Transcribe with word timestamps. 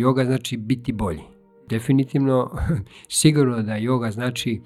Yoga 0.00 0.24
znači 0.24 0.56
biti 0.56 0.92
bolji. 0.92 1.22
Definitivno, 1.68 2.50
sigurno 3.08 3.62
da 3.62 3.72
yoga 3.72 4.10
znači 4.10 4.60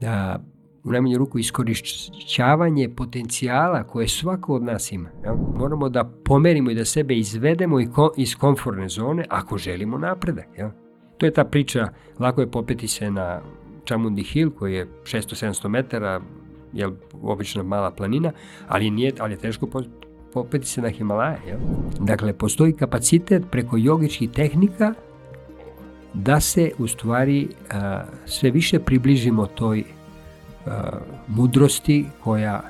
da 0.00 0.44
u 0.84 0.92
najmanju 0.92 1.18
ruku 1.18 1.38
iskorišćavanje 1.38 2.88
potencijala 2.88 3.84
koje 3.84 4.08
svako 4.08 4.54
od 4.54 4.62
nas 4.62 4.92
ima. 4.92 5.08
Ja? 5.24 5.34
Moramo 5.58 5.88
da 5.88 6.04
pomerimo 6.24 6.70
i 6.70 6.74
da 6.74 6.84
sebe 6.84 7.14
izvedemo 7.14 7.80
iz 8.16 8.34
komfortne 8.34 8.88
zone 8.88 9.24
ako 9.28 9.58
želimo 9.58 9.98
napredak. 9.98 10.46
Ja? 10.58 10.72
To 11.18 11.26
je 11.26 11.32
ta 11.32 11.44
priča, 11.44 11.88
lako 12.20 12.40
je 12.40 12.50
popeti 12.50 12.88
se 12.88 13.10
na 13.10 13.40
Chamundi 13.86 14.22
Hill 14.22 14.50
koji 14.50 14.74
je 14.74 14.86
600-700 15.02 15.68
metara, 15.68 16.20
je 16.72 16.88
obična 17.22 17.62
mala 17.62 17.90
planina, 17.90 18.32
ali, 18.68 18.90
nije, 18.90 19.12
ali 19.18 19.32
je 19.32 19.38
teško 19.38 19.66
popeti 20.36 20.66
se 20.66 20.82
na 20.82 20.90
Himalaje. 20.90 21.38
Ja? 21.48 21.56
Dakle, 22.00 22.32
postoji 22.32 22.72
kapacitet 22.72 23.42
preko 23.50 23.76
jogičkih 23.76 24.30
tehnika 24.30 24.94
da 26.14 26.40
se 26.40 26.70
u 26.78 26.86
stvari 26.86 27.48
a, 27.70 28.04
sve 28.26 28.50
više 28.50 28.78
približimo 28.78 29.46
toj 29.46 29.84
a, 30.66 30.98
mudrosti 31.28 32.04
koja 32.24 32.62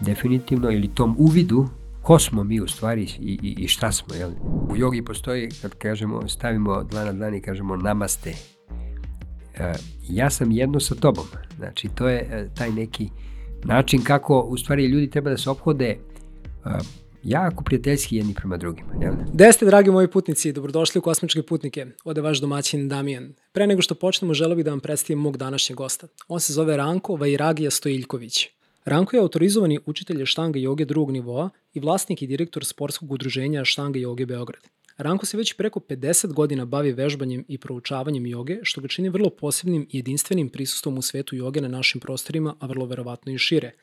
definitivno 0.00 0.70
ili 0.70 0.88
tom 0.88 1.14
uvidu 1.18 1.68
ko 2.02 2.18
smo 2.18 2.44
mi 2.44 2.60
u 2.60 2.66
stvari 2.68 3.02
i, 3.02 3.38
i, 3.42 3.54
i 3.64 3.68
šta 3.68 3.92
smo. 3.92 4.14
Jel? 4.14 4.30
U 4.70 4.76
jogi 4.76 5.04
postoji, 5.04 5.48
kad 5.62 5.74
kažemo, 5.74 6.28
stavimo 6.28 6.82
dlan 6.82 7.06
na 7.06 7.12
dlan 7.12 7.34
i 7.34 7.40
kažemo 7.40 7.76
namaste. 7.76 8.34
A, 9.58 9.72
ja 10.08 10.30
sam 10.30 10.50
jedno 10.50 10.80
sa 10.80 10.94
tobom. 10.94 11.24
Znači, 11.56 11.88
to 11.88 12.08
je 12.08 12.20
a, 12.32 12.54
taj 12.54 12.70
neki 12.70 13.08
način 13.64 14.02
kako 14.02 14.40
u 14.40 14.56
stvari 14.56 14.86
ljudi 14.86 15.10
treba 15.10 15.30
da 15.30 15.36
se 15.36 15.50
obhode 15.50 15.96
jako 17.24 17.64
prijateljski 17.64 18.16
jedni 18.16 18.34
prema 18.34 18.56
drugima. 18.56 18.94
Jel? 19.00 19.14
Gde 19.32 19.52
ste, 19.52 19.66
dragi 19.66 19.90
moji 19.90 20.08
putnici, 20.08 20.52
dobrodošli 20.52 20.98
u 20.98 21.02
Kosmičke 21.02 21.42
putnike. 21.42 21.86
Ode 22.04 22.20
vaš 22.20 22.40
domaćin 22.40 22.88
Damijan. 22.88 23.34
Pre 23.52 23.66
nego 23.66 23.82
što 23.82 23.94
počnemo, 23.94 24.34
želeo 24.34 24.56
bih 24.56 24.64
da 24.64 24.70
vam 24.70 24.80
predstavim 24.80 25.18
mog 25.18 25.36
današnjeg 25.36 25.76
gosta. 25.76 26.06
On 26.28 26.40
se 26.40 26.52
zove 26.52 26.76
Ranko 26.76 27.16
Vajragija 27.16 27.70
Stojiljković. 27.70 28.48
Ranko 28.84 29.16
je 29.16 29.20
autorizovani 29.20 29.78
učitelj 29.86 30.24
štanga 30.24 30.58
joge 30.58 30.84
drugog 30.84 31.10
nivoa 31.10 31.50
i 31.74 31.80
vlasnik 31.80 32.22
i 32.22 32.26
direktor 32.26 32.64
sportskog 32.64 33.12
udruženja 33.12 33.64
štanga 33.64 33.98
joge 33.98 34.26
Beograd. 34.26 34.62
Ranko 34.96 35.26
se 35.26 35.36
već 35.36 35.52
preko 35.52 35.80
50 35.80 36.32
godina 36.32 36.64
bavi 36.64 36.92
vežbanjem 36.92 37.44
i 37.48 37.58
proučavanjem 37.58 38.26
joge, 38.26 38.58
što 38.62 38.80
ga 38.80 38.88
čini 38.88 39.08
vrlo 39.08 39.30
posebnim 39.30 39.86
i 39.90 39.98
jedinstvenim 39.98 40.48
prisustvom 40.48 40.98
u 40.98 41.02
svetu 41.02 41.36
joge 41.36 41.60
na 41.60 41.68
našim 41.68 42.00
prostorima, 42.00 42.54
a 42.60 42.66
vrlo 42.66 42.86
verovatno 42.86 43.32
i 43.32 43.38
šire– 43.38 43.72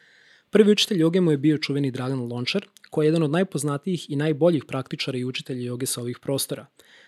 Prvi 0.51 0.71
učitelj 0.71 0.99
joge 0.99 1.21
mu 1.21 1.31
je 1.31 1.37
bio 1.37 1.57
čuveni 1.57 1.91
Dragan 1.91 2.19
Lončar, 2.19 2.65
koji 2.91 3.05
je 3.05 3.07
jedan 3.07 3.23
od 3.23 3.31
najpoznatijih 3.31 4.09
i 4.09 4.15
najboljih 4.15 4.65
praktičara 4.67 5.17
i 5.17 5.25
učitelja 5.25 5.65
joge 5.65 5.85
sa 5.85 6.01
ovih 6.01 6.19
prostora. 6.19 6.65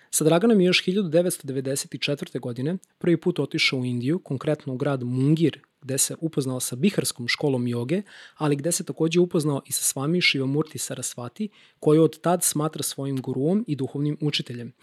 Sa 0.09 0.23
Draganom 0.23 0.61
je 0.61 0.65
još 0.65 0.85
1994. 0.85 2.39
godine 2.39 2.77
prvi 2.97 3.17
put 3.17 3.39
otišao 3.39 3.79
u 3.79 3.85
Indiju, 3.85 4.19
konkretno 4.19 4.73
u 4.73 4.77
grad 4.77 5.03
Mungir, 5.03 5.59
gde 5.81 5.97
se 5.97 6.15
upoznao 6.19 6.59
sa 6.59 6.75
Biharskom 6.75 7.27
školom 7.27 7.67
joge, 7.67 8.01
ali 8.37 8.55
gde 8.55 8.71
se 8.71 8.83
takođe 8.83 9.19
upoznao 9.19 9.61
i 9.65 9.71
sa 9.71 9.83
svami 9.83 10.21
Shivamurti 10.21 10.77
Sarasvati, 10.77 11.49
koju 11.79 12.03
od 12.03 12.19
tad 12.21 12.43
smatra 12.43 12.83
svojim 12.83 13.21
guruom 13.21 13.65
i 13.67 13.75
duhovnim 13.75 14.17
učiteljem. 14.21 14.73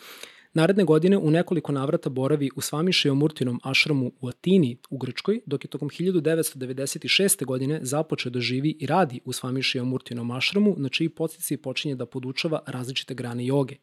Naredne 0.55 0.85
godine 0.85 1.19
u 1.19 1.31
nekoliko 1.31 1.73
navrata 1.73 2.11
boravi 2.11 2.51
u 2.57 2.61
Svami 2.61 2.93
Šijomurtinom 2.93 3.61
ašramu 3.63 4.13
u 4.21 4.29
Atini 4.29 4.77
u 4.91 4.99
Grčkoj, 4.99 5.41
dok 5.47 5.65
je 5.65 5.69
tokom 5.69 5.89
1996. 5.89 7.45
godine 7.45 7.79
započeo 7.83 8.31
da 8.31 8.41
živi 8.41 8.77
i 8.81 8.87
radi 8.87 9.21
u 9.25 9.33
Svami 9.33 9.63
Šijomurtinom 9.63 10.31
ašramu, 10.31 10.75
na 10.79 10.89
čiji 10.89 11.09
postici 11.09 11.57
počinje 11.57 11.95
da 11.95 12.07
podučava 12.07 12.63
različite 12.67 13.15
grane 13.15 13.47
joge. 13.47 13.77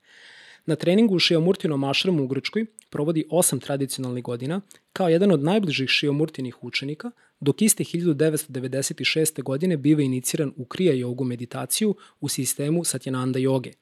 Na 0.66 0.76
treningu 0.76 1.16
u 1.16 1.20
Šijomurtinom 1.20 1.84
ašramu 1.84 2.23
u 2.23 2.28
Grčkoj 2.28 2.66
provodi 2.90 3.26
osam 3.30 3.60
tradicionalnih 3.60 4.23
godina 4.23 4.62
kao 4.94 5.10
jedan 5.10 5.32
od 5.32 5.44
najbližih 5.44 5.90
Šijomurtinih 5.90 6.64
učenika, 6.64 7.12
dok 7.40 7.62
iste 7.62 7.84
1996. 7.84 9.44
godine 9.44 9.77
biva 9.77 10.02
iniciran 10.02 10.54
u 10.56 10.66
krija 10.66 10.94
jogu 10.94 11.23
meditaciju 11.23 11.95
u 12.20 12.27
sistemu 12.27 12.83
Satyananda 12.83 13.38
joge– 13.38 13.72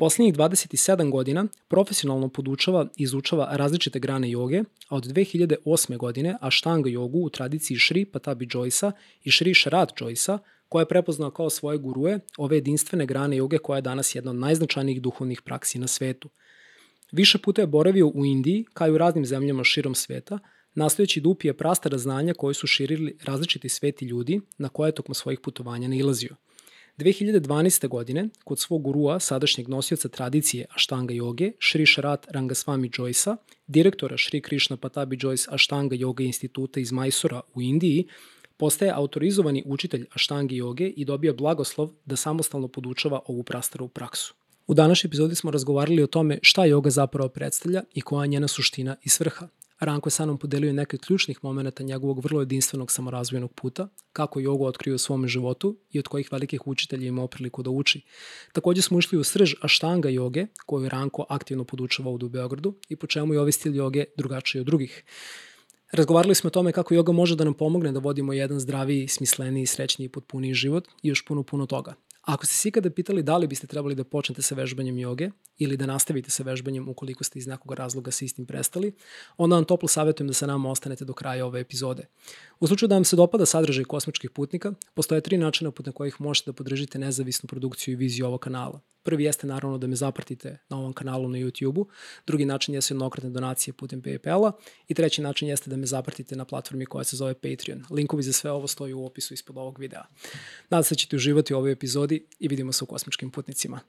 Poslednjih 0.00 0.34
27 0.34 1.10
godina 1.10 1.46
profesionalno 1.68 2.28
podučava 2.28 2.86
i 2.96 3.02
izučava 3.02 3.48
različite 3.52 3.98
grane 3.98 4.30
joge, 4.30 4.62
a 4.88 4.96
od 4.96 5.04
2008. 5.04 5.96
godine 5.96 6.36
Ashtanga 6.40 6.88
jogu 6.90 7.18
u 7.18 7.30
tradiciji 7.30 7.78
Shri 7.78 8.04
Patabi 8.04 8.46
Joysa 8.46 8.92
i 9.24 9.30
Shri 9.30 9.54
Sharat 9.54 9.92
Joysa, 10.00 10.38
koja 10.68 10.82
je 10.82 10.88
prepoznao 10.88 11.30
kao 11.30 11.50
svoje 11.50 11.78
gurue 11.78 12.18
ove 12.38 12.56
jedinstvene 12.56 13.06
grane 13.06 13.36
joge 13.36 13.58
koja 13.58 13.76
je 13.76 13.82
danas 13.82 14.14
jedna 14.14 14.30
od 14.30 14.36
najznačajnijih 14.36 15.02
duhovnih 15.02 15.42
praksi 15.42 15.78
na 15.78 15.86
svetu. 15.86 16.28
Više 17.12 17.38
puta 17.38 17.62
je 17.62 17.66
boravio 17.66 18.06
u 18.08 18.24
Indiji, 18.24 18.64
kao 18.72 18.88
i 18.88 18.92
u 18.92 18.98
raznim 18.98 19.26
zemljama 19.26 19.64
širom 19.64 19.94
sveta, 19.94 20.38
nastojeći 20.74 21.20
da 21.20 21.28
upije 21.28 21.56
prastara 21.56 21.98
znanja 21.98 22.34
koje 22.34 22.54
su 22.54 22.66
širili 22.66 23.16
različiti 23.24 23.68
sveti 23.68 24.04
ljudi 24.04 24.40
na 24.58 24.68
koje 24.68 24.88
je 24.88 24.94
tokom 24.94 25.14
svojih 25.14 25.40
putovanja 25.40 25.88
nailazio– 25.88 26.36
2012. 27.00 27.88
godine, 27.88 28.28
kod 28.44 28.58
svog 28.58 28.82
gurua, 28.82 29.20
sadašnjeg 29.20 29.68
nosioca 29.68 30.08
tradicije 30.08 30.66
Ashtanga 30.74 31.14
joge, 31.14 31.52
Shri 31.60 31.86
Sharat 31.86 32.26
Rangaswami 32.30 32.90
Joysa, 32.90 33.36
direktora 33.66 34.16
Shri 34.18 34.40
Krishna 34.40 34.76
Patabi 34.76 35.16
Joyce 35.16 35.54
Ashtanga 35.54 35.96
Yoga 35.96 36.24
instituta 36.24 36.80
iz 36.80 36.92
Majsura 36.92 37.40
u 37.54 37.62
Indiji, 37.62 38.06
postaje 38.56 38.92
autorizovani 38.94 39.62
učitelj 39.66 40.06
Ashtangi 40.14 40.56
joge 40.56 40.88
i 40.88 41.04
dobija 41.04 41.32
blagoslov 41.32 41.90
da 42.04 42.16
samostalno 42.16 42.68
podučava 42.68 43.20
ovu 43.26 43.42
prastaru 43.42 43.88
praksu. 43.88 44.34
U 44.66 44.74
današnjoj 44.74 45.08
epizodi 45.08 45.34
smo 45.34 45.50
razgovarali 45.50 46.02
o 46.02 46.06
tome 46.06 46.38
šta 46.42 46.62
yoga 46.62 46.88
zapravo 46.88 47.28
predstavlja 47.28 47.82
i 47.94 48.00
koja 48.00 48.24
je 48.24 48.28
njena 48.28 48.48
suština 48.48 48.96
i 49.02 49.08
svrha. 49.08 49.48
Ranko 49.80 50.06
je 50.06 50.10
sa 50.10 50.24
mnom 50.24 50.38
podelio 50.38 50.72
neke 50.72 50.96
od 50.96 51.06
ključnih 51.06 51.38
momenta 51.42 51.82
njegovog 51.82 52.24
vrlo 52.24 52.40
jedinstvenog 52.40 52.92
samorazvojenog 52.92 53.52
puta, 53.52 53.88
kako 54.12 54.40
jogu 54.40 54.66
otkrio 54.66 54.94
u 54.94 54.98
svom 54.98 55.28
životu 55.28 55.76
i 55.90 55.98
od 55.98 56.08
kojih 56.08 56.32
velikih 56.32 56.66
učitelja 56.66 57.06
imao 57.06 57.26
priliku 57.26 57.62
da 57.62 57.70
uči. 57.70 58.02
Takođe 58.52 58.82
smo 58.82 58.98
ušli 58.98 59.18
u 59.18 59.24
srž 59.24 59.54
aštanga 59.60 60.08
joge, 60.08 60.46
koju 60.66 60.88
Ranko 60.88 61.26
aktivno 61.28 61.64
podučava 61.64 62.10
ovde 62.10 62.26
u 62.26 62.28
Beogradu 62.28 62.74
i 62.88 62.96
po 62.96 63.06
čemu 63.06 63.34
je 63.34 63.40
ovaj 63.40 63.52
stil 63.52 63.76
joge 63.76 64.04
drugačiji 64.16 64.60
od 64.60 64.66
drugih. 64.66 65.04
Razgovarali 65.92 66.34
smo 66.34 66.48
o 66.48 66.50
tome 66.50 66.72
kako 66.72 66.94
joga 66.94 67.12
može 67.12 67.36
da 67.36 67.44
nam 67.44 67.54
pomogne 67.54 67.92
da 67.92 67.98
vodimo 67.98 68.32
jedan 68.32 68.60
zdraviji, 68.60 69.08
smisleniji, 69.08 69.66
srećniji 69.66 70.06
i 70.06 70.12
potpuniji 70.12 70.54
život 70.54 70.88
i 71.02 71.08
još 71.08 71.24
puno, 71.24 71.42
puno 71.42 71.66
toga. 71.66 71.94
Ako 72.30 72.46
ste 72.46 72.54
se 72.54 72.68
ikada 72.68 72.90
pitali 72.90 73.22
da 73.22 73.36
li 73.36 73.46
biste 73.46 73.66
trebali 73.66 73.94
da 73.94 74.04
počnete 74.04 74.42
sa 74.42 74.54
vežbanjem 74.54 74.98
joge 74.98 75.30
ili 75.58 75.76
da 75.76 75.86
nastavite 75.86 76.30
sa 76.30 76.42
vežbanjem 76.42 76.88
ukoliko 76.88 77.24
ste 77.24 77.38
iz 77.38 77.46
nekog 77.46 77.72
razloga 77.72 78.10
sa 78.10 78.24
istim 78.24 78.46
prestali, 78.46 78.92
onda 79.36 79.56
vam 79.56 79.64
toplo 79.64 79.88
savjetujem 79.88 80.28
da 80.28 80.34
sa 80.34 80.46
nama 80.46 80.70
ostanete 80.70 81.04
do 81.04 81.12
kraja 81.12 81.46
ove 81.46 81.60
epizode. 81.60 82.06
U 82.60 82.66
slučaju 82.66 82.88
da 82.88 82.94
vam 82.94 83.04
se 83.04 83.16
dopada 83.16 83.46
sadržaj 83.46 83.84
kosmičkih 83.84 84.30
putnika, 84.30 84.72
postoje 84.94 85.20
tri 85.20 85.38
načina 85.38 85.70
putem 85.70 85.92
kojih 85.92 86.20
možete 86.20 86.50
da 86.50 86.54
podržite 86.54 86.98
nezavisnu 86.98 87.48
produkciju 87.48 87.92
i 87.92 87.96
viziju 87.96 88.26
ovog 88.26 88.40
kanala. 88.40 88.80
Prvi 89.02 89.24
jeste 89.24 89.46
naravno 89.46 89.78
da 89.78 89.86
me 89.86 89.96
zapratite 89.96 90.58
na 90.68 90.76
ovom 90.78 90.92
kanalu 90.92 91.28
na 91.28 91.38
YouTube-u, 91.38 91.86
drugi 92.26 92.44
način 92.44 92.74
jeste 92.74 92.94
jednokratne 92.94 93.30
donacije 93.30 93.74
putem 93.74 94.02
PayPal-a 94.02 94.52
i 94.88 94.94
treći 94.94 95.22
način 95.22 95.48
jeste 95.48 95.70
da 95.70 95.76
me 95.76 95.86
zapratite 95.86 96.36
na 96.36 96.44
platformi 96.44 96.86
koja 96.86 97.04
se 97.04 97.16
zove 97.16 97.34
Patreon. 97.34 97.84
Linkovi 97.90 98.22
za 98.22 98.32
sve 98.32 98.50
ovo 98.50 98.66
stoji 98.66 98.92
u 98.92 99.04
opisu 99.04 99.34
ispod 99.34 99.58
ovog 99.58 99.78
videa. 99.78 100.02
Nadam 100.70 100.84
se 100.84 100.94
da 100.94 100.98
ćete 100.98 101.16
uživati 101.16 101.54
u 101.54 101.56
ovoj 101.56 101.72
epizodi 101.72 102.26
i 102.38 102.48
vidimo 102.48 102.72
se 102.72 102.84
u 102.84 102.86
kosmičkim 102.86 103.30
putnicima. 103.30 103.80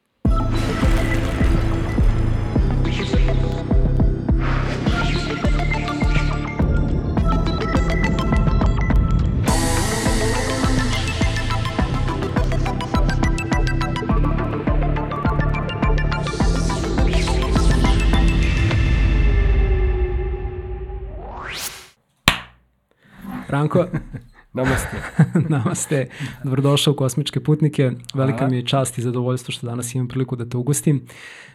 Ranko, 23.61 23.85
Namaste. 24.53 24.97
Namaste. 25.49 26.07
Dobrodošao 26.43 26.91
u 26.91 26.95
Kosmičke 26.95 27.39
putnike. 27.39 27.91
Velika 28.13 28.47
mi 28.47 28.55
je 28.55 28.65
čast 28.65 28.97
i 28.97 29.01
zadovoljstvo 29.01 29.51
što 29.51 29.67
danas 29.67 29.95
imam 29.95 30.07
priliku 30.07 30.35
da 30.35 30.45
te 30.45 30.57
ugostim. 30.57 31.05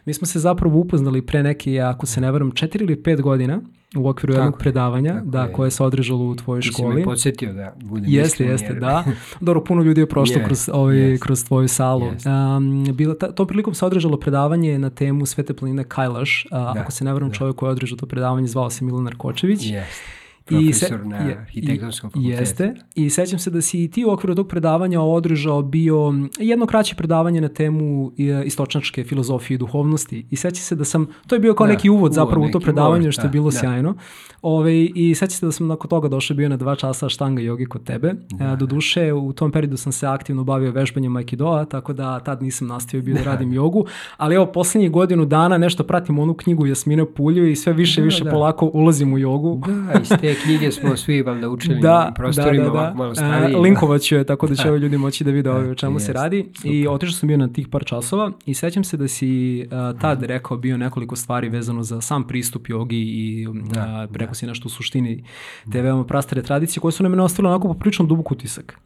Mi 0.04 0.14
smo 0.14 0.26
se 0.26 0.38
zapravo 0.38 0.78
upoznali 0.78 1.26
pre 1.26 1.42
neke, 1.42 1.80
ako 1.80 2.06
se 2.06 2.20
ne 2.20 2.30
varam, 2.30 2.50
četiri 2.50 2.84
ili 2.84 3.02
pet 3.02 3.20
godina 3.20 3.60
u 3.96 4.08
okviru 4.08 4.32
tako 4.32 4.44
jednog 4.44 4.58
predavanja, 4.58 5.14
tako 5.14 5.26
da, 5.26 5.42
je. 5.42 5.52
koje 5.52 5.70
se 5.70 5.82
održalo 5.82 6.24
u 6.24 6.34
tvojoj 6.34 6.60
Ti 6.60 6.68
školi. 6.68 6.94
Ti 6.94 6.94
si 6.94 6.98
me 6.98 7.04
podsjetio 7.04 7.52
da 7.52 7.74
budem 7.82 8.04
Jeste, 8.08 8.44
jeste, 8.44 8.74
da. 8.74 9.04
Dobro, 9.40 9.64
puno 9.64 9.82
ljudi 9.82 10.00
je 10.00 10.08
prošlo 10.08 10.36
yes, 10.36 10.44
kroz, 10.44 10.68
ovaj, 10.72 10.96
yes. 10.96 11.18
kroz 11.18 11.44
tvoju 11.44 11.68
salu. 11.68 12.06
Yes. 12.06 12.56
Um, 12.56 12.96
bila, 12.96 13.14
ta, 13.14 13.32
tom 13.32 13.46
prilikom 13.46 13.74
se 13.74 13.86
održalo 13.86 14.20
predavanje 14.20 14.78
na 14.78 14.90
temu 14.90 15.26
Svete 15.26 15.54
planine 15.54 15.84
Kajlaš. 15.84 16.44
Uh, 16.44 16.50
da, 16.50 16.74
ako 16.76 16.92
se 16.92 17.04
ne 17.04 17.12
varam, 17.12 17.28
da. 17.28 17.34
čovjek 17.34 17.56
koji 17.56 17.68
je 17.68 17.72
održao 17.72 17.96
to 17.96 18.06
predavanje 18.06 18.46
zvao 18.46 18.70
se 18.70 18.84
Milan 18.84 19.04
Narkočević. 19.04 19.60
Yes 19.60 20.25
profesor 20.46 20.88
se, 20.88 21.08
na 21.08 21.16
arhitektonskom 21.16 22.10
fakultetu. 22.10 22.40
Jeste. 22.40 22.74
I 22.94 23.10
sećam 23.10 23.38
se 23.38 23.50
da 23.50 23.60
si 23.60 23.84
i 23.84 23.90
ti 23.90 24.04
u 24.04 24.10
okviru 24.10 24.34
tog 24.34 24.48
predavanja 24.48 25.00
održao 25.00 25.62
bio 25.62 26.12
jedno 26.38 26.66
kraće 26.66 26.94
predavanje 26.94 27.40
na 27.40 27.48
temu 27.48 28.12
e, 28.18 28.42
istočnačke 28.44 29.04
filozofije 29.04 29.54
i 29.54 29.58
duhovnosti. 29.58 30.26
I 30.30 30.36
sećam 30.36 30.62
se 30.62 30.74
da 30.74 30.84
sam, 30.84 31.06
to 31.26 31.34
je 31.34 31.38
bio 31.38 31.54
kao 31.54 31.66
da, 31.66 31.72
neki 31.72 31.90
uvod 31.90 32.12
zapravo 32.12 32.46
u 32.46 32.50
to 32.50 32.60
predavanje, 32.60 33.02
uvod, 33.02 33.12
što 33.12 33.22
je 33.22 33.28
bilo 33.28 33.50
da, 33.50 33.58
sjajno. 33.58 33.94
Ove, 34.42 34.84
I 34.84 35.14
sećam 35.14 35.30
se 35.30 35.46
da 35.46 35.52
sam 35.52 35.66
nakon 35.66 35.90
toga 35.90 36.08
došao 36.08 36.36
bio 36.36 36.48
na 36.48 36.56
dva 36.56 36.76
časa 36.76 37.08
štanga 37.08 37.42
jogi 37.42 37.66
kod 37.66 37.84
tebe. 37.84 38.14
Da. 38.30 38.44
E, 38.44 38.56
do 38.56 38.66
duše, 38.66 39.12
u 39.12 39.32
tom 39.32 39.52
periodu 39.52 39.76
sam 39.76 39.92
se 39.92 40.06
aktivno 40.06 40.44
bavio 40.44 40.70
vežbanjem 40.70 41.16
Aikidoa, 41.16 41.64
tako 41.64 41.92
da 41.92 42.20
tad 42.20 42.42
nisam 42.42 42.68
nastavio 42.68 43.04
bio 43.04 43.14
da, 43.14 43.20
da 43.20 43.30
radim 43.30 43.52
jogu. 43.52 43.86
Ali 44.16 44.34
evo, 44.34 44.46
poslednjih 44.46 44.90
godinu 44.90 45.24
dana 45.24 45.58
nešto 45.58 45.84
pratim 45.84 46.18
onu 46.18 46.34
knjigu 46.34 46.66
Jasmine 46.66 47.06
Pulju 47.14 47.50
i 47.50 47.56
sve 47.56 47.72
više 47.72 48.00
i 48.00 48.02
da, 48.02 48.04
više 48.04 48.24
da. 48.24 48.30
polako 48.30 48.70
ulazim 48.74 49.12
u 49.12 49.18
jogu. 49.18 49.62
Da, 49.66 50.00
iz 50.00 50.08
te 50.20 50.35
knjige 50.44 50.72
smo 50.72 50.96
svi 50.96 51.22
valjda 51.22 51.48
učili 51.48 51.80
da, 51.80 52.12
prostorima 52.14 52.64
da, 52.64 52.70
da, 52.70 52.80
da. 52.80 52.94
malo 52.94 53.14
stariji. 53.14 53.56
Linkovat 53.56 54.02
ću 54.02 54.14
je, 54.14 54.24
tako 54.24 54.46
da 54.46 54.54
će 54.62 54.70
ovi 54.70 54.78
ljudi 54.78 54.98
moći 54.98 55.24
da 55.24 55.30
vide 55.30 55.50
o 55.50 55.74
čemu 55.74 56.00
se 56.00 56.12
radi. 56.12 56.48
Super. 56.56 56.70
I 56.72 56.88
otišao 56.88 57.12
sam 57.12 57.26
bio 57.26 57.36
na 57.36 57.48
tih 57.48 57.68
par 57.68 57.84
časova 57.84 58.32
i 58.46 58.54
sećam 58.54 58.84
se 58.84 58.96
da 58.96 59.08
si 59.08 59.62
uh, 59.64 60.00
tad 60.00 60.22
rekao 60.22 60.56
bio 60.56 60.76
nekoliko 60.76 61.16
stvari 61.16 61.48
vezano 61.48 61.82
za 61.82 62.00
sam 62.00 62.26
pristup 62.26 62.68
jogi 62.68 63.00
i 63.00 63.46
da, 63.74 64.06
uh, 64.10 64.16
rekao 64.16 64.32
da. 64.32 64.34
si 64.34 64.46
nešto 64.46 64.66
u 64.66 64.70
suštini 64.70 65.24
te 65.72 65.82
veoma 65.82 66.04
prastare 66.04 66.42
tradicije 66.42 66.80
koje 66.80 66.92
su 66.92 67.02
na 67.02 67.08
mene 67.08 67.22
ostavile 67.22 67.54
onako 67.54 67.68
poprično 67.68 68.06
dubok 68.06 68.30
utisak. 68.30 68.78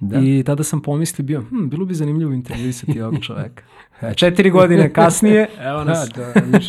Da. 0.00 0.20
I 0.20 0.42
tada 0.46 0.64
sam 0.64 0.82
pomislio 0.82 1.24
bio, 1.24 1.40
hm, 1.40 1.68
bilo 1.68 1.84
bi 1.84 1.94
zanimljivo 1.94 2.32
intervjuisati 2.32 3.00
ovog 3.02 3.20
čoveka. 3.22 3.62
Četiri 4.16 4.50
godine 4.50 4.92
kasnije, 4.92 5.48
evo 5.68 5.84
nas. 5.84 6.08
Da, 6.16 6.40
da, 6.40 6.60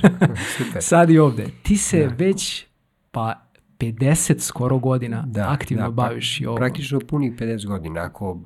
super. 0.57 0.83
Sad 0.83 1.09
i 1.09 1.19
ovde. 1.19 1.47
Ti 1.63 1.77
se 1.77 1.99
da. 1.99 2.25
već, 2.25 2.65
pa 3.11 3.46
50 3.79 4.39
skoro 4.39 4.77
godina 4.77 5.23
da, 5.27 5.51
aktivno 5.51 5.83
da, 5.83 5.91
baviš 5.91 6.41
i 6.41 6.45
ovo. 6.45 6.57
Praktično 6.57 6.99
punih 6.99 7.33
50 7.33 7.67
godina. 7.67 8.01
Ako 8.01 8.39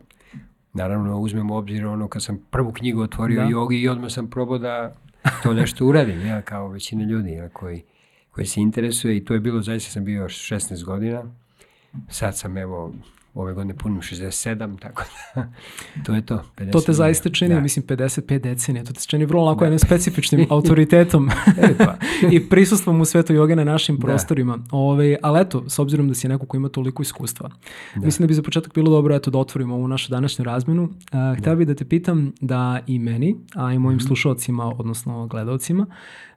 naravno 0.74 1.20
uzmemo 1.20 1.56
obzir 1.56 1.86
ono 1.86 2.08
kad 2.08 2.24
sam 2.24 2.40
prvu 2.50 2.72
knjigu 2.72 3.02
otvorio 3.02 3.42
da. 3.42 3.50
jogi 3.50 3.78
i 3.78 3.90
odmah 3.90 4.12
sam 4.12 4.30
probao 4.30 4.58
da 4.58 4.94
to 5.44 5.54
nešto 5.54 5.86
uradim, 5.86 6.26
ja 6.26 6.42
kao 6.42 6.68
većina 6.68 7.04
ljudi 7.04 7.32
ja, 7.32 7.50
koji, 7.50 7.84
koji 8.32 8.48
se 8.48 8.62
interesuje 8.62 9.18
i 9.18 9.26
to 9.26 9.34
je 9.34 9.40
bilo, 9.40 9.62
zaista 9.62 9.92
sam 9.92 10.06
bio 10.06 10.24
16 10.24 10.84
godina, 10.84 11.24
sad 12.10 12.38
sam 12.38 12.58
evo 12.58 12.94
ove 13.34 13.54
godine 13.54 13.78
punim 13.78 14.02
67, 14.02 14.80
tako 14.80 15.04
da 15.36 15.48
to 16.06 16.14
je 16.14 16.26
to. 16.26 16.44
50 16.58 16.72
to 16.72 16.82
te 16.82 16.94
zaista 16.94 17.30
čini, 17.30 17.56
da. 17.56 17.62
mislim, 17.62 17.86
55 17.86 18.40
decenija, 18.40 18.84
to 18.84 18.94
te 18.94 19.02
čini 19.02 19.26
vrlo 19.26 19.46
lako 19.46 19.60
da. 19.60 19.66
jednim 19.66 19.80
specifičnim 19.80 20.48
autoritetom 20.56 21.30
e, 21.58 21.78
pa. 21.78 21.98
i 22.36 22.50
prisustvom 22.50 23.02
u 23.02 23.06
svetu 23.06 23.34
joge 23.34 23.56
na 23.56 23.64
našim 23.64 23.98
da. 23.98 24.02
prostorima. 24.02 24.60
Ove, 24.72 25.18
ali 25.22 25.42
eto, 25.42 25.70
s 25.70 25.80
obzirom 25.80 26.08
da 26.08 26.14
si 26.14 26.28
neko 26.28 26.46
ko 26.46 26.58
ima 26.58 26.70
toliko 26.70 27.02
iskustva, 27.02 27.50
da. 27.96 28.06
mislim 28.06 28.24
da 28.24 28.28
bi 28.28 28.34
za 28.34 28.44
početak 28.44 28.74
bilo 28.74 28.92
dobro 28.92 29.16
eto, 29.16 29.32
da 29.32 29.38
otvorimo 29.38 29.76
ovu 29.76 29.88
našu 29.88 30.12
današnju 30.12 30.46
razmenu. 30.46 30.84
Uh, 30.84 31.40
htio 31.40 31.56
bih 31.56 31.68
da 31.68 31.76
te 31.76 31.86
pitam 31.86 32.32
da 32.42 32.80
i 32.88 33.00
meni, 33.00 33.36
a 33.56 33.74
i 33.74 33.80
mojim 33.80 33.98
mm 33.98 34.00
-hmm. 34.00 34.08
slušalcima, 34.08 34.74
odnosno 34.78 35.28
gledalcima, 35.28 35.86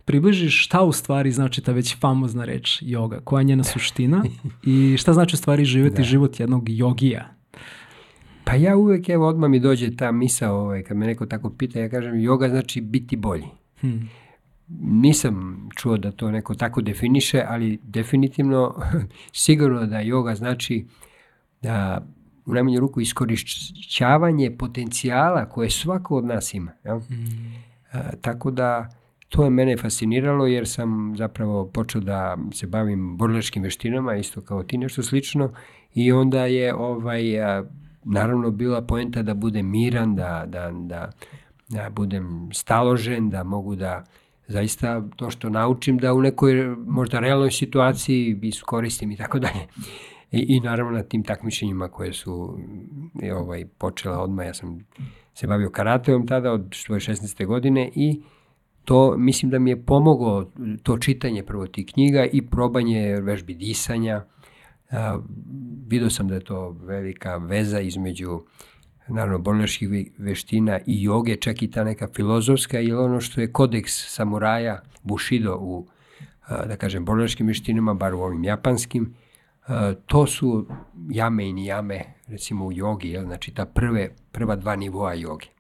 približiš 0.05 0.65
šta 0.65 0.83
u 0.83 0.93
stvari 0.93 1.33
znači 1.33 1.63
ta 1.63 1.73
već 1.73 1.97
famozna 2.01 2.45
reč 2.45 2.79
joga, 2.83 3.21
koja 3.25 3.41
je 3.41 3.45
njena 3.45 3.65
suština 3.65 4.25
i 4.63 4.97
šta 4.99 5.13
znači 5.13 5.35
u 5.35 5.37
stvari 5.37 5.65
živjeti 5.65 5.97
da. 5.97 6.03
život 6.03 6.41
jednog 6.41 6.69
jogija. 6.69 7.35
Pa 8.45 8.55
ja 8.55 8.77
uvek, 8.77 9.09
evo, 9.09 9.29
odmah 9.29 9.51
mi 9.51 9.61
dođe 9.61 9.97
ta 9.97 10.13
misa, 10.13 10.53
ovaj, 10.53 10.83
kad 10.83 10.97
me 10.97 11.07
neko 11.07 11.27
tako 11.27 11.51
pita, 11.51 11.81
ja 11.81 11.89
kažem, 11.89 12.21
joga 12.21 12.49
znači 12.49 12.81
biti 12.81 13.17
bolji. 13.17 13.47
Hmm. 13.81 14.11
Nisam 14.81 15.69
čuo 15.77 15.97
da 15.97 16.13
to 16.13 16.31
neko 16.31 16.55
tako 16.55 16.83
definiše, 16.83 17.45
ali 17.49 17.79
definitivno 17.83 18.75
sigurno 19.45 19.87
da 19.87 20.01
joga 20.01 20.35
znači 20.35 20.87
da 21.63 22.07
u 22.47 22.55
najmanju 22.55 22.81
ruku 22.81 23.01
iskorišćavanje 23.01 24.57
potencijala 24.59 25.49
koje 25.49 25.71
svako 25.71 26.17
od 26.17 26.25
nas 26.25 26.55
ima. 26.55 26.73
Ja? 26.85 27.01
Hmm. 27.01 27.55
A, 27.93 28.17
tako 28.21 28.51
da 28.51 28.91
to 29.35 29.45
je 29.45 29.51
mene 29.51 29.77
fasciniralo 29.77 30.47
jer 30.47 30.69
sam 30.69 31.15
zapravo 31.17 31.67
počeo 31.67 32.01
da 32.01 32.37
se 32.53 32.67
bavim 32.67 33.17
borilačkim 33.17 33.63
veštinama, 33.63 34.17
isto 34.17 34.41
kao 34.41 34.63
ti 34.63 34.79
nešto 34.79 35.03
slično 35.03 35.53
i 35.95 36.13
onda 36.13 36.47
je 36.47 36.75
ovaj, 36.75 37.43
a, 37.43 37.65
naravno 38.05 38.51
bila 38.51 38.83
poenta 38.83 39.23
da 39.23 39.35
budem 39.35 39.71
miran, 39.71 40.15
da, 40.17 40.45
da, 40.47 40.71
da, 40.73 41.11
da 41.69 41.91
budem 41.91 42.51
staložen, 42.53 43.31
da 43.31 43.45
mogu 43.45 43.75
da 43.75 44.05
zaista 44.47 45.09
to 45.17 45.31
što 45.31 45.49
naučim 45.49 45.99
da 45.99 46.15
u 46.15 46.23
nekoj 46.23 46.77
možda 46.87 47.21
realnoj 47.21 47.51
situaciji 47.51 48.39
iskoristim 48.43 49.11
i 49.11 49.17
tako 49.17 49.39
dalje. 49.39 49.67
I, 50.33 50.45
I 50.49 50.61
naravno 50.61 50.93
na 50.93 51.03
tim 51.03 51.23
takmičenjima 51.23 51.89
koje 51.89 52.13
su 52.13 52.59
ovaj, 53.35 53.65
počela 53.79 54.21
odmah, 54.21 54.47
ja 54.47 54.55
sam 54.55 54.87
se 55.35 55.47
bavio 55.47 55.71
karateom 55.71 56.27
tada 56.27 56.53
od 56.53 56.69
svoje 56.73 57.01
16. 57.01 57.47
godine 57.47 57.91
i 57.95 58.23
to 58.85 59.17
mislim 59.17 59.51
da 59.51 59.59
mi 59.59 59.71
je 59.71 59.85
pomoglo 59.85 60.51
to 60.83 60.99
čitanje 60.99 61.43
prvo 61.43 61.67
tih 61.67 61.87
knjiga 61.87 62.27
i 62.33 62.43
probanje 62.43 63.21
vežbi 63.21 63.55
disanja. 63.55 64.25
A, 64.91 65.19
vidio 65.87 66.11
sam 66.11 66.29
da 66.29 66.35
je 66.35 66.45
to 66.45 66.71
velika 66.71 67.37
veza 67.37 67.81
između 67.81 68.41
naravno 69.09 69.39
borilačkih 69.39 69.89
veština 70.19 70.79
i 70.87 71.03
joge, 71.03 71.37
čak 71.37 71.63
i 71.63 71.71
ta 71.71 71.85
neka 71.85 72.09
filozofska 72.15 72.81
ili 72.81 72.93
ono 72.93 73.21
što 73.21 73.41
je 73.41 73.53
kodeks 73.53 74.15
samuraja 74.15 74.83
Bushido 75.03 75.57
u, 75.61 75.89
a, 76.47 76.67
da 76.67 76.77
kažem, 76.77 77.05
borilačkim 77.05 77.47
veštinama, 77.47 77.95
bar 77.95 78.15
u 78.15 78.21
ovim 78.21 78.45
japanskim, 78.45 79.15
a, 79.67 79.95
to 80.07 80.27
su 80.27 80.67
jame 81.11 81.49
i 81.49 81.53
nijame, 81.53 82.05
recimo 82.27 82.67
u 82.67 82.73
jogi, 82.73 83.09
jel? 83.09 83.25
znači 83.25 83.55
ta 83.55 83.67
prve, 83.67 84.11
prva 84.33 84.57
dva 84.57 84.77
nivoa 84.77 85.15
joge. 85.15 85.54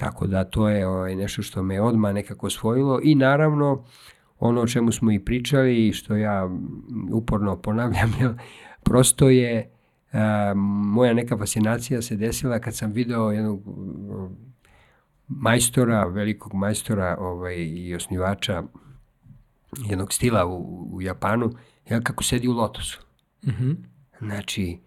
Tako 0.00 0.26
da 0.26 0.44
to 0.44 0.68
je 0.68 0.86
ovaj, 0.86 1.16
nešto 1.16 1.42
što 1.42 1.62
me 1.62 1.80
odma 1.80 2.12
nekako 2.12 2.46
osvojilo 2.46 3.00
i 3.02 3.14
naravno 3.14 3.84
ono 4.38 4.60
o 4.60 4.66
čemu 4.66 4.92
smo 4.92 5.12
i 5.12 5.18
pričali 5.18 5.88
i 5.88 5.92
što 5.92 6.16
ja 6.16 6.50
uporno 7.12 7.56
ponavljam, 7.56 8.12
prosto 8.84 9.28
je 9.28 9.70
a, 10.12 10.52
moja 10.84 11.14
neka 11.14 11.38
fascinacija 11.38 12.02
se 12.02 12.16
desila 12.16 12.58
kad 12.58 12.76
sam 12.76 12.92
video 12.92 13.30
jednog 13.30 13.62
majstora, 15.28 16.04
velikog 16.04 16.54
majstora 16.54 17.16
ovaj, 17.20 17.56
i 17.56 17.94
osnivača 17.94 18.62
jednog 19.88 20.12
stila 20.12 20.46
u, 20.46 20.88
u 20.92 21.02
Japanu, 21.02 21.50
jel, 21.88 22.02
kako 22.02 22.24
sedi 22.24 22.48
u 22.48 22.52
lotosu. 22.52 23.00
Mm 23.46 23.50
-hmm. 23.50 23.76
Znači, 24.18 24.78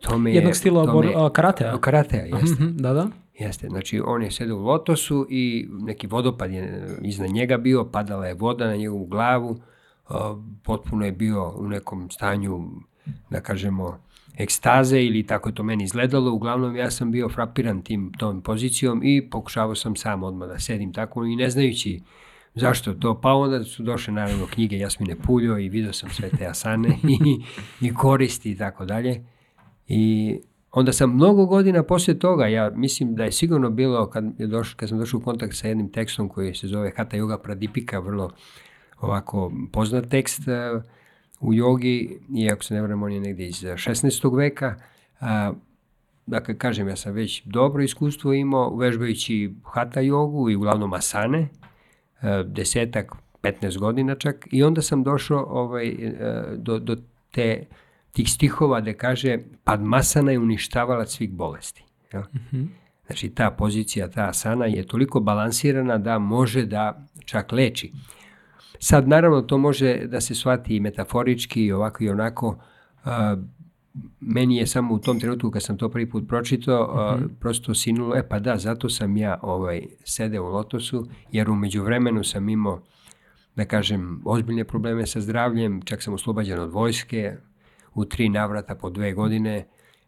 to 0.00 0.18
me... 0.18 0.34
Jednog 0.34 0.56
stila 0.56 1.00
me, 1.00 1.12
karatea? 1.32 1.78
Karatea, 1.80 2.22
jeste. 2.22 2.64
Mm 2.64 2.68
-hmm, 2.68 2.80
da, 2.80 2.92
da. 2.92 3.08
Jeste, 3.40 3.68
znači 3.68 4.00
on 4.04 4.22
je 4.22 4.30
sedao 4.30 4.58
u 4.58 4.64
lotosu 4.64 5.26
i 5.30 5.68
neki 5.70 6.06
vodopad 6.06 6.50
je 6.50 6.96
iznad 7.02 7.30
njega 7.30 7.56
bio, 7.56 7.84
padala 7.84 8.26
je 8.26 8.34
voda 8.34 8.66
na 8.66 8.76
njegovu 8.76 9.06
glavu, 9.06 9.60
potpuno 10.62 11.04
je 11.04 11.12
bio 11.12 11.52
u 11.56 11.68
nekom 11.68 12.10
stanju, 12.10 12.70
da 13.30 13.40
kažemo, 13.40 13.98
ekstaze 14.36 15.02
ili 15.02 15.26
tako 15.26 15.48
je 15.48 15.54
to 15.54 15.62
meni 15.62 15.84
izgledalo. 15.84 16.32
Uglavnom 16.32 16.76
ja 16.76 16.90
sam 16.90 17.10
bio 17.10 17.28
frapiran 17.28 17.82
tim 17.82 18.12
tom 18.18 18.42
pozicijom 18.42 19.00
i 19.04 19.30
pokušavao 19.30 19.74
sam 19.74 19.96
sam 19.96 20.22
odmah 20.22 20.48
da 20.48 20.58
sedim 20.58 20.92
tako 20.92 21.24
i 21.24 21.36
ne 21.36 21.50
znajući 21.50 22.00
zašto 22.54 22.94
to, 22.94 23.20
pa 23.20 23.32
onda 23.32 23.64
su 23.64 23.82
došle 23.82 24.14
naravno 24.14 24.46
knjige 24.46 24.78
Jasmine 24.78 25.16
Puljo 25.16 25.58
i 25.58 25.68
video 25.68 25.92
sam 25.92 26.10
sve 26.10 26.30
te 26.30 26.46
asane 26.46 26.88
i, 27.08 27.42
i 27.80 27.94
koristi 27.94 28.50
i 28.50 28.56
tako 28.56 28.84
dalje. 28.84 29.24
I 29.88 30.36
onda 30.72 30.92
sam 30.92 31.14
mnogo 31.14 31.46
godina 31.46 31.82
posle 31.82 32.18
toga, 32.18 32.46
ja 32.46 32.70
mislim 32.74 33.14
da 33.14 33.24
je 33.24 33.32
sigurno 33.32 33.70
bilo 33.70 34.10
kad, 34.10 34.24
je 34.38 34.46
došlo, 34.46 34.76
kad 34.76 34.88
sam 34.88 34.98
došao 34.98 35.18
u 35.18 35.22
kontakt 35.22 35.56
sa 35.56 35.68
jednim 35.68 35.92
tekstom 35.92 36.28
koji 36.28 36.54
se 36.54 36.66
zove 36.66 36.92
Hatha 36.96 37.16
Yoga 37.16 37.38
Pradipika, 37.42 37.98
vrlo 37.98 38.30
ovako 39.00 39.52
poznat 39.72 40.08
tekst 40.08 40.40
uh, 40.40 40.82
u 41.40 41.54
jogi, 41.54 42.18
iako 42.36 42.64
se 42.64 42.74
ne 42.74 42.82
vrem, 42.82 43.02
on 43.02 43.12
je 43.12 43.20
negde 43.20 43.46
iz 43.46 43.62
16. 43.62 44.36
veka. 44.36 44.74
Uh, 45.20 45.26
dakle, 46.26 46.58
kažem, 46.58 46.88
ja 46.88 46.96
sam 46.96 47.12
već 47.12 47.42
dobro 47.44 47.82
iskustvo 47.82 48.32
imao 48.32 48.76
vežbajući 48.76 49.54
Hatha 49.64 50.00
jogu 50.00 50.50
i 50.50 50.56
uglavnom 50.56 50.92
asane, 50.92 51.40
uh, 51.40 52.46
desetak, 52.46 53.12
15 53.42 53.78
godina 53.78 54.14
čak, 54.14 54.48
i 54.50 54.62
onda 54.62 54.82
sam 54.82 55.02
došao 55.02 55.46
ovaj, 55.50 55.96
do, 56.56 56.78
do 56.78 56.96
te 57.30 57.64
tih 58.12 58.30
stihova 58.30 58.80
da 58.80 58.92
kaže 58.92 59.38
Padmasana 59.64 60.32
je 60.32 60.38
uništavala 60.38 61.06
svih 61.06 61.32
bolesti. 61.32 61.84
Ja? 62.12 62.20
Mm 62.20 62.38
-hmm. 62.52 62.66
Znači 63.06 63.28
ta 63.28 63.50
pozicija, 63.50 64.10
ta 64.10 64.28
asana 64.28 64.66
je 64.66 64.86
toliko 64.86 65.20
balansirana 65.20 65.98
da 65.98 66.18
može 66.18 66.66
da 66.66 67.06
čak 67.24 67.52
leči. 67.52 67.92
Sad 68.78 69.08
naravno 69.08 69.42
to 69.42 69.58
može 69.58 70.06
da 70.06 70.20
se 70.20 70.34
shvati 70.34 70.76
i 70.76 70.80
metaforički 70.80 71.64
i 71.64 71.72
ovako 71.72 72.04
i 72.04 72.08
onako. 72.08 72.58
A, 73.04 73.36
meni 74.20 74.56
je 74.56 74.66
samo 74.66 74.94
u 74.94 74.98
tom 74.98 75.20
trenutku 75.20 75.50
kad 75.50 75.62
sam 75.62 75.78
to 75.78 75.88
prvi 75.88 76.10
put 76.10 76.28
pročitao 76.28 76.84
mm 76.86 77.22
-hmm. 77.22 77.28
prosto 77.40 77.74
sinulo, 77.74 78.16
e 78.16 78.28
pa 78.28 78.38
da, 78.38 78.56
zato 78.56 78.88
sam 78.88 79.16
ja 79.16 79.38
ovaj, 79.42 79.82
sede 80.04 80.40
u 80.40 80.46
lotosu, 80.46 81.06
jer 81.32 81.50
umeđu 81.50 81.82
vremenu 81.82 82.24
sam 82.24 82.48
imao 82.48 82.82
da 83.56 83.64
kažem, 83.64 84.22
ozbiljne 84.24 84.64
probleme 84.64 85.06
sa 85.06 85.20
zdravljem, 85.20 85.82
čak 85.82 86.02
sam 86.02 86.14
oslobađen 86.14 86.60
od 86.60 86.70
vojske, 86.70 87.36
u 87.94 88.04
tri 88.04 88.28
navrata 88.28 88.74
po 88.74 88.90
dve 88.90 89.12
godine, 89.12 89.66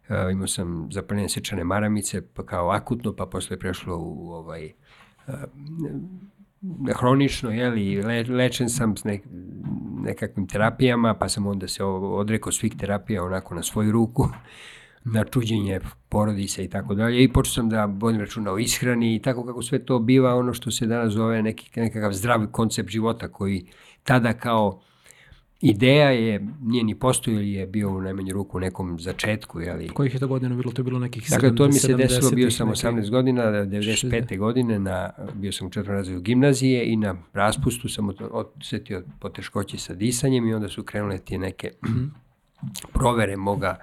uh, 0.09 0.31
imao 0.31 0.47
sam 0.47 0.89
zapaljenje 0.91 1.29
sečane 1.29 1.63
maramice, 1.63 2.21
pa 2.33 2.45
kao 2.45 2.69
akutno, 2.69 3.15
pa 3.15 3.25
posle 3.25 3.59
prešlo 3.59 3.97
u 3.97 4.31
ovaj, 4.31 4.71
uh, 5.27 5.33
hronično, 6.95 7.51
jeli, 7.51 8.01
le, 8.01 8.23
lečen 8.23 8.69
sam 8.69 8.97
s 8.97 9.03
nek, 9.03 9.23
nekakvim 10.03 10.47
terapijama, 10.47 11.13
pa 11.13 11.29
sam 11.29 11.47
onda 11.47 11.67
se 11.67 11.83
odrekao 11.83 12.51
svih 12.51 12.73
terapija 12.79 13.23
onako 13.23 13.55
na 13.55 13.63
svoju 13.63 13.91
ruku, 13.91 14.27
na 15.13 15.23
čuđenje 15.23 15.79
porodice 16.09 16.63
i 16.63 16.69
tako 16.69 16.95
dalje 16.95 17.23
i 17.23 17.33
počeo 17.33 17.53
sam 17.53 17.69
da 17.69 17.85
vodim 17.85 18.21
računa 18.21 18.51
o 18.51 18.57
ishrani 18.57 19.15
i 19.15 19.21
tako 19.21 19.45
kako 19.45 19.61
sve 19.61 19.85
to 19.85 19.99
biva 19.99 20.35
ono 20.35 20.53
što 20.53 20.71
se 20.71 20.85
danas 20.85 21.13
zove 21.13 21.41
neki, 21.41 21.79
nekakav 21.79 22.13
zdravi 22.13 22.47
koncept 22.51 22.89
života 22.89 23.27
koji 23.27 23.67
tada 24.03 24.33
kao 24.33 24.81
Ideja 25.65 26.09
je, 26.09 26.47
nije 26.61 26.83
ni 26.83 26.95
postojao 26.95 27.41
ili 27.41 27.51
je 27.51 27.67
bio 27.67 27.89
u 27.89 28.01
najmanju 28.01 28.33
ruku 28.33 28.57
u 28.57 28.59
nekom 28.59 28.99
začetku. 28.99 29.59
Jeli. 29.59 29.89
Kojih 29.89 30.13
je 30.13 30.19
to 30.19 30.27
godina 30.27 30.55
bilo? 30.55 30.71
To 30.71 30.79
je 30.79 30.83
bilo 30.83 30.99
nekih 30.99 31.23
70 31.23 31.31
Dakle, 31.31 31.55
to 31.55 31.67
mi 31.67 31.73
se 31.73 31.93
desilo, 31.93 32.31
bio 32.31 32.51
sam 32.51 32.69
18 32.69 32.95
neki... 32.95 33.09
godina, 33.09 33.43
95. 33.43 34.25
60. 34.27 34.37
godine, 34.37 34.79
na, 34.79 35.09
bio 35.33 35.51
sam 35.51 35.67
u 35.67 35.69
četvrnom 35.69 35.97
razredu 35.97 36.21
gimnazije 36.21 36.85
i 36.85 36.95
na 36.95 37.15
raspustu 37.33 37.89
sam 37.89 38.09
osetio 38.31 39.03
poteškoće 39.19 39.77
sa 39.77 39.93
disanjem 39.93 40.47
i 40.47 40.53
onda 40.53 40.69
su 40.69 40.83
krenule 40.83 41.17
ti 41.17 41.37
neke 41.37 41.71
mm. 41.85 42.11
provere 42.93 43.37
moga, 43.37 43.75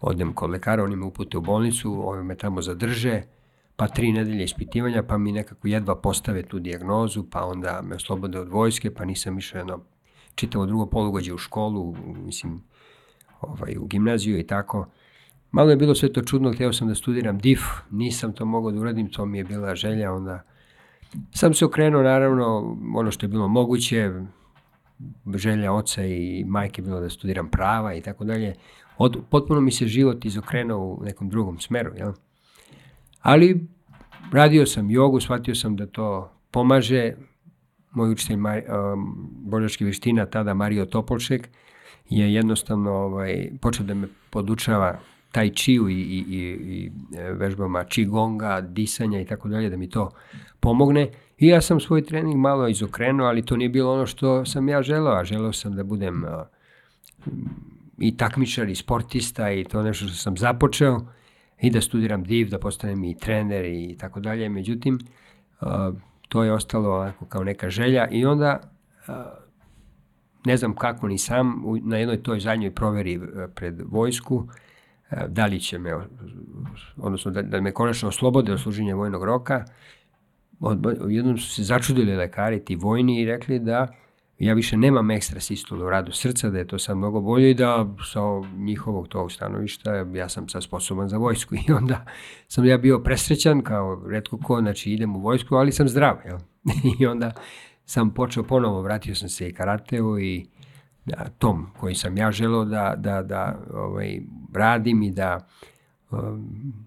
odem 0.00 0.32
kod 0.32 0.50
lekara, 0.50 0.84
oni 0.84 0.96
me 0.96 1.06
upute 1.06 1.38
u 1.38 1.40
bolnicu, 1.40 2.08
oni 2.08 2.24
me 2.24 2.34
tamo 2.36 2.62
zadrže, 2.62 3.22
pa 3.76 3.88
tri 3.88 4.12
nedelje 4.12 4.44
ispitivanja, 4.44 5.02
pa 5.02 5.18
mi 5.18 5.32
nekako 5.32 5.68
jedva 5.68 5.96
postave 5.96 6.42
tu 6.42 6.58
dijagnozu, 6.58 7.24
pa 7.30 7.44
onda 7.44 7.82
me 7.82 7.96
oslobode 7.96 8.38
od 8.38 8.48
vojske, 8.48 8.94
pa 8.94 9.04
nisam 9.04 9.38
išao 9.38 9.58
jedno 9.58 9.80
čitavo 10.34 10.66
drugo 10.66 10.86
polugođe 10.86 11.34
u 11.34 11.38
školu, 11.38 11.96
mislim, 12.16 12.62
ovaj, 13.40 13.76
u 13.78 13.86
gimnaziju 13.86 14.38
i 14.38 14.46
tako. 14.46 14.86
Malo 15.50 15.70
je 15.70 15.76
bilo 15.76 15.94
sve 15.94 16.12
to 16.12 16.22
čudno, 16.22 16.52
htio 16.52 16.72
sam 16.72 16.88
da 16.88 16.94
studiram 16.94 17.38
DIF, 17.38 17.60
nisam 17.90 18.32
to 18.32 18.44
mogao 18.44 18.72
da 18.72 18.80
uradim, 18.80 19.10
to 19.10 19.26
mi 19.26 19.38
je 19.38 19.44
bila 19.44 19.74
želja, 19.74 20.12
onda 20.12 20.42
sam 21.30 21.54
se 21.54 21.64
okrenuo, 21.64 22.02
naravno, 22.02 22.76
ono 22.94 23.10
što 23.10 23.26
je 23.26 23.30
bilo 23.30 23.48
moguće, 23.48 24.10
želja 25.34 25.72
oca 25.72 26.04
i 26.04 26.44
majke 26.44 26.82
bilo 26.82 27.00
da 27.00 27.10
studiram 27.10 27.48
prava 27.48 27.94
i 27.94 28.00
tako 28.00 28.24
dalje. 28.24 28.54
Od, 28.98 29.22
potpuno 29.30 29.60
mi 29.60 29.70
se 29.70 29.86
život 29.86 30.24
izokrenuo 30.24 30.78
u 30.78 31.04
nekom 31.04 31.28
drugom 31.28 31.60
smeru, 31.60 31.92
jel? 31.96 32.12
Ali 33.20 33.66
radio 34.32 34.66
sam 34.66 34.90
jogu, 34.90 35.20
shvatio 35.20 35.54
sam 35.54 35.76
da 35.76 35.86
to 35.86 36.32
pomaže, 36.50 37.14
moj 37.94 38.10
učitelj 38.10 38.36
Mar, 38.36 38.58
um, 38.58 39.28
boljačkih 39.30 39.86
veština, 39.86 40.26
tada 40.26 40.54
Mario 40.54 40.84
Topolšek, 40.86 41.48
je 42.10 42.34
jednostavno 42.34 42.92
ovaj, 42.92 43.50
počeo 43.60 43.86
da 43.86 43.94
me 43.94 44.08
podučava 44.30 44.98
taj 45.32 45.50
čiju 45.50 45.88
i, 45.88 45.94
i, 45.94 46.24
i, 46.28 46.40
i 46.74 46.90
e, 47.18 47.32
vežbama 47.32 47.84
čigonga, 47.84 48.60
disanja 48.60 49.20
i 49.20 49.24
tako 49.24 49.48
dalje, 49.48 49.70
da 49.70 49.76
mi 49.76 49.90
to 49.90 50.10
pomogne. 50.60 51.10
I 51.38 51.46
ja 51.46 51.60
sam 51.60 51.80
svoj 51.80 52.04
trening 52.04 52.36
malo 52.36 52.68
izokrenuo, 52.68 53.26
ali 53.26 53.42
to 53.42 53.56
nije 53.56 53.68
bilo 53.68 53.92
ono 53.94 54.06
što 54.06 54.44
sam 54.44 54.68
ja 54.68 54.82
želeo, 54.82 55.12
a 55.12 55.24
želeo 55.24 55.52
sam 55.52 55.74
da 55.76 55.84
budem 55.84 56.24
uh, 56.24 56.30
i 57.98 58.16
takmičar 58.16 58.68
i 58.68 58.74
sportista 58.74 59.50
i 59.52 59.64
to 59.64 59.82
nešto 59.82 60.06
što 60.06 60.16
sam 60.16 60.36
započeo 60.36 61.00
i 61.62 61.70
da 61.70 61.80
studiram 61.80 62.24
div, 62.24 62.48
da 62.48 62.58
postanem 62.58 63.04
i 63.04 63.18
trener 63.18 63.64
i 63.64 63.96
tako 63.98 64.20
dalje. 64.20 64.48
Međutim, 64.48 64.98
uh, 65.60 65.68
to 66.28 66.44
je 66.44 66.52
ostalo 66.52 67.00
onako 67.00 67.26
kao 67.26 67.44
neka 67.44 67.70
želja 67.70 68.08
i 68.10 68.26
onda 68.26 68.60
ne 70.44 70.56
znam 70.56 70.74
kako 70.74 71.08
ni 71.08 71.18
sam, 71.18 71.62
na 71.82 71.96
jednoj 71.96 72.22
toj 72.22 72.40
zadnjoj 72.40 72.74
proveri 72.74 73.14
e, 73.14 73.48
pred 73.54 73.82
vojsku, 73.86 74.48
e, 75.10 75.24
da 75.28 75.46
li 75.46 75.60
će 75.60 75.78
me, 75.78 75.94
odnosno 76.96 77.30
da, 77.30 77.42
da 77.42 77.60
me 77.60 77.72
konačno 77.72 78.08
oslobode 78.08 78.52
od 78.52 78.60
služenja 78.60 78.94
vojnog 78.94 79.24
roka, 79.24 79.64
jednom 81.08 81.38
su 81.38 81.50
se 81.50 81.62
začudili 81.62 82.16
lekari, 82.16 82.64
ti 82.64 82.76
vojni, 82.76 83.20
i 83.20 83.26
rekli 83.26 83.58
da 83.58 83.94
ja 84.38 84.54
više 84.54 84.76
nemam 84.76 85.10
ekstra 85.10 85.40
sistole 85.40 85.84
u 85.84 85.90
radu 85.90 86.12
srca, 86.12 86.50
da 86.50 86.58
je 86.58 86.66
to 86.66 86.78
sad 86.78 86.96
mnogo 86.96 87.20
bolje 87.20 87.50
i 87.50 87.54
da 87.54 87.86
sa 88.12 88.20
njihovog 88.56 89.08
tog 89.08 89.32
stanovišta 89.32 89.94
ja 90.14 90.28
sam 90.28 90.48
sad 90.48 90.62
sposoban 90.62 91.08
za 91.08 91.16
vojsku 91.16 91.54
i 91.68 91.72
onda 91.72 92.04
sam 92.48 92.64
ja 92.64 92.78
bio 92.78 92.98
presrećan 92.98 93.62
kao 93.62 94.02
redko 94.08 94.38
ko, 94.38 94.60
znači 94.60 94.92
idem 94.92 95.16
u 95.16 95.20
vojsku, 95.20 95.54
ali 95.54 95.72
sam 95.72 95.88
zdrav, 95.88 96.16
jel? 96.24 96.38
I 97.00 97.06
onda 97.06 97.32
sam 97.84 98.14
počeo 98.14 98.42
ponovo, 98.42 98.82
vratio 98.82 99.14
sam 99.14 99.28
se 99.28 99.48
i 99.48 99.52
karateu 99.52 100.18
i 100.18 100.46
da, 101.04 101.28
tom 101.38 101.66
koji 101.80 101.94
sam 101.94 102.16
ja 102.16 102.32
želeo 102.32 102.64
da, 102.64 102.94
da, 102.96 103.22
da 103.22 103.58
ovaj, 103.74 104.20
radim 104.54 105.02
i 105.02 105.10
da 105.10 105.48
um, 106.10 106.86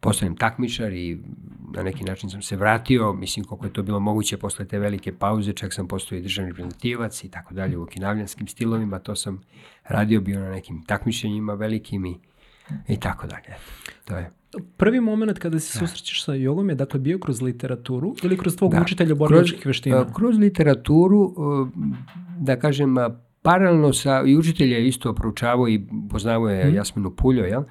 postanem 0.00 0.36
takmičar 0.36 0.92
i 0.92 1.18
na 1.74 1.82
neki 1.82 2.04
način 2.04 2.30
sam 2.30 2.42
se 2.42 2.56
vratio, 2.56 3.12
mislim 3.12 3.44
koliko 3.44 3.66
je 3.66 3.72
to 3.72 3.82
bilo 3.82 4.00
moguće 4.00 4.36
posle 4.36 4.64
te 4.64 4.78
velike 4.78 5.12
pauze, 5.12 5.52
čak 5.52 5.72
sam 5.74 5.88
postao 5.88 6.18
i 6.18 6.22
državni 6.22 6.50
reprezentativac 6.50 7.24
i 7.24 7.28
tako 7.28 7.54
dalje 7.54 7.76
u 7.76 7.82
okinavljanskim 7.82 8.46
stilovima, 8.46 8.98
to 8.98 9.16
sam 9.16 9.40
radio 9.84 10.20
bio 10.20 10.40
na 10.40 10.50
nekim 10.50 10.84
takmičenjima 10.84 11.54
velikim 11.54 12.06
i, 12.06 12.18
i 12.88 13.00
tako 13.00 13.26
dalje. 13.26 13.56
To 14.04 14.16
je. 14.16 14.30
Prvi 14.76 15.00
moment 15.00 15.38
kada 15.38 15.60
se 15.60 15.78
da. 15.78 15.86
susrećeš 15.86 16.24
sa 16.24 16.34
jogom 16.34 16.68
je 16.68 16.74
dakle 16.74 17.00
bio 17.00 17.18
kroz 17.18 17.42
literaturu 17.42 18.14
ili 18.22 18.36
kroz 18.36 18.56
tvog 18.56 18.74
da. 18.74 18.80
učitelja 18.82 19.14
borilačkih 19.14 19.66
veština? 19.66 20.12
Kroz 20.14 20.38
literaturu, 20.38 21.34
da 22.38 22.58
kažem, 22.58 22.96
paralelno 23.42 23.92
sa, 23.92 24.22
i 24.26 24.36
učitelj 24.36 24.72
je 24.72 24.88
isto 24.88 25.14
proučavao 25.14 25.68
i 25.68 25.80
poznavao 26.10 26.48
je 26.48 26.64
hmm. 26.64 26.74
Jasminu 26.74 27.10
Puljo, 27.10 27.44
jel? 27.44 27.62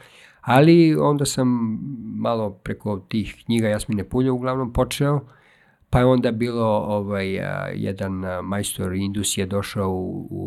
Ali 0.49 0.95
onda 0.95 1.25
sam 1.25 1.79
malo 2.15 2.49
preko 2.49 2.99
tih 2.99 3.35
knjiga 3.45 3.67
Jasmine 3.67 4.03
Pulje 4.03 4.31
uglavnom 4.31 4.73
počeo, 4.73 5.19
pa 5.89 5.99
je 5.99 6.05
onda 6.05 6.31
bilo 6.31 6.65
ovaj, 6.65 7.39
jedan 7.75 8.11
majstor 8.43 8.95
Indus 8.95 9.37
je 9.37 9.45
došao 9.45 9.89
u, 9.89 10.27
u, 10.29 10.41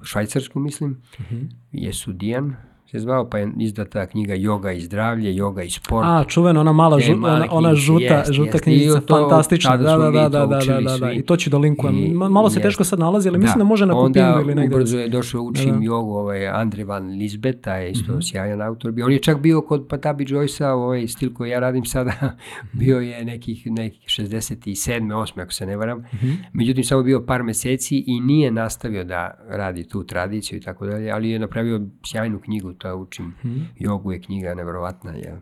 u 0.00 0.04
Švajcarsku, 0.04 0.60
mislim, 0.60 0.90
uh 1.18 1.20
mhm. 1.20 1.34
-huh. 1.34 1.48
je 1.72 1.92
sudijan, 1.92 2.56
se 2.92 2.98
zvao, 2.98 3.28
pa 3.30 3.38
je 3.38 3.52
izdata 3.58 4.06
knjiga 4.06 4.34
Yoga 4.34 4.76
i 4.76 4.80
zdravlje, 4.80 5.32
Yoga 5.32 5.64
i 5.66 5.70
sport. 5.70 6.06
A, 6.08 6.24
čuvena, 6.28 6.60
ona 6.60 6.72
mala, 6.72 7.00
žu, 7.00 7.12
ona, 7.12 7.46
ona 7.50 7.74
žuta, 7.74 8.04
jest, 8.04 8.32
žuta 8.32 8.50
jest, 8.52 8.64
knjižica, 8.64 9.00
fantastična. 9.08 9.76
Da, 9.76 9.96
da, 9.96 10.10
da, 10.10 10.10
da, 10.10 10.28
da, 10.28 10.46
da, 10.46 10.80
da, 10.80 10.98
da, 10.98 11.12
i 11.12 11.22
to 11.22 11.36
ću 11.36 11.50
da 11.50 11.58
linkujem. 11.58 11.98
I, 11.98 12.08
malo 12.14 12.50
se 12.50 12.56
jest. 12.56 12.62
teško 12.62 12.84
sad 12.84 12.98
nalazi, 12.98 13.28
ali 13.28 13.38
da. 13.38 13.42
mislim 13.42 13.58
da 13.58 13.64
može 13.64 13.86
na 13.86 13.94
kupinu 13.94 14.40
ili 14.40 14.54
negde. 14.54 14.62
Onda 14.62 14.76
ubrzo 14.76 14.98
je 14.98 15.08
došao 15.08 15.42
učim 15.42 15.78
da. 15.78 15.84
jogu, 15.84 16.12
ovaj, 16.14 16.48
Andre 16.48 16.84
Van 16.84 17.08
Lisbeth, 17.08 17.60
taj 17.60 17.84
je 17.84 17.90
isto 17.90 18.12
mm 18.12 18.16
-hmm. 18.16 18.30
sjajan 18.32 18.62
autor. 18.62 18.92
On 19.04 19.12
je 19.12 19.18
čak 19.18 19.40
bio 19.40 19.60
kod 19.60 19.86
Patabi 19.88 20.24
Joyce-a, 20.24 20.74
ovaj 20.74 21.08
stil 21.08 21.34
koji 21.34 21.50
ja 21.50 21.60
radim 21.60 21.84
sada, 21.84 22.36
bio 22.80 23.00
je 23.00 23.24
nekih, 23.24 23.66
nekih 23.66 24.02
67. 24.06 25.00
8. 25.00 25.42
ako 25.42 25.52
se 25.52 25.66
ne 25.66 25.76
varam. 25.76 25.98
Mm 25.98 26.04
-hmm. 26.22 26.36
Međutim, 26.52 26.84
samo 26.84 27.02
bio 27.02 27.24
par 27.26 27.42
meseci 27.42 28.04
i 28.06 28.20
nije 28.20 28.50
nastavio 28.50 29.04
da 29.04 29.30
radi 29.48 29.88
tu 29.88 30.04
tradiciju 30.04 30.58
i 30.58 30.60
tako 30.60 30.86
dalje, 30.86 31.10
ali 31.10 31.30
je 31.30 31.38
napravio 31.38 31.80
sjajnu 32.06 32.40
knjigu 32.40 32.72
to 32.82 32.96
učim 32.96 33.34
hmm. 33.42 33.68
jogu 33.78 34.12
je 34.12 34.22
knjiga 34.22 34.54
nevjerovatna, 34.54 35.12
je 35.12 35.40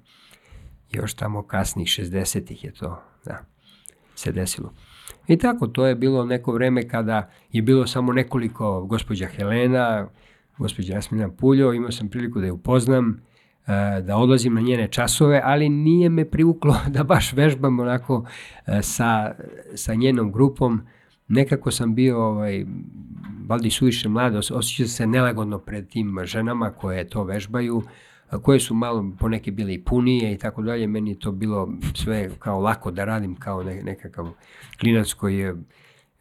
još 0.91 1.15
tamo 1.15 1.43
kasnih 1.43 1.89
60-ih 1.89 2.65
je 2.65 2.73
to 2.73 3.03
da, 3.25 3.45
se 4.15 4.33
desilo. 4.33 4.73
I 5.29 5.37
tako, 5.37 5.67
to 5.67 5.87
je 5.87 5.95
bilo 5.95 6.25
neko 6.25 6.53
vreme 6.53 6.89
kada 6.89 7.31
je 7.53 7.63
bilo 7.63 7.87
samo 7.87 8.13
nekoliko, 8.13 8.85
gospođa 8.85 9.27
Helena, 9.27 10.09
gospođa 10.59 10.95
Jasmina 10.95 11.29
Puljo, 11.29 11.73
imao 11.73 11.91
sam 11.91 12.09
priliku 12.09 12.41
da 12.41 12.47
je 12.47 12.53
upoznam, 12.53 13.23
e, 13.67 14.01
da 14.03 14.17
odlazim 14.17 14.55
na 14.55 14.61
njene 14.61 14.89
časove, 14.89 15.41
ali 15.45 15.69
nije 15.69 16.09
me 16.09 16.31
privuklo 16.31 16.77
da 16.95 17.05
baš 17.05 17.33
vežbam 17.33 17.81
onako 17.81 18.27
e, 18.67 18.83
sa, 18.83 19.35
sa 19.75 19.95
njenom 19.95 20.33
grupom. 20.33 20.83
Nekako 21.31 21.71
sam 21.71 21.95
bio 21.95 22.25
ovaj, 22.25 22.65
valjda 23.47 23.71
suviše 23.71 24.09
mlade, 24.09 24.39
osjeća 24.39 24.89
se 24.89 25.07
nelagodno 25.07 25.59
pred 25.59 25.89
tim 25.89 26.19
ženama 26.25 26.71
koje 26.71 27.09
to 27.09 27.25
vežbaju, 27.25 27.83
koje 28.43 28.61
su 28.61 28.75
malo 28.75 29.13
poneke 29.19 29.51
bile 29.51 29.75
i 29.75 29.85
punije 29.85 30.33
i 30.33 30.39
tako 30.39 30.63
dalje. 30.63 30.87
Meni 30.87 31.11
je 31.11 31.19
to 31.19 31.33
bilo 31.33 31.73
sve 31.95 32.31
kao 32.39 32.61
lako 32.61 32.91
da 32.91 33.05
radim 33.05 33.37
kao 33.37 33.63
ne, 33.63 33.83
nekakav 33.83 34.29
klinac 34.81 35.13
koji 35.13 35.39
je 35.39 35.57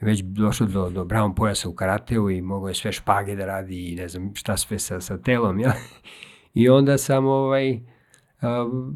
već 0.01 0.21
došao 0.21 0.67
do, 0.67 0.89
do 0.89 1.05
brown 1.05 1.35
pojasa 1.35 1.69
u 1.69 1.73
karateu 1.73 2.29
i 2.29 2.41
mogao 2.41 2.67
je 2.67 2.75
sve 2.75 2.91
špage 2.91 3.35
da 3.35 3.45
radi 3.45 3.91
i 3.91 3.95
ne 3.95 4.07
znam 4.07 4.35
šta 4.35 4.57
sve 4.57 4.79
sa, 4.79 5.01
sa 5.01 5.17
telom. 5.17 5.59
Ja? 5.59 5.73
I 6.53 6.69
onda 6.69 6.97
sam 6.97 7.25
ovaj, 7.25 7.79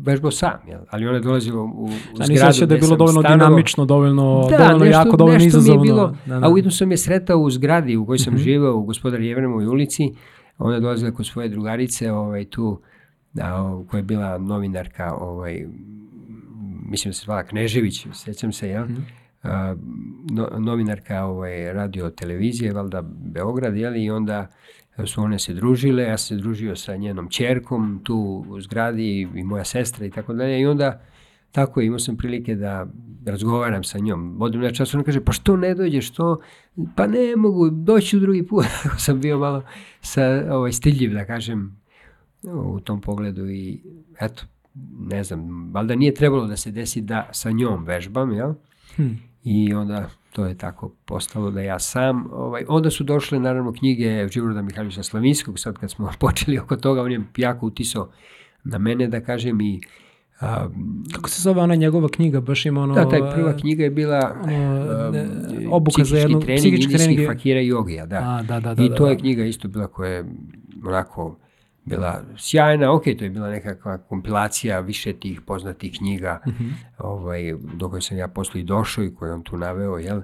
vežbao 0.02 0.32
sam, 0.32 0.60
jel? 0.68 0.82
ali 0.90 1.08
ona 1.08 1.18
je 1.18 1.22
dolazila 1.22 1.62
u, 1.64 1.86
u 1.86 1.90
zgradu 2.26 2.66
da 2.66 2.76
je 2.76 2.82
bilo 2.82 2.96
dovoljno 2.96 3.22
stanovo. 3.22 3.50
dinamično, 3.50 3.86
dovoljno, 3.86 4.48
da, 4.50 4.58
dovoljno 4.58 4.86
nešto, 4.86 5.00
jako, 5.00 5.18
dovoljno 5.18 5.38
nešto 5.38 5.48
izazovno. 5.48 5.82
Mi 5.82 5.88
je 5.88 5.94
bilo, 5.94 6.16
da, 6.26 6.40
da. 6.40 6.48
A 6.48 6.50
ujedno 6.50 6.72
sam 6.72 6.92
je 6.92 6.98
sretao 6.98 7.40
u 7.40 7.50
zgradi 7.50 7.98
u 7.98 8.06
kojoj 8.06 8.20
sam 8.20 8.34
uh 8.34 8.40
mhm. 8.40 8.42
-huh. 8.42 8.46
živao 8.46 8.76
u 8.76 8.84
gospodar 8.84 9.22
Jevremovoj 9.22 9.66
ulici, 9.66 10.04
ona 10.58 10.76
je 10.76 10.82
dolazila 10.82 11.12
kod 11.12 11.26
svoje 11.26 11.50
drugarice 11.50 12.12
ovaj, 12.12 12.46
tu, 12.46 12.82
da, 13.34 13.76
koja 13.90 14.00
je 14.00 14.04
bila 14.04 14.38
novinarka, 14.38 15.14
ovaj, 15.14 15.66
mislim 16.90 17.10
da 17.10 17.14
se 17.14 17.26
zvala 17.26 17.44
Knežević, 17.44 18.08
sećam 18.14 18.52
se, 18.52 18.70
jel? 18.70 18.84
Uh. 18.84 18.90
-huh. 19.44 19.78
no, 20.32 20.50
novinarka 20.60 21.26
ovaj, 21.26 21.74
radio 21.74 22.10
televizije, 22.10 22.74
valjda 22.74 23.02
Beograd, 23.06 23.76
jeli, 23.76 24.04
i 24.04 24.12
onda 24.12 24.48
su 25.06 25.22
one 25.22 25.40
se 25.40 25.54
družile, 25.54 26.04
ja 26.04 26.18
sam 26.18 26.38
se 26.38 26.42
družio 26.42 26.76
sa 26.76 26.96
njenom 26.96 27.30
čerkom 27.30 28.00
tu 28.04 28.46
u 28.50 28.62
zgradi 28.62 29.30
i 29.36 29.44
moja 29.44 29.64
sestra 29.64 30.06
i 30.06 30.12
tako 30.12 30.34
dalje 30.34 30.62
i 30.62 30.66
onda 30.66 31.02
tako 31.52 31.82
imao 31.82 32.00
sam 32.00 32.18
prilike 32.18 32.56
da 32.56 32.88
razgovaram 33.26 33.84
sa 33.84 34.00
njom. 34.00 34.42
Odem 34.42 34.62
na 34.62 34.72
čas, 34.72 34.94
ona 34.94 35.04
kaže, 35.04 35.22
pa 35.22 35.32
što 35.32 35.58
ne 35.58 35.76
dođeš, 35.76 36.08
što? 36.08 36.40
Pa 36.96 37.08
ne 37.08 37.36
mogu, 37.36 37.70
doći 37.70 38.18
u 38.18 38.20
drugi 38.20 38.48
put. 38.48 38.66
Ako 38.86 39.00
sam 39.00 39.22
bio 39.22 39.40
malo 39.40 39.64
sa, 40.02 40.44
ovaj, 40.50 40.72
stiljiv, 40.72 41.14
da 41.14 41.26
kažem, 41.26 41.82
u 42.44 42.80
tom 42.80 43.02
pogledu 43.02 43.50
i 43.50 43.82
eto, 44.20 44.44
ne 45.00 45.24
znam, 45.24 45.72
valjda 45.74 45.96
nije 45.96 46.14
trebalo 46.14 46.48
da 46.48 46.58
se 46.58 46.72
desi 46.72 47.02
da 47.02 47.30
sa 47.32 47.52
njom 47.52 47.86
vežbam, 47.86 48.32
jel? 48.32 48.54
Hmm. 48.96 49.20
I 49.44 49.74
onda 49.74 50.10
to 50.34 50.46
je 50.46 50.58
tako 50.58 50.90
postalo 51.06 51.52
da 51.52 51.62
ja 51.62 51.80
sam, 51.80 52.26
ovaj, 52.32 52.66
onda 52.68 52.90
su 52.90 53.04
došle 53.04 53.40
naravno 53.40 53.74
knjige 53.74 54.28
Živoroda 54.28 54.62
Mihajlovića 54.62 55.04
Slavinskog, 55.04 55.60
sad 55.60 55.78
kad 55.78 55.92
smo 55.92 56.12
počeli 56.20 56.60
oko 56.60 56.76
toga, 56.76 57.02
on 57.02 57.12
je 57.12 57.22
jako 57.38 57.66
utisao 57.66 58.10
na 58.64 58.78
mene 58.78 59.08
da 59.08 59.22
kažem 59.22 59.62
i 59.62 59.82
A, 60.40 60.70
Kako 61.16 61.30
se 61.30 61.42
zove 61.42 61.62
ona 61.62 61.76
njegova 61.76 62.10
knjiga, 62.10 62.42
baš 62.42 62.66
ima 62.66 62.82
ono... 62.82 62.94
Da, 62.94 63.10
taj 63.10 63.20
prva 63.36 63.58
knjiga 63.58 63.84
je 63.84 63.90
bila 63.90 64.36
ono, 64.44 65.12
ne, 65.12 65.28
obuka 65.72 66.04
za 66.04 66.18
jednu 66.18 66.40
trening 66.40 66.62
psihički 66.62 66.94
trening. 66.94 67.28
fakira 67.28 67.62
i 67.62 67.68
jogija, 67.68 68.06
da. 68.06 68.18
A, 68.18 68.44
da, 68.44 68.60
da, 68.60 68.74
da. 68.74 68.84
I 68.84 68.90
to 68.90 69.04
da, 69.04 69.10
je 69.10 69.16
da. 69.16 69.22
knjiga 69.22 69.46
isto 69.46 69.68
bila 69.68 69.88
koja 69.88 70.12
je 70.12 70.26
onako 70.86 71.38
bila 71.86 72.24
sjajna, 72.38 72.94
ok, 72.94 73.04
to 73.04 73.24
je 73.24 73.30
bila 73.30 73.50
nekakva 73.50 73.98
kompilacija 73.98 74.80
više 74.80 75.14
tih 75.14 75.42
poznatih 75.42 75.98
knjiga 75.98 76.42
mm 76.48 76.50
-hmm. 76.50 76.72
ovaj, 76.98 77.54
do 77.74 77.90
koje 77.90 78.02
sam 78.02 78.18
ja 78.18 78.28
posle 78.28 78.62
i 78.62 78.64
došao 78.64 79.04
i 79.04 79.16
koje 79.16 79.34
on 79.34 79.44
tu 79.44 79.58
naveo, 79.58 79.98
jel? 79.98 80.22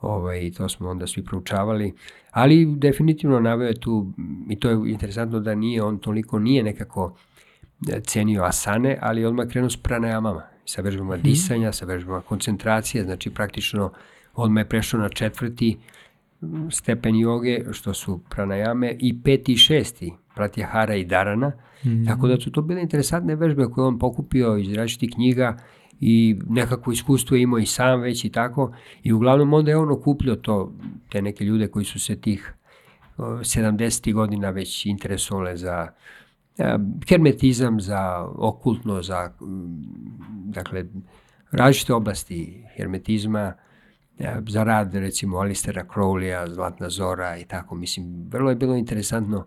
Ovaj, 0.00 0.50
to 0.56 0.68
smo 0.68 0.88
onda 0.88 1.06
svi 1.06 1.24
proučavali, 1.24 1.94
ali 2.30 2.66
definitivno 2.76 3.40
naveo 3.40 3.68
je 3.68 3.80
tu, 3.80 4.12
i 4.48 4.60
to 4.60 4.70
je 4.70 4.90
interesantno 4.90 5.40
da 5.40 5.54
nije, 5.54 5.82
on 5.82 5.98
toliko 5.98 6.38
nije 6.38 6.62
nekako 6.62 7.16
e, 7.88 8.00
cenio 8.00 8.42
asane, 8.42 8.98
ali 9.02 9.24
odmah 9.24 9.48
krenuo 9.48 9.70
s 9.70 9.76
pranajamama, 9.76 10.42
sa 10.64 10.82
vežbama 10.82 11.16
mm 11.16 11.18
-hmm. 11.18 11.22
disanja, 11.22 11.72
sa 11.72 11.84
vežbama 11.84 12.20
koncentracije, 12.20 13.04
znači 13.04 13.30
praktično 13.30 13.92
odmah 14.34 14.60
je 14.60 14.68
prešao 14.68 15.00
na 15.00 15.08
četvrti 15.08 15.78
stepen 16.70 17.16
joge, 17.16 17.64
što 17.72 17.94
su 17.94 18.20
pranajame, 18.30 18.96
i 18.98 19.22
peti 19.22 19.52
i 19.52 19.56
šesti, 19.56 20.12
Pratyahara 20.36 20.94
i 20.94 21.04
Darana. 21.04 21.48
Mm 21.48 21.88
-hmm. 21.88 22.06
Tako 22.06 22.28
da 22.28 22.40
su 22.40 22.52
to 22.52 22.62
bile 22.62 22.82
interesantne 22.82 23.36
vežbe 23.36 23.66
koje 23.66 23.86
on 23.86 23.98
pokupio 23.98 24.56
iz 24.56 24.72
različitih 24.72 25.10
knjiga 25.14 25.56
i 26.00 26.38
nekako 26.48 26.92
iskustvo 26.92 27.36
imao 27.36 27.58
i 27.58 27.66
sam 27.66 28.00
već 28.00 28.24
i 28.24 28.28
tako. 28.28 28.72
I 29.02 29.12
uglavnom 29.12 29.52
onda 29.52 29.70
je 29.70 29.76
on 29.76 29.90
okupljio 29.90 30.36
to, 30.36 30.72
te 31.08 31.22
neke 31.22 31.44
ljude 31.44 31.68
koji 31.68 31.84
su 31.84 32.00
se 32.00 32.20
tih 32.20 32.54
70. 33.18 34.12
godina 34.12 34.50
već 34.50 34.86
interesovale 34.86 35.56
za 35.56 35.88
hermetizam, 37.08 37.80
za 37.80 38.26
okultno, 38.34 39.02
za 39.02 39.32
dakle, 40.44 40.84
različite 41.50 41.94
oblasti 41.94 42.64
hermetizma, 42.76 43.52
za 44.48 44.64
rad 44.64 44.94
recimo 44.94 45.38
Alistera 45.38 45.84
Crowleya, 45.94 46.54
Zlatna 46.54 46.90
Zora 46.90 47.38
i 47.38 47.44
tako. 47.44 47.74
Mislim, 47.74 48.28
vrlo 48.30 48.50
je 48.50 48.56
bilo 48.56 48.76
interesantno 48.76 49.46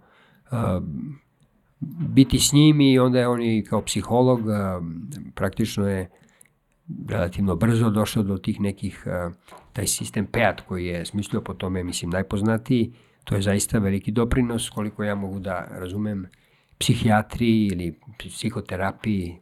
biti 2.00 2.40
s 2.40 2.54
njim 2.54 2.82
i 2.82 3.00
onda 3.00 3.20
je 3.20 3.28
on 3.28 3.42
i 3.42 3.64
kao 3.64 3.82
psiholog 3.82 4.40
praktično 5.36 5.90
je 5.90 6.10
relativno 7.10 7.56
brzo 7.56 7.90
došao 7.90 8.24
do 8.24 8.38
tih 8.38 8.62
nekih, 8.62 9.06
taj 9.74 9.88
sistem 9.88 10.26
PEAT 10.26 10.62
koji 10.62 10.86
je 10.86 11.06
smislio 11.06 11.42
po 11.42 11.54
tome, 11.54 11.84
mislim, 11.84 12.12
najpoznatiji, 12.12 12.94
to 13.24 13.36
je 13.36 13.42
zaista 13.42 13.80
veliki 13.80 14.12
doprinos, 14.12 14.70
koliko 14.70 15.04
ja 15.04 15.16
mogu 15.16 15.40
da 15.40 15.68
razumem, 15.72 16.28
psihijatriji 16.78 17.68
ili 17.68 18.00
psihoterapiji, 18.18 19.40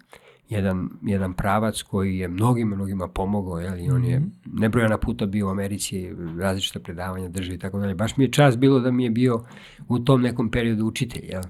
jedan, 0.51 0.89
jedan 1.01 1.33
pravac 1.33 1.81
koji 1.81 2.17
je 2.17 2.27
mnogima, 2.27 2.75
mnogima 2.75 3.07
pomogao, 3.07 3.59
jel, 3.59 3.79
i 3.79 3.89
on 3.89 4.05
je 4.05 4.19
mhm. 4.19 4.29
nebrojana 4.53 4.97
puta 4.97 5.25
bio 5.25 5.47
u 5.47 5.49
Americi, 5.49 6.09
različita 6.39 6.79
predavanja 6.79 7.29
drži 7.29 7.53
i 7.53 7.57
tako 7.57 7.79
dalje. 7.79 7.95
Baš 7.95 8.17
mi 8.17 8.23
je 8.23 8.31
čast 8.31 8.57
bilo 8.57 8.79
da 8.79 8.91
mi 8.91 9.03
je 9.03 9.09
bio 9.09 9.43
u 9.87 9.99
tom 9.99 10.21
nekom 10.21 10.51
periodu 10.51 10.85
učitelj, 10.85 11.25
jel. 11.29 11.41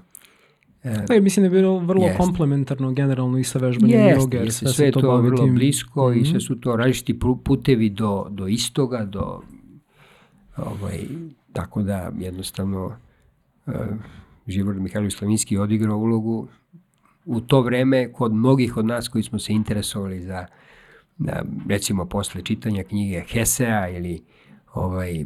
E, 0.82 1.06
pa 1.08 1.20
mislim 1.20 1.42
da 1.42 1.46
je 1.46 1.60
bilo 1.60 1.78
vrlo 1.78 2.04
jest. 2.04 2.18
komplementarno 2.18 2.92
generalno 2.92 3.38
i 3.38 3.44
sa 3.44 3.58
vežbanjem 3.58 4.00
jest, 4.00 4.20
joge. 4.20 4.38
Jest, 4.38 4.58
sve, 4.58 4.68
sve 4.68 4.86
je 4.86 4.92
to, 4.92 5.00
to 5.00 5.16
vrlo 5.16 5.44
tim. 5.44 5.54
blisko 5.54 6.08
mm 6.08 6.12
-hmm. 6.12 6.20
i 6.20 6.24
sve 6.24 6.36
mhm. 6.36 6.40
su 6.40 6.60
to 6.60 6.76
različiti 6.76 7.18
putevi 7.44 7.90
do, 7.90 8.26
do 8.30 8.46
istoga, 8.46 9.04
do 9.04 9.40
ovaj, 10.56 11.00
tako 11.52 11.82
da 11.82 12.12
jednostavno 12.18 12.96
uh, 13.66 13.74
Živor 14.46 14.74
Mihajlović 14.74 15.14
Slavinski 15.14 15.58
odigrao 15.58 15.98
ulogu 15.98 16.48
u 17.24 17.40
to 17.40 17.60
vreme 17.60 18.12
kod 18.12 18.34
mnogih 18.34 18.76
od 18.76 18.86
nas 18.86 19.08
koji 19.08 19.24
smo 19.24 19.38
se 19.38 19.52
interesovali 19.52 20.20
za 20.20 20.46
da, 21.18 21.42
recimo 21.68 22.04
posle 22.04 22.42
čitanja 22.42 22.84
knjige 22.84 23.20
Hesea 23.28 23.88
ili 23.88 24.22
ovaj 24.74 25.24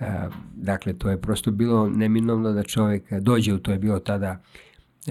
a, 0.00 0.28
dakle 0.54 0.92
to 0.92 1.10
je 1.10 1.20
prosto 1.20 1.50
bilo 1.50 1.88
neminovno 1.88 2.52
da 2.52 2.62
čovjek 2.62 3.12
dođe 3.12 3.54
u 3.54 3.58
to 3.58 3.72
je 3.72 3.78
bilo 3.78 3.98
tada 3.98 4.40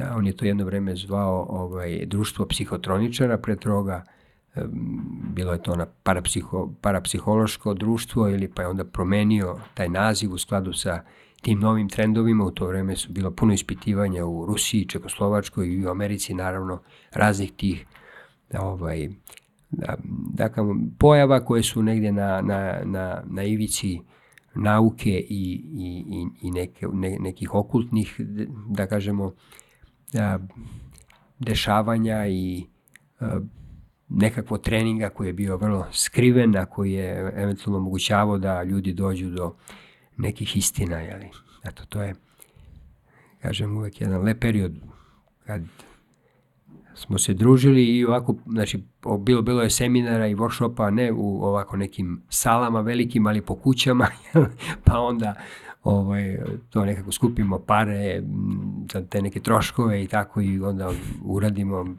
a, 0.02 0.15
on 0.15 0.28
je 0.28 0.38
to 0.38 0.46
jedno 0.46 0.65
vreme 0.65 0.96
zvao 0.96 1.46
ovaj 1.50 2.06
društvo 2.06 2.46
psihotroničara 2.46 3.38
pre 3.38 3.56
toga 3.56 4.04
bilo 5.34 5.52
je 5.52 5.63
to 5.63 5.76
na 5.76 5.86
parapsiho, 6.04 6.70
parapsihološko 6.82 7.74
društvo 7.74 8.30
ili 8.30 8.48
pa 8.48 8.62
je 8.62 8.67
onda 8.67 8.84
promenio 8.84 9.60
taj 9.74 9.89
naziv 9.89 10.34
u 10.34 10.38
skladu 10.38 10.74
sa 10.74 11.04
tim 11.42 11.60
novim 11.60 11.90
trendovima. 11.90 12.46
U 12.46 12.52
to 12.52 12.68
vreme 12.68 12.96
su 12.96 13.12
bilo 13.12 13.32
puno 13.32 13.54
ispitivanja 13.54 14.26
u 14.26 14.46
Rusiji, 14.46 14.86
Čekoslovačkoj 14.86 15.68
i 15.68 15.86
u 15.86 15.90
Americi, 15.90 16.34
naravno, 16.34 16.82
raznih 17.12 17.52
tih 17.52 17.86
ovaj, 18.60 19.10
da, 19.72 19.98
dakle, 20.34 20.64
pojava 21.00 21.46
koje 21.46 21.64
su 21.64 21.84
negde 21.84 22.12
na, 22.12 22.42
na, 22.42 22.82
na, 22.86 23.24
na 23.26 23.44
ivici 23.44 24.00
nauke 24.56 25.10
i, 25.10 25.62
i, 25.74 26.28
i 26.42 26.52
neke, 26.52 26.88
ne, 26.94 27.18
nekih 27.20 27.54
okultnih, 27.54 28.16
da 28.70 28.88
kažemo, 28.88 29.34
da, 30.14 30.40
dešavanja 31.40 32.28
i 32.28 32.66
a, 33.20 33.40
nekakvo 34.10 34.58
treninga 34.58 35.10
koji 35.10 35.28
je 35.28 35.34
bio 35.34 35.58
vrlo 35.58 35.88
skriven, 35.92 36.56
a 36.56 36.66
koji 36.66 36.92
je 36.92 37.34
eventualno 37.36 37.78
omogućavao 37.78 38.38
da 38.38 38.64
ljudi 38.64 38.94
dođu 38.94 39.30
do 39.30 39.56
nekih 40.22 40.58
istina, 40.58 40.98
jeli. 40.98 41.30
Eto, 41.64 41.86
to 41.86 42.02
je, 42.02 42.16
kažem, 43.42 43.78
uvek 43.78 44.02
jedan 44.02 44.22
lep 44.22 44.40
period 44.40 44.76
kad 45.46 45.62
smo 46.96 47.18
se 47.18 47.34
družili 47.34 47.86
i 47.86 48.06
ovako, 48.06 48.36
znači, 48.46 48.84
bilo, 49.20 49.42
bilo 49.42 49.62
je 49.62 49.70
seminara 49.70 50.28
i 50.28 50.36
workshopa, 50.36 50.90
ne 50.90 51.12
u 51.12 51.44
ovako 51.44 51.78
nekim 51.78 52.22
salama 52.30 52.82
velikim, 52.82 53.28
ali 53.28 53.42
po 53.42 53.56
kućama, 53.56 54.08
pa 54.86 55.00
onda 55.00 55.36
ovaj, 55.84 56.38
to 56.70 56.86
nekako 56.86 57.12
skupimo 57.12 57.60
pare 57.60 58.24
za 58.94 59.06
te 59.06 59.22
neke 59.22 59.40
troškove 59.40 60.04
i 60.04 60.08
tako 60.08 60.42
i 60.42 60.60
onda 60.60 60.92
uradimo, 61.24 61.96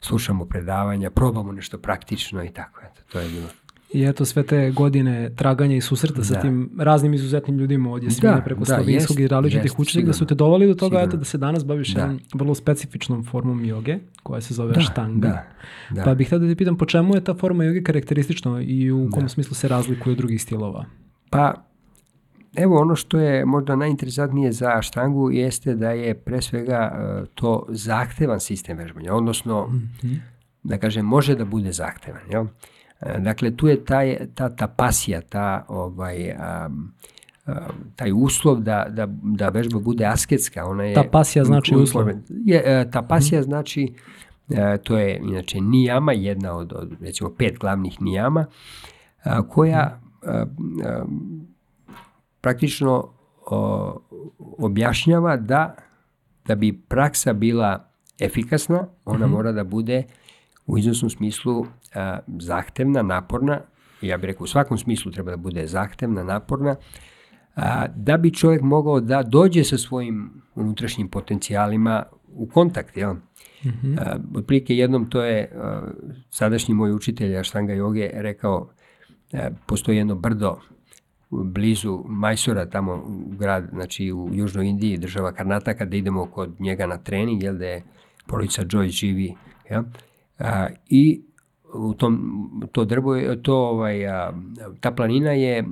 slušamo 0.00 0.44
predavanja, 0.44 1.10
probamo 1.10 1.52
nešto 1.52 1.78
praktično 1.78 2.44
i 2.44 2.50
tako, 2.50 2.80
eto, 2.80 3.00
to 3.12 3.20
je 3.20 3.28
bilo. 3.28 3.48
I 3.92 4.04
eto 4.04 4.24
sve 4.24 4.42
te 4.42 4.70
godine 4.70 5.30
traganja 5.36 5.76
i 5.76 5.80
susreta 5.80 6.18
da. 6.18 6.24
sa 6.24 6.40
tim 6.40 6.70
raznim 6.78 7.14
izuzetnim 7.14 7.58
ljudima 7.58 7.92
od 7.92 8.02
Jasmine 8.02 8.34
da, 8.34 8.40
preko 8.40 8.60
da, 8.60 8.74
slovinskog 8.74 9.20
i 9.20 9.28
različitih 9.28 9.78
učitelja 9.78 10.06
da 10.06 10.12
su 10.12 10.26
te 10.26 10.34
dovali 10.34 10.66
do 10.66 10.74
toga 10.74 11.00
eto, 11.06 11.16
da 11.16 11.24
se 11.24 11.38
danas 11.38 11.64
baviš 11.64 11.94
da. 11.94 12.00
jednom 12.00 12.20
vrlo 12.34 12.54
specifičnom 12.54 13.24
formom 13.24 13.64
joge 13.64 13.98
koja 14.22 14.40
se 14.40 14.54
zove 14.54 14.72
da, 14.72 14.80
štanga. 14.80 15.28
Da, 15.28 15.44
da. 15.90 16.04
Pa 16.04 16.14
bih 16.14 16.26
htio 16.26 16.38
da 16.38 16.48
te 16.48 16.56
pitam 16.56 16.76
po 16.76 16.86
čemu 16.86 17.14
je 17.14 17.24
ta 17.24 17.34
forma 17.34 17.64
joge 17.64 17.82
karakteristična 17.82 18.60
i 18.62 18.90
u 18.90 19.10
kom 19.10 19.22
da. 19.22 19.28
smislu 19.28 19.54
se 19.54 19.68
razlikuje 19.68 20.12
od 20.12 20.18
drugih 20.18 20.42
stilova? 20.42 20.84
Pa 21.30 21.54
Evo 22.56 22.80
ono 22.80 22.96
što 22.96 23.18
je 23.18 23.44
možda 23.44 23.76
najinteresantnije 23.76 24.52
za 24.52 24.82
štangu 24.82 25.30
jeste 25.30 25.74
da 25.74 25.90
je 25.90 26.14
pre 26.14 26.42
svega 26.42 26.92
uh, 26.92 27.28
to 27.34 27.66
zahtevan 27.68 28.40
sistem 28.40 28.78
vežbanja, 28.78 29.14
odnosno 29.14 29.66
mm 29.66 29.90
-hmm. 30.02 30.16
da 30.62 30.78
kažem 30.78 31.06
može 31.06 31.34
da 31.34 31.44
bude 31.44 31.72
zahtevan. 31.72 32.20
Jel? 32.30 32.44
E, 32.44 32.48
dakle, 33.18 33.56
tu 33.56 33.68
je 33.68 33.84
taj, 33.84 34.16
ta, 34.34 34.48
ta 34.56 34.66
pasija, 34.66 35.20
ta, 35.20 35.64
ovaj, 35.68 36.30
a, 36.30 36.68
taj 37.96 38.12
uslov 38.12 38.60
da, 38.60 38.86
da, 38.90 39.06
da 39.22 39.48
vežba 39.48 39.78
bude 39.78 40.04
asketska. 40.04 40.64
Ona 40.64 40.84
je, 40.84 40.94
ta 40.94 41.04
pasija 41.12 41.44
znači 41.44 41.74
uslov? 41.74 42.08
Je, 42.28 42.62
e, 42.64 42.90
ta 42.90 43.02
pasija 43.02 43.40
hmm. 43.40 43.44
znači, 43.44 43.94
a, 44.56 44.76
to 44.76 44.98
je 44.98 45.20
inače 45.22 45.60
nijama, 45.60 46.12
jedna 46.12 46.56
od, 46.56 46.72
od 46.72 46.92
recimo 47.00 47.30
pet 47.38 47.58
glavnih 47.58 48.02
nijama, 48.02 48.46
koja 49.48 50.00
a, 50.22 50.44
praktično 52.40 53.08
o, 53.46 54.00
objašnjava 54.58 55.36
da 55.36 55.74
da 56.46 56.54
bi 56.54 56.80
praksa 56.88 57.32
bila 57.32 57.88
efikasna, 58.18 58.86
ona 59.04 59.26
mm 59.26 59.30
-hmm. 59.30 59.32
mora 59.32 59.52
da 59.52 59.64
bude 59.64 60.02
u 60.66 60.78
iznosnom 60.78 61.10
smislu 61.10 61.66
a, 61.94 62.18
zahtevna, 62.38 63.02
naporna 63.02 63.60
ja 64.02 64.16
bih 64.16 64.26
rekao 64.26 64.44
u 64.44 64.46
svakom 64.46 64.78
smislu 64.78 65.12
treba 65.12 65.30
da 65.30 65.36
bude 65.36 65.66
zahtevna, 65.66 66.24
naporna, 66.24 66.76
a, 67.54 67.86
da 67.96 68.16
bi 68.16 68.34
čovjek 68.34 68.62
mogao 68.62 69.00
da 69.00 69.22
dođe 69.22 69.64
sa 69.64 69.78
svojim 69.78 70.42
unutrašnjim 70.54 71.08
potencijalima 71.08 72.02
u 72.28 72.46
kontakt. 72.46 72.96
Jel? 72.96 73.12
Mm 73.12 73.68
-hmm. 73.68 74.20
otprilike 74.38 74.76
jednom 74.76 75.10
to 75.10 75.22
je 75.24 75.52
a, 75.54 75.82
sadašnji 76.30 76.74
moj 76.74 76.92
učitelj 76.92 77.38
Aštanga 77.38 77.72
joge 77.72 78.10
rekao, 78.14 78.68
a, 79.32 79.50
postoji 79.66 79.98
jedno 79.98 80.14
brdo 80.14 80.58
blizu 81.30 82.04
Majsora, 82.06 82.66
tamo 82.66 82.94
u 82.94 83.36
grad, 83.36 83.68
znači 83.72 84.12
u 84.12 84.28
Južnoj 84.32 84.66
Indiji, 84.66 84.98
država 84.98 85.32
Karnataka, 85.32 85.84
da 85.84 85.96
idemo 85.96 86.26
kod 86.26 86.60
njega 86.60 86.86
na 86.86 86.98
trening, 86.98 87.42
jel 87.42 87.56
da 87.56 87.66
je 87.66 87.82
porodica 88.26 88.64
Joy 88.64 88.88
živi. 88.88 89.34
Ja? 89.70 89.84
A, 90.38 90.66
I 90.88 91.22
u 91.74 91.94
tom, 91.94 92.68
to 92.72 92.84
drvo, 92.84 93.36
to, 93.42 93.54
ovaj, 93.54 94.06
a, 94.06 94.32
ta 94.80 94.90
planina 94.90 95.30
je 95.32 95.64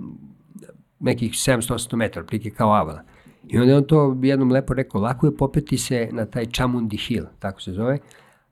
nekih 1.00 1.33
700-800 1.33 1.96
metara, 1.96 2.27
plike 2.27 2.50
kao 2.50 2.72
avala. 2.72 3.03
I 3.48 3.59
onda 3.59 3.72
je 3.72 3.77
on 3.77 3.85
to 3.85 4.16
jednom 4.22 4.50
lepo 4.50 4.74
rekao, 4.74 5.00
lako 5.00 5.27
je 5.27 5.37
popeti 5.37 5.79
se 5.79 6.09
na 6.12 6.27
taj 6.27 6.46
Chamundi 6.46 6.96
Hill, 6.96 7.27
tako 7.38 7.61
se 7.61 7.72
zove, 7.72 7.98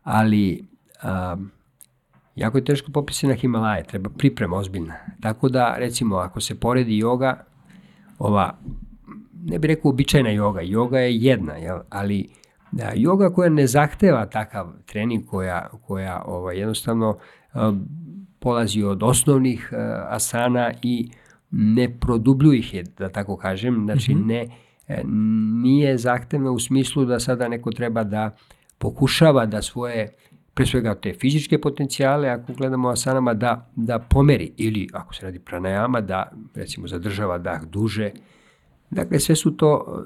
ali 0.02 0.64
a, 1.02 1.36
jako 2.36 2.58
je 2.58 2.64
teško 2.64 2.92
popeti 2.92 3.18
se 3.18 3.26
na 3.26 3.34
Himalaje, 3.34 3.84
treba 3.84 4.10
priprema 4.10 4.56
ozbiljna. 4.56 4.94
Tako 5.20 5.48
da, 5.48 5.74
recimo, 5.78 6.16
ako 6.16 6.40
se 6.40 6.60
poredi 6.60 7.02
yoga, 7.02 7.34
ova, 8.18 8.58
ne 9.44 9.58
bih 9.58 9.68
rekao 9.68 9.90
običajna 9.90 10.30
yoga, 10.30 10.60
yoga 10.60 10.96
je 10.96 11.16
jedna, 11.16 11.52
jel? 11.52 11.78
ali 11.90 12.28
da, 12.72 12.92
yoga 12.94 13.34
koja 13.34 13.50
ne 13.50 13.66
zahteva 13.66 14.26
takav 14.26 14.72
trening, 14.86 15.26
koja, 15.26 15.68
koja 15.86 16.22
ovaj, 16.26 16.58
jednostavno 16.58 17.18
a, 17.52 17.72
polazi 18.38 18.82
od 18.82 19.02
osnovnih 19.02 19.72
a, 19.72 20.06
asana 20.10 20.72
i 20.82 21.10
ne 21.50 21.98
produblju 22.00 22.52
ih 22.52 22.74
je, 22.74 22.82
da 22.98 23.08
tako 23.08 23.36
kažem, 23.36 23.82
znači 23.84 24.14
mm 24.14 24.18
-hmm. 24.18 24.26
ne, 24.26 24.46
e, 24.88 25.02
nije 25.62 25.98
zahtevno 25.98 26.52
u 26.52 26.58
smislu 26.58 27.04
da 27.04 27.20
sada 27.20 27.48
neko 27.48 27.70
treba 27.70 28.04
da 28.04 28.36
pokušava 28.78 29.46
da 29.46 29.62
svoje 29.62 30.14
pre 30.54 30.66
svega 30.66 30.94
te 30.94 31.12
fizičke 31.12 31.60
potencijale, 31.60 32.28
ako 32.28 32.52
gledamo 32.52 32.88
asanama, 32.88 33.34
da, 33.34 33.70
da 33.76 33.98
pomeri 33.98 34.52
ili 34.56 34.88
ako 34.92 35.14
se 35.14 35.24
radi 35.26 35.38
pranajama, 35.38 36.00
da 36.00 36.32
recimo 36.54 36.88
zadržava 36.88 37.38
dah 37.38 37.64
duže. 37.64 38.10
Dakle, 38.90 39.20
sve 39.20 39.36
su 39.36 39.56
to 39.56 40.04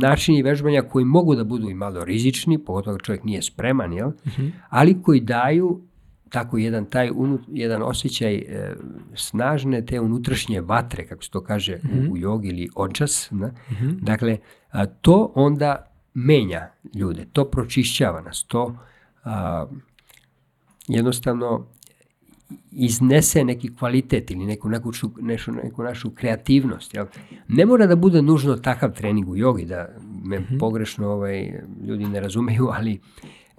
načini 0.00 0.42
vežbanja 0.42 0.82
koji 0.82 1.04
mogu 1.04 1.34
da 1.34 1.44
budu 1.44 1.70
i 1.70 1.74
malo 1.74 2.04
rizični, 2.04 2.64
pogotovo 2.64 2.98
čovjek 2.98 3.24
nije 3.24 3.42
spreman, 3.42 3.92
jel? 3.92 4.08
Mm 4.08 4.28
-hmm. 4.36 4.50
ali 4.68 5.02
koji 5.02 5.20
daju 5.20 5.80
tako 6.28 6.58
jedan 6.58 6.84
taj 6.84 7.10
unut, 7.14 7.40
jedan 7.48 7.82
osjećaj 7.82 8.34
e, 8.34 8.76
snažne 9.14 9.86
te 9.86 10.00
unutrašnje 10.00 10.60
vatre, 10.60 11.06
kako 11.06 11.22
se 11.24 11.30
to 11.30 11.40
kaže 11.40 11.76
mm 11.76 11.88
-hmm. 11.88 12.08
u, 12.08 12.12
u 12.12 12.16
jogi 12.16 12.48
ili 12.48 12.68
očas. 12.76 13.28
Na? 13.30 13.46
Mm. 13.46 13.98
Dakle, 14.02 14.38
a, 14.70 14.86
to 14.86 15.32
onda 15.34 15.90
menja 16.14 16.68
ljude, 16.94 17.26
to 17.32 17.44
pročišćava 17.44 18.20
nas, 18.20 18.44
to 18.48 18.76
a, 19.24 19.66
jednostavno 20.88 21.66
iznese 22.72 23.44
neki 23.44 23.76
kvalitet 23.76 24.30
ili 24.30 24.44
neku, 24.44 24.68
neku, 24.68 24.92
neku, 25.20 25.52
neku 25.64 25.82
našu 25.82 26.10
kreativnost. 26.10 26.94
Jel? 26.94 27.06
Ne 27.48 27.66
mora 27.66 27.86
da 27.86 27.96
bude 27.96 28.22
nužno 28.22 28.56
takav 28.56 28.92
trening 28.92 29.28
u 29.28 29.36
jogi, 29.36 29.64
da 29.64 29.88
me 30.24 30.38
mm 30.38 30.46
-hmm. 30.50 30.58
pogrešno 30.58 31.08
ovaj, 31.08 31.62
ljudi 31.86 32.04
ne 32.04 32.20
razumeju, 32.20 32.68
ali 32.72 33.00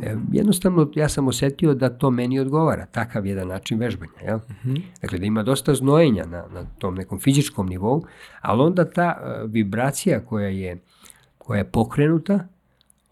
E, 0.02 0.16
jednostavno 0.32 0.92
ja 0.96 1.10
sam 1.10 1.28
osetio 1.28 1.74
da 1.74 1.90
to 1.90 2.12
meni 2.12 2.40
odgovara, 2.40 2.86
takav 2.86 3.26
jedan 3.26 3.48
način 3.48 3.80
vežbanja. 3.80 4.22
Jel? 4.22 4.38
Mm 4.38 4.56
-hmm. 4.64 4.82
Dakle, 5.02 5.20
da 5.20 5.26
ima 5.26 5.44
dosta 5.44 5.76
znojenja 5.76 6.26
na, 6.26 6.46
na 6.54 6.66
tom 6.80 6.96
nekom 6.96 7.20
fizičkom 7.20 7.68
nivou, 7.68 8.06
ali 8.42 8.62
onda 8.62 8.90
ta 8.90 9.18
uh, 9.18 9.52
vibracija 9.52 10.26
koja 10.26 10.48
je, 10.48 10.78
koja 11.38 11.58
je 11.58 11.72
pokrenuta, 11.72 12.48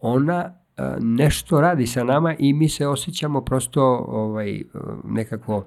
ona 0.02 0.54
nešto 1.00 1.62
radi 1.62 1.88
sa 1.88 2.04
nama 2.04 2.36
i 2.39 2.54
mi 2.54 2.70
se 2.70 2.88
osjećamo 2.88 3.42
prosto 3.42 3.84
ovaj, 4.08 4.62
nekako, 5.04 5.65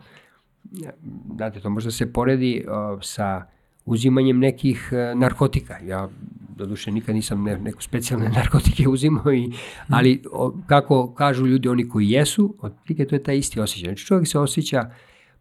znate, 1.35 1.61
to 1.61 1.71
možda 1.71 1.91
se 1.91 2.13
poredi 2.13 2.65
sa 3.01 3.43
uzimanjem 3.85 4.39
nekih 4.39 4.93
narkotika. 5.17 5.79
Ja 5.85 6.09
doduše 6.57 6.93
nikad 6.93 7.15
nisam 7.15 7.43
ne, 7.43 7.59
neko 7.59 7.83
specijalne 7.83 8.29
narkotike 8.39 8.89
uzimao, 8.89 9.33
i, 9.33 9.53
ali 9.89 10.23
o, 10.33 10.55
kako 10.67 11.15
kažu 11.15 11.47
ljudi 11.47 11.69
oni 11.69 11.89
koji 11.89 12.11
jesu, 12.11 12.55
otprilike 12.61 13.07
to 13.07 13.15
je 13.15 13.23
taj 13.23 13.37
isti 13.37 13.61
osjećaj. 13.61 13.89
Znači 13.89 14.07
čovjek 14.07 14.29
se 14.29 14.39
osjeća 14.39 14.91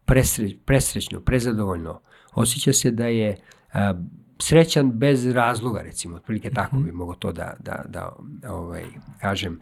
presre, 0.04 0.50
presrećno, 0.64 1.20
prezadovoljno, 1.20 2.00
osjeća 2.34 2.72
se 2.72 2.90
da 2.90 3.06
je 3.06 3.36
a, 3.72 3.94
srećan 4.42 4.90
bez 4.92 5.26
razloga, 5.26 5.82
recimo, 5.82 6.16
otprilike 6.16 6.50
tako 6.50 6.76
bi 6.76 6.92
mogo 6.92 7.14
to 7.14 7.32
da, 7.32 7.54
da, 7.58 7.84
da 7.88 8.16
ovaj, 8.48 8.84
kažem. 9.20 9.60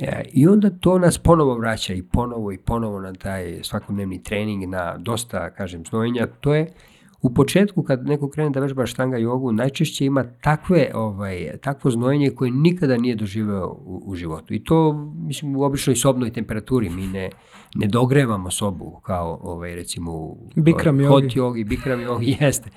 E, 0.00 0.24
I 0.32 0.46
onda 0.46 0.70
to 0.70 0.98
nas 0.98 1.18
ponovo 1.18 1.54
vraća 1.54 1.94
i 1.94 2.02
ponovo 2.02 2.52
i 2.52 2.58
ponovo 2.58 3.00
na 3.00 3.12
taj 3.12 3.60
svakodnevni 3.62 4.22
trening, 4.22 4.68
na 4.68 4.96
dosta, 4.98 5.50
kažem, 5.50 5.84
znojenja. 5.84 6.26
To 6.40 6.54
je 6.54 6.72
U 7.22 7.34
početku 7.34 7.82
kad 7.82 8.06
neko 8.06 8.28
krene 8.30 8.50
da 8.50 8.60
vežba 8.60 8.86
štanga 8.86 9.16
jogu, 9.16 9.52
najčešće 9.52 10.04
ima 10.04 10.24
takve, 10.40 10.90
ovaj, 10.94 11.50
takvo 11.62 11.90
znojenje 11.90 12.30
koje 12.30 12.50
nikada 12.50 12.96
nije 12.96 13.16
doživeo 13.16 13.66
u, 13.66 14.02
u 14.06 14.16
životu. 14.16 14.54
I 14.54 14.64
to, 14.64 14.92
mislim, 15.16 15.56
u 15.56 15.62
običnoj 15.62 15.96
sobnoj 15.96 16.30
temperaturi 16.30 16.90
mi 16.90 17.06
ne, 17.06 17.30
ne 17.74 17.86
dogrevamo 17.86 18.50
sobu 18.50 19.00
kao, 19.02 19.38
ovaj, 19.42 19.74
recimo, 19.74 20.36
Bikram 20.56 21.06
hot 21.08 21.22
jogi. 21.22 21.38
jogi, 21.38 21.64
Bikram 21.64 22.00
jogi, 22.00 22.36
jeste. 22.40 22.70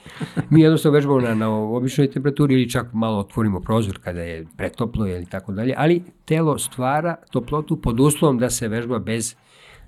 Mi 0.49 0.61
jednostavno 0.61 0.93
vežbamo 0.95 1.19
na, 1.21 1.35
na 1.35 1.49
običnoj 1.49 2.11
temperaturi 2.11 2.53
ili 2.53 2.69
čak 2.69 2.93
malo 2.93 3.19
otvorimo 3.19 3.59
prozor 3.59 3.99
kada 4.03 4.21
je 4.21 4.45
pretoplo 4.57 5.07
ili 5.07 5.25
tako 5.25 5.51
dalje, 5.51 5.73
ali 5.77 6.03
telo 6.25 6.57
stvara 6.57 7.15
toplotu 7.31 7.81
pod 7.81 7.99
uslovom 7.99 8.37
da 8.37 8.49
se 8.49 8.67
vežba 8.67 8.99
bez 8.99 9.35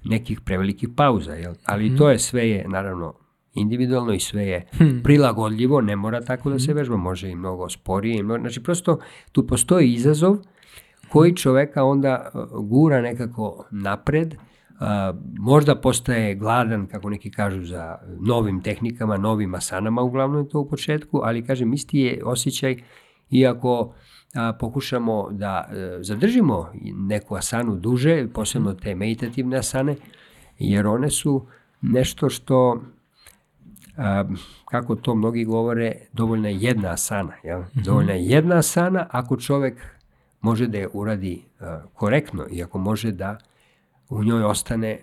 nekih 0.04 0.42
prevelikih 0.42 0.90
pauza, 0.96 1.34
jel? 1.34 1.54
ali 1.66 1.90
mm. 1.90 1.98
to 1.98 2.10
je 2.10 2.20
sve 2.20 2.50
je 2.50 2.66
naravno 2.68 3.23
individualno 3.54 4.14
i 4.14 4.20
sve 4.20 4.44
je 4.48 4.68
hmm. 4.72 5.02
prilagodljivo, 5.04 5.82
ne 5.82 5.96
mora 5.96 6.22
tako 6.22 6.50
da 6.50 6.60
se 6.60 6.66
hmm. 6.66 6.78
vežba, 6.78 6.98
može 6.98 7.30
i 7.30 7.36
mnogo 7.36 7.70
sporije. 7.70 8.24
Znači 8.40 8.64
prosto 8.64 9.00
tu 9.32 9.48
postoji 9.48 9.94
izazov 9.94 10.38
koji 11.10 11.36
čoveka 11.36 11.84
onda 11.84 12.32
uh, 12.34 12.66
gura 12.70 13.02
nekako 13.02 13.66
napred, 13.72 14.36
Uh, 14.74 14.90
možda 15.40 15.76
postaje 15.76 16.36
gladan, 16.36 16.88
kako 16.88 17.10
neki 17.10 17.32
kažu, 17.32 17.66
za 17.66 17.98
novim 18.20 18.62
tehnikama, 18.62 19.18
novim 19.18 19.56
asanama, 19.56 20.02
uglavnom 20.02 20.44
je 20.44 20.50
to 20.50 20.60
u 20.60 20.70
početku, 20.70 21.22
ali 21.24 21.46
kažem, 21.46 21.74
isti 21.74 22.00
je 22.00 22.22
osjećaj, 22.26 22.76
iako 23.32 23.94
a, 24.34 24.54
pokušamo 24.60 25.30
da 25.32 25.68
a, 25.70 25.76
e, 25.76 25.98
zadržimo 26.04 26.72
neku 26.84 27.36
asanu 27.36 27.76
duže, 27.76 28.28
posebno 28.34 28.74
te 28.74 28.96
meditativne 28.96 29.58
asane, 29.58 29.96
jer 30.60 30.88
one 30.88 31.10
su 31.10 31.46
nešto 31.82 32.30
što 32.30 32.82
a, 33.98 34.24
kako 34.66 34.96
to 34.96 35.16
mnogi 35.16 35.46
govore, 35.46 35.96
dovoljna 36.14 36.50
je 36.50 36.58
jedna 36.60 36.90
asana. 36.90 37.34
Jel? 37.44 37.64
Dovoljna 37.74 38.14
je 38.14 38.26
jedna 38.26 38.58
asana 38.58 39.08
ako 39.12 39.38
čovek 39.38 39.82
može 40.42 40.68
da 40.68 40.78
je 40.78 40.90
uradi 40.94 41.44
a, 41.60 41.82
korektno 41.94 42.46
i 42.52 42.64
ako 42.64 42.78
može 42.78 43.12
da 43.12 43.38
u 44.10 44.24
njoj 44.24 44.44
ostane 44.44 45.00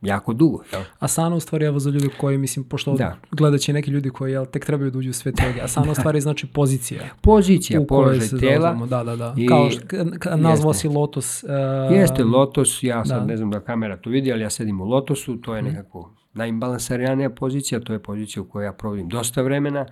jako 0.00 0.32
dugo. 0.32 0.62
Jel? 0.72 0.82
Asana 0.98 1.36
u 1.36 1.40
stvari, 1.40 1.64
evo 1.64 1.78
za 1.78 1.90
ljudi 1.90 2.08
koji, 2.20 2.38
mislim, 2.38 2.64
pošto 2.64 2.94
da. 2.94 3.16
gledat 3.30 3.60
će 3.60 3.72
neki 3.72 3.90
ljudi 3.90 4.10
koji 4.10 4.32
jel, 4.32 4.46
tek 4.46 4.66
trebaju 4.66 4.90
da 4.90 4.98
uđu 4.98 5.10
u 5.10 5.12
sve 5.12 5.32
toga. 5.32 5.62
Asana 5.62 5.92
u 5.92 5.94
stvari 5.94 6.20
znači 6.20 6.46
pozicija. 6.46 7.02
Pozicija, 7.22 7.80
položaj 7.88 8.38
tela. 8.40 8.86
Da, 8.86 9.04
da, 9.04 9.16
da. 9.16 9.34
I, 9.36 9.46
Kao 9.46 9.70
što 9.70 10.36
nazvao 10.36 10.74
si 10.74 10.88
lotos. 10.88 11.44
Uh, 11.44 11.96
jeste, 11.96 12.24
lotos, 12.24 12.82
ja 12.82 13.04
sad 13.04 13.20
da. 13.20 13.26
ne 13.26 13.36
znam 13.36 13.50
da 13.50 13.60
kamera 13.60 13.96
to 13.96 14.10
vidi, 14.10 14.32
ali 14.32 14.42
ja 14.42 14.50
sedim 14.50 14.80
u 14.80 14.84
lotosu, 14.84 15.36
to 15.36 15.56
je 15.56 15.62
mhm. 15.62 15.70
nekako 15.70 16.14
najimbalansarijana 16.38 17.30
pozicija, 17.30 17.80
to 17.80 17.92
je 17.92 18.02
pozicija 18.02 18.42
u 18.42 18.46
kojoj 18.46 18.66
ja 18.66 18.72
provodim 18.72 19.08
dosta 19.08 19.42
vremena 19.42 19.86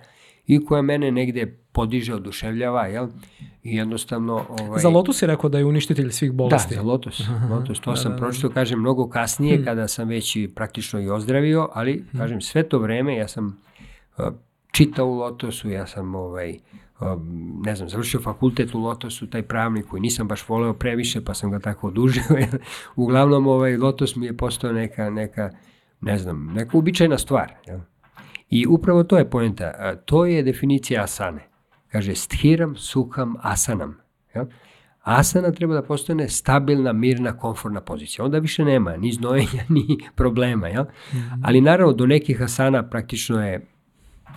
i 0.47 0.65
koja 0.65 0.81
mene 0.81 1.11
negde 1.11 1.57
podiže, 1.71 2.15
oduševljava, 2.15 2.85
jel? 2.85 3.07
I 3.63 3.75
jednostavno... 3.75 4.45
Ovaj... 4.49 4.81
Za 4.81 4.89
Lotus 4.89 5.21
je 5.21 5.27
rekao 5.27 5.49
da 5.49 5.57
je 5.57 5.65
uništitelj 5.65 6.11
svih 6.11 6.31
bolesti. 6.31 6.75
Da, 6.75 6.81
za 6.81 6.87
Lotus. 6.87 7.21
Lotus. 7.49 7.79
To 7.79 7.91
da, 7.91 7.97
sam 7.97 8.11
da, 8.11 8.15
da. 8.15 8.21
pročito, 8.21 8.49
kažem, 8.49 8.79
mnogo 8.79 9.09
kasnije, 9.09 9.55
hmm. 9.55 9.65
kada 9.65 9.87
sam 9.87 10.07
već 10.07 10.35
i 10.35 10.47
praktično 10.47 10.99
i 11.01 11.09
ozdravio, 11.09 11.69
ali, 11.73 11.93
hmm. 11.93 12.21
kažem, 12.21 12.41
sve 12.41 12.63
to 12.63 12.79
vreme 12.79 13.15
ja 13.15 13.27
sam 13.27 13.57
uh, 14.17 14.25
čitao 14.71 15.07
u 15.07 15.15
Lotosu, 15.15 15.69
ja 15.69 15.87
sam 15.87 16.15
ovaj, 16.15 16.59
uh, 16.99 17.07
ne 17.65 17.75
znam, 17.75 17.89
završio 17.89 18.21
fakultet 18.21 18.75
u 18.75 18.79
Lotosu, 18.79 19.27
taj 19.27 19.41
pravnik 19.41 19.85
koji 19.85 20.01
nisam 20.01 20.27
baš 20.27 20.49
voleo 20.49 20.73
previše, 20.73 21.21
pa 21.25 21.33
sam 21.33 21.51
ga 21.51 21.59
tako 21.59 21.87
odužio. 21.87 22.23
Uglavnom, 22.95 23.47
ovaj, 23.47 23.77
Lotos 23.77 24.15
mi 24.15 24.25
je 24.25 24.37
postao 24.37 24.71
neka, 24.71 25.09
neka 25.09 25.49
ne 26.01 26.17
znam, 26.17 26.53
neka 26.53 26.77
uobičajena 26.77 27.17
stvar. 27.17 27.53
Ja. 27.67 27.79
I 28.49 28.67
upravo 28.67 29.03
to 29.03 29.17
je 29.17 29.29
poenta. 29.29 29.95
To 29.95 30.25
je 30.25 30.43
definicija 30.43 31.03
asane. 31.03 31.47
Kaže, 31.91 32.15
sthiram, 32.15 32.75
suham, 32.75 33.35
asanam. 33.41 33.97
Ja. 34.35 34.45
Asana 35.01 35.51
treba 35.51 35.73
da 35.73 35.81
postane 35.81 36.29
stabilna, 36.29 36.93
mirna, 36.93 37.37
komfortna 37.37 37.81
pozicija. 37.81 38.25
Onda 38.25 38.39
više 38.39 38.65
nema 38.65 38.97
ni 38.97 39.11
znojenja, 39.11 39.63
ni 39.75 39.97
problema. 40.15 40.67
Jel? 40.67 40.83
Mm 40.83 41.17
-hmm. 41.17 41.41
Ali 41.43 41.61
naravno, 41.61 41.93
do 41.93 42.05
nekih 42.05 42.41
asana 42.41 42.89
praktično 42.89 43.47
je, 43.47 43.67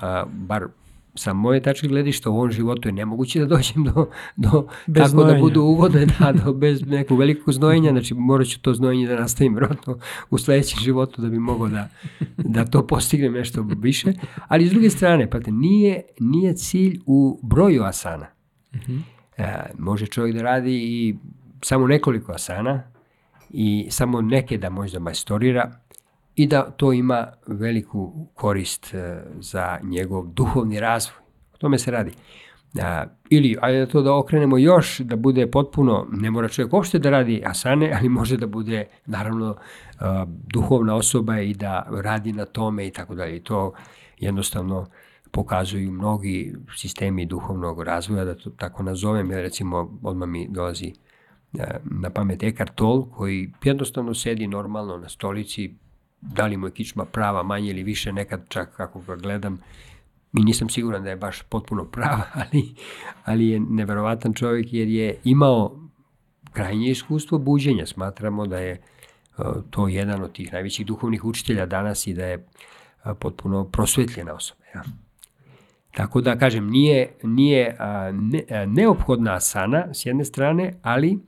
a, 0.01 0.25
bar 0.33 0.66
sa 1.14 1.33
moje 1.33 1.62
tačke 1.62 1.88
gledišta 1.88 2.31
u 2.31 2.35
ovom 2.35 2.51
životu 2.51 2.88
je 2.88 2.92
nemoguće 2.92 3.40
da 3.40 3.46
dođem 3.46 3.85
do, 3.85 4.11
do 4.37 4.68
bez 4.87 5.03
tako 5.03 5.09
znojenja. 5.09 5.35
da 5.35 5.40
budu 5.40 5.62
uvodne, 5.62 6.07
da, 6.07 6.33
do, 6.33 6.53
bez 6.62 6.87
nekog 6.87 7.18
velikog 7.18 7.55
znojenja, 7.55 7.90
znači 7.90 8.14
morat 8.14 8.46
ću 8.46 8.61
to 8.61 8.75
znojenje 8.75 9.07
da 9.07 9.20
nastavim 9.20 9.55
vjerojatno 9.55 9.99
u 10.31 10.38
sledećem 10.38 10.79
životu 10.81 11.23
da 11.23 11.29
bi 11.29 11.38
mogao 11.38 11.68
da, 11.68 11.88
da 12.37 12.64
to 12.64 12.87
postignem 12.87 13.33
nešto 13.33 13.62
više, 13.62 14.12
ali 14.49 14.66
s 14.66 14.70
druge 14.70 14.90
strane, 14.90 15.31
pate, 15.31 15.53
nije, 15.53 16.03
nije 16.20 16.55
cilj 16.55 17.01
u 17.07 17.40
broju 17.42 17.83
asana. 17.83 18.27
Mm 18.75 18.79
-hmm. 18.79 19.01
e, 19.37 19.70
može 19.79 20.07
čovjek 20.07 20.37
da 20.37 20.42
radi 20.42 20.75
i 20.75 21.16
samo 21.62 21.87
nekoliko 21.87 22.33
asana 22.33 22.83
i 23.51 23.87
samo 23.90 24.20
neke 24.20 24.59
da 24.59 24.70
može 24.70 24.92
da 24.92 24.99
majstorira, 24.99 25.81
i 26.40 26.46
da 26.46 26.70
to 26.70 26.92
ima 26.92 27.26
veliku 27.46 28.26
korist 28.35 28.94
e, 28.94 29.22
za 29.40 29.79
njegov 29.83 30.26
duhovni 30.26 30.81
razvoj. 30.81 31.16
O 31.55 31.57
tome 31.59 31.79
se 31.79 31.90
radi. 31.90 32.12
A, 32.83 33.05
ili, 33.31 33.57
ajde 33.61 33.87
to 33.87 34.03
da 34.03 34.14
okrenemo 34.14 34.59
još, 34.59 34.98
da 34.98 35.16
bude 35.16 35.50
potpuno, 35.50 36.07
ne 36.12 36.31
mora 36.31 36.48
čovjek 36.48 36.72
uopšte 36.72 36.98
da 36.98 37.11
radi 37.11 37.42
asane, 37.46 37.92
ali 37.98 38.09
može 38.09 38.37
da 38.37 38.46
bude, 38.46 38.87
naravno, 39.07 39.57
a, 39.98 40.26
duhovna 40.29 40.96
osoba 40.96 41.40
i 41.40 41.55
da 41.55 41.87
radi 41.90 42.33
na 42.33 42.44
tome 42.44 42.87
i 42.87 42.90
tako 42.90 43.14
dalje. 43.14 43.42
To 43.42 43.72
jednostavno 44.18 44.87
pokazuju 45.31 45.92
mnogi 45.92 46.55
sistemi 46.76 47.26
duhovnog 47.26 47.83
razvoja, 47.83 48.24
da 48.24 48.35
to 48.35 48.50
tako 48.50 48.83
nazovem, 48.83 49.31
jer 49.31 49.40
recimo 49.40 49.98
odmah 50.03 50.29
mi 50.29 50.48
dolazi 50.48 50.92
na 51.85 52.11
pamet 52.11 52.42
Eckhart 52.42 52.74
Tolle, 52.74 53.05
koji 53.16 53.53
jednostavno 53.64 54.14
sedi 54.14 54.46
normalno 54.46 54.98
na 54.98 55.09
stolici, 55.09 55.74
da 56.20 56.46
li 56.46 56.56
mu 56.56 56.66
je 56.66 56.72
kičma 56.72 57.04
prava 57.04 57.42
manje 57.42 57.70
ili 57.70 57.83
više, 57.83 58.12
nekad 58.12 58.48
čak 58.48 58.76
kako 58.76 59.00
ga 59.00 59.16
gledam, 59.16 59.61
i 60.38 60.44
nisam 60.44 60.68
siguran 60.68 61.02
da 61.02 61.11
je 61.11 61.16
baš 61.16 61.42
potpuno 61.42 61.85
prava, 61.85 62.22
ali, 62.40 62.74
ali 63.24 63.48
je 63.48 63.61
neverovatan 63.61 64.35
čovjek 64.35 64.72
jer 64.72 64.88
je 64.88 65.20
imao 65.24 65.80
krajnje 66.52 66.90
iskustvo 66.90 67.38
buđenja. 67.38 67.87
Smatramo 67.87 68.46
da 68.46 68.59
je 68.59 68.80
to 69.70 69.88
jedan 69.88 70.22
od 70.22 70.33
tih 70.33 70.52
najvećih 70.52 70.87
duhovnih 70.87 71.24
učitelja 71.24 71.66
danas 71.66 72.06
i 72.06 72.14
da 72.14 72.26
je 72.26 72.46
potpuno 73.18 73.64
prosvetljena 73.64 74.35
osoba. 74.35 74.64
Ja. 74.74 74.83
Tako 75.94 76.20
da, 76.20 76.38
kažem, 76.38 76.70
nije, 76.70 77.12
nije 77.22 77.76
ne, 78.12 78.66
neophodna 78.66 79.35
asana 79.35 79.94
s 79.94 80.06
jedne 80.06 80.24
strane, 80.24 80.74
ali 80.83 81.18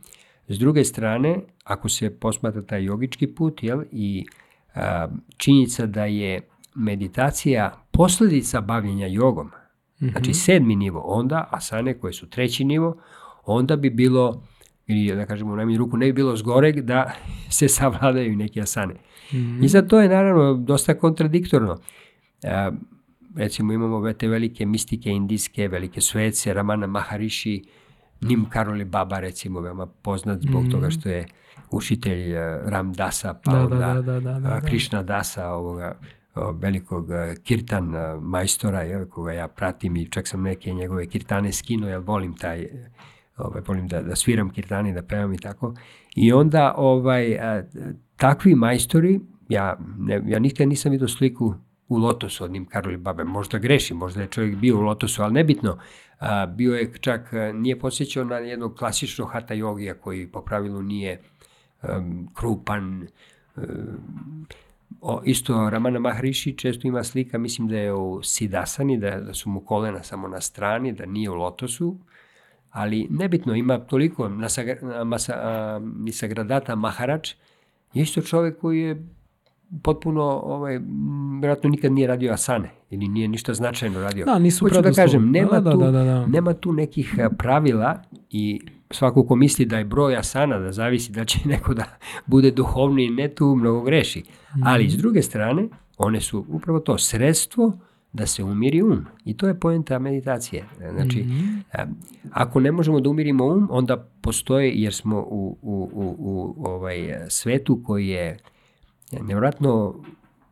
s 0.49 0.59
druge 0.59 0.85
strane, 0.85 1.41
ako 1.65 1.89
se 1.89 2.19
posmatra 2.19 2.63
taj 2.63 2.85
jogički 2.85 3.27
put 3.27 3.63
jel, 3.63 3.83
i 3.93 4.27
činjenica 5.37 5.87
da 5.87 6.05
je 6.05 6.41
meditacija 6.75 7.87
posledica 7.91 8.61
bavljenja 8.61 9.07
jogom, 9.07 9.47
mm 9.47 9.51
-hmm. 10.01 10.13
znači 10.13 10.35
sedmi 10.35 10.77
nivo, 10.77 11.01
onda 11.01 11.49
asane 11.51 11.99
koje 11.99 12.13
su 12.13 12.31
treći 12.31 12.65
nivo, 12.65 12.97
onda 13.45 13.77
bi 13.77 13.91
bilo, 13.91 14.43
ili 14.87 15.17
da 15.17 15.27
kažemo 15.27 15.53
u 15.53 15.57
najmanju 15.57 15.79
ruku, 15.79 15.97
ne 15.97 16.07
bi 16.07 16.13
bilo 16.13 16.37
zgoreg 16.37 16.81
da 16.81 17.13
se 17.59 17.69
savladaju 17.69 18.37
neke 18.37 18.61
asane. 18.61 18.95
Mm 18.95 19.37
-hmm. 19.37 19.65
I 19.65 19.69
sad 19.69 19.89
to 19.89 20.01
je 20.01 20.09
naravno 20.09 20.55
dosta 20.55 20.95
kontradiktorno. 20.95 21.79
A, 22.45 22.73
recimo 23.37 23.73
imamo 23.73 24.13
te 24.13 24.29
velike 24.29 24.67
mistike 24.67 25.11
indijske, 25.11 25.69
velike 25.69 26.01
svece, 26.01 26.55
Ramana 26.55 26.87
Maharishi, 26.87 27.63
Nim 28.21 28.45
Karoli 28.51 28.85
Baba 28.85 29.21
recimo, 29.21 29.61
veoma 29.61 29.87
poznat 29.87 30.41
zbog 30.41 30.63
mm 30.63 30.67
-hmm. 30.67 30.71
toga 30.71 30.91
što 30.91 31.09
je 31.09 31.27
učitelj 31.73 32.35
eh, 32.35 32.61
Ram 32.65 32.93
Dasa, 32.93 33.35
pa 33.45 33.53
da, 33.53 33.59
onda 33.59 33.77
da, 33.77 33.95
da, 33.95 34.03
da, 34.03 34.21
da, 34.21 34.41
da, 34.41 34.57
eh, 34.57 34.61
Krishna 34.67 35.03
Dasa, 35.03 35.49
ovoga 35.49 35.99
velikog 36.55 37.11
eh, 37.11 37.35
kirtan 37.43 37.95
majstora, 38.21 38.83
jel, 38.83 39.07
koga 39.07 39.33
ja 39.33 39.49
pratim 39.49 39.97
i 39.97 40.11
čak 40.11 40.29
sam 40.29 40.43
neke 40.43 40.73
njegove 40.73 41.07
kirtane 41.07 41.53
skinuo, 41.53 41.89
jer 41.89 41.99
volim 41.99 42.37
taj, 42.37 42.69
ovaj, 43.37 43.63
volim 43.67 43.89
da, 43.89 44.03
da 44.03 44.17
sviram 44.17 44.51
kirtani, 44.51 44.93
da 44.93 45.03
pevam 45.03 45.35
i 45.35 45.39
tako. 45.39 45.75
I 46.15 46.33
onda 46.33 46.75
ovaj, 46.77 47.39
takvi 48.17 48.55
majstori, 48.55 49.21
ja, 49.49 49.79
ne, 49.99 50.23
ja 50.27 50.39
nikada 50.39 50.69
nisam 50.69 50.93
vidio 50.93 51.09
sliku 51.09 51.55
u 51.89 51.97
Lotosu 51.97 52.45
od 52.45 52.51
njim 52.51 52.67
Karoli 52.67 52.97
Babe. 52.97 53.25
Možda 53.25 53.59
greši, 53.59 53.95
možda 53.95 54.21
je 54.21 54.27
čovjek 54.27 54.57
bio 54.57 54.79
u 54.79 54.81
Lotosu, 54.81 55.23
ali 55.23 55.33
nebitno. 55.33 55.79
Bio 56.57 56.75
je 56.75 56.93
čak, 57.01 57.31
nije 57.55 57.79
posjećao 57.79 58.25
na 58.25 58.37
jednog 58.37 58.75
klasičnog 58.75 59.29
hata 59.33 59.55
jogija 59.55 59.95
koji 59.95 60.27
po 60.27 60.43
pravilu 60.43 60.83
nije 60.83 61.19
um, 61.19 61.32
krupan. 62.35 63.07
O, 65.01 65.21
isto 65.25 65.71
Ramana 65.71 65.99
Mahriši 65.99 66.57
često 66.57 66.89
ima 66.89 67.05
slika, 67.05 67.39
mislim 67.39 67.69
da 67.69 67.77
je 67.77 67.93
u 67.93 68.23
Sidasani, 68.23 68.99
da, 68.99 69.21
da 69.21 69.35
su 69.35 69.51
mu 69.51 69.61
kolena 69.61 70.03
samo 70.03 70.29
na 70.29 70.41
strani, 70.41 70.93
da 70.93 71.07
nije 71.07 71.31
u 71.31 71.35
lotosu, 71.35 71.97
ali 72.71 73.07
nebitno, 73.11 73.55
ima 73.55 73.79
toliko, 73.79 74.29
Nasagra, 74.29 75.05
Masa, 75.05 75.33
a, 75.37 75.81
Nisagradata 75.97 76.75
Maharač 76.75 77.35
je 77.95 78.03
isto 78.03 78.21
čovek 78.21 78.59
koji 78.61 78.81
je 78.81 79.07
potpuno, 79.83 80.23
ovaj, 80.23 80.81
vjerojatno 81.41 81.71
nikad 81.71 81.93
nije 81.93 82.07
radio 82.07 82.33
asane 82.33 82.71
ili 82.91 83.09
nije 83.09 83.29
ništa 83.29 83.55
značajno 83.55 84.01
radio. 84.01 84.25
Da, 84.25 84.39
nisu 84.39 84.65
Hoću 84.65 84.83
da 84.83 84.93
kažem, 84.93 85.31
nema, 85.31 85.61
da, 85.61 85.73
tu, 85.73 85.77
da, 85.77 85.91
da, 85.91 86.05
da. 86.05 86.27
nema 86.27 86.55
tu 86.55 86.73
nekih 86.73 87.15
pravila 87.39 88.03
i 88.31 88.61
svako 88.93 89.27
ko 89.27 89.37
misli 89.37 89.65
da 89.65 89.79
je 89.79 89.85
broj 89.85 90.17
asana, 90.17 90.59
da 90.59 90.73
zavisi 90.73 91.13
da 91.13 91.25
će 91.25 91.39
neko 91.49 91.75
da 91.75 91.85
bude 92.27 92.51
duhovni, 92.51 93.11
ne 93.11 93.29
tu 93.29 93.55
mnogo 93.57 93.83
greši. 93.83 94.21
Mm. 94.21 94.61
Ali 94.65 94.91
s 94.91 94.97
druge 94.97 95.23
strane, 95.23 95.69
one 95.99 96.21
su 96.21 96.45
upravo 96.49 96.81
to 96.81 96.99
sredstvo 96.99 97.79
da 98.13 98.27
se 98.27 98.45
umiri 98.45 98.83
um. 98.83 99.05
I 99.25 99.37
to 99.37 99.49
je 99.49 99.61
poenta 99.61 99.99
meditacije. 99.99 100.65
Znači, 100.93 101.23
mm 101.23 101.31
-hmm. 101.75 101.95
ako 102.33 102.61
ne 102.61 102.73
možemo 102.73 103.01
da 103.01 103.11
umirimo 103.11 103.47
um, 103.47 103.69
onda 103.71 103.97
postoje, 104.21 104.73
jer 104.75 104.95
smo 104.95 105.19
u, 105.19 105.59
u, 105.63 105.91
u, 105.93 106.55
u 106.57 106.67
ovaj 106.67 107.15
svetu 107.29 107.83
koji 107.85 108.09
je 108.09 108.39
nevratno 109.21 109.95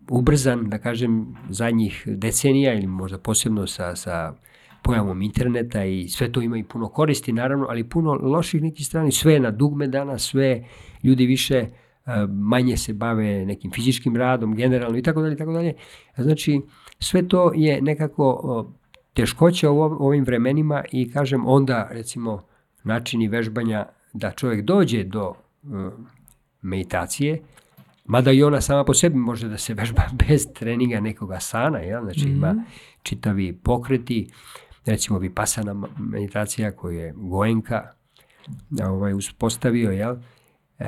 ubrzan, 0.09 0.68
da 0.70 0.79
kažem, 0.79 1.37
zadnjih 1.50 2.05
decenija 2.07 2.74
ili 2.74 2.87
možda 2.87 3.18
posebno 3.18 3.66
sa, 3.66 3.96
sa 3.96 4.35
pojavom 4.83 5.23
interneta 5.23 5.85
i 5.85 6.09
sve 6.09 6.33
to 6.33 6.43
ima 6.43 6.59
i 6.59 6.64
puno 6.64 6.88
koristi 6.88 7.33
naravno, 7.33 7.66
ali 7.69 7.88
puno 7.88 8.12
loših 8.12 8.62
nekih 8.62 8.87
strani, 8.87 9.12
sve 9.12 9.33
je 9.33 9.40
na 9.40 9.51
dugme 9.51 9.87
danas, 9.87 10.23
sve 10.23 10.64
ljudi 11.03 11.27
više 11.27 11.57
e, 11.57 11.69
manje 12.29 12.77
se 12.77 12.93
bave 12.93 13.47
nekim 13.47 13.71
fizičkim 13.71 14.16
radom 14.16 14.55
generalno 14.55 14.99
i 14.99 15.03
tako 15.03 15.23
dalje 15.23 15.35
i 15.35 15.38
tako 15.38 15.53
dalje. 15.53 15.75
Znači 16.16 16.61
sve 16.99 17.29
to 17.29 17.53
je 17.55 17.83
nekako 17.83 18.66
teškoća 19.14 19.71
u 19.71 19.81
ovim 19.81 20.25
vremenima 20.25 20.85
i 20.93 21.12
kažem 21.12 21.47
onda 21.47 21.88
recimo 21.90 22.43
načini 22.85 23.29
vežbanja 23.29 23.87
da 24.12 24.31
čovjek 24.31 24.64
dođe 24.64 25.05
do 25.05 25.35
e, 25.35 25.66
meditacije, 26.62 27.43
mada 28.05 28.33
i 28.33 28.43
ona 28.43 28.61
sama 28.61 28.85
po 28.85 28.95
sebi 28.95 29.16
može 29.16 29.49
da 29.49 29.59
se 29.59 29.75
vežba 29.75 30.03
bez 30.29 30.47
treninga 30.55 31.01
nekoga 31.01 31.40
sana, 31.40 31.79
ja? 31.79 32.03
znači 32.03 32.27
mm 32.27 32.31
-hmm. 32.31 32.37
ima 32.37 32.53
mhm. 32.53 32.62
čitavi 33.03 33.53
pokreti, 33.53 34.31
recimo 34.90 35.18
vipasana 35.18 35.74
meditacija 35.98 36.72
koju 36.72 36.98
je 36.98 37.12
Goenka 37.16 37.92
ovaj, 38.83 39.14
uspostavio, 39.14 39.90
jel? 39.90 40.16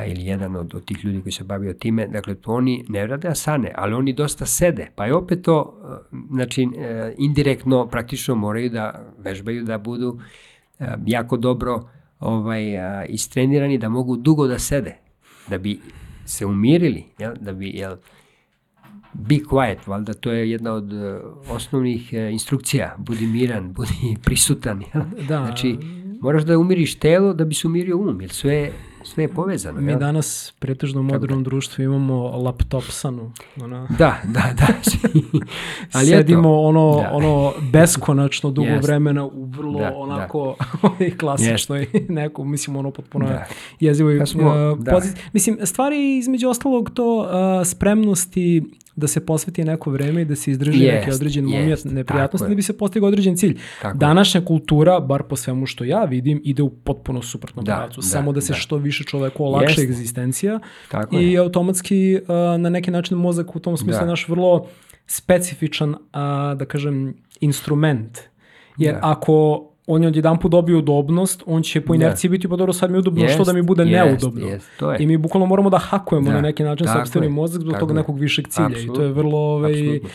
ili 0.06 0.26
jedan 0.26 0.56
od, 0.56 0.74
od 0.74 0.84
tih 0.84 1.04
ljudi 1.04 1.22
koji 1.22 1.32
se 1.32 1.44
bavio 1.44 1.72
time, 1.72 2.06
dakle 2.06 2.34
to 2.34 2.52
oni 2.52 2.84
ne 2.88 3.06
rade 3.06 3.28
asane, 3.28 3.72
ali 3.74 3.94
oni 3.94 4.12
dosta 4.12 4.46
sede, 4.46 4.90
pa 4.94 5.06
je 5.06 5.14
opet 5.14 5.42
to, 5.42 5.80
znači 6.30 6.62
e, 6.62 7.14
indirektno 7.18 7.86
praktično 7.86 8.34
moraju 8.34 8.70
da 8.70 9.12
vežbaju 9.18 9.64
da 9.64 9.78
budu 9.78 10.20
e, 10.78 10.86
jako 11.06 11.36
dobro 11.36 11.88
ovaj, 12.20 12.62
istrenirani, 13.08 13.78
da 13.78 13.88
mogu 13.88 14.16
dugo 14.16 14.46
da 14.46 14.58
sede, 14.58 14.96
da 15.48 15.58
bi 15.58 15.80
se 16.24 16.46
umirili, 16.46 17.04
jel? 17.18 17.34
da 17.40 17.52
bi 17.52 17.68
jel, 17.68 17.96
be 19.12 19.35
quiet, 19.35 19.79
valjda 19.87 20.12
to 20.12 20.33
je 20.33 20.51
jedna 20.51 20.72
od 20.72 20.92
uh, 20.92 21.01
osnovnih 21.48 22.11
uh, 22.12 22.33
instrukcija, 22.33 22.94
budi 22.98 23.27
miran, 23.27 23.72
budi 23.77 24.16
prisutan. 24.25 24.83
Da. 25.29 25.44
Znači, 25.44 25.79
moraš 26.20 26.42
da 26.42 26.59
umiriš 26.59 26.98
telo 26.98 27.35
da 27.35 27.44
bi 27.44 27.55
se 27.55 27.66
umirio 27.66 27.98
um, 27.98 28.20
jer 28.20 28.31
sve 28.31 28.72
sve 29.05 29.25
je 29.25 29.29
povezano. 29.29 29.81
Mi 29.81 29.92
jel? 29.92 29.98
danas 29.98 30.55
pretežno 30.59 31.01
u 31.01 31.05
modernom 31.05 31.44
društvu 31.44 31.83
imamo 31.85 32.29
laptopsanu. 32.29 33.33
Ona... 33.62 33.88
Da, 33.98 34.16
da, 34.25 34.55
da. 34.57 34.66
Ali 35.92 36.07
Sedimo 36.07 36.40
eto, 36.40 36.61
ono, 36.61 37.01
da. 37.03 37.11
ono 37.12 37.53
beskonačno 37.72 38.51
dugo 38.51 38.68
yes. 38.68 38.83
vremena 38.83 39.27
u 39.27 39.44
vrlo 39.44 39.79
da, 39.79 39.92
onako 39.96 40.57
da. 40.98 41.16
klasično 41.18 41.77
yes. 41.77 42.09
i 42.09 42.12
neko, 42.12 42.44
mislim, 42.44 42.77
ono 42.77 42.90
potpuno 42.90 43.27
da. 43.27 43.44
jezivo. 43.81 44.11
Uh, 44.11 44.79
da. 44.79 45.01
Mislim, 45.33 45.59
stvari 45.64 46.16
između 46.18 46.48
ostalog 46.48 46.90
to 46.90 47.18
uh, 47.18 47.27
spremnosti 47.66 48.62
da 48.96 49.07
se 49.07 49.26
posveti 49.26 49.64
neko 49.64 49.90
vreme 49.90 50.22
i 50.22 50.24
da 50.24 50.37
se 50.37 50.50
izdrži 50.50 50.85
Jest, 50.85 50.94
neki 50.96 51.11
određen 51.11 51.48
jest, 51.48 51.85
moment 51.85 51.96
neprijatnosti 51.96 52.44
je. 52.44 52.48
da 52.48 52.55
bi 52.55 52.62
se 52.62 52.78
postigao 52.78 53.09
određen 53.09 53.37
cilj. 53.37 53.59
Tako 53.83 53.96
je. 53.96 53.98
Današnja 53.98 54.40
kultura, 54.40 55.00
bar 55.00 55.22
po 55.22 55.37
svemu 55.37 55.66
što 55.66 55.85
ja 55.85 56.05
vidim, 56.05 56.40
ide 56.44 56.62
u 56.62 56.70
potpuno 56.70 57.22
suprotnom 57.22 57.64
Da, 57.64 57.76
pravcu. 57.76 58.00
da, 58.00 58.07
Samo 58.07 58.33
da 58.33 58.40
se 58.40 58.52
da. 58.52 58.59
što 58.59 58.76
više 58.76 59.05
čoveku 59.05 59.44
olakša 59.44 59.70
Jeste. 59.70 59.83
egzistencija 59.83 60.61
Tako 60.88 61.16
i 61.16 61.33
je. 61.33 61.38
automatski 61.38 62.18
a, 62.28 62.57
na 62.57 62.68
neki 62.68 62.90
način 62.90 63.16
mozak 63.16 63.57
u 63.57 63.61
tom 63.61 63.76
smislu 63.76 63.92
Da. 63.92 64.00
je 64.00 64.09
naš 64.09 64.28
vrlo 64.28 64.66
specifičan, 65.07 65.94
a, 66.12 66.55
da 66.55 66.64
kažem, 66.64 67.14
instrument. 67.40 68.18
Jer 68.76 68.94
Da. 68.94 69.00
ako 69.02 69.68
on 69.87 70.03
je 70.03 70.09
odjedan 70.09 70.38
put 70.38 70.51
dobio 70.51 70.79
udobnost, 70.79 71.42
on 71.47 71.62
će 71.62 71.81
po 71.81 71.92
Da. 71.92 71.97
inerciji 71.97 72.31
biti 72.31 72.49
pa 72.49 72.57
dobro 72.57 72.73
sad 72.73 72.90
mi 72.90 72.97
je 72.97 72.99
udobno, 72.99 73.29
što 73.29 73.38
Jest, 73.38 73.47
da 73.47 73.53
mi 73.53 73.62
bude 73.62 73.83
jest, 73.83 73.92
neudobno. 73.92 74.47
jest, 74.47 74.68
to 74.79 74.92
je. 74.92 74.97
I 75.01 75.07
mi 75.07 75.16
bukvalno 75.16 75.47
moramo 75.47 75.71
da 75.71 75.79
hakujemo 75.79 76.29
Da, 76.29 76.35
na 76.35 76.40
neki 76.40 76.62
način 76.62 76.87
je, 77.23 77.29
mozak 77.29 77.61
zbog 77.62 77.79
toga 77.79 77.95
nekog 77.95 78.18
višeg 78.18 78.49
cilja 78.49 78.79
i 78.79 78.87
to 78.87 79.03
je 79.03 79.12
vrlo 79.12 79.38
ovaj, 79.38 79.73
Apsolutno. 79.73 80.09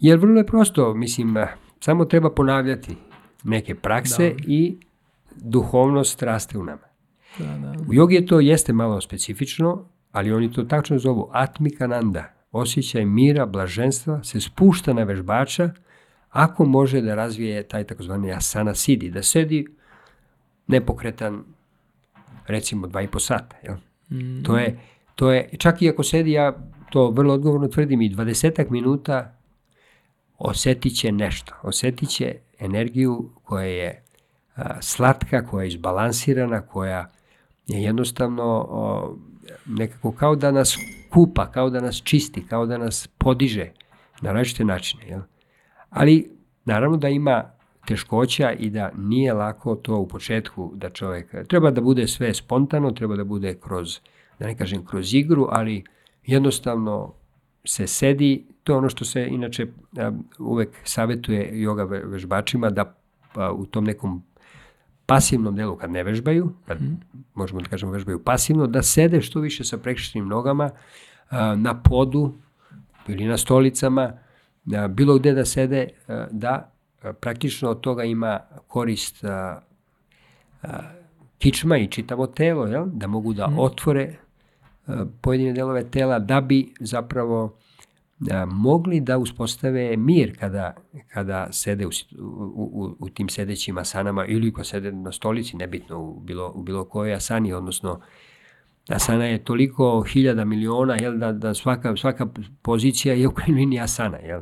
Jer 0.00 0.18
vrlo 0.18 0.38
je 0.38 0.46
prosto, 0.46 0.94
mislim, 0.94 1.36
samo 1.80 2.04
treba 2.04 2.30
ponavljati 2.30 2.96
neke 3.44 3.74
prakse 3.74 4.34
i 4.46 4.76
duhovnost 5.36 6.22
raste 6.22 6.58
u 6.58 6.64
nama. 6.64 6.86
da, 7.38 7.44
da. 7.44 7.74
U 7.88 7.94
jogi 7.94 8.14
je 8.14 8.26
to 8.26 8.40
jeste 8.40 8.72
malo 8.72 9.00
specifično, 9.00 9.84
ali 10.12 10.32
oni 10.32 10.52
to 10.52 10.62
tačno 10.62 10.98
zovu 10.98 11.28
atmikananda. 11.32 12.24
Osjećaj 12.52 13.04
mira, 13.04 13.46
blaženstva 13.46 14.22
se 14.24 14.40
spušta 14.40 14.92
na 14.92 15.02
vežbača 15.02 15.70
ako 16.32 16.64
može 16.64 17.00
da 17.00 17.14
razvije 17.14 17.62
taj 17.62 17.84
takozvani 17.84 18.32
asana 18.32 18.74
sidi, 18.74 19.10
da 19.10 19.22
sedi 19.22 19.66
nepokretan 20.66 21.44
recimo 22.46 22.86
dva 22.86 23.02
i 23.02 23.08
po 23.08 23.18
sata. 23.18 23.56
Jel? 23.62 23.76
Mm. 24.10 24.42
To, 24.42 24.58
je, 24.58 24.80
to 25.14 25.32
je, 25.32 25.48
čak 25.58 25.82
i 25.82 25.88
ako 25.88 26.02
sedi, 26.02 26.32
ja 26.32 26.56
to 26.90 27.10
vrlo 27.10 27.34
odgovorno 27.34 27.68
tvrdim, 27.68 28.02
i 28.02 28.10
20 28.10 28.70
minuta 28.70 29.36
osetit 30.38 30.96
će 30.96 31.12
nešto. 31.12 31.54
Osetit 31.62 32.08
će 32.08 32.36
energiju 32.58 33.30
koja 33.44 33.64
je 33.64 34.02
a, 34.56 34.82
slatka, 34.82 35.46
koja 35.46 35.62
je 35.62 35.68
izbalansirana, 35.68 36.60
koja 36.60 37.10
je 37.66 37.82
jednostavno 37.82 38.66
o, 38.70 39.16
nekako 39.66 40.12
kao 40.12 40.36
da 40.36 40.50
nas 40.50 40.76
kupa, 41.10 41.50
kao 41.50 41.70
da 41.70 41.80
nas 41.80 42.02
čisti, 42.04 42.46
kao 42.46 42.66
da 42.66 42.78
nas 42.78 43.08
podiže 43.18 43.70
na 44.20 44.32
različite 44.32 44.64
načine. 44.64 45.06
Jel? 45.06 45.20
Ali 45.92 46.30
naravno 46.64 46.96
da 46.96 47.08
ima 47.08 47.44
teškoća 47.86 48.52
i 48.52 48.70
da 48.70 48.90
nije 48.96 49.32
lako 49.32 49.74
to 49.74 49.96
u 49.96 50.08
početku 50.08 50.72
da 50.74 50.90
čovjek, 50.90 51.34
treba 51.48 51.70
da 51.70 51.80
bude 51.80 52.06
sve 52.06 52.34
spontano, 52.34 52.90
treba 52.90 53.16
da 53.16 53.24
bude 53.24 53.54
kroz, 53.54 53.98
da 54.38 54.46
ne 54.46 54.56
kažem 54.56 54.84
kroz 54.86 55.14
igru, 55.14 55.46
ali 55.50 55.84
jednostavno 56.26 57.12
se 57.64 57.86
sedi, 57.86 58.46
to 58.62 58.72
je 58.72 58.76
ono 58.76 58.88
što 58.88 59.04
se 59.04 59.26
inače 59.26 59.66
uvek 60.38 60.68
savjetuje 60.84 61.50
yoga 61.52 61.88
ve- 61.88 62.04
vežbačima 62.04 62.70
da 62.70 62.94
u 63.54 63.66
tom 63.66 63.84
nekom 63.84 64.22
pasivnom 65.06 65.56
delu 65.56 65.76
kad 65.76 65.90
ne 65.90 66.02
vežbaju, 66.02 66.52
kad 66.66 66.78
možemo 67.34 67.60
da 67.60 67.68
kažemo 67.68 67.92
vežbaju 67.92 68.24
pasivno, 68.24 68.66
da 68.66 68.82
sede 68.82 69.20
što 69.20 69.40
više 69.40 69.64
sa 69.64 69.78
prekrištenim 69.78 70.28
nogama 70.28 70.70
na 71.56 71.82
podu 71.82 72.34
ili 73.08 73.24
na 73.24 73.36
stolicama, 73.36 74.12
bilo 74.88 75.18
gde 75.18 75.32
da 75.32 75.44
sede, 75.44 75.88
a, 76.08 76.26
da 76.30 76.72
a, 77.02 77.12
praktično 77.12 77.70
od 77.70 77.80
toga 77.80 78.04
ima 78.04 78.40
korist 78.68 79.24
a, 79.24 79.60
kičma 81.38 81.78
i 81.78 81.86
čitavo 81.86 82.26
telo, 82.26 82.66
jel? 82.66 82.84
da 82.86 83.06
mogu 83.06 83.32
da 83.32 83.48
otvore 83.58 84.16
a, 84.86 85.04
pojedine 85.20 85.52
delove 85.52 85.90
tela 85.90 86.18
da 86.18 86.40
bi 86.40 86.74
zapravo 86.80 87.58
mogli 88.46 89.00
da 89.00 89.18
uspostave 89.18 89.96
mir 89.96 90.38
kada, 90.38 90.76
kada 91.08 91.48
sede 91.52 91.86
u, 91.86 91.90
u, 92.54 92.96
u 92.98 93.08
tim 93.08 93.28
sedećim 93.28 93.78
asanama 93.78 94.26
ili 94.26 94.52
ko 94.52 94.64
sede 94.64 94.92
na 94.92 95.12
stolici, 95.12 95.56
nebitno 95.56 95.98
u 95.98 96.20
bilo, 96.20 96.52
u 96.54 96.62
bilo 96.62 96.84
kojoj 96.84 97.14
asani, 97.14 97.52
odnosno 97.52 98.00
asana 98.88 99.24
je 99.24 99.44
toliko 99.44 100.02
hiljada 100.02 100.44
miliona, 100.44 100.96
jel, 101.00 101.18
da, 101.18 101.32
da 101.32 101.54
svaka, 101.54 101.96
svaka 101.96 102.26
pozicija 102.62 103.14
je 103.14 103.28
u 103.28 103.32
krajnjoj 103.32 103.56
liniji 103.56 103.80
asana. 103.80 104.18
Jel? 104.18 104.40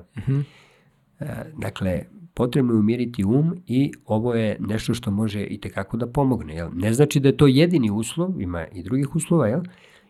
E, 1.20 1.26
dakle, 1.57 2.03
potrebno 2.35 2.72
je 2.72 2.79
umiriti 2.79 3.24
um 3.24 3.62
i 3.66 3.92
ovo 4.05 4.35
je 4.35 4.57
nešto 4.61 4.94
što 4.94 5.11
može 5.11 5.44
i 5.44 5.61
tekako 5.61 5.96
da 5.96 6.07
pomogne. 6.07 6.55
Jel? 6.55 6.70
Ne 6.74 6.92
znači 6.92 7.20
da 7.20 7.29
je 7.29 7.37
to 7.37 7.46
jedini 7.46 7.90
uslov, 7.90 8.40
ima 8.40 8.66
i 8.66 8.83
drugih 8.83 9.16
uslova, 9.16 9.48
jel? 9.48 9.61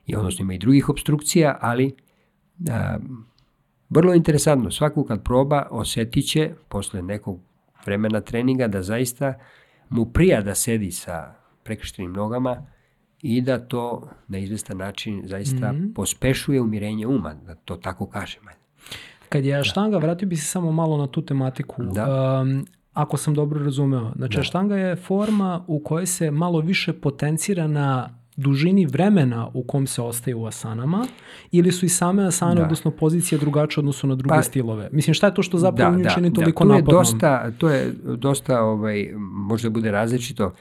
I 0.07 0.17
odnosno 0.17 0.43
ima 0.43 0.55
i 0.55 0.59
drugih 0.59 0.89
obstrukcija, 0.89 1.59
ali 1.61 1.95
a, 2.71 2.99
vrlo 3.89 4.15
interesantno, 4.15 4.71
svako 4.71 5.05
kad 5.05 5.25
proba 5.25 5.67
osetit 5.71 6.27
će 6.27 6.51
posle 6.69 7.03
nekog 7.03 7.41
vremena 7.87 8.21
treninga 8.21 8.69
da 8.69 8.83
zaista 8.83 9.35
mu 9.89 10.07
prija 10.07 10.43
da 10.43 10.55
sedi 10.55 10.91
sa 10.91 11.35
prekrštenim 11.65 12.13
nogama 12.13 12.67
i 13.23 13.41
da 13.41 13.59
to 13.59 14.09
na 14.29 14.39
izvestan 14.39 14.77
način 14.77 15.23
zaista 15.25 15.75
pospešuje 15.95 16.61
umirenje 16.61 17.07
uma, 17.07 17.35
da 17.35 17.55
to 17.55 17.77
tako 17.77 18.07
kažem. 18.07 18.43
Kad 19.29 19.45
je 19.45 19.65
štanga, 19.65 19.99
vratio 19.99 20.29
bi 20.29 20.37
se 20.37 20.47
samo 20.47 20.73
malo 20.73 20.97
na 20.97 21.07
tu 21.07 21.23
tematiku. 21.23 21.83
Da. 21.83 22.41
Um, 22.43 22.67
ako 22.93 23.17
sam 23.17 23.35
dobro 23.35 23.65
razumeo. 23.65 24.13
Znači, 24.17 24.43
štanga 24.43 24.77
je 24.77 24.97
forma 24.97 25.65
u 25.67 25.79
kojoj 25.79 26.07
se 26.07 26.31
malo 26.31 26.61
više 26.61 26.93
potencira 26.93 27.67
na 27.67 28.15
dužini 28.37 28.87
vremena 28.87 29.51
u 29.55 29.63
kom 29.63 29.87
se 29.87 30.03
ostaje 30.03 30.35
u 30.35 30.47
asanama 30.47 31.07
ili 31.53 31.73
su 31.73 31.87
i 31.87 31.89
same 31.89 32.25
asane, 32.27 32.55
Da. 32.55 32.63
odnosno 32.63 32.91
pozicije 32.91 33.39
drugačije 33.39 33.81
odnosu 33.81 34.07
na 34.07 34.15
druge 34.15 34.35
Pa- 34.35 34.43
stilove? 34.43 34.89
Mislim, 34.93 35.15
šta 35.15 35.27
je 35.27 35.35
to 35.35 35.43
što 35.43 35.59
zapravo 35.59 35.97
nju 35.97 36.05
čini 36.15 36.33
toliko 36.33 36.65
to 36.65 36.73
je 36.73 36.79
napornom? 36.79 37.01
dosta, 37.01 37.51
to 37.59 37.69
je 37.69 37.93
dosta, 38.17 38.63
ovaj, 38.63 39.11
možda 39.33 39.71
bude 39.71 39.91
različito. 39.91 40.53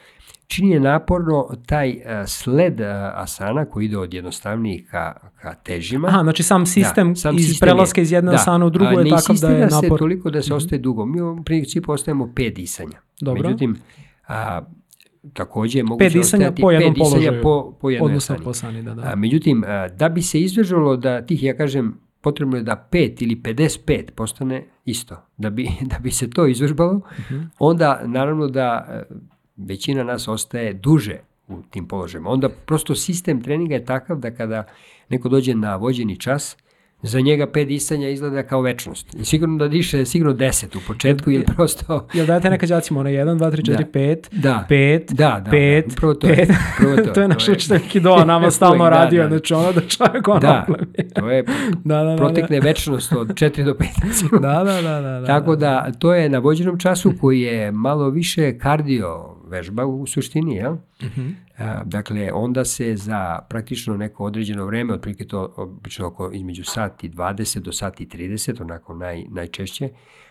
Čini 0.50 0.70
je 0.70 0.80
naporno 0.80 1.48
taj 1.66 1.90
eh, 1.90 2.00
sled 2.26 2.80
eh, 2.80 2.86
asana 3.14 3.64
koji 3.64 3.84
ide 3.84 3.98
od 3.98 4.14
jednostavnijih 4.14 4.88
ka, 4.90 5.04
ka 5.36 5.54
težima. 5.54 6.08
Aha, 6.08 6.22
znači 6.22 6.42
sam 6.42 6.66
sistem 6.66 7.16
sam 7.16 7.36
iz 7.36 7.46
sistem 7.46 7.66
prelaska 7.66 8.00
je- 8.00 8.02
iz 8.02 8.12
jedne 8.12 8.30
da, 8.30 8.34
asane 8.34 8.64
u 8.64 8.70
drugu 8.70 8.90
je 8.92 9.04
ne 9.04 9.10
takav 9.10 9.36
da 9.36 9.48
je 9.48 9.52
insistira 9.52 9.70
se 9.70 9.76
napor. 9.76 9.98
toliko 9.98 10.30
da 10.30 10.42
se 10.42 10.54
ostaje 10.54 10.78
dugo. 10.78 11.06
Mi 11.06 11.20
u 11.20 11.42
principu 11.44 11.92
ostajemo 11.92 12.32
pet 12.36 12.54
disanja. 12.54 12.98
Dobro. 13.20 13.42
Međutim, 13.42 13.76
a, 14.28 14.60
takođe 15.32 15.78
je 15.78 15.82
Pet 15.82 15.88
moguće 15.88 16.08
disanja 16.10 16.52
po 16.52 16.70
jednom 16.70 16.94
pet 16.94 16.98
disanja 16.98 17.10
položaju. 17.32 17.42
po, 17.42 17.72
po 17.72 17.90
jednoj 17.90 18.06
Odnosno 18.06 18.34
asani. 18.34 18.44
po 18.44 18.50
asani, 18.50 18.82
da, 18.82 18.94
da. 18.94 19.02
A, 19.02 19.16
međutim, 19.16 19.64
a, 19.66 19.88
da 19.88 20.08
bi 20.08 20.22
se 20.22 20.40
izdržalo 20.40 20.96
da 20.96 21.22
tih, 21.22 21.42
ja 21.42 21.56
kažem, 21.56 21.94
potrebno 22.20 22.56
je 22.56 22.62
da 22.62 22.88
5 22.92 23.22
ili 23.22 23.36
55 23.36 24.10
postane 24.10 24.64
isto. 24.84 25.16
Da 25.36 25.50
bi, 25.50 25.68
da 25.90 25.98
bi 25.98 26.10
se 26.10 26.30
to 26.30 26.46
izvežbalo, 26.46 27.00
onda 27.58 28.02
naravno 28.04 28.48
da 28.48 28.86
e, 28.90 29.14
većina 29.66 30.04
nas 30.04 30.28
ostaje 30.28 30.72
duže 30.72 31.18
u 31.48 31.62
tim 31.70 31.88
položajima. 31.88 32.30
Onda 32.30 32.48
prosto 32.48 32.94
sistem 32.94 33.42
treninga 33.42 33.74
je 33.74 33.84
takav 33.84 34.18
da 34.18 34.30
kada 34.30 34.66
neko 35.08 35.28
dođe 35.28 35.54
na 35.54 35.76
vođeni 35.76 36.16
čas, 36.16 36.56
za 37.02 37.20
njega 37.20 37.46
pet 37.46 37.68
disanja 37.68 38.08
izgleda 38.08 38.42
kao 38.42 38.60
večnost. 38.60 39.14
I 39.14 39.24
sigurno 39.24 39.58
da 39.58 39.68
diše 39.68 40.06
sigurno 40.06 40.34
10 40.34 40.76
u 40.76 40.80
početku, 40.86 41.30
jer 41.30 41.44
prosto... 41.56 42.06
Jel 42.14 42.26
dajete 42.26 42.50
neka 42.50 42.66
đacima 42.66 43.00
ono 43.00 43.10
1, 43.10 43.38
2, 43.38 43.50
3, 43.50 43.62
4, 43.62 43.76
Da. 43.76 44.00
5, 44.00 44.16
Da. 44.32 44.66
5, 44.70 45.12
Da, 45.12 45.42
da, 45.44 45.50
5, 45.50 45.86
da, 45.86 45.92
upravo 45.92 46.14
to 46.14 46.26
je, 46.26 46.36
5. 46.36 46.54
upravo 46.74 46.96
to 46.96 47.12
to 47.14 47.20
je 47.20 47.28
naš 47.28 47.48
učitelj 47.48 47.80
Kidoa 47.88 48.24
nama 48.24 48.50
stalno 48.60 48.84
da, 48.84 48.90
radio, 48.90 49.22
da. 49.22 49.28
znači 49.28 49.54
ono 49.54 49.72
da 49.72 49.80
čovjek 49.80 50.28
ono 50.28 50.40
Da, 50.40 50.66
to 51.14 51.30
je, 51.30 51.42
da, 51.84 52.02
da, 52.02 52.10
da, 52.10 52.16
protekne 52.16 52.60
večnost 52.60 53.12
od 53.12 53.28
4 53.28 53.64
do 53.64 53.74
5. 53.74 54.40
Da, 54.40 54.64
da, 54.64 54.82
da, 54.82 55.00
da, 55.00 55.20
da. 55.20 55.26
Tako 55.26 55.56
da, 55.56 55.92
to 55.98 56.14
je 56.14 56.28
na 56.28 56.38
vođenom 56.38 56.78
času 56.78 57.12
koji 57.20 57.40
je 57.40 57.72
malo 57.72 58.10
više 58.10 58.58
kardio 58.58 59.39
vežba 59.50 59.86
u 59.86 60.06
suštini, 60.06 60.54
jel? 60.54 60.76
Mhm. 61.02 61.28
A, 61.58 61.82
dakle, 61.84 62.32
onda 62.32 62.64
se 62.64 62.96
za 62.96 63.38
praktično 63.48 63.96
neko 63.96 64.24
određeno 64.24 64.66
vreme, 64.66 64.94
otprilike 64.94 65.26
to 65.26 65.54
obično 65.56 66.06
oko 66.06 66.30
između 66.32 66.64
sati 66.64 67.08
20 67.08 67.58
do 67.58 67.72
sati 67.72 68.06
30, 68.06 68.62
onako 68.62 68.94
naj, 68.94 69.24
najčešće, 69.28 69.88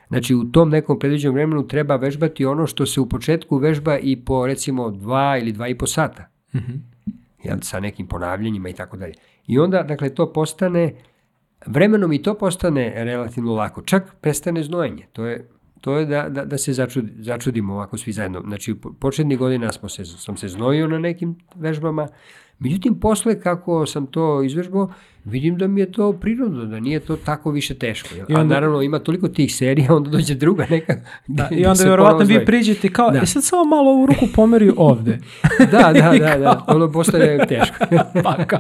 znači 0.08 0.36
u 0.36 0.44
tom 0.44 0.70
nekom 0.70 1.00
predviđenom 1.00 1.36
vremenu 1.36 1.68
treba 1.68 1.96
vežbati 1.96 2.46
ono 2.46 2.68
što 2.68 2.86
se 2.86 3.02
u 3.02 3.10
početku 3.10 3.58
vežba 3.58 3.98
i 3.98 4.16
po 4.16 4.48
recimo 4.48 4.90
dva 4.92 5.38
ili 5.38 5.52
dva 5.52 5.68
i 5.68 5.78
po 5.78 5.88
sata 5.88 6.26
Mhm. 6.56 6.72
jel, 7.44 7.58
sa 7.62 7.80
nekim 7.80 8.08
ponavljanjima 8.08 8.70
i 8.70 8.74
tako 8.74 8.98
dalje. 8.98 9.14
I 9.48 9.60
onda, 9.60 9.84
dakle, 9.84 10.10
to 10.10 10.34
postane, 10.34 10.96
vremenom 11.66 12.14
i 12.14 12.22
to 12.22 12.34
postane 12.38 12.94
relativno 12.96 13.56
lako. 13.56 13.82
Čak 13.82 14.16
prestane 14.22 14.64
znojenje. 14.64 15.08
To 15.14 15.26
je, 15.26 15.50
to 15.82 15.98
je 15.98 16.06
da, 16.06 16.30
da, 16.30 16.46
da 16.46 16.58
se 16.58 16.74
začudi, 16.74 17.24
začudimo 17.24 17.74
ovako 17.74 17.98
svi 17.98 18.12
zajedno. 18.12 18.42
Znači, 18.48 18.72
u 18.72 18.76
po- 18.82 18.94
početnih 18.94 19.38
godina 19.38 19.72
smo 19.72 19.90
se, 19.90 20.06
sam 20.06 20.38
se 20.38 20.48
znojio 20.48 20.88
na 20.88 21.00
nekim 21.00 21.36
vežbama, 21.56 22.08
Međutim, 22.60 22.96
posle 22.96 23.42
kako 23.42 23.86
sam 23.86 24.08
to 24.08 24.44
izvežbao, 24.44 24.92
vidim 25.26 25.58
da 25.58 25.68
mi 25.68 25.82
je 25.82 25.92
to 25.92 26.14
prirodno, 26.14 26.66
da 26.66 26.80
nije 26.80 27.00
to 27.00 27.16
tako 27.18 27.52
više 27.52 27.74
teško. 27.76 28.10
Jel? 28.12 28.26
I 28.30 28.34
onda- 28.34 28.42
A 28.42 28.44
naravno 28.46 28.82
ima 28.82 29.00
toliko 29.00 29.28
tih 29.28 29.56
serija, 29.56 29.94
onda 29.96 30.10
dođe 30.10 30.36
druga 30.36 30.66
neka. 30.70 30.94
Da, 31.28 31.48
I 31.52 31.66
onda 31.66 31.84
ponovo 31.88 32.18
vi 32.20 32.46
priđete 32.46 32.90
kao, 32.90 33.12
Da. 33.12 33.18
e 33.18 33.26
sad 33.26 33.44
samo 33.44 33.66
malo 33.66 33.92
ovu 33.92 34.06
ruku 34.06 34.26
pomeri 34.36 34.72
ovde. 34.78 35.20
Da, 35.72 35.94
da, 35.94 36.14
da, 36.20 36.38
da, 36.38 36.64
ono 36.68 36.92
postaje 36.92 37.48
teško. 37.48 37.76
pa 38.24 38.46
kao. 38.46 38.60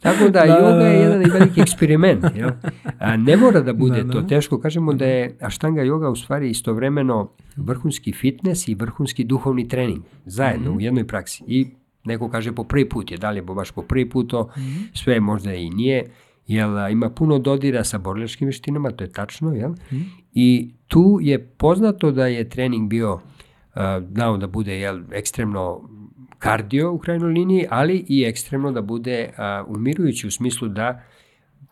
Tako 0.00 0.24
da, 0.24 0.30
Da, 0.30 0.46
yoga 0.46 0.60
da, 0.72 0.86
je 0.86 0.98
da. 0.98 1.04
jedan 1.04 1.30
veliki 1.30 1.60
eksperiment. 1.60 2.24
Jel? 2.34 2.50
A 2.98 3.16
ne 3.16 3.36
mora 3.36 3.60
da 3.60 3.72
bude 3.74 4.02
Da, 4.02 4.12
to 4.12 4.20
da. 4.20 4.26
teško. 4.28 4.58
Kažemo 4.58 4.92
da 4.92 5.04
je 5.06 5.36
Ashtanga 5.40 5.82
yoga 5.82 6.06
u 6.06 6.16
stvari 6.16 6.50
istovremeno 6.50 7.28
vrhunski 7.56 8.12
fitness 8.12 8.68
i 8.68 8.74
vrhunski 8.74 9.24
duhovni 9.24 9.68
trening. 9.68 10.02
Zajedno 10.26 10.68
Mhm. 10.68 10.76
u 10.76 10.80
jednoj 10.80 11.06
praksi. 11.06 11.44
I 11.46 11.66
neko 12.06 12.28
kaže 12.28 12.52
po 12.52 12.64
prvi 12.64 12.88
put 12.88 13.10
je, 13.10 13.18
da 13.18 13.30
li 13.30 13.38
je 13.38 13.42
baš 13.42 13.70
po 13.70 13.82
prvi 13.82 14.08
put 14.10 14.30
to, 14.30 14.50
Mhm. 14.56 14.82
sve 14.94 15.20
možda 15.20 15.54
i 15.54 15.70
nije, 15.70 16.10
jer 16.46 16.68
a, 16.68 16.88
ima 16.90 17.10
puno 17.10 17.38
dodira 17.38 17.84
sa 17.84 17.98
borilačkim 17.98 18.46
veštinama, 18.46 18.90
to 18.90 19.04
je 19.04 19.12
tačno, 19.12 19.52
jel? 19.52 19.70
Mhm. 19.70 20.00
I 20.34 20.70
tu 20.88 21.18
je 21.22 21.46
poznato 21.46 22.10
da 22.10 22.26
je 22.26 22.48
trening 22.48 22.88
bio 22.88 23.20
a, 23.74 24.00
znao 24.12 24.36
da 24.36 24.46
bude 24.46 24.78
jel, 24.80 25.00
ekstremno 25.12 25.88
kardio 26.38 26.92
u 26.92 26.98
krajnjoj 26.98 27.32
liniji, 27.32 27.66
ali 27.70 28.04
i 28.08 28.24
ekstremno 28.24 28.72
da 28.72 28.82
bude 28.82 29.30
a, 29.38 29.64
umirujući 29.68 30.26
u 30.26 30.30
smislu 30.30 30.68
da 30.68 31.02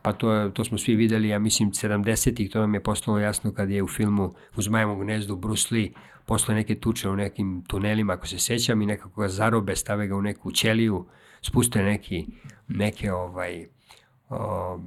pa 0.03 0.13
to, 0.13 0.51
to 0.51 0.65
smo 0.65 0.79
svi 0.79 0.95
videli, 0.95 1.29
ja 1.29 1.39
mislim, 1.39 1.71
70-ih, 1.71 2.51
to 2.51 2.61
nam 2.61 2.75
je 2.75 2.83
postalo 2.83 3.19
jasno 3.19 3.53
kad 3.53 3.71
je 3.71 3.83
u 3.83 3.89
filmu 3.89 4.25
u 4.57 4.63
Zmajevom 4.63 5.01
gnezdu 5.01 5.37
Bruce 5.37 5.75
Lee 5.75 5.89
posle 6.27 6.55
neke 6.55 6.75
tuče 6.75 7.09
u 7.09 7.17
nekim 7.17 7.63
tunelima, 7.69 8.13
ako 8.13 8.27
se 8.27 8.39
sećam, 8.39 8.83
i 8.83 8.87
nekako 8.87 9.21
ga 9.21 9.29
zarobe, 9.29 9.77
stave 9.77 10.07
ga 10.07 10.17
u 10.17 10.23
neku 10.23 10.53
ćeliju, 10.53 11.07
spuste 11.43 11.83
neki, 11.83 12.27
neke 12.69 13.13
ovaj, 13.13 13.67
o, 14.29 14.81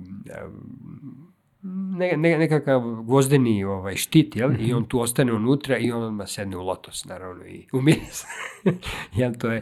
ne, 1.97 2.17
ne, 2.17 2.37
nekakav 2.37 2.81
gvozdeni 3.03 3.63
ovaj, 3.63 3.95
štit, 3.95 4.35
jel? 4.35 4.51
I 4.59 4.73
on 4.73 4.85
tu 4.85 4.99
ostane 4.99 5.33
unutra 5.33 5.77
i 5.77 5.91
on 5.91 6.03
odmah 6.03 6.27
sedne 6.29 6.57
u 6.57 6.61
lotos, 6.61 7.05
naravno, 7.05 7.45
i 7.45 7.67
umire 7.73 8.05
se. 8.11 8.27
jel, 9.19 9.33
to 9.39 9.51
je 9.51 9.61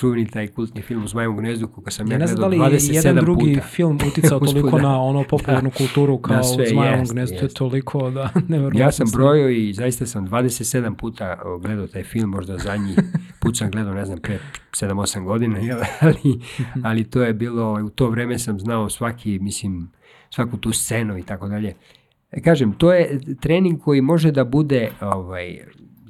čuveni 0.00 0.26
taj 0.26 0.48
kultni 0.48 0.82
film 0.82 1.04
u 1.04 1.06
Zmajevom 1.06 1.36
gnezdu, 1.36 1.68
koga 1.68 1.90
sam 1.90 2.06
ja, 2.06 2.12
Ja 2.14 2.18
ne 2.18 2.26
znam 2.26 2.40
da 2.40 2.46
li 2.46 2.56
je 2.56 2.62
27 2.62 2.94
jedan 2.94 3.16
drugi 3.16 3.54
puta. 3.54 3.66
film 3.66 3.98
uticao 4.08 4.40
toliko 4.52 4.76
da. 4.76 4.82
na 4.82 5.02
ono 5.02 5.24
popularnu 5.24 5.70
kulturu 5.70 6.18
kao 6.18 6.42
sve, 6.42 6.64
u 6.64 6.66
Zmajevom 6.66 7.00
jest, 7.00 7.12
gnezdu, 7.12 7.36
to 7.36 7.42
je 7.42 7.46
jest. 7.46 7.56
toliko 7.56 8.10
da 8.10 8.30
nevjerovatno. 8.48 8.80
Ja 8.80 8.92
sam 8.92 9.06
brojio 9.12 9.48
i 9.48 9.72
zaista 9.72 10.06
sam 10.06 10.28
27 10.28 10.94
puta 10.94 11.38
gledao 11.62 11.86
taj 11.86 12.02
film, 12.02 12.30
možda 12.30 12.58
zadnji 12.58 12.94
put 13.40 13.56
sam 13.56 13.70
gledao, 13.70 13.94
ne 13.94 14.04
znam, 14.04 14.18
pre 14.18 14.38
7-8 14.72 15.24
godina, 15.24 15.58
ali, 16.00 16.40
ali 16.82 17.04
to 17.04 17.22
je 17.22 17.32
bilo, 17.32 17.84
u 17.84 17.90
to 17.90 18.10
vreme 18.10 18.38
sam 18.38 18.60
znao 18.60 18.88
svaki, 18.88 19.38
mislim, 19.38 19.90
svaku 20.30 20.56
tu 20.56 20.72
scenu 20.72 21.18
i 21.18 21.22
tako 21.22 21.48
dalje. 21.48 21.74
E, 22.32 22.40
Kažem, 22.40 22.72
to 22.72 22.92
je 22.92 23.20
trening 23.40 23.80
koji 23.80 24.00
može 24.00 24.30
da 24.30 24.44
bude 24.44 24.90
ovaj, 25.00 25.58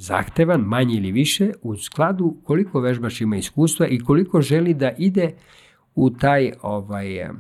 zahtevan, 0.01 0.61
manje 0.61 0.94
ili 0.94 1.12
više, 1.12 1.53
u 1.62 1.76
skladu 1.76 2.36
koliko 2.44 2.80
vežbaš 2.80 3.20
ima 3.20 3.36
iskustva 3.36 3.86
i 3.86 3.98
koliko 3.98 4.40
želi 4.40 4.74
da 4.74 4.90
ide 4.98 5.32
u 5.94 6.11
taj 6.11 6.53
ovaj, 6.62 7.22
a, 7.22 7.32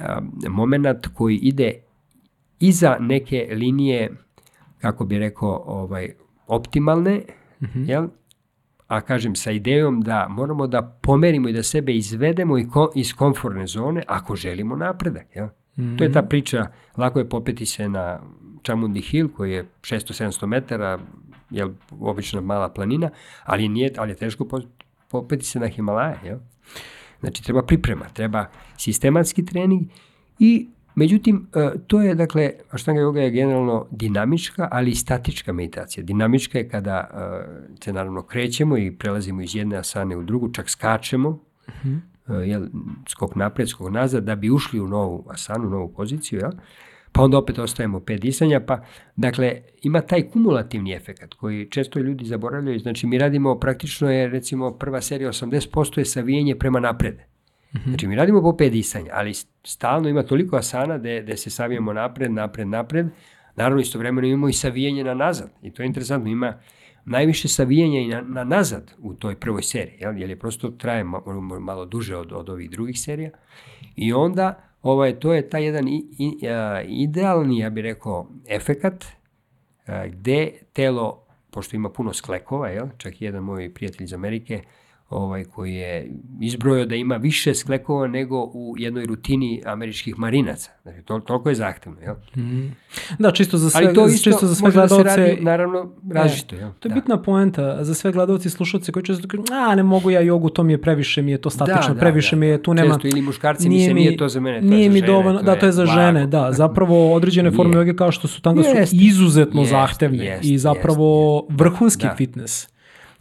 a, 0.00 0.20
moment 0.48 1.06
koji 1.14 1.36
ide 1.36 1.72
iza 2.60 2.96
neke 3.00 3.48
linije, 3.50 4.10
kako 4.80 5.04
bi 5.04 5.18
rekao, 5.18 5.62
ovaj, 5.66 6.14
optimalne, 6.46 7.22
jel? 7.74 8.08
a 8.86 9.00
kažem 9.00 9.34
sa 9.34 9.50
idejom 9.50 10.00
da 10.00 10.26
moramo 10.28 10.66
da 10.66 10.82
pomerimo 11.02 11.48
i 11.48 11.52
da 11.52 11.62
sebe 11.62 11.94
izvedemo 11.94 12.58
iz 12.94 13.14
komfortne 13.14 13.66
zone 13.66 14.02
ako 14.08 14.36
želimo 14.36 14.76
napredak. 14.76 15.26
Jel? 15.34 15.48
To 15.98 16.04
je 16.04 16.12
ta 16.12 16.22
priča, 16.22 16.66
lako 16.96 17.18
je 17.18 17.28
popeti 17.28 17.66
se 17.66 17.88
na 17.88 18.20
Chamundi 18.64 19.00
Hill 19.00 19.28
koji 19.28 19.52
je 19.52 19.64
600-700 19.80 20.46
metara, 20.46 20.98
jel, 21.54 21.70
obična 22.00 22.40
mala 22.40 22.68
planina, 22.68 23.10
ali, 23.44 23.68
nije, 23.68 23.92
ali 23.96 24.10
je 24.10 24.16
teško 24.16 24.44
po- 24.44 24.68
popeti 25.10 25.44
se 25.44 25.60
na 25.60 25.68
Himalaje. 25.68 26.16
Jel? 26.24 26.38
Znači 27.20 27.44
treba 27.44 27.62
priprema, 27.62 28.04
treba 28.12 28.46
sistematski 28.76 29.44
trening 29.44 29.82
i 30.38 30.68
međutim 30.94 31.46
e, 31.54 31.70
to 31.86 32.00
je 32.02 32.14
dakle 32.14 32.50
Ashtanga 32.70 33.00
yoga 33.00 33.18
je 33.18 33.30
generalno 33.30 33.86
dinamička, 33.90 34.68
ali 34.70 34.90
i 34.90 34.94
statička 34.94 35.52
meditacija. 35.52 36.04
Dinamička 36.04 36.58
je 36.58 36.68
kada 36.68 36.96
e, 37.00 37.74
se 37.84 37.92
naravno 37.92 38.22
krećemo 38.22 38.78
i 38.78 38.92
prelazimo 38.98 39.42
iz 39.42 39.54
jedne 39.54 39.76
asane 39.76 40.16
u 40.16 40.22
drugu, 40.22 40.52
čak 40.52 40.70
skačemo, 40.70 41.38
e, 41.66 42.32
jel, 42.44 42.66
skok 43.08 43.34
napred, 43.34 43.68
skok 43.68 43.90
nazad, 43.90 44.24
da 44.24 44.36
bi 44.36 44.50
ušli 44.50 44.80
u 44.80 44.88
novu 44.88 45.26
asanu, 45.30 45.70
novu 45.70 45.92
poziciju, 45.92 46.40
jel? 46.40 46.52
Pa 47.14 47.22
onda 47.22 47.38
opet 47.38 47.58
ostajemo 47.58 48.00
pet 48.00 48.20
disanja, 48.20 48.60
pa 48.60 48.80
dakle 49.16 49.62
ima 49.82 50.00
taj 50.00 50.28
kumulativni 50.28 50.92
efekat 50.92 51.34
koji 51.34 51.70
često 51.70 51.98
ljudi 51.98 52.24
zaboravljaju, 52.24 52.78
znači 52.78 53.06
mi 53.06 53.18
radimo 53.18 53.58
praktično 53.58 54.10
je 54.10 54.28
recimo 54.28 54.70
prva 54.78 55.00
serija 55.00 55.32
80% 55.32 55.98
je 55.98 56.04
savijenje 56.04 56.58
prema 56.58 56.80
napred. 56.80 57.14
Znači 57.84 58.06
mi 58.06 58.16
radimo 58.16 58.42
po 58.42 58.56
pet 58.56 58.72
disanja, 58.72 59.10
ali 59.12 59.34
stalno 59.64 60.08
ima 60.08 60.22
toliko 60.22 60.56
asana 60.56 60.98
da 60.98 61.20
da 61.20 61.36
se 61.36 61.50
savijemo 61.50 61.92
napred, 61.92 62.32
napred, 62.32 62.68
napred. 62.68 63.06
Naravno 63.56 63.80
istovremeno 63.80 64.26
imamo 64.26 64.48
i 64.48 64.52
savijenje 64.52 65.04
na 65.04 65.14
nazad 65.14 65.50
i 65.62 65.70
to 65.70 65.82
je 65.82 65.86
interesantno, 65.86 66.30
ima 66.30 66.58
najviše 67.04 67.48
savijanja 67.48 68.00
i 68.00 68.08
na, 68.08 68.20
na 68.20 68.44
nazad 68.44 68.94
u 68.98 69.14
toj 69.14 69.36
prvoj 69.36 69.62
seriji, 69.62 69.98
jel? 70.00 70.18
jer 70.18 70.30
je 70.30 70.38
prosto 70.38 70.70
traje 70.70 71.04
malo, 71.04 71.40
malo 71.40 71.84
duže 71.84 72.16
od, 72.16 72.32
od 72.32 72.48
ovih 72.48 72.70
drugih 72.70 73.00
serija. 73.00 73.30
I 73.96 74.12
onda 74.12 74.73
ovaj, 74.84 75.18
to 75.20 75.34
je 75.34 75.48
taj 75.48 75.64
jedan 75.64 75.88
i, 75.88 76.06
i, 76.18 76.48
idealni, 76.86 77.58
ja 77.58 77.70
bih 77.70 77.82
rekao, 77.82 78.26
efekat 78.48 79.04
gde 80.08 80.52
telo, 80.72 81.26
pošto 81.50 81.76
ima 81.76 81.90
puno 81.90 82.12
sklekova, 82.12 82.68
jel? 82.68 82.86
čak 82.96 83.22
jedan 83.22 83.42
moj 83.42 83.74
prijatelj 83.74 84.04
iz 84.04 84.12
Amerike, 84.12 84.62
ovaj, 85.14 85.44
koji 85.44 85.74
je 85.74 86.10
izbrojio 86.40 86.86
da 86.86 86.94
ima 86.94 87.16
više 87.16 87.54
sklekova 87.54 88.06
nego 88.06 88.40
u 88.44 88.74
jednoj 88.78 89.06
rutini 89.06 89.62
američkih 89.66 90.18
marinaca. 90.18 90.70
Znači, 90.82 91.02
to, 91.02 91.18
toliko 91.18 91.48
je 91.48 91.54
zahtevno. 91.54 92.00
Jel? 92.00 92.14
Da, 93.18 93.30
čisto 93.30 93.58
za 93.58 93.70
sve, 93.70 93.80
Ali 93.80 93.94
to 93.94 94.06
isto 94.06 94.24
čisto 94.24 94.46
za 94.46 94.54
sve 94.54 94.64
može 94.64 94.76
da 94.76 94.88
se 94.88 94.94
gledalce. 94.94 95.20
radi, 95.22 95.40
naravno, 95.40 95.92
različito. 96.12 96.56
Jel? 96.56 96.70
To 96.72 96.88
je 96.88 96.90
Da. 96.90 96.94
bitna 96.94 97.22
poenta 97.22 97.84
za 97.84 97.94
sve 97.94 98.12
gledalci 98.12 98.48
i 98.48 98.50
slušalci 98.50 98.92
koji 98.92 99.02
često 99.02 99.28
kažu, 99.28 99.42
a 99.52 99.74
ne 99.74 99.82
mogu 99.82 100.10
ja 100.10 100.20
jogu, 100.20 100.48
to 100.48 100.62
mi 100.62 100.72
je 100.72 100.80
previše, 100.80 101.22
mi 101.22 101.30
je 101.30 101.38
to 101.38 101.50
statično, 101.50 101.88
Da, 101.88 101.94
da, 101.94 102.00
previše 102.00 102.36
da, 102.36 102.40
mi 102.40 102.46
je, 102.46 102.56
da. 102.56 102.62
tu 102.62 102.74
nema... 102.74 102.94
Često 102.94 103.08
ili 103.08 103.22
muškarci 103.22 103.68
misle, 103.68 103.94
nije 103.94 104.16
to 104.16 104.28
za 104.28 104.40
mene, 104.40 104.60
to 104.60 104.64
je 104.64 104.70
nije 104.70 104.84
za 104.84 104.92
mi 104.92 104.98
žene, 104.98 105.06
dovoljno, 105.08 105.42
da, 105.42 105.52
je 105.52 105.58
to 105.58 105.66
je 105.66 105.72
za 105.72 105.84
blago. 105.84 106.00
žene, 106.00 106.26
da. 106.26 106.52
Zapravo 106.62 107.14
određene 107.14 107.50
forme 107.50 107.70
Nije. 107.70 107.80
joge 107.80 107.96
kao 107.96 108.12
što 108.12 108.28
su 108.28 108.42
tanga 108.42 108.62
su 108.62 108.96
izuzetno 108.96 109.64
zahtevne 109.64 110.38
i 110.42 110.58
zapravo 110.58 111.42
vrhunski 111.50 112.06
Da. 112.06 112.14
fitness. 112.16 112.73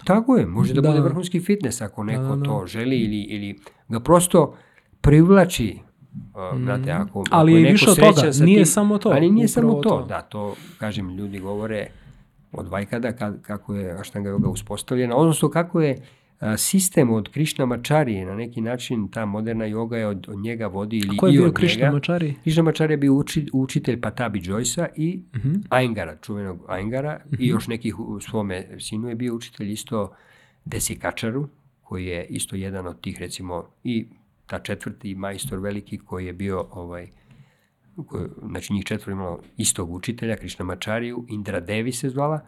Tako 0.04 0.38
je, 0.38 0.46
može 0.46 0.74
da, 0.74 0.82
Da. 0.82 0.90
bude 0.90 1.02
vrhunski 1.02 1.40
fitness 1.40 1.82
ako 1.82 2.04
neko 2.04 2.22
da, 2.26 2.36
da. 2.36 2.44
to 2.44 2.64
želi 2.68 2.98
ili, 2.98 3.18
ili 3.20 3.60
ga 3.90 4.00
prosto 4.00 4.56
privlači. 5.02 5.78
Uh, 6.54 6.60
znate, 6.60 6.92
ako, 6.92 7.20
Mm. 7.20 7.24
Ali 7.32 7.52
ako 7.54 7.58
je 7.58 7.72
više 7.72 7.90
od 7.90 7.98
toga, 7.98 8.34
sa 8.34 8.44
nije 8.46 8.58
tim- 8.58 8.66
samo 8.66 8.98
to, 8.98 9.10
Ali 9.10 9.32
nije 9.32 9.48
samo 9.48 9.74
to, 9.74 9.82
to. 9.82 10.06
da, 10.06 10.22
to, 10.22 10.56
kažem, 10.78 11.10
ljudi 11.10 11.40
govore 11.40 11.88
od 12.52 12.68
Vajkada 12.68 13.12
ka, 13.12 13.34
kako 13.42 13.76
je 13.76 13.92
Ashtanga 13.92 14.30
yoga 14.30 14.48
uspostavljena, 14.48 15.16
odnosno 15.16 15.50
kako 15.50 15.82
je 15.82 15.98
sistem 16.58 17.10
od 17.10 17.30
Krišna 17.30 17.66
Mačarije, 17.66 18.26
na 18.26 18.36
neki 18.36 18.62
način 18.62 19.08
ta 19.08 19.26
moderna 19.26 19.66
joga 19.66 19.98
je 19.98 20.08
od, 20.08 20.26
od 20.30 20.40
njega 20.40 20.68
vodi 20.68 20.98
ili 20.98 21.18
Ko 21.18 21.28
je 21.28 21.34
i 21.34 21.38
bio 21.38 21.52
Krišna 21.52 21.80
njega. 21.80 21.92
Mačari? 21.92 22.36
Krišna 22.44 22.64
Mačarija 22.64 22.94
je 22.94 22.98
bio 22.98 23.14
uči, 23.14 23.48
učitelj 23.54 24.02
Patabi 24.02 24.42
Joysa 24.42 24.88
i 24.96 25.22
Mhm. 25.36 25.54
Aingara, 25.70 26.18
čuvenog 26.22 26.66
Aingara 26.68 27.20
i 27.40 27.48
još 27.48 27.68
nekih 27.68 28.00
u 28.00 28.20
svome 28.20 28.80
sinu 28.80 29.10
je 29.10 29.16
bio 29.16 29.36
učitelj 29.36 29.72
isto 29.72 30.14
Desi 30.66 30.96
Kačaru, 30.96 31.48
koji 31.82 32.06
je 32.06 32.26
isto 32.26 32.56
jedan 32.56 32.88
od 32.88 33.02
tih 33.02 33.20
recimo 33.20 33.70
i 33.84 34.06
ta 34.46 34.60
četvrti 34.60 35.16
majstor 35.16 35.60
veliki 35.60 35.98
koji 35.98 36.26
je 36.26 36.34
bio 36.34 36.68
ovaj 36.72 37.08
koji, 38.08 38.28
znači 38.50 38.74
njih 38.74 38.86
četvro 38.86 39.12
imalo 39.12 39.40
istog 39.58 39.94
učitelja, 39.94 40.36
Krišna 40.36 40.66
Mačariju, 40.66 41.26
Indra 41.30 41.60
Devi 41.60 41.92
se 41.92 42.10
zvala. 42.10 42.40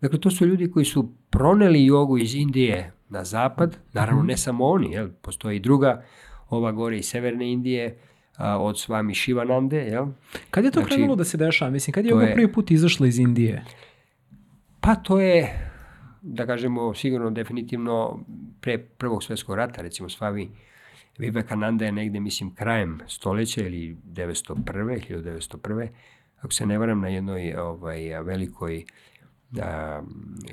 Dakle, 0.00 0.20
to 0.20 0.30
su 0.30 0.46
ljudi 0.46 0.70
koji 0.70 0.84
su 0.84 1.12
proneli 1.30 1.84
jogu 1.84 2.18
iz 2.18 2.34
Indije 2.34 2.92
na 3.14 3.24
zapad, 3.24 3.76
naravno 3.92 4.22
ne 4.22 4.36
samo 4.36 4.66
oni, 4.66 4.92
jel? 4.92 5.08
postoji 5.22 5.56
i 5.56 5.60
druga, 5.60 6.02
ova 6.50 6.72
gore 6.72 6.98
iz 6.98 7.06
severne 7.06 7.52
Indije, 7.52 7.96
a, 8.36 8.58
od 8.58 8.78
svami 8.78 9.14
Šivanande, 9.14 9.76
jel? 9.78 10.06
Kad 10.50 10.64
je 10.64 10.70
to 10.70 10.80
Znači, 10.80 10.94
krenulo 10.94 11.16
da 11.16 11.24
se 11.24 11.36
dešava? 11.36 11.70
Mislim, 11.70 11.94
kad 11.94 12.04
je 12.04 12.12
je- 12.12 12.34
prvi 12.34 12.52
put 12.52 12.70
izašla 12.70 13.06
iz 13.06 13.18
Indije? 13.18 13.64
Pa 14.80 14.94
to 14.94 15.20
je, 15.20 15.70
da 16.22 16.46
kažemo, 16.46 16.94
sigurno 16.94 17.30
definitivno 17.30 18.24
pre 18.60 18.78
prvog 18.78 19.24
svjetskog 19.24 19.56
rata, 19.56 19.82
recimo 19.82 20.08
Slavi 20.08 20.50
Vivekananda 21.18 21.84
je 21.84 21.92
negde, 21.92 22.20
mislim, 22.20 22.54
krajem 22.54 23.00
stoleća 23.06 23.60
ili 23.60 23.96
901. 24.04 24.64
1901. 25.00 25.88
Ako 26.38 26.52
se 26.52 26.66
ne 26.66 26.78
varam, 26.78 27.00
na 27.00 27.08
jednoj 27.08 27.54
ovaj, 27.54 28.22
velikoj 28.22 28.84
a, 29.62 30.02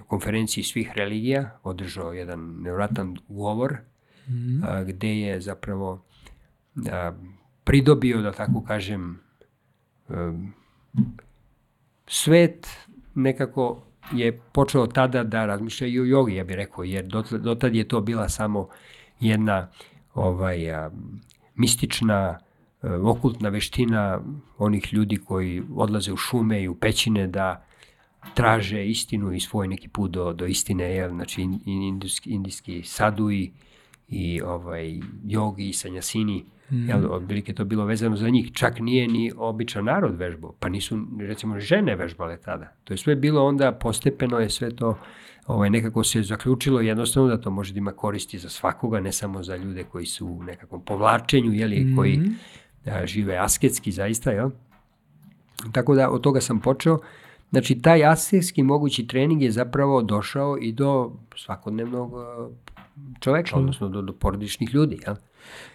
konferenciji 0.07 0.63
svih 0.63 0.91
religija 0.95 1.59
održao 1.63 2.13
jedan 2.13 2.55
nevratan 2.61 3.17
govor 3.27 3.77
mm. 4.27 4.63
a, 4.63 4.83
gde 4.83 5.19
je 5.19 5.41
zapravo 5.41 6.03
a, 6.91 7.11
pridobio, 7.63 8.21
da 8.21 8.31
tako 8.31 8.63
kažem, 8.67 9.19
a, 10.09 10.33
svet 12.07 12.67
nekako 13.15 13.83
je 14.11 14.39
počeo 14.51 14.87
tada 14.87 15.23
da 15.23 15.45
razmišlja 15.45 15.87
i 15.87 15.99
o 15.99 16.05
jogi, 16.05 16.35
ja 16.35 16.43
bih 16.43 16.55
rekao, 16.55 16.83
jer 16.83 17.05
dotad 17.39 17.75
je 17.75 17.87
to 17.87 18.01
bila 18.01 18.29
samo 18.29 18.67
jedna 19.19 19.67
ovaj, 20.13 20.71
a, 20.71 20.91
mistična, 21.55 22.39
a, 22.81 22.99
okultna 23.03 23.49
veština 23.49 24.21
onih 24.57 24.93
ljudi 24.93 25.17
koji 25.17 25.63
odlaze 25.75 26.13
u 26.13 26.17
šume 26.17 26.63
i 26.63 26.67
u 26.67 26.75
pećine 26.75 27.27
da 27.27 27.65
traže 28.33 28.85
istinu 28.87 29.33
i 29.33 29.39
svoj 29.39 29.67
neki 29.67 29.87
put 29.87 30.11
do, 30.11 30.33
do 30.33 30.45
istine, 30.45 30.95
jel? 30.95 31.09
znači 31.09 31.41
indijski, 31.65 32.29
indijski 32.29 32.83
sadui 32.83 33.51
i 34.07 34.41
ovaj, 34.41 34.99
jogi 35.25 35.69
i 35.69 35.73
sanjasini, 35.73 36.45
mm. 36.71 36.89
jel, 36.89 37.13
otprilike 37.13 37.53
to 37.53 37.65
bilo 37.65 37.85
vezano 37.85 38.15
za 38.15 38.29
njih. 38.29 38.51
Čak 38.53 38.79
nije 38.79 39.07
ni 39.07 39.31
običan 39.37 39.85
narod 39.85 40.15
vežbao, 40.17 40.53
pa 40.59 40.69
nisu 40.69 41.07
recimo 41.19 41.59
žene 41.59 41.95
vežbale 41.95 42.37
tada. 42.37 42.73
To 42.83 42.93
je 42.93 42.97
sve 42.97 43.15
bilo 43.15 43.45
onda 43.45 43.71
postepeno 43.71 44.39
je 44.39 44.49
sve 44.49 44.75
to 44.75 44.97
ovaj, 45.47 45.69
nekako 45.69 46.03
se 46.03 46.21
zaključilo 46.21 46.81
jednostavno 46.81 47.29
da 47.29 47.41
to 47.41 47.51
može 47.51 47.73
da 47.73 47.77
ima 47.77 47.91
koristi 47.91 48.39
za 48.39 48.49
svakoga, 48.49 48.99
ne 48.99 49.11
samo 49.11 49.43
za 49.43 49.55
ljude 49.55 49.83
koji 49.83 50.05
su 50.05 50.27
u 50.27 50.43
nekakvom 50.43 50.81
povlačenju, 50.81 51.53
jeli, 51.53 51.79
mm. 51.79 51.95
koji 51.95 52.19
da, 52.85 53.05
žive 53.05 53.37
asketski 53.37 53.91
zaista, 53.91 54.31
jel? 54.31 54.49
Tako 55.71 55.95
da 55.95 56.09
od 56.09 56.21
toga 56.21 56.41
sam 56.41 56.59
počeo. 56.59 56.99
Znači, 57.51 57.81
taj 57.81 58.05
asketski 58.05 58.63
mogući 58.63 59.07
trening 59.07 59.41
je 59.41 59.51
zapravo 59.51 60.01
došao 60.01 60.57
i 60.61 60.71
do 60.71 61.11
svakodnevnog 61.35 62.11
čoveka, 63.19 63.55
odnosno 63.55 63.89
do, 63.89 64.01
do 64.01 64.13
porodičnih 64.13 64.73
ljudi. 64.73 64.99
Jel? 65.05 65.15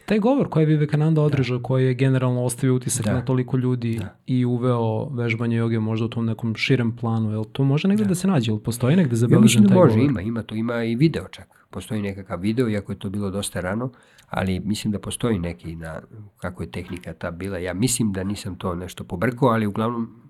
Taj 0.06 0.18
govor 0.18 0.48
koji 0.48 0.62
je 0.62 0.66
Vivekananda 0.66 1.22
održao, 1.22 1.58
da. 1.58 1.62
koji 1.62 1.86
je 1.86 1.94
generalno 1.94 2.44
ostavio 2.44 2.74
utisak 2.74 3.06
da. 3.06 3.12
na 3.12 3.24
toliko 3.24 3.56
ljudi 3.56 3.98
da. 3.98 4.16
i 4.26 4.44
uveo 4.44 5.08
vežbanje 5.08 5.56
joge 5.56 5.78
možda 5.78 6.06
u 6.06 6.08
tom 6.08 6.26
nekom 6.26 6.54
širem 6.54 6.96
planu, 6.96 7.30
jel 7.30 7.44
to 7.44 7.64
može 7.64 7.88
negde 7.88 8.04
da, 8.04 8.08
da 8.08 8.14
se 8.14 8.28
nađe, 8.28 8.50
ili 8.50 8.60
postoji 8.60 8.96
negde 8.96 9.16
zabeležen 9.16 9.62
ja, 9.62 9.68
taj 9.68 9.76
može, 9.76 9.94
govor? 9.94 10.10
ima, 10.10 10.20
ima 10.20 10.42
to, 10.42 10.54
ima 10.54 10.84
i 10.84 10.94
video 10.94 11.28
čak. 11.28 11.48
Postoji 11.70 12.02
nekakav 12.02 12.40
video, 12.40 12.68
iako 12.68 12.92
je 12.92 12.98
to 12.98 13.10
bilo 13.10 13.30
dosta 13.30 13.60
rano, 13.60 13.90
ali 14.28 14.60
mislim 14.60 14.92
da 14.92 14.98
postoji 14.98 15.38
neki 15.38 15.76
na 15.76 16.00
kako 16.36 16.62
je 16.62 16.70
tehnika 16.70 17.12
ta 17.12 17.30
bila. 17.30 17.58
Ja 17.58 17.74
mislim 17.74 18.12
da 18.12 18.24
nisam 18.24 18.54
to 18.58 18.74
nešto 18.74 19.04
pobrkao, 19.04 19.48
ali 19.48 19.66
uglavnom 19.66 20.25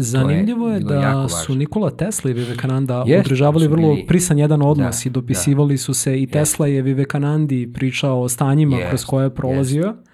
Zanimljivo 0.00 0.68
je, 0.68 0.74
je 0.74 0.80
da 0.80 1.28
su 1.28 1.54
Nikola 1.54 1.90
Tesla 1.90 2.30
i 2.30 2.34
Vivekananda 2.34 3.04
yes, 3.06 3.20
održavali 3.20 3.68
vrlo 3.68 3.94
bili, 3.94 4.06
prisan 4.06 4.38
jedan 4.38 4.62
odnos 4.62 5.04
da, 5.04 5.08
i 5.08 5.12
dopisivali 5.12 5.74
da, 5.74 5.78
su 5.78 5.94
se 5.94 6.22
i 6.22 6.26
Tesla 6.26 6.66
je 6.66 6.82
Vivekanandi 6.82 7.70
pričao 7.74 8.22
o 8.22 8.28
stanjima 8.28 8.76
yes, 8.76 8.88
kroz 8.88 9.04
koje 9.04 9.24
je 9.24 9.34
prolazio. 9.34 9.84
Yes. 9.84 10.08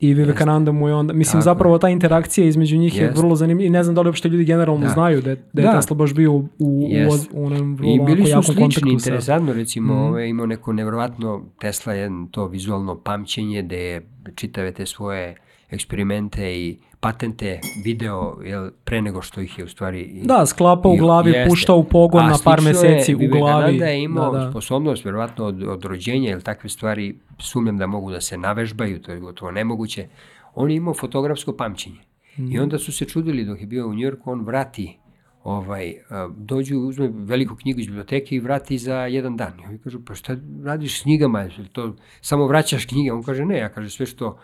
I 0.00 0.14
Vivekananda 0.14 0.72
mu 0.72 0.88
je 0.88 0.94
onda, 0.94 1.12
mislim 1.12 1.40
Tako 1.40 1.44
zapravo 1.44 1.78
ta 1.78 1.88
interakcija 1.88 2.46
između 2.46 2.76
njih 2.76 2.94
yes. 2.94 3.00
je 3.00 3.12
vrlo 3.16 3.36
zanimljiva 3.36 3.66
i 3.66 3.70
ne 3.70 3.82
znam 3.82 3.94
da 3.94 4.00
li 4.00 4.08
uopšte 4.08 4.28
ljudi 4.28 4.44
generalno 4.44 4.86
da. 4.86 4.88
znaju 4.88 5.20
da, 5.20 5.34
da 5.52 5.62
je 5.62 5.66
da. 5.66 5.72
Tesla 5.72 5.96
baš 5.96 6.14
bio 6.14 6.32
u, 6.32 6.48
u, 6.58 6.88
yes. 6.88 7.28
u 7.32 7.46
onom 7.46 7.76
vrlo 7.76 7.94
I 7.94 8.00
bili 8.06 8.26
su 8.26 8.42
slični, 8.42 8.92
interesantno 8.92 9.52
recimo, 9.52 9.94
mm. 9.94 9.98
ove, 9.98 10.28
imao 10.28 10.46
neko 10.46 10.72
nevrovatno, 10.72 11.44
Tesla 11.58 11.92
je 11.92 12.10
to 12.30 12.46
vizualno 12.46 12.98
pamćenje 12.98 13.62
da 13.62 13.74
je 13.74 14.06
čitave 14.34 14.72
te 14.72 14.86
svoje 14.86 15.36
eksperimente 15.70 16.54
i 16.56 16.78
patente 17.00 17.60
video 17.84 18.36
jel, 18.44 18.70
pre 18.84 19.02
nego 19.02 19.22
što 19.22 19.40
ih 19.40 19.58
je 19.58 19.64
u 19.64 19.68
stvari... 19.68 20.20
Da, 20.24 20.46
sklapa 20.46 20.88
u 20.88 20.96
glavi, 20.96 21.30
jeste. 21.30 21.48
pušta 21.48 21.74
u 21.74 21.84
pogon 21.84 22.26
na 22.26 22.38
par 22.44 22.60
meseci 22.60 23.10
je, 23.10 23.16
u 23.16 23.30
glavi. 23.38 23.82
A 23.82 23.86
je 23.86 24.02
imao 24.02 24.32
da, 24.32 24.38
da. 24.38 24.50
sposobnost, 24.50 25.04
verovatno 25.04 25.44
od, 25.44 25.62
od 25.62 25.84
rođenja, 25.84 26.30
jer 26.30 26.42
takve 26.42 26.70
stvari 26.70 27.18
sumnjam 27.38 27.78
da 27.78 27.86
mogu 27.86 28.10
da 28.10 28.20
se 28.20 28.38
navežbaju, 28.38 29.02
to 29.02 29.12
je 29.12 29.20
gotovo 29.20 29.50
nemoguće. 29.50 30.08
On 30.54 30.70
je 30.70 30.76
imao 30.76 30.94
fotografsko 30.94 31.56
pamćenje. 31.56 32.00
Mm. 32.38 32.52
I 32.52 32.58
onda 32.58 32.78
su 32.78 32.92
se 32.92 33.04
čudili 33.04 33.44
dok 33.44 33.60
je 33.60 33.66
bio 33.66 33.88
u 33.88 33.94
Njujorku, 33.94 34.30
on 34.30 34.44
vrati 34.44 34.98
ovaj, 35.44 35.94
dođu, 36.36 36.78
uzme 36.78 37.10
veliku 37.12 37.56
knjigu 37.56 37.80
iz 37.80 37.86
biblioteke 37.86 38.36
i 38.36 38.40
vrati 38.40 38.78
za 38.78 38.96
jedan 38.96 39.36
dan. 39.36 39.52
I 39.60 39.66
oni 39.68 39.78
kažu, 39.78 40.00
pa 40.04 40.14
šta 40.14 40.36
radiš 40.64 41.00
s 41.00 41.02
knjigama? 41.02 41.48
To, 41.72 41.96
samo 42.20 42.46
vraćaš 42.46 42.86
knjige? 42.86 43.12
On 43.12 43.22
kaže, 43.22 43.44
ne, 43.44 43.58
ja 43.58 43.68
kaže, 43.68 43.90
sve 43.90 44.06
što 44.06 44.38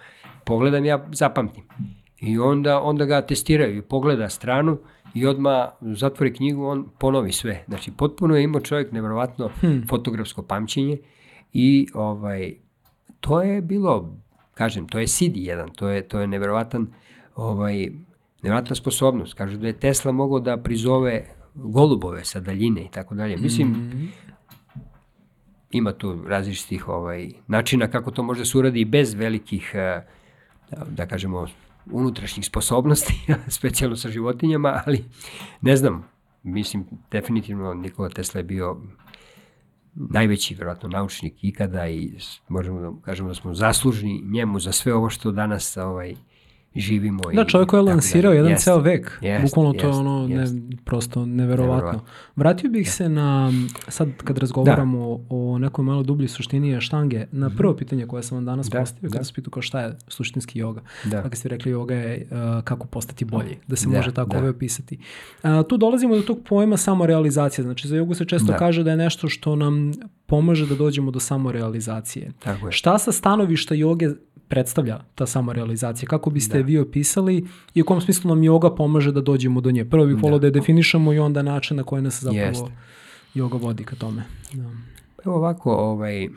pogledam, 0.45 0.85
ja 0.85 1.07
zapamtim. 1.13 1.65
I 2.27 2.39
onda, 2.39 2.81
onda 2.81 3.05
ga 3.05 3.27
testiraju 3.27 3.77
i 3.77 3.83
pogleda 3.83 4.29
stranu 4.29 4.79
i 5.15 5.27
odma 5.27 5.71
zatvori 5.81 6.35
knjigu, 6.35 6.65
on 6.65 6.89
ponovi 6.99 7.33
sve. 7.33 7.65
Znači, 7.69 7.91
potpuno 7.91 8.37
je 8.37 8.43
imao 8.43 8.61
čovjek 8.61 8.93
nevrovatno 8.93 9.51
hmm. 9.61 9.85
fotografsko 9.89 10.43
pamćenje 10.43 10.99
i 11.53 11.87
ovaj, 11.95 12.55
to 13.21 13.43
je 13.43 13.63
bilo, 13.63 14.17
kažem, 14.55 14.89
to 14.89 14.99
je 14.99 15.07
CD 15.07 15.37
jedan, 15.37 15.71
to 15.71 15.89
je, 15.89 16.09
to 16.09 16.21
je 16.21 16.27
nevjerovatan 16.27 16.87
ovaj, 17.37 17.89
nevjerovatna 18.43 18.77
sposobnost. 18.77 19.35
Kažu 19.35 19.59
da 19.59 19.67
je 19.67 19.73
Tesla 19.73 20.13
mogao 20.13 20.41
da 20.41 20.57
prizove 20.57 21.25
golubove 21.55 22.25
sa 22.25 22.41
daljine 22.41 22.85
i 22.85 22.89
tako 22.91 23.15
dalje. 23.15 23.37
Mislim, 23.37 23.69
mm 23.69 23.75
-hmm. 23.75 24.09
ima 25.71 25.93
tu 25.93 26.19
različitih 26.27 26.89
ovaj, 26.89 27.31
načina 27.47 27.89
kako 27.89 28.11
to 28.11 28.23
može 28.23 28.41
da 28.41 28.45
se 28.45 28.59
uradi 28.59 28.85
bez 28.85 29.15
velikih, 29.15 29.71
eh, 29.75 30.03
da 30.89 31.07
kažemo, 31.07 31.47
unutrašnjih 31.91 32.47
sposobnosti, 32.47 33.15
specijalno 33.59 33.97
sa 33.97 34.11
životinjama, 34.11 34.83
ali 34.87 35.05
ne 35.61 35.77
znam, 35.77 36.09
mislim, 36.43 36.85
definitivno 37.11 37.75
Nikola 37.75 38.09
Tesla 38.09 38.39
je 38.39 38.45
bio 38.45 38.77
najveći, 39.95 40.55
vjerojatno, 40.55 40.89
naučnik 40.89 41.45
ikada 41.45 41.89
i 41.89 42.13
možemo 42.49 42.81
da 42.81 42.93
kažemo 43.03 43.29
da 43.29 43.35
smo 43.35 43.55
zaslužni 43.55 44.23
njemu 44.25 44.61
za 44.61 44.73
sve 44.73 44.95
ovo 44.95 45.11
što 45.11 45.33
danas 45.33 45.77
ovaj, 45.77 46.15
živimo. 46.81 47.23
Da, 47.35 47.45
čovjek 47.45 47.69
koji 47.69 47.79
je 47.79 47.83
lansirao 47.83 48.33
jedan 48.33 48.51
jest, 48.51 48.65
ceo 48.65 48.79
vek. 48.79 49.19
Jest, 49.21 49.45
Bukvalno 49.45 49.73
to 49.73 49.87
je 49.87 49.93
ono 49.93 50.29
ne, 50.29 50.45
prosto 50.85 51.27
neverovatno. 51.27 52.01
Vratio 52.37 52.71
bih 52.71 52.93
se 52.93 53.09
na, 53.09 53.53
sad 53.89 54.09
kad 54.25 54.39
razgovaramo 54.39 54.99
da. 54.99 55.25
o 55.29 55.59
nekoj 55.59 55.85
malo 55.85 56.03
dublji 56.03 56.29
suštini 56.29 56.81
štange, 56.81 57.27
na 57.33 57.51
prvo 57.51 57.73
mhm. 57.73 57.79
pitanje 57.79 58.07
koje 58.07 58.23
sam 58.23 58.37
vam 58.37 58.45
danas 58.45 58.69
da, 58.69 58.79
postavio, 58.79 59.11
kada 59.11 59.19
da. 59.19 59.25
sam 59.25 59.35
pitao 59.35 59.51
kao 59.51 59.63
šta 59.63 59.81
je 59.81 59.97
suštinski 60.09 60.59
joga. 60.59 60.83
Da. 61.05 61.23
Kada 61.23 61.37
ste 61.37 61.49
rekli 61.49 61.73
joga 61.73 61.95
je 61.95 62.29
uh, 62.31 62.65
kako 62.65 62.87
postati 62.87 63.25
bolji, 63.25 63.59
da 63.67 63.77
se 63.77 63.89
da, 63.89 63.97
može 63.97 64.15
tako 64.15 64.31
da. 64.31 64.39
ove 64.39 64.49
opisati. 64.51 64.99
Uh, 65.43 65.51
tu 65.69 65.77
dolazimo 65.77 66.17
do 66.17 66.23
tog 66.23 66.39
pojma 66.49 66.77
samorealizacije. 66.77 67.63
Znači 67.63 67.89
za 67.89 67.97
jogu 67.97 68.15
se 68.15 68.25
često 68.25 68.53
da. 68.53 68.59
kaže 68.59 68.83
da 68.83 68.91
je 68.91 68.97
nešto 68.97 69.29
što 69.29 69.57
nam 69.57 69.93
pomaže 70.27 70.67
da 70.67 70.75
dođemo 70.75 71.11
do 71.11 71.21
samorealizacije. 71.21 72.33
Tako 72.39 72.67
je. 72.67 72.73
Šta 72.73 72.99
sa 72.99 73.13
stanovišta 73.13 73.75
joge 73.75 74.09
predstavlja 74.49 75.01
ta 75.15 75.27
samorealizacija? 75.27 76.09
Kako 76.09 76.31
biste 76.31 76.59
da. 76.59 76.65
vi 76.65 76.79
opisali 76.79 77.47
i 77.75 77.83
u 77.83 77.85
kom 77.85 78.01
smislu 78.01 78.29
nam 78.29 78.45
joga 78.45 78.75
pomaže 78.75 79.13
da 79.13 79.21
dođemo 79.21 79.61
do 79.61 79.71
nje? 79.71 79.85
Prvo 79.85 80.07
bih 80.07 80.17
volio 80.23 80.39
da. 80.39 80.41
da 80.41 80.47
je 80.47 80.51
definišemo 80.51 81.13
i 81.13 81.19
onda 81.19 81.43
način 81.43 81.77
na 81.77 81.83
koji 81.83 82.03
nas 82.03 82.23
zapravo 82.23 82.47
Jest. 82.47 82.67
joga 83.35 83.59
vodi 83.59 83.85
ka 83.85 83.97
tome. 83.97 84.23
Da. 84.53 84.71
Evo 85.25 85.37
ovako, 85.37 85.73
ovaj, 85.73 86.29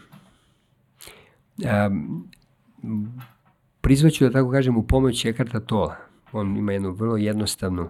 um, 1.90 2.28
prizvaću 3.82 4.24
da 4.24 4.32
tako 4.32 4.52
kažem 4.52 4.78
u 4.78 4.84
pomoć 4.88 5.26
Ekarta 5.26 5.60
Tola. 5.60 5.96
On 6.32 6.58
ima 6.58 6.72
jednu 6.72 6.92
vrlo 6.92 7.18
jednostavnu 7.18 7.90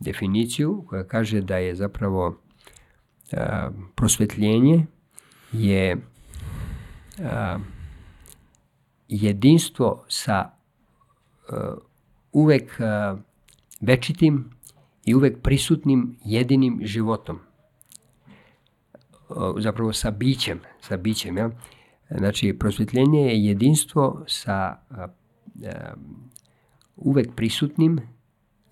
definiciju 0.00 0.84
koja 0.88 1.04
kaže 1.04 1.40
da 1.40 1.56
je 1.56 1.74
zapravo 1.74 2.26
uh, 3.32 3.38
prosvetljenje 3.94 4.86
je 5.52 5.96
uh, 5.96 7.60
jedinstvo 9.08 10.04
sa 10.08 10.50
uh, 10.50 11.58
uvek 12.32 12.80
uh, 12.80 13.18
večitim 13.80 14.50
i 15.04 15.14
uvek 15.14 15.42
prisutnim 15.42 16.16
jedinim 16.24 16.80
životom. 16.82 17.38
Uh, 19.28 19.60
zapravo 19.60 19.92
sa 19.92 20.10
bićem, 20.10 20.60
sa 20.80 20.96
bićem, 20.96 21.36
ja? 21.36 21.50
Znači, 22.10 22.52
prosvetljenje 22.58 23.20
je 23.20 23.44
jedinstvo 23.44 24.24
sa 24.26 24.76
uh, 24.90 24.96
uh, 24.96 25.06
uvek 26.96 27.34
prisutnim 27.36 28.00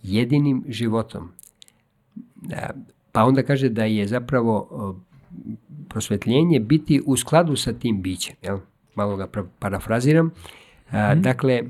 jedinim 0.03 0.65
životom. 0.69 1.33
Pa 3.13 3.25
onda 3.25 3.43
kaže 3.43 3.69
da 3.69 3.85
je 3.85 4.07
zapravo 4.07 4.69
prosvetljenje 5.91 6.61
biti 6.61 7.03
u 7.07 7.17
skladu 7.17 7.57
sa 7.57 7.73
tim 7.73 8.03
bićem, 8.03 8.37
jel? 8.43 8.59
malo 8.95 9.17
ga 9.17 9.29
parafraziram. 9.59 10.31
A, 10.91 11.15
mm. 11.15 11.23
Dakle, 11.23 11.63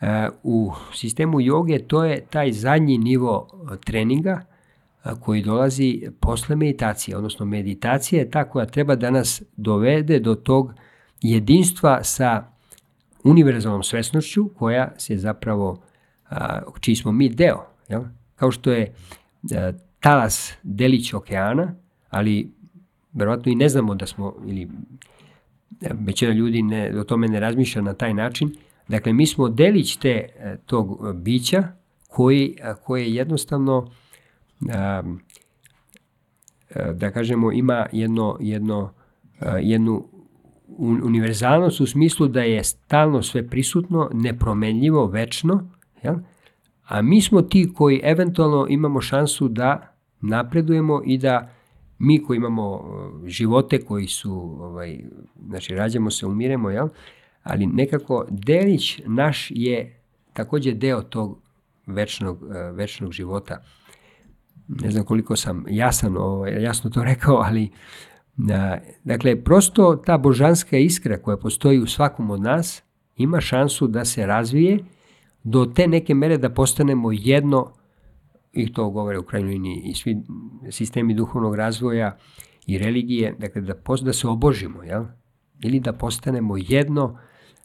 a, 0.00 0.28
u 0.42 0.72
sistemu 0.94 1.40
joge 1.40 1.78
to 1.78 2.04
je 2.04 2.26
taj 2.30 2.52
zadnji 2.52 2.98
nivo 2.98 3.48
treninga 3.84 4.40
a, 5.02 5.14
koji 5.14 5.42
dolazi 5.42 6.02
posle 6.20 6.56
meditacije, 6.56 7.16
odnosno 7.16 7.46
meditacija 7.46 8.20
je 8.20 8.30
ta 8.30 8.44
koja 8.44 8.66
treba 8.66 8.96
da 8.96 9.10
nas 9.10 9.42
dovede 9.56 10.20
do 10.20 10.34
tog 10.34 10.74
jedinstva 11.22 12.04
sa 12.04 12.44
univerzalnom 13.24 13.82
svesnošću 13.82 14.48
koja 14.48 14.92
se 14.98 15.16
zapravo, 15.16 15.82
a, 16.30 16.60
čiji 16.80 16.96
smo 16.96 17.12
mi 17.12 17.28
deo. 17.28 17.66
Jel? 17.88 18.02
Kao 18.36 18.50
što 18.50 18.72
je 18.72 18.94
a, 19.54 19.72
talas 20.00 20.52
delić 20.62 21.14
okeana, 21.14 21.74
ali 22.10 22.52
verovatno 23.16 23.52
i 23.52 23.54
ne 23.54 23.68
znamo 23.68 23.94
da 23.94 24.06
smo, 24.06 24.34
ili 24.46 24.68
većina 25.80 26.32
ljudi 26.32 26.62
ne, 26.62 27.00
o 27.00 27.04
tome 27.04 27.28
ne 27.28 27.40
razmišlja 27.40 27.82
na 27.82 27.94
taj 27.94 28.14
način. 28.14 28.54
Dakle, 28.88 29.12
mi 29.12 29.26
smo 29.26 29.48
delić 29.48 29.96
te, 29.96 30.28
tog 30.66 31.14
bića 31.14 31.68
koji, 32.08 32.56
koje 32.84 33.14
jednostavno 33.14 33.90
da 36.94 37.10
kažemo 37.10 37.52
ima 37.52 37.86
jedno, 37.92 38.36
jedno, 38.40 38.92
jednu 39.60 40.08
univerzalnost 40.78 41.80
u 41.80 41.86
smislu 41.86 42.28
da 42.28 42.42
je 42.42 42.64
stalno 42.64 43.22
sve 43.22 43.48
prisutno, 43.48 44.10
nepromenljivo, 44.12 45.06
večno, 45.06 45.70
jel? 46.02 46.14
a 46.84 47.02
mi 47.02 47.20
smo 47.20 47.42
ti 47.42 47.72
koji 47.74 48.00
eventualno 48.04 48.66
imamo 48.68 49.00
šansu 49.00 49.48
da 49.48 49.94
napredujemo 50.20 51.02
i 51.04 51.18
da 51.18 51.55
mi 51.98 52.22
koji 52.22 52.36
imamo 52.36 52.74
uh, 52.74 53.28
živote 53.28 53.84
koji 53.84 54.06
su, 54.06 54.56
ovaj, 54.60 55.00
znači 55.46 55.74
rađamo 55.74 56.10
se, 56.10 56.26
umiremo, 56.26 56.70
jel? 56.70 56.88
ali 57.42 57.66
nekako 57.66 58.26
delić 58.30 59.00
naš 59.06 59.50
je 59.50 60.00
takođe 60.32 60.72
deo 60.72 61.02
tog 61.02 61.38
večnog, 61.86 62.42
uh, 62.42 62.50
večnog 62.72 63.12
života. 63.12 63.62
Ne 64.68 64.90
znam 64.90 65.04
koliko 65.04 65.36
sam 65.36 65.64
jasan, 65.68 66.16
ovaj, 66.16 66.62
jasno 66.62 66.90
to 66.90 67.04
rekao, 67.12 67.36
ali 67.36 67.70
da, 68.36 68.78
dakle, 69.04 69.44
prosto 69.44 69.96
ta 69.96 70.18
božanska 70.18 70.78
iskra 70.78 71.18
koja 71.18 71.36
postoji 71.36 71.78
u 71.78 71.86
svakom 71.86 72.30
od 72.30 72.40
nas 72.40 72.82
ima 73.16 73.40
šansu 73.40 73.86
da 73.86 74.04
se 74.04 74.26
razvije 74.26 74.78
do 75.44 75.66
te 75.66 75.86
neke 75.86 76.14
mere 76.14 76.38
da 76.38 76.50
postanemo 76.50 77.12
jedno, 77.12 77.72
i 78.56 78.72
to 78.72 78.90
govore 78.90 79.18
u 79.18 79.22
krajnjoj 79.22 79.50
liniji 79.50 79.82
i 79.84 79.94
svi 79.94 80.16
sistemi 80.70 81.14
duhovnog 81.14 81.54
razvoja 81.54 82.16
i 82.66 82.78
religije, 82.78 83.34
dakle 83.38 83.60
da, 83.60 83.74
da 84.02 84.12
se 84.12 84.28
obožimo, 84.28 84.82
jel? 84.82 85.04
ili 85.60 85.80
da 85.80 85.92
postanemo 85.92 86.54
jedno 86.56 87.18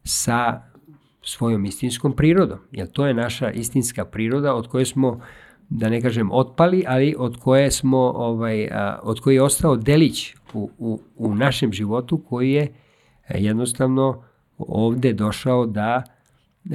sa 0.04 0.62
svojom 1.22 1.66
istinskom 1.66 2.16
prirodom, 2.16 2.60
jer 2.72 2.88
to 2.88 3.08
je 3.08 3.14
naša 3.14 3.52
istinska 3.52 4.06
priroda 4.06 4.56
od 4.56 4.68
koje 4.68 4.86
smo 4.86 5.20
da 5.70 5.89
ne 5.89 6.02
kažem 6.02 6.32
otpali, 6.32 6.84
ali 6.88 7.16
od 7.18 7.38
koje 7.38 7.72
smo 7.72 7.98
ovaj 7.98 8.68
od 9.04 9.20
koje 9.20 9.36
je 9.36 9.42
ostao 9.42 9.76
delić 9.76 10.36
u, 10.54 10.70
u, 10.78 11.02
u 11.16 11.36
našem 11.36 11.74
životu 11.74 12.24
koji 12.30 12.52
je 12.52 12.74
jednostavno 13.30 14.24
ovde 14.58 15.14
došao 15.14 15.66
da 15.66 16.04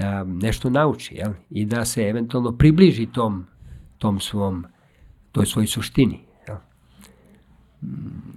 a, 0.03 0.25
nešto 0.27 0.71
nauči 0.71 1.15
jel? 1.15 1.33
i 1.51 1.65
da 1.65 1.85
se 1.85 2.03
eventualno 2.03 2.57
približi 2.57 3.07
tom, 3.07 3.47
tom 3.99 4.21
svom, 4.21 4.65
toj 5.33 5.47
svoj 5.47 5.67
suštini. 5.67 6.21
Jel? 6.49 6.57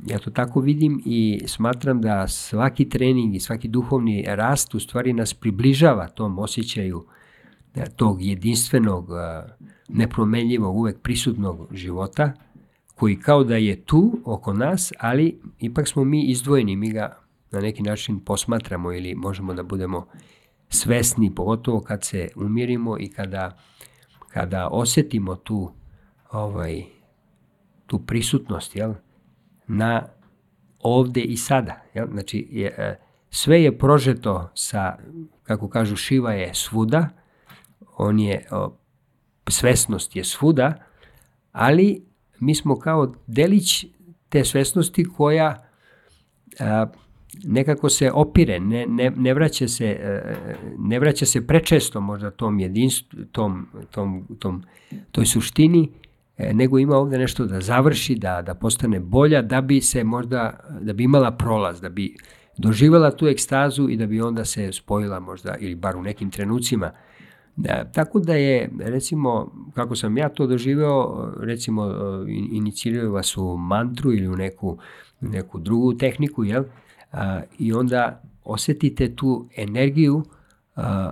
Ja 0.07 0.19
to 0.19 0.31
tako 0.31 0.59
vidim 0.59 1.01
i 1.05 1.41
smatram 1.47 2.01
da 2.01 2.27
svaki 2.27 2.89
trening 2.89 3.35
i 3.35 3.39
svaki 3.39 3.67
duhovni 3.67 4.25
rast 4.27 4.75
u 4.75 4.79
stvari 4.79 5.13
nas 5.13 5.33
približava 5.33 6.07
tom 6.07 6.39
osjećaju 6.39 7.05
da, 7.75 7.85
tog 7.85 8.21
jedinstvenog, 8.21 9.09
nepromenljivog, 9.87 10.77
uvek 10.77 11.01
prisutnog 11.01 11.67
života, 11.71 12.33
koji 12.95 13.19
kao 13.19 13.43
da 13.43 13.55
je 13.55 13.81
tu 13.85 14.19
oko 14.25 14.53
nas, 14.53 14.93
ali 14.99 15.39
ipak 15.59 15.87
smo 15.87 16.03
mi 16.03 16.23
izdvojeni, 16.23 16.75
mi 16.75 16.91
ga 16.91 17.19
na 17.51 17.59
neki 17.59 17.83
način 17.83 18.19
posmatramo 18.19 18.93
ili 18.93 19.15
možemo 19.15 19.53
da 19.53 19.63
budemo 19.63 20.07
svesni, 20.69 21.35
pogotovo 21.35 21.79
kad 21.79 22.03
se 22.03 22.29
umirimo 22.35 22.99
i 22.99 23.07
kada, 23.09 23.57
kada 24.29 24.67
osetimo 24.71 25.35
tu, 25.35 25.71
ovaj, 26.31 26.83
tu 27.85 27.99
prisutnost 27.99 28.75
jel, 28.75 28.93
na 29.67 30.03
ovde 30.79 31.21
i 31.21 31.37
sada. 31.37 31.81
Jel? 31.93 32.07
Znači, 32.11 32.47
je, 32.51 32.67
e, 32.77 32.99
sve 33.29 33.63
je 33.63 33.77
prožeto 33.77 34.49
sa, 34.53 34.97
kako 35.43 35.69
kažu, 35.69 35.95
šiva 35.95 36.33
je 36.33 36.53
svuda, 36.53 37.09
on 37.97 38.19
je, 38.19 38.45
o, 38.51 38.75
svesnost 39.49 40.15
je 40.15 40.23
svuda, 40.23 40.73
ali 41.51 42.05
mi 42.39 42.55
smo 42.55 42.79
kao 42.79 43.13
delić 43.27 43.85
te 44.29 44.45
svesnosti 44.45 45.05
koja 45.17 45.69
a, 46.59 46.85
nekako 47.43 47.89
se 47.89 48.11
opire, 48.11 48.59
ne, 48.59 48.85
ne, 48.87 49.11
ne, 49.15 49.33
vraća 49.33 49.67
se, 49.67 49.85
e, 49.85 50.35
ne 50.77 50.99
vraća 50.99 51.25
se 51.25 51.47
prečesto 51.47 52.01
možda 52.01 52.31
tom 52.31 52.59
jedinstvu, 52.59 53.19
tom, 53.31 53.67
tom, 53.91 54.27
tom, 54.39 54.63
toj 55.11 55.25
suštini, 55.25 55.89
e, 56.37 56.53
nego 56.53 56.79
ima 56.79 56.95
ovde 56.95 57.17
nešto 57.17 57.45
da 57.45 57.61
završi, 57.61 58.15
da, 58.15 58.41
da 58.41 58.53
postane 58.53 58.99
bolja, 58.99 59.41
da 59.41 59.61
bi 59.61 59.81
se 59.81 60.03
možda, 60.03 60.59
da 60.81 60.93
bi 60.93 61.03
imala 61.03 61.31
prolaz, 61.31 61.81
da 61.81 61.89
bi 61.89 62.15
doživjela 62.57 63.11
tu 63.11 63.27
ekstazu 63.27 63.89
i 63.89 63.97
da 63.97 64.05
bi 64.05 64.21
onda 64.21 64.45
se 64.45 64.71
spojila 64.71 65.19
možda, 65.19 65.55
ili 65.59 65.75
bar 65.75 65.97
u 65.97 66.01
nekim 66.01 66.31
trenucima, 66.31 66.91
Da, 67.59 67.83
tako 67.91 68.19
da 68.19 68.33
je, 68.33 68.69
recimo, 68.79 69.51
kako 69.75 69.95
sam 69.95 70.17
ja 70.17 70.29
to 70.29 70.47
doživeo, 70.47 71.33
recimo, 71.39 71.91
iniciraju 72.51 73.11
vas 73.11 73.37
u 73.37 73.57
mantru 73.57 74.13
ili 74.13 74.27
u 74.27 74.35
neku, 74.35 74.77
neku 75.21 75.59
drugu 75.59 75.93
tehniku, 75.97 76.43
jel? 76.43 76.63
A, 77.11 77.41
I 77.59 77.73
onda 77.73 78.21
osetite 78.43 79.15
tu 79.15 79.49
energiju 79.57 80.23
a, 80.75 81.11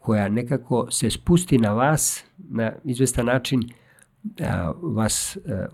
koja 0.00 0.28
nekako 0.28 0.86
se 0.90 1.10
spusti 1.10 1.58
na 1.58 1.72
vas 1.72 2.24
na 2.38 2.72
izvestan 2.84 3.26
način 3.26 3.62
a, 4.40 4.72
vas 4.82 5.36
a, 5.36 5.66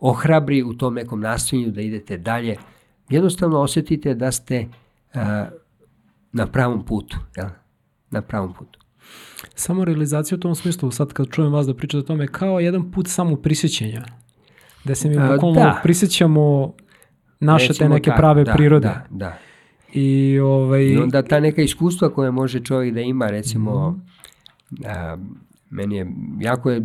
ohrabri 0.00 0.62
u 0.62 0.74
tom 0.74 0.94
nekom 0.94 1.20
nastojanju 1.20 1.70
da 1.70 1.80
idete 1.80 2.18
dalje. 2.18 2.56
Jednostavno 3.08 3.60
osetite 3.60 4.14
da 4.14 4.32
ste 4.32 4.66
a, 5.14 5.46
na 6.32 6.46
pravom 6.46 6.84
putu, 6.84 7.18
jel? 7.36 7.48
na 8.10 8.22
pravom 8.22 8.54
putu. 8.54 8.80
Samo 9.54 9.84
realizacija 9.84 10.36
u 10.36 10.40
tom 10.40 10.54
smislu, 10.54 10.90
sad 10.90 11.12
kad 11.12 11.30
čujem 11.30 11.52
vas 11.52 11.66
da 11.66 11.74
pričate 11.74 11.98
o 11.98 12.02
tome, 12.02 12.26
kao 12.26 12.60
jedan 12.60 12.90
put 12.92 13.08
samo 13.08 13.36
prisjećenja. 13.36 14.04
Da 14.84 14.94
se 14.94 15.08
mi 15.08 15.16
bukvalno 15.16 15.60
da. 15.60 15.80
prisjećamo 15.82 16.74
naše 17.40 17.68
Recimo 17.68 17.88
te 17.88 17.94
neke 17.94 18.10
tak, 18.10 18.18
prave 18.18 18.44
da, 18.44 18.52
prirode. 18.52 18.88
Da, 18.88 19.06
da. 19.10 19.38
I, 19.92 20.38
ovaj... 20.38 20.84
I 20.84 20.96
onda 20.96 21.22
ta 21.22 21.40
neka 21.40 21.62
iskustva 21.62 22.10
koje 22.10 22.30
može 22.30 22.60
čovjek 22.60 22.94
da 22.94 23.00
ima, 23.00 23.26
recimo, 23.26 23.90
mm. 23.90 24.86
a, 24.86 25.16
meni 25.70 25.96
je, 25.96 26.12
jako 26.40 26.70
je 26.70 26.82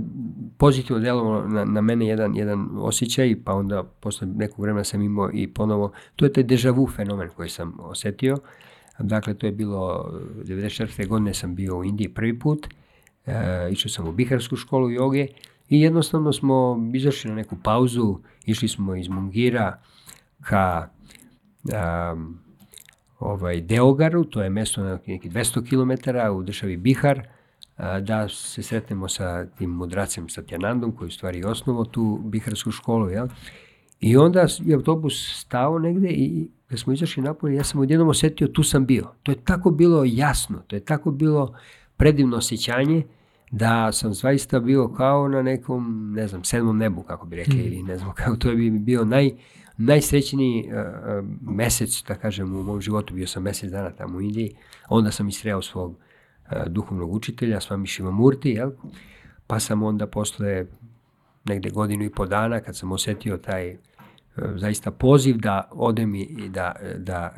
pozitivno 0.58 1.02
delovalo 1.02 1.47
na, 1.47 1.66
na 1.66 1.82
mene 1.82 2.08
jedan, 2.08 2.36
jedan 2.36 2.70
osjećaj, 2.76 3.36
pa 3.43 3.54
onda 3.54 3.84
posle 3.84 4.28
nekog 4.28 4.60
vremena 4.60 4.84
sam 4.84 5.02
imao 5.02 5.30
i 5.34 5.47
ponovo, 5.47 5.91
to 6.16 6.26
je 6.26 6.34
taj 6.34 6.43
deja 6.43 6.72
vu 6.72 6.88
fenomen 6.88 7.30
koji 7.36 7.50
sam 7.50 7.74
osetio, 7.80 8.38
Dakle, 9.00 9.34
to 9.34 9.45
je 9.45 9.52
bilo, 9.52 10.12
94. 10.43 11.08
godine 11.08 11.34
sam 11.34 11.56
bio 11.56 11.78
u 11.78 11.84
Indiji 11.84 12.10
prvi 12.10 12.39
put, 12.39 12.68
e, 13.26 13.70
išao 13.72 13.89
sam 13.89 14.08
u 14.08 14.12
Biharsku 14.12 14.56
školu 14.56 14.91
joge 14.91 15.28
i 15.70 15.82
jednostavno 15.82 16.34
smo 16.34 16.89
izašli 16.93 17.30
na 17.30 17.36
neku 17.36 17.56
pauzu, 17.64 18.20
išli 18.45 18.68
smo 18.68 18.95
iz 18.95 19.08
Mungira 19.08 19.82
ka 20.41 20.89
um, 22.13 22.39
ovaj, 23.19 23.61
Deogaru, 23.61 24.23
to 24.23 24.41
je 24.41 24.49
mesto 24.49 24.83
na 24.83 24.99
neki 25.07 25.29
200 25.29 25.69
km 25.69 26.09
u 26.37 26.43
državi 26.43 26.77
Bihar, 26.77 27.27
da 28.01 28.29
se 28.29 28.63
sretnemo 28.63 29.07
sa 29.07 29.45
tim 29.45 29.69
mudracem 29.69 30.29
Satyanandom, 30.29 30.91
koji 30.91 31.05
je 31.05 31.09
u 31.09 31.11
stvari 31.11 31.43
osnovo 31.43 31.85
tu 31.85 32.21
Biharsku 32.23 32.71
školu, 32.71 33.09
jel? 33.09 33.27
I 33.99 34.17
onda 34.17 34.45
je 34.59 34.75
autobus 34.75 35.41
stao 35.41 35.79
negde 35.79 36.07
i 36.09 36.47
kad 36.67 36.79
smo 36.79 36.93
izašli 36.93 37.23
napolje, 37.23 37.55
ja 37.55 37.63
sam 37.63 37.81
odjednom 37.81 38.09
osetio 38.09 38.47
tu 38.47 38.63
sam 38.63 38.85
bio. 38.85 39.07
To 39.23 39.31
je 39.31 39.35
tako 39.43 39.71
bilo 39.71 40.03
jasno, 40.05 40.61
to 40.67 40.75
je 40.75 40.79
tako 40.79 41.11
bilo 41.11 41.55
predivno 41.97 42.37
osjećanje 42.37 43.03
da 43.51 43.91
sam 43.91 44.13
zaista 44.13 44.59
bio 44.59 44.87
kao 44.87 45.27
na 45.27 45.41
nekom, 45.41 46.13
ne 46.15 46.27
znam, 46.27 46.43
sedmom 46.43 46.77
nebu, 46.77 47.03
kako 47.03 47.25
bi 47.25 47.35
rekli, 47.35 47.55
mm. 47.55 47.65
ili 47.65 47.83
ne 47.83 47.97
znam 47.97 48.13
kako, 48.13 48.35
to 48.41 48.55
bi 48.55 48.69
bio 48.69 49.05
naj, 49.05 49.31
najsrećniji 49.80 50.63
uh, 50.67 51.25
mesec, 51.41 52.03
da 52.07 52.15
kažem, 52.15 52.55
u 52.55 52.63
mom 52.63 52.82
životu, 52.82 53.13
bio 53.13 53.27
sam 53.27 53.43
mesec 53.43 53.71
dana 53.71 53.89
tamo 53.89 54.17
u 54.17 54.21
Indiji, 54.21 54.55
onda 54.89 55.11
sam 55.11 55.27
isreo 55.27 55.61
svog 55.61 55.91
uh, 55.91 56.67
duhovnog 56.67 57.13
učitelja, 57.13 57.59
Svami 57.59 57.88
Šivamurti, 57.88 58.49
jel? 58.49 58.71
pa 59.47 59.59
sam 59.59 59.84
onda 59.84 60.07
posle 60.07 60.65
negde 61.45 61.69
godinu 61.69 62.03
i 62.03 62.09
po 62.09 62.25
dana, 62.25 62.59
kad 62.59 62.77
sam 62.77 62.91
osetio 62.91 63.38
taj 63.38 63.77
zaista 64.55 64.91
poziv 64.91 65.38
da 65.38 65.69
odem 65.71 66.15
i 66.15 66.49
da, 66.49 66.75
da 66.97 67.34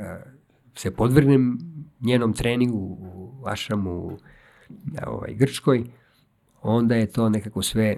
se 0.75 0.95
podvrgnem 0.95 1.59
njenom 2.01 2.33
treningu 2.33 2.77
u 2.77 3.43
Ašramu 3.45 3.91
u 3.91 4.17
ovaj, 5.07 5.33
Grčkoj, 5.33 5.83
onda 6.61 6.95
je 6.95 7.11
to 7.11 7.29
nekako 7.29 7.61
sve 7.61 7.97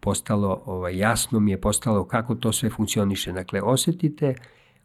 postalo, 0.00 0.62
ovaj, 0.66 0.98
jasno 0.98 1.40
mi 1.40 1.50
je 1.50 1.60
postalo 1.60 2.04
kako 2.04 2.34
to 2.34 2.52
sve 2.52 2.70
funkcioniše. 2.70 3.32
Dakle, 3.32 3.62
osetite, 3.62 4.34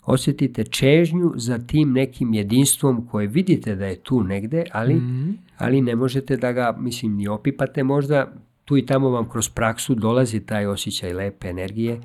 osetite 0.06 0.64
čežnju 0.64 1.34
za 1.36 1.58
tim 1.58 1.92
nekim 1.92 2.34
jedinstvom 2.34 3.08
koje 3.08 3.28
vidite 3.28 3.76
da 3.76 3.86
je 3.86 3.96
tu 3.96 4.24
negde, 4.24 4.64
ali, 4.72 4.94
mm 4.94 5.00
-hmm. 5.00 5.34
ali 5.58 5.82
ne 5.82 5.96
možete 5.96 6.38
da 6.38 6.52
ga, 6.52 6.76
mislim, 6.80 7.16
ni 7.16 7.28
opipate 7.28 7.84
možda, 7.84 8.34
tu 8.66 8.78
i 8.78 8.86
tamo 8.86 9.10
vam 9.10 9.30
kroz 9.30 9.50
praksu 9.50 9.96
dolazi 9.96 10.40
taj 10.40 10.66
osjećaj 10.66 11.14
lepe 11.14 11.48
energije 11.48 12.02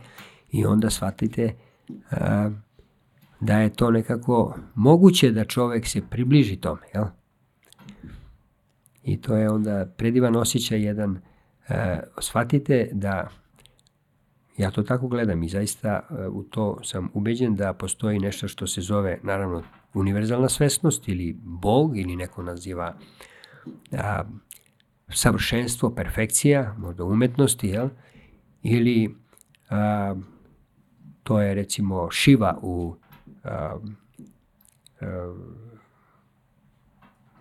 i 0.53 0.65
onda 0.65 0.91
shvatite 0.91 1.55
uh, 1.89 2.53
da 3.41 3.59
je 3.59 3.73
to 3.73 3.91
nekako 3.91 4.55
moguće 4.75 5.31
da 5.31 5.45
čovek 5.45 5.87
se 5.87 6.03
približi 6.11 6.57
tome, 6.57 6.83
jel? 6.95 7.05
I 9.05 9.21
to 9.21 9.37
je 9.37 9.51
onda 9.51 9.87
predivan 9.97 10.37
osjećaj 10.37 10.83
jedan, 10.83 11.21
shvatite 12.21 12.89
da 12.93 13.29
ja 14.61 14.71
to 14.71 14.83
tako 14.83 15.09
gledam 15.09 15.43
i 15.43 15.49
zaista 15.49 16.01
e, 16.11 16.29
u 16.29 16.43
to 16.43 16.79
sam 16.85 17.11
ubeđen 17.15 17.57
da 17.57 17.73
postoji 17.73 18.19
nešto 18.19 18.49
što 18.49 18.67
se 18.67 18.81
zove, 18.81 19.19
naravno, 19.23 19.63
univerzalna 19.95 20.49
svesnost 20.49 21.09
ili 21.09 21.37
Bog 21.43 21.99
ili 21.99 22.17
neko 22.17 22.43
naziva 22.43 22.95
a, 23.93 24.25
savršenstvo, 25.09 25.95
perfekcija, 25.95 26.75
možda 26.79 27.05
umetnosti, 27.05 27.69
jel? 27.69 27.89
ili 28.63 29.15
a, 29.71 30.15
to 31.23 31.41
je 31.41 31.55
recimo 31.55 32.11
Šiva 32.11 32.59
u 32.63 32.97
a, 33.45 33.77
a, 35.01 35.35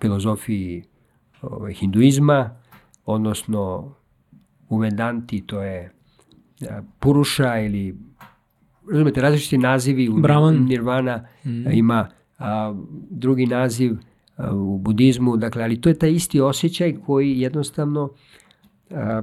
filozofiji 0.02 0.84
ovaj, 1.42 1.74
hinduizma, 1.74 2.62
odnosno 3.06 3.96
u 4.70 4.78
Vedanti 4.78 5.42
to 5.42 5.64
je 5.64 5.92
Puruša 7.00 7.60
ili 7.60 7.96
razumete, 8.92 9.22
različiti 9.22 9.58
nazivi 9.58 10.10
u 10.10 10.14
Brahman. 10.14 10.66
Nirvana 10.66 11.26
mm. 11.46 11.72
ima 11.72 12.08
a, 12.38 12.76
drugi 13.10 13.46
naziv 13.46 13.98
a, 14.38 14.56
u 14.56 14.78
budizmu, 14.78 15.38
dakle, 15.38 15.64
ali 15.64 15.82
to 15.82 15.90
je 15.90 16.00
taj 16.00 16.12
isti 16.12 16.42
osjećaj 16.42 16.96
koji 17.06 17.40
jednostavno 17.40 18.10
a, 18.90 19.22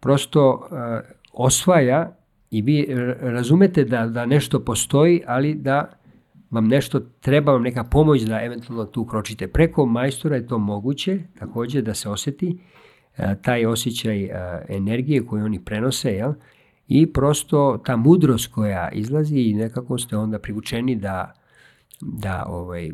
prosto 0.00 0.68
a, 0.70 1.00
osvaja 1.32 2.16
i 2.50 2.62
vi 2.62 2.86
razumete 3.20 3.84
da, 3.84 4.06
da 4.06 4.26
nešto 4.26 4.60
postoji, 4.60 5.22
ali 5.26 5.54
da 5.54 5.92
vam 6.50 6.68
nešto 6.68 7.00
treba, 7.00 7.52
vam 7.52 7.62
neka 7.62 7.84
pomoć 7.84 8.22
da 8.22 8.42
eventualno 8.42 8.84
tu 8.84 9.04
kročite. 9.04 9.48
Preko 9.48 9.86
majstora 9.86 10.36
je 10.36 10.46
to 10.46 10.58
moguće 10.58 11.20
takođe 11.38 11.82
da 11.82 11.94
se 11.94 12.08
oseti 12.08 12.58
a, 12.58 12.83
taj 13.42 13.66
osjećaj 13.66 14.30
a, 14.32 14.62
energije 14.68 15.26
koju 15.26 15.44
oni 15.44 15.64
prenose, 15.64 16.12
jel? 16.12 16.32
I 16.88 17.12
prosto 17.12 17.82
ta 17.84 17.96
mudrost 17.96 18.52
koja 18.52 18.90
izlazi 18.90 19.40
i 19.40 19.54
nekako 19.54 19.98
ste 19.98 20.16
onda 20.16 20.38
privučeni 20.38 20.96
da, 20.96 21.32
da 22.00 22.44
ovaj, 22.48 22.90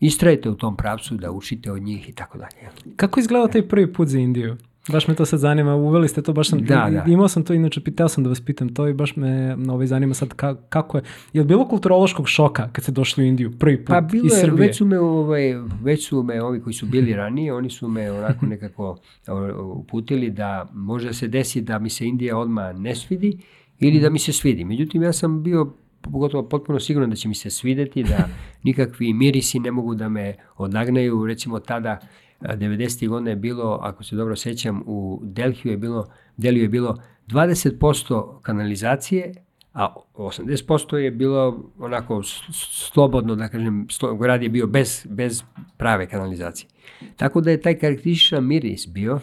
istrajete 0.00 0.50
u 0.50 0.54
tom 0.54 0.76
pravcu, 0.76 1.14
da 1.14 1.30
učite 1.30 1.72
od 1.72 1.82
njih 1.82 2.08
i 2.08 2.12
tako 2.12 2.38
dalje. 2.38 2.70
Kako 2.96 3.20
izgledao 3.20 3.48
taj 3.48 3.68
prvi 3.68 3.92
put 3.92 4.08
za 4.08 4.18
Indiju? 4.18 4.56
Baš 4.88 5.08
me 5.08 5.14
to 5.14 5.24
sad 5.24 5.40
zanima, 5.40 5.74
uveli 5.74 6.08
ste 6.08 6.22
to, 6.22 6.32
baš 6.32 6.48
sam, 6.48 6.58
Da, 6.58 6.88
da. 6.90 7.04
imao 7.12 7.28
sam 7.28 7.44
to, 7.44 7.54
inače 7.54 7.80
pitao 7.80 8.08
sam 8.08 8.24
da 8.24 8.28
vas 8.30 8.40
pitam 8.40 8.74
to 8.74 8.88
i 8.88 8.92
baš 8.92 9.16
me 9.16 9.56
ovaj, 9.68 9.86
zanima 9.86 10.14
sad 10.14 10.34
ka, 10.34 10.54
kako 10.68 10.96
je, 10.98 11.02
je 11.32 11.40
li 11.40 11.46
bilo 11.46 11.68
kulturološkog 11.68 12.28
šoka 12.28 12.68
kad 12.72 12.82
ste 12.82 12.92
došli 12.92 13.24
u 13.24 13.26
Indiju 13.26 13.50
prvi 13.58 13.76
put 13.76 13.86
Pa 13.88 14.00
bilo 14.00 14.26
iz 14.26 14.32
je, 14.32 14.38
Srbije? 14.40 14.66
već 14.66 14.76
su 14.78 14.84
me, 14.84 14.98
ovaj, 14.98 15.54
već 15.82 16.08
su 16.08 16.22
me 16.22 16.42
ovi 16.42 16.60
koji 16.60 16.74
su 16.74 16.86
bili 16.86 17.14
ranije, 17.14 17.54
oni 17.54 17.70
su 17.70 17.88
me 17.88 18.12
onako 18.12 18.46
nekako 18.46 18.96
uputili 19.74 20.30
da 20.30 20.68
može 20.72 21.12
se 21.12 21.28
desi 21.28 21.60
da 21.60 21.78
mi 21.78 21.90
se 21.90 22.06
Indija 22.06 22.38
odmah 22.38 22.74
ne 22.76 22.94
svidi 22.94 23.38
ili 23.78 24.00
da 24.00 24.10
mi 24.10 24.18
se 24.18 24.32
svidi. 24.32 24.64
Međutim, 24.64 25.02
ja 25.02 25.12
sam 25.12 25.42
bio 25.42 25.72
pogotovo 26.02 26.48
potpuno 26.48 26.80
siguran 26.80 27.10
da 27.10 27.16
će 27.16 27.28
mi 27.28 27.34
se 27.34 27.50
svideti, 27.50 28.02
da 28.02 28.28
nikakvi 28.62 29.12
mirisi 29.12 29.58
ne 29.58 29.70
mogu 29.70 29.94
da 29.94 30.08
me 30.08 30.34
odagnaju. 30.56 31.26
Recimo 31.26 31.58
tada, 31.58 31.98
90. 32.40 33.08
godine 33.08 33.30
je 33.30 33.36
bilo, 33.36 33.78
ako 33.82 34.04
se 34.04 34.16
dobro 34.16 34.36
sećam, 34.36 34.82
u 34.86 35.20
Delhiju 35.22 35.72
je 35.72 35.78
bilo, 35.78 36.06
Delhiju 36.36 36.62
je 36.62 36.68
bilo 36.68 37.02
20% 37.26 38.40
kanalizacije, 38.42 39.34
a 39.74 39.94
80% 40.22 40.96
je 40.96 41.10
bilo 41.10 41.70
onako 41.78 42.22
slobodno, 42.92 43.36
da 43.36 43.48
kažem, 43.48 43.86
grad 44.20 44.42
je 44.42 44.48
bio 44.48 44.66
bez, 44.66 45.06
bez 45.10 45.42
prave 45.76 46.06
kanalizacije. 46.06 46.68
Tako 47.16 47.40
da 47.40 47.50
je 47.50 47.60
taj 47.60 47.78
karakterističan 47.78 48.46
miris 48.46 48.88
bio 48.88 49.20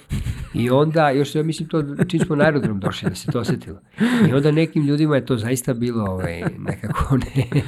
i 0.54 0.70
onda, 0.70 1.10
još 1.10 1.36
ja 1.36 1.44
mislim 1.44 1.70
to 1.70 1.84
čim 2.06 2.20
smo 2.20 2.36
na 2.36 2.44
aerodrom 2.44 2.80
došli 2.80 3.10
da 3.10 3.16
se 3.16 3.32
to 3.32 3.40
osetilo. 3.40 3.80
I 4.30 4.34
onda 4.34 4.52
nekim 4.52 4.86
ljudima 4.86 5.16
je 5.16 5.26
to 5.26 5.38
zaista 5.38 5.74
bilo 5.74 6.04
ovaj, 6.04 6.44
nekako 6.58 7.18
ne, 7.18 7.62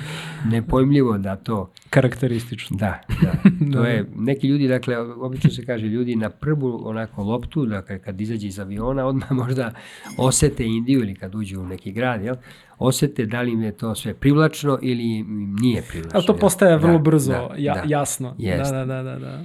nepojmljivo 0.45 1.17
da 1.17 1.36
to, 1.36 1.71
Karakteristično. 1.89 2.77
da, 2.77 3.01
da, 3.21 3.34
to 3.73 3.86
je, 3.86 4.05
neki 4.15 4.47
ljudi, 4.47 4.67
dakle, 4.67 4.97
obično 4.97 5.49
se 5.49 5.65
kaže 5.65 5.86
ljudi 5.86 6.15
na 6.15 6.30
prvu 6.30 6.82
onako 6.88 7.23
loptu, 7.23 7.65
dakle, 7.65 7.99
kad 7.99 8.21
izađe 8.21 8.47
iz 8.47 8.59
aviona, 8.59 9.05
odmah 9.05 9.32
možda 9.32 9.71
osete 10.17 10.65
Indiju 10.65 10.99
ili 10.99 11.15
kad 11.15 11.36
uđu 11.36 11.61
u 11.61 11.65
neki 11.65 11.91
grad, 11.91 12.23
jel, 12.23 12.36
osete 12.80 13.18
da 13.26 13.41
li 13.41 13.51
im 13.51 13.61
je 13.61 13.78
to 13.78 13.95
sve 13.95 14.13
privlačno 14.13 14.80
ili 14.82 15.17
im 15.17 15.55
nije 15.61 15.82
privlačno. 15.89 16.17
Ali 16.17 16.26
to 16.26 16.38
postaje 16.38 16.78
vrlo 16.78 16.97
Da, 16.97 16.99
brzo 16.99 17.32
da, 17.32 17.55
ja, 17.57 17.74
da. 17.74 17.84
jasno. 17.86 18.36
Jest. 18.38 18.72
Da, 18.72 18.86
da, 18.86 19.03
da, 19.03 19.03
da, 19.03 19.20
da. 19.20 19.43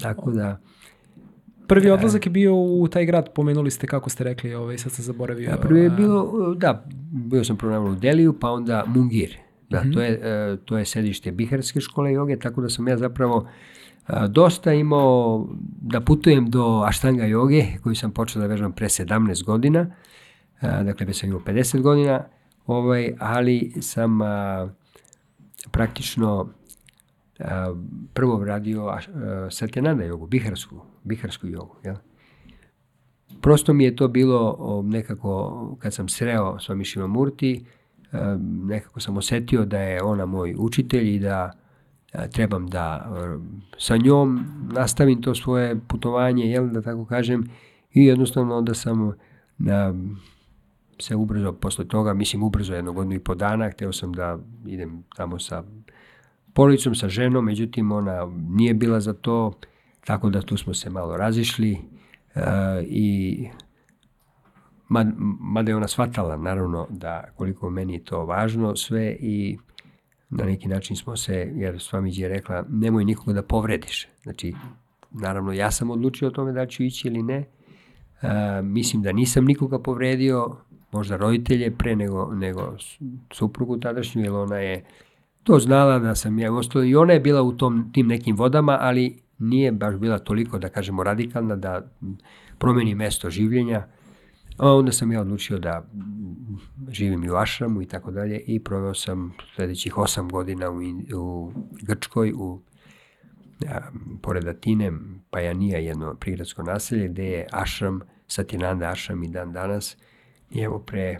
Tako 0.00 0.30
da, 0.30 0.60
Prvi 1.66 1.90
odlazak 1.90 2.26
je 2.26 2.30
bio 2.30 2.54
u 2.54 2.88
taj 2.88 3.06
grad, 3.06 3.32
pomenuli 3.34 3.70
ste 3.70 3.86
kako 3.86 4.10
ste 4.10 4.24
rekli, 4.24 4.54
ovaj, 4.54 4.78
sad 4.78 4.92
sam 4.92 5.04
zaboravio. 5.04 5.50
A 5.52 5.56
prvi 5.56 5.80
je 5.80 5.90
bilo, 5.90 6.54
da, 6.54 6.84
bio 7.10 7.44
sam 7.44 7.56
prvo 7.56 7.90
u 7.90 7.94
Deliju, 7.94 8.32
pa 8.40 8.50
onda 8.50 8.84
Mungir. 8.86 9.36
Da, 9.70 9.82
to, 9.94 10.02
je, 10.02 10.20
e, 10.22 10.56
to 10.64 10.78
je 10.78 10.84
sedište 10.84 11.32
Biharske 11.32 11.80
škole 11.80 12.12
joge, 12.12 12.38
tako 12.38 12.60
da 12.62 12.68
sam 12.68 12.88
ja 12.88 12.96
zapravo 12.96 13.48
a, 14.06 14.26
dosta 14.26 14.72
imao 14.72 15.48
da 15.82 16.00
putujem 16.00 16.50
do 16.50 16.82
Aštanga 16.86 17.24
joge, 17.24 17.64
koju 17.82 17.94
sam 17.94 18.10
počeo 18.10 18.42
da 18.42 18.48
vežbam 18.48 18.72
pre 18.72 18.88
17 18.88 19.44
godina, 19.44 19.86
dakle 20.60 21.06
već 21.06 21.20
sam 21.20 21.28
imao 21.28 21.40
50 21.40 21.80
godina, 21.80 22.24
ovaj, 22.66 23.14
ali 23.18 23.72
sam 23.80 24.22
a, 24.22 24.68
praktično 25.70 26.48
a, 27.38 27.74
prvo 28.14 28.44
radio 28.44 28.86
a, 28.88 28.98
Satyananda 29.50 30.04
jogu, 30.04 30.26
biharsku, 30.26 30.80
biharsku 31.04 31.46
jogu, 31.46 31.76
jel? 31.84 31.96
prosto 33.40 33.72
mi 33.72 33.84
je 33.84 33.96
to 33.96 34.08
bilo 34.08 34.56
o, 34.58 34.82
nekako, 34.82 35.76
kad 35.80 35.94
sam 35.94 36.08
sreo 36.08 36.56
Swami 36.60 36.90
Shivamurti, 36.90 37.64
e, 38.12 38.18
nekako 38.40 39.00
sam 39.00 39.16
osetio 39.16 39.64
da 39.64 39.78
je 39.78 40.02
ona 40.02 40.26
moj 40.26 40.54
učitelj 40.58 41.14
i 41.14 41.18
da 41.18 41.52
trebam 42.32 42.66
da 42.66 43.12
sa 43.78 43.96
njom 43.96 44.44
nastavim 44.72 45.22
to 45.22 45.34
svoje 45.34 45.80
putovanje, 45.88 46.44
jel, 46.44 46.68
da 46.68 46.82
tako 46.82 47.04
kažem, 47.04 47.50
i 47.92 48.04
jednostavno 48.04 48.56
onda 48.56 48.74
sam 48.74 49.12
na, 49.58 49.94
se 50.98 51.16
ubrzo 51.16 51.52
posle 51.52 51.88
toga, 51.88 52.14
mislim 52.14 52.42
ubrzo 52.42 52.74
jedno 52.74 52.92
godinu 52.92 53.14
i 53.14 53.24
po 53.24 53.34
dana, 53.34 53.70
hteo 53.70 53.92
sam 53.92 54.12
da 54.12 54.38
idem 54.66 55.04
tamo 55.16 55.38
sa 55.38 55.64
porodicom, 56.54 56.94
sa 56.94 57.08
ženom, 57.08 57.44
međutim 57.44 57.92
ona 57.92 58.26
nije 58.48 58.74
bila 58.74 59.00
za 59.00 59.12
to, 59.12 59.52
tako 60.04 60.30
da 60.30 60.42
tu 60.42 60.56
smo 60.56 60.74
se 60.74 60.90
malo 60.90 61.16
razišli 61.16 61.72
e, 62.34 62.40
i 62.82 63.48
ma- 64.88 65.14
mada 65.40 65.70
je 65.70 65.76
ona 65.76 65.88
shvatala 65.88 66.36
naravno 66.36 66.86
da 66.90 67.24
koliko 67.36 67.70
meni 67.70 67.94
je 67.94 68.04
to 68.04 68.24
važno 68.24 68.76
sve 68.76 69.16
i 69.20 69.58
na 70.30 70.44
neki 70.44 70.68
način 70.68 70.96
smo 70.96 71.16
se, 71.16 71.52
jer 71.54 71.80
Svamiđi 71.80 72.22
je 72.22 72.28
rekla 72.28 72.64
nemoj 72.68 73.04
nikoga 73.04 73.32
da 73.32 73.42
povrediš. 73.42 74.08
Znači, 74.22 74.54
naravno 75.10 75.52
ja 75.52 75.70
sam 75.70 75.90
odlučio 75.90 76.28
o 76.28 76.30
tome 76.30 76.52
da 76.52 76.66
ću 76.66 76.82
ići 76.82 77.08
ili 77.08 77.22
ne. 77.22 77.36
E, 77.36 78.62
mislim 78.62 79.02
da 79.02 79.12
nisam 79.12 79.44
nikoga 79.44 79.78
povredio, 79.78 80.56
možda 80.92 81.16
roditelje 81.16 81.70
pre 81.70 81.96
nego, 81.96 82.34
nego 82.34 82.76
suprugu 83.32 83.78
tadašnju, 83.80 84.22
jer 84.22 84.32
ona 84.32 84.56
je 84.56 84.84
to 85.42 85.58
znala 85.58 85.98
da 85.98 86.14
sam 86.14 86.38
ja 86.38 86.52
ostalo 86.52 86.84
i 86.84 86.96
ona 86.96 87.12
je 87.12 87.20
bila 87.20 87.42
u 87.42 87.52
tom, 87.52 87.90
tim 87.92 88.06
nekim 88.06 88.36
vodama, 88.36 88.78
ali 88.80 89.18
nije 89.38 89.72
baš 89.72 89.94
bila 89.96 90.18
toliko, 90.18 90.58
da 90.58 90.68
kažemo, 90.68 91.04
radikalna 91.04 91.56
da 91.56 91.90
promeni 92.58 92.94
mesto 92.94 93.30
življenja. 93.30 93.86
A 94.56 94.72
onda 94.72 94.92
sam 94.92 95.12
ja 95.12 95.20
odlučio 95.20 95.58
da 95.58 95.84
živim 96.88 97.24
i 97.24 97.30
u 97.30 97.36
Ašramu 97.36 97.82
i 97.82 97.86
tako 97.86 98.10
dalje 98.10 98.40
i 98.46 98.60
proveo 98.64 98.94
sam 98.94 99.34
sledećih 99.54 99.98
osam 99.98 100.28
godina 100.28 100.70
u, 100.70 100.80
u 101.16 101.52
Grčkoj, 101.82 102.32
u 102.36 102.60
a, 103.68 103.80
pored 104.22 104.48
Atine, 104.48 104.92
Pajanija, 105.30 105.78
jedno 105.78 106.14
prigradsko 106.14 106.62
naselje, 106.62 107.08
gde 107.08 107.24
je 107.24 107.46
Ašram, 107.52 108.00
Satinanda 108.26 108.88
Ašram 108.90 109.22
i 109.24 109.28
dan 109.28 109.52
danas. 109.52 109.96
I 110.50 110.60
evo 110.60 110.78
pre 110.78 111.18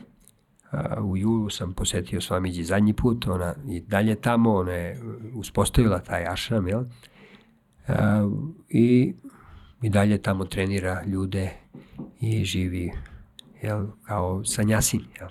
a, 0.71 1.03
u 1.03 1.17
julu 1.17 1.51
sam 1.51 1.73
posetio 1.73 2.21
Svamiđi 2.21 2.65
zadnji 2.65 2.93
put, 2.93 3.27
ona 3.27 3.55
i 3.69 3.81
dalje 3.81 4.15
tamo, 4.15 4.55
ona 4.55 4.73
je 4.73 5.01
uspostavila 5.35 5.99
taj 5.99 6.27
Ašram, 6.27 6.69
jel? 6.69 6.85
A, 7.89 8.29
i, 8.69 9.15
i 9.83 9.91
dalje 9.91 10.23
tamo 10.23 10.45
trenira 10.45 11.05
ljude 11.05 11.51
i 12.21 12.45
živi 12.45 12.93
jel, 13.63 13.87
kao 14.07 14.45
sanjasin. 14.45 15.05
Jel? 15.21 15.29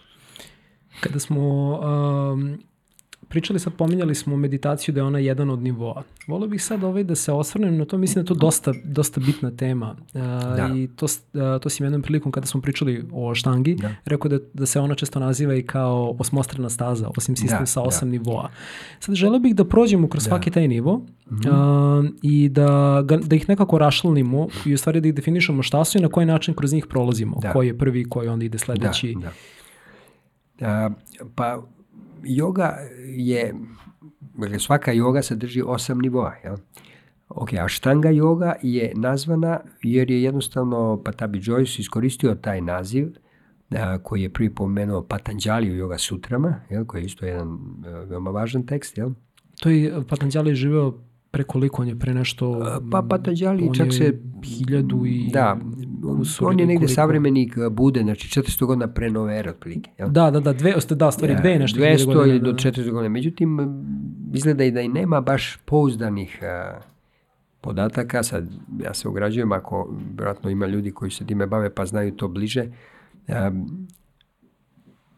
Kada 1.00 1.20
smo 1.20 1.42
um, 1.80 2.60
pričali 3.26 3.60
sad, 3.60 3.74
pominjali 3.74 4.16
smo 4.16 4.38
meditaciju 4.38 4.94
da 4.94 5.00
je 5.00 5.04
ona 5.04 5.20
jedan 5.20 5.50
od 5.50 5.60
nivoa. 5.60 6.04
Volio 6.28 6.48
bih 6.48 6.64
sad 6.64 6.84
ovaj 6.84 7.04
da 7.04 7.16
se 7.16 7.32
osvrnem 7.32 7.78
na 7.78 7.86
to, 7.86 7.98
mislim 7.98 8.16
da 8.16 8.22
je 8.22 8.28
to 8.28 8.34
dosta, 8.36 8.74
dosta 8.86 9.20
bitna 9.20 9.52
tema. 9.52 9.96
Uh, 10.06 10.22
Da. 10.56 10.70
I 10.76 10.88
to, 10.88 11.06
uh, 11.06 11.12
to 11.62 11.70
si 11.70 11.84
jednom 11.84 12.02
prilikom 12.02 12.32
kada 12.32 12.48
smo 12.48 12.62
pričali 12.62 13.06
o 13.14 13.36
štangi, 13.36 13.76
Da. 13.76 13.92
rekao 14.06 14.30
da, 14.30 14.38
da 14.54 14.66
se 14.66 14.80
ona 14.80 14.96
često 14.96 15.20
naziva 15.20 15.56
i 15.56 15.64
kao 15.64 16.16
osmostrana 16.20 16.70
staza, 16.70 17.10
osim 17.18 17.36
sistem 17.36 17.60
Da, 17.60 17.66
sa 17.66 17.80
da. 17.80 17.88
osam 17.88 18.10
nivoa. 18.10 18.50
Sad 19.00 19.16
želeo 19.16 19.40
bih 19.40 19.56
da 19.56 19.66
prođemo 19.66 20.08
kroz 20.10 20.24
svaki 20.24 20.52
taj 20.52 20.68
nivo 20.68 21.02
Mhm. 21.32 21.50
uh, 21.50 21.56
i 22.22 22.50
da, 22.50 22.66
ga, 23.06 23.18
da 23.18 23.36
ih 23.36 23.50
nekako 23.50 23.78
rašlanimo 23.78 24.48
i 24.66 24.74
u 24.74 24.78
stvari 24.78 25.02
da 25.02 25.08
ih 25.08 25.14
definišemo 25.14 25.64
šta 25.64 25.86
su 25.86 25.98
i 25.98 26.02
na 26.02 26.08
koji 26.08 26.26
način 26.26 26.54
kroz 26.54 26.74
njih 26.74 26.86
prolazimo. 26.86 27.38
Da. 27.42 27.54
Koji 27.54 27.68
je 27.68 27.78
prvi, 27.78 28.04
koji 28.06 28.28
onda 28.28 28.46
ide 28.46 28.58
sledeći. 28.58 29.16
Da, 29.16 29.32
da. 30.60 30.68
A, 30.68 30.90
pa 31.36 31.64
joga 32.26 32.78
je, 33.06 33.54
dakle 34.34 34.60
svaka 34.60 34.92
joga 34.92 35.22
sadrži 35.22 35.62
osam 35.62 36.00
nivoa. 36.00 36.34
Jel? 36.44 36.56
Ok, 37.30 37.54
a 37.54 37.68
štanga 37.68 38.10
joga 38.10 38.56
je 38.62 38.94
nazvana 38.96 39.60
jer 39.84 40.12
je 40.12 40.24
jednostavno 40.24 41.02
Patabi 41.06 41.40
Joyce 41.40 41.80
iskoristio 41.80 42.36
taj 42.36 42.62
naziv 42.62 43.08
a, 43.72 43.98
koji 43.98 44.22
je 44.22 44.34
prvi 44.34 44.56
pomenuo 44.56 45.04
Patanjali 45.04 45.72
u 45.72 45.76
Yoga 45.76 45.98
Sutrama, 45.98 46.62
jel, 46.70 46.86
koji 46.86 47.02
je 47.02 47.06
isto 47.06 47.26
jedan 47.26 47.58
e, 47.86 47.90
veoma 47.90 48.30
važan 48.30 48.66
tekst. 48.66 48.98
Jel? 48.98 49.10
To 49.62 49.70
je 49.70 50.02
Patanjali 50.10 50.56
živeo 50.56 51.05
pre 51.36 51.44
koliko 51.44 51.82
on 51.82 51.88
je 51.88 51.96
pre 52.00 52.14
nešto... 52.14 52.62
Pa 52.92 53.02
Patanjali 53.10 53.68
on 53.68 53.74
čak 53.74 53.88
je 53.88 53.92
se... 53.92 54.20
Hiljadu 54.44 55.06
i... 55.06 55.30
Da, 55.34 55.58
kusur 56.18 56.50
on 56.50 56.60
je 56.60 56.66
negde 56.66 56.86
koliko. 56.86 56.94
savremenik 56.94 57.58
e, 57.58 57.70
Bude, 57.70 58.04
znači 58.04 58.42
400 58.42 58.66
godina 58.66 58.88
pre 58.88 59.10
nove 59.10 59.40
ere 59.40 59.50
otprilike. 59.50 59.90
Jel? 59.98 60.10
Da, 60.10 60.32
da, 60.32 60.40
da, 60.40 60.54
dve, 60.54 60.74
da, 60.90 61.12
stvari, 61.12 61.36
dve 61.36 61.56
i 61.56 61.60
nešto. 61.60 61.80
hiljade 61.80 61.98
200 61.98 62.06
godina, 62.06 62.26
ili 62.26 62.40
da, 62.40 62.46
do 62.46 62.52
da. 62.52 62.58
400 62.58 62.92
godina. 62.92 63.10
Međutim, 63.10 63.58
izgleda 64.34 64.64
i 64.64 64.72
da 64.72 64.82
i 64.82 64.88
nema 64.88 65.22
baš 65.22 65.60
pouzdanih 65.66 66.40
a, 66.44 66.80
podataka. 67.62 68.24
Sad, 68.24 68.48
ja 68.84 68.94
se 68.94 69.08
ograđujem 69.08 69.52
ako 69.52 69.90
vjerojatno 70.18 70.50
ima 70.50 70.66
ljudi 70.66 70.92
koji 70.92 71.12
se 71.12 71.26
time 71.26 71.48
bave 71.48 71.70
pa 71.70 71.86
znaju 71.86 72.12
to 72.12 72.28
bliže. 72.28 72.66
A, 73.28 73.52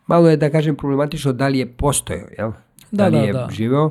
malo 0.07 0.29
je, 0.29 0.37
da 0.37 0.49
kažem, 0.49 0.75
problematično 0.75 1.33
da 1.33 1.47
li 1.47 1.59
je 1.59 1.67
postojao, 1.67 2.27
jel? 2.37 2.51
Da, 2.91 3.05
li 3.07 3.11
da, 3.11 3.23
je 3.23 3.33
da. 3.33 3.47
živeo. 3.51 3.89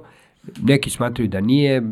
Neki 0.62 0.90
smatraju 0.90 1.28
da 1.28 1.40
nije, 1.40 1.82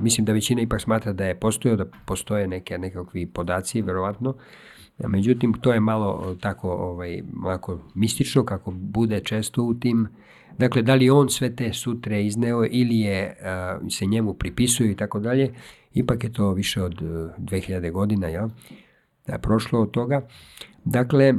mislim 0.00 0.24
da 0.24 0.32
većina 0.32 0.62
ipak 0.62 0.80
smatra 0.80 1.12
da 1.12 1.24
je 1.24 1.40
postojao, 1.40 1.76
da 1.76 1.84
postoje 2.06 2.48
neke 2.48 2.78
nekakvi 2.78 3.26
podaci, 3.26 3.82
verovatno. 3.82 4.34
Međutim, 4.98 5.52
to 5.52 5.72
je 5.72 5.80
malo 5.80 6.36
tako 6.40 6.70
ovaj, 6.70 7.22
malako 7.32 7.80
mistično, 7.94 8.44
kako 8.44 8.70
bude 8.70 9.20
često 9.20 9.62
u 9.62 9.74
tim. 9.74 10.08
Dakle, 10.58 10.82
da 10.82 10.94
li 10.94 11.10
on 11.10 11.28
sve 11.28 11.56
te 11.56 11.72
sutre 11.72 12.26
izneo 12.26 12.64
ili 12.70 12.98
je, 12.98 13.36
a, 13.42 13.78
se 13.90 14.06
njemu 14.06 14.34
pripisuju 14.34 14.90
i 14.90 14.96
tako 14.96 15.20
dalje, 15.20 15.54
ipak 15.94 16.24
je 16.24 16.32
to 16.32 16.52
više 16.52 16.82
od 16.82 16.92
e, 16.92 17.04
2000 17.38 17.90
godina, 17.90 18.26
jel? 18.26 18.48
Da 19.26 19.38
prošlo 19.38 19.80
od 19.80 19.90
toga. 19.90 20.26
Dakle, 20.84 21.34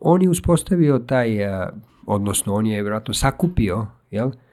on 0.00 0.22
je 0.22 0.28
uspostavio 0.28 0.98
taj, 0.98 1.44
a, 1.46 1.70
odnosno 2.06 2.54
on 2.54 2.66
je 2.66 2.82
vjerojatno 2.82 3.14
sakupio, 3.14 3.86
jel? 4.10 4.28
I 4.28 4.47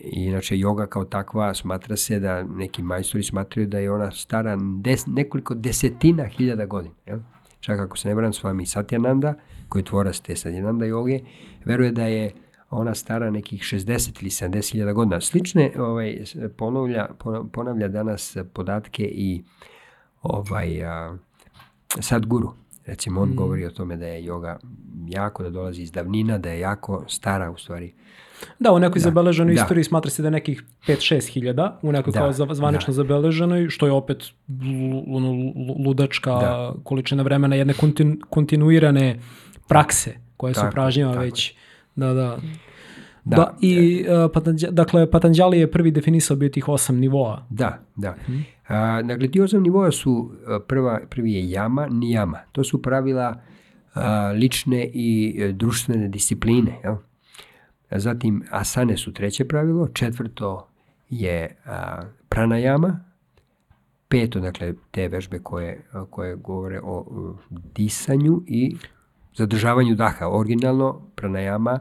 Inače, 0.00 0.58
joga 0.58 0.86
kao 0.86 1.04
takva 1.04 1.54
smatra 1.54 1.96
se 1.96 2.20
da 2.20 2.42
neki 2.42 2.82
majstori 2.82 3.24
smatraju 3.24 3.66
da 3.66 3.78
je 3.78 3.92
ona 3.92 4.10
stara 4.10 4.58
des, 4.80 5.06
nekoliko 5.06 5.54
desetina 5.54 6.24
hiljada 6.24 6.66
godina. 6.66 6.94
Jel? 7.06 7.18
Čak 7.60 7.80
ako 7.80 7.96
se 7.96 8.08
ne 8.08 8.14
varam 8.14 8.32
s 8.32 8.42
vami 8.42 8.66
Satyananda, 8.66 9.34
koji 9.68 9.80
je 9.80 9.84
tvorac 9.84 10.20
te 10.20 10.36
Satyananda 10.36 10.84
joge, 10.84 11.20
veruje 11.64 11.92
da 11.92 12.04
je 12.04 12.30
ona 12.70 12.94
stara 12.94 13.30
nekih 13.30 13.62
60 13.62 14.22
ili 14.22 14.30
70 14.30 14.72
hiljada 14.72 14.92
godina. 14.92 15.20
Slične 15.20 15.72
ovaj, 15.78 16.24
ponavlja, 16.56 17.08
pona- 17.18 17.48
ponavlja 17.52 17.88
danas 17.88 18.36
podatke 18.52 19.04
i 19.04 19.42
ovaj, 20.22 20.84
a, 20.84 21.16
Sadguru. 22.00 22.52
Recimo, 22.86 23.20
on 23.20 23.34
govori 23.34 23.66
o 23.66 23.70
tome 23.70 23.96
da 23.96 24.06
je 24.06 24.24
joga 24.24 24.58
jako, 25.08 25.42
da 25.42 25.50
dolazi 25.50 25.82
iz 25.82 25.92
davnina, 25.92 26.38
da 26.38 26.50
je 26.50 26.60
jako 26.60 27.04
stara 27.08 27.50
u 27.50 27.56
stvari. 27.56 27.94
Da, 28.58 28.72
u 28.72 28.78
nekoj 28.78 29.00
zabeleženoj 29.00 29.54
da. 29.54 29.60
istoriji 29.60 29.84
smatra 29.84 30.10
se 30.10 30.22
da 30.22 30.28
je 30.28 30.32
nekih 30.32 30.62
5-6 30.86 31.28
hiljada, 31.28 31.78
u 31.82 31.92
nekoj 31.92 32.12
Da, 32.12 32.18
kao 32.18 32.32
zvanično 32.54 32.92
zabeleženoj, 32.92 33.68
što 33.68 33.86
je 33.86 33.92
opet 33.92 34.22
ono, 35.08 35.32
lu- 35.32 35.82
ludačka 35.86 36.30
Da. 36.30 36.74
količina 36.84 37.22
vremena 37.22 37.56
jedne 37.56 37.72
kontinu- 37.74 38.16
kontinuirane 38.30 39.18
prakse 39.68 40.14
koje 40.36 40.54
su 40.54 40.60
Tako 40.60 40.66
je, 40.66 40.70
pražnjava 40.70 41.14
već. 41.14 41.54
Da, 41.96 42.06
da. 42.06 42.38
Da. 43.24 43.36
Da, 43.36 43.54
i 43.60 44.04
uh, 44.04 44.30
Patanđa- 44.32 44.70
dakle, 44.70 45.10
Patanđali 45.10 45.58
je 45.58 45.70
prvi 45.70 45.90
definisao 45.90 46.36
bio 46.36 46.48
tih 46.48 46.68
osam 46.68 46.96
nivoa. 46.96 47.46
Da, 47.50 47.78
da. 47.96 48.14
A, 48.68 49.02
dakle, 49.02 49.28
ti 49.28 49.40
osam 49.40 49.62
nivoa 49.62 49.90
su, 49.90 50.32
a, 50.46 50.58
prva, 50.60 51.00
prvi 51.10 51.32
je 51.32 51.50
jama, 51.50 51.86
nijama. 51.86 52.38
To 52.52 52.64
su 52.64 52.82
pravila 52.82 53.40
a, 53.94 54.32
lične 54.32 54.90
i 54.94 55.36
e, 55.40 55.52
društvene 55.52 56.08
discipline. 56.08 56.72
Jel? 56.84 56.92
A 56.92 56.98
Zatim, 57.90 58.42
asane 58.50 58.96
su 58.96 59.12
treće 59.12 59.44
pravilo, 59.44 59.88
četvrto 59.88 60.68
je 61.10 61.56
a, 61.66 62.02
pranajama, 62.28 63.04
peto, 64.08 64.40
dakle, 64.40 64.74
te 64.90 65.08
vežbe 65.08 65.38
koje, 65.38 65.84
a, 65.92 66.04
koje 66.04 66.36
govore 66.36 66.80
o 66.82 67.06
disanju 67.50 68.42
i 68.46 68.76
zadržavanju 69.36 69.94
daha. 69.94 70.28
Originalno, 70.28 71.00
pranajama 71.14 71.80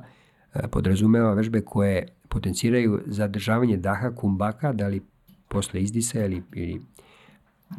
a, 0.53 0.67
podrazumeva 0.67 1.33
vežbe 1.33 1.61
koje 1.61 2.07
potenciraju 2.29 3.01
zadržavanje 3.05 3.77
daha 3.77 4.15
kumbaka, 4.15 4.73
da 4.73 4.87
li 4.87 5.01
posle 5.47 5.81
izdisaja 5.81 6.25
ili, 6.25 6.43
ili 6.53 6.81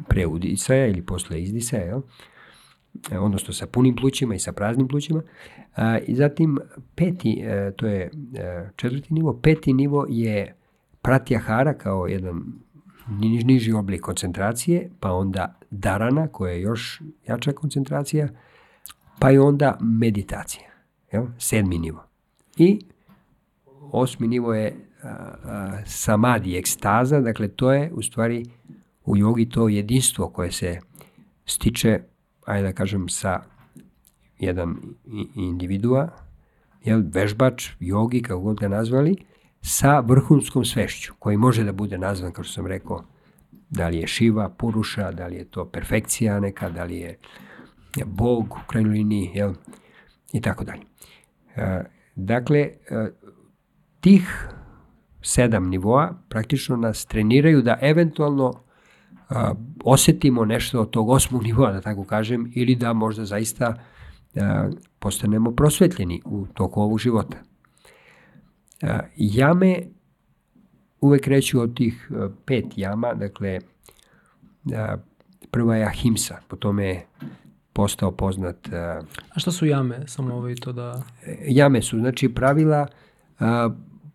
pre 0.07 0.27
udisaja 0.27 0.87
ili 0.87 1.05
posle 1.05 1.41
izdisaja, 1.41 1.83
jel? 1.83 2.01
E, 3.11 3.19
odnosno 3.19 3.53
sa 3.53 3.67
punim 3.67 3.95
plućima 3.95 4.35
i 4.35 4.39
sa 4.39 4.51
praznim 4.51 4.87
plućima. 4.87 5.21
I 6.05 6.15
zatim 6.15 6.59
peti, 6.95 7.41
e, 7.43 7.71
to 7.75 7.87
je 7.87 8.11
e, 8.35 8.69
četvrti 8.75 9.13
nivo, 9.13 9.39
peti 9.43 9.73
nivo 9.73 10.05
je 10.09 10.55
pratyahara 11.01 11.77
kao 11.77 12.07
jedan 12.07 12.43
niž, 13.09 13.43
niži 13.43 13.73
oblik 13.73 14.01
koncentracije, 14.01 14.89
pa 14.99 15.11
onda 15.11 15.59
darana 15.71 16.27
koja 16.27 16.53
je 16.53 16.61
još 16.61 17.01
jača 17.27 17.51
koncentracija, 17.51 18.27
pa 19.19 19.31
i 19.31 19.37
onda 19.37 19.77
meditacija, 19.81 20.69
jel? 21.11 21.25
sedmi 21.37 21.77
nivo. 21.77 22.03
I 22.57 22.79
osmi 23.91 24.27
nivo 24.27 24.53
je 24.53 24.75
samadhi, 25.85 26.57
ekstaza, 26.57 27.19
dakle 27.19 27.47
to 27.47 27.73
je 27.73 27.91
u 27.93 28.01
stvari 28.01 28.45
u 29.05 29.17
jogi 29.17 29.49
to 29.49 29.69
jedinstvo 29.69 30.29
koje 30.29 30.51
se 30.51 30.79
stiče, 31.45 31.99
ajde 32.45 32.67
da 32.67 32.73
kažem, 32.73 33.09
sa 33.09 33.41
jedan 34.39 34.75
individua, 35.35 36.09
jel, 36.83 37.03
vežbač, 37.13 37.69
jogi, 37.79 38.21
kako 38.21 38.41
god 38.41 38.59
ga 38.59 38.67
nazvali, 38.67 39.15
sa 39.61 39.99
vrhunskom 39.99 40.65
svešću, 40.65 41.13
koji 41.19 41.37
može 41.37 41.63
da 41.63 41.71
bude 41.71 41.97
nazvan, 41.97 42.31
kao 42.31 42.43
što 42.43 42.53
sam 42.53 42.67
rekao, 42.67 43.03
da 43.69 43.87
li 43.87 43.97
je 43.97 44.07
Šiva, 44.07 44.49
Puruša, 44.49 45.11
da 45.11 45.27
li 45.27 45.35
je 45.35 45.45
to 45.45 45.65
perfekcija 45.65 46.39
neka, 46.39 46.69
da 46.69 46.83
li 46.83 46.97
je 46.97 47.17
Bog 48.05 48.57
u 48.63 48.67
krajnjoj 48.67 48.93
liniji, 48.93 49.31
jel, 49.33 49.53
i 50.33 50.41
tako 50.41 50.63
dalje. 50.63 50.81
E, 51.55 51.83
Dakle, 52.15 52.59
e, 52.59 52.73
tih 53.99 54.47
sedam 55.21 55.69
nivoa 55.69 56.13
praktično 56.29 56.77
nas 56.77 57.05
treniraju 57.05 57.61
da 57.61 57.77
eventualno 57.81 58.53
a, 59.31 59.53
osetimo 59.83 60.45
nešto 60.45 60.81
od 60.81 60.89
tog 60.89 61.09
osmog 61.09 61.43
nivoa, 61.43 61.71
da 61.71 61.81
tako 61.81 62.03
kažem, 62.03 62.51
ili 62.55 62.75
da 62.75 62.93
možda 62.93 63.25
zaista 63.25 63.75
a, 64.35 64.69
postanemo 64.99 65.51
prosvetljeni 65.51 66.21
u 66.25 66.47
toku 66.53 66.81
ovog 66.81 66.99
života. 66.99 67.37
A, 68.81 68.99
jame 69.15 69.77
uvek 71.01 71.23
kreću 71.23 71.61
od 71.61 71.77
tih 71.77 72.11
pet 72.45 72.65
jama, 72.75 73.13
dakle, 73.13 73.59
a, 74.75 74.97
prva 75.51 75.75
je 75.75 75.85
ahimsa, 75.85 76.37
po 76.47 76.55
tome 76.55 76.85
je 76.85 77.05
postao 77.73 78.11
poznat 78.11 78.67
a, 78.73 79.01
A 79.35 79.39
šta 79.39 79.51
su 79.51 79.65
jame? 79.65 80.07
Samo 80.07 80.35
ovaj 80.35 80.55
to 80.55 80.71
da... 80.71 81.03
jame 81.47 81.81
su 81.81 81.99
znači 81.99 82.29
pravila 82.29 82.87
a, 83.39 83.69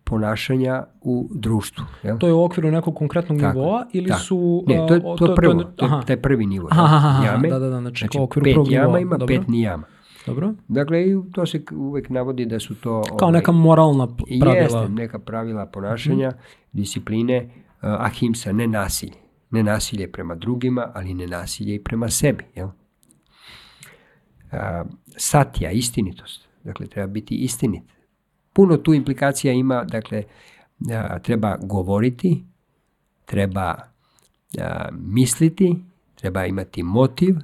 ponašanja 0.07 0.85
u 1.01 1.29
društvu. 1.35 1.85
Jel? 2.03 2.19
To 2.19 2.27
je 2.27 2.33
u 2.33 2.45
okviru 2.45 2.71
nekog 2.71 2.95
konkretnog 2.95 3.41
Tako, 3.41 3.59
nivoa 3.59 3.87
ili 3.93 4.09
tako. 4.09 4.21
su... 4.21 4.65
Ne, 4.67 4.77
to 4.89 4.95
je, 4.95 5.01
to 5.01 5.31
je 5.31 5.35
prvo, 5.37 5.65
to 5.65 5.85
je 5.85 5.93
aha, 5.93 6.03
taj 6.03 6.17
prvi 6.23 6.47
nivo. 6.47 6.69
Aha, 6.71 6.97
aha, 6.97 7.25
jame, 7.27 7.49
da, 7.49 7.59
da, 7.59 7.69
da, 7.69 7.81
znači, 7.81 7.99
znači 7.99 8.19
u 8.19 8.23
okviru 8.23 8.45
pet 8.45 8.73
jama 8.73 8.87
nivoa, 8.87 9.01
ima, 9.01 9.17
dobro. 9.17 9.27
pet 9.27 9.49
nijama. 9.49 9.85
dobro. 10.27 10.53
Dakle, 10.69 11.03
i 11.03 11.17
to 11.33 11.47
se 11.47 11.63
uvek 11.73 12.11
navodi 12.11 12.47
da 12.47 12.61
su 12.61 12.75
to... 12.75 13.03
Kao 13.19 13.31
neka 13.31 13.53
moralna 13.53 14.07
pravila. 14.41 14.63
Jeste, 14.63 14.89
neka 14.89 15.19
pravila 15.19 15.67
ponašanja, 15.67 16.33
discipline, 16.73 17.51
a, 17.81 17.97
ahimsa, 18.01 18.53
ne 18.53 18.67
nasilje. 18.67 19.17
Ne 19.51 19.63
nasilje 19.63 20.13
prema 20.13 20.35
drugima, 20.35 20.91
ali 20.95 21.15
ne 21.15 21.27
nasilje 21.27 21.75
i 21.75 21.83
prema 21.83 22.09
sebi. 22.09 22.45
Jel? 22.55 22.69
A, 24.53 24.85
satja, 25.17 25.71
istinitost. 25.71 26.49
Dakle, 26.65 26.87
treba 26.87 27.07
biti 27.07 27.35
istinit. 27.35 27.96
Puno 28.57 28.77
tu 28.77 28.95
implikacija 28.95 29.53
ima, 29.53 29.85
dakle, 29.85 30.23
treba 31.23 31.57
govoriti, 31.63 32.45
treba 33.25 33.75
misliti, 34.93 35.77
treba 36.15 36.47
imati 36.47 36.83
motiv 36.83 37.37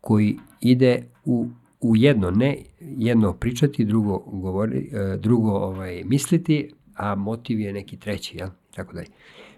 koji 0.00 0.38
ide 0.60 1.02
u, 1.24 1.48
u 1.80 1.96
jedno, 1.96 2.30
ne 2.30 2.56
jedno 2.80 3.32
pričati, 3.32 3.84
drugo, 3.84 4.18
govori, 4.18 4.90
e, 4.92 5.16
drugo 5.16 5.50
ovaj, 5.50 6.02
misliti, 6.04 6.72
a 6.94 7.14
motiv 7.14 7.60
je 7.60 7.72
neki 7.72 7.96
treći, 7.96 8.36
jel? 8.36 8.48
tako 8.74 8.92
dalje. 8.92 9.08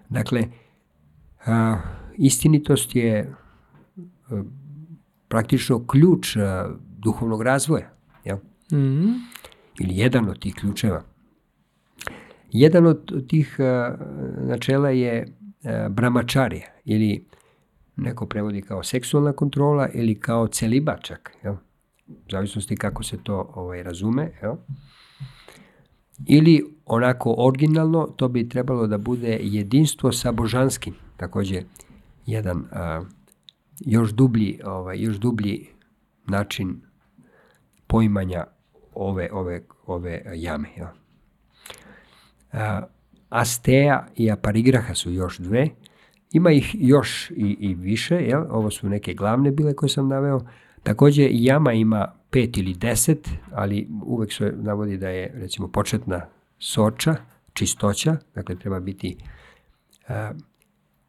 Dakle, 0.09 0.45
a, 1.47 1.78
istinitost 2.18 2.97
je 2.97 3.34
a, 4.30 4.42
praktično 5.28 5.86
ključ 5.86 6.36
a, 6.36 6.70
duhovnog 6.99 7.42
razvoja. 7.42 7.90
Jel? 8.24 8.36
Mm 8.72 8.76
-hmm. 8.76 9.34
Ili 9.81 9.97
jedan 9.97 10.29
od 10.29 10.39
tih 10.39 10.55
ključeva. 10.55 11.03
Jedan 12.53 12.87
od 12.87 13.29
tih 13.29 13.57
a, 13.59 13.97
načela 14.39 14.91
je 14.91 15.27
a, 15.64 15.89
bramačarija 15.89 16.66
ili 16.85 17.27
neko 17.97 18.27
prevodi 18.27 18.62
kao 18.62 18.83
seksualna 18.83 19.33
kontrola 19.33 19.89
ili 19.89 20.20
kao 20.20 20.47
celibačak. 20.47 21.33
Jel? 21.45 21.55
U 22.09 22.14
zavisnosti 22.31 22.77
kako 22.77 23.03
se 23.03 23.18
to 23.22 23.53
ovaj, 23.55 23.83
razume. 23.83 24.31
Jel? 24.43 24.55
Ili 26.27 26.77
onako 26.87 27.35
originalno, 27.39 28.07
to 28.16 28.29
bi 28.29 28.49
trebalo 28.49 28.87
da 28.87 28.99
bude 28.99 29.39
jedinstvo 29.43 30.12
sa 30.12 30.33
božanskim. 30.33 30.95
Takođe, 31.16 31.62
jedan 32.27 32.64
a, 32.72 33.05
još 33.81 34.11
dublji, 34.11 34.61
ovaj, 34.64 35.03
još 35.03 35.16
dublji 35.16 35.66
način 36.27 36.81
poimanja 37.87 38.45
ove, 38.95 39.28
ove, 39.32 39.62
ove 39.86 40.22
jame. 40.34 40.68
Ja. 40.76 40.95
A, 42.53 42.82
Astea 43.28 44.07
i 44.16 44.30
Aparigraha 44.30 44.95
su 44.95 45.12
još 45.12 45.38
dve. 45.38 45.68
Ima 46.32 46.51
ih 46.53 46.76
još 46.78 47.30
i, 47.30 47.57
i 47.61 47.74
više, 47.74 48.14
jel? 48.14 48.45
ovo 48.51 48.70
su 48.70 48.88
neke 48.88 49.14
glavne 49.14 49.51
bile 49.51 49.74
koje 49.74 49.88
sam 49.88 50.09
naveo. 50.09 50.40
Takođe, 50.82 51.28
jama 51.30 51.72
ima 51.72 52.12
pet 52.30 52.57
ili 52.57 52.74
deset, 52.74 53.28
ali 53.53 53.88
uvek 54.05 54.32
se 54.32 54.53
navodi 54.57 54.97
da 54.97 55.09
je 55.09 55.32
recimo 55.34 55.68
početna 55.68 56.26
soča, 56.59 57.16
čistoća, 57.53 58.16
dakle 58.34 58.57
treba 58.57 58.80
biti 58.80 59.16
uh, 60.09 60.14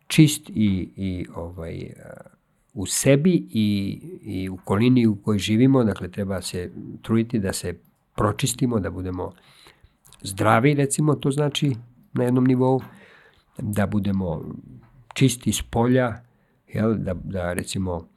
čist 0.08 0.50
i, 0.50 0.90
i 0.96 1.26
ovaj, 1.36 1.76
uh, 1.76 2.35
u 2.76 2.86
sebi 2.86 3.48
i, 3.50 4.00
i 4.22 4.50
u 4.50 4.58
kolini 4.58 5.08
u 5.08 5.16
kojoj 5.16 5.40
živimo, 5.40 5.84
dakle 5.84 6.12
treba 6.12 6.42
se 6.42 6.72
truditi 7.02 7.40
da 7.40 7.54
se 7.54 7.78
pročistimo, 8.16 8.80
da 8.80 8.90
budemo 8.90 9.34
zdravi, 10.22 10.74
recimo, 10.74 11.16
to 11.16 11.32
znači 11.32 11.76
na 12.14 12.24
jednom 12.24 12.44
nivou, 12.46 12.82
da 13.58 13.86
budemo 13.88 14.42
čisti 15.14 15.54
s 15.54 15.62
polja, 15.62 16.22
jel, 16.68 16.94
da, 16.94 17.14
da 17.14 17.54
recimo 17.54 18.08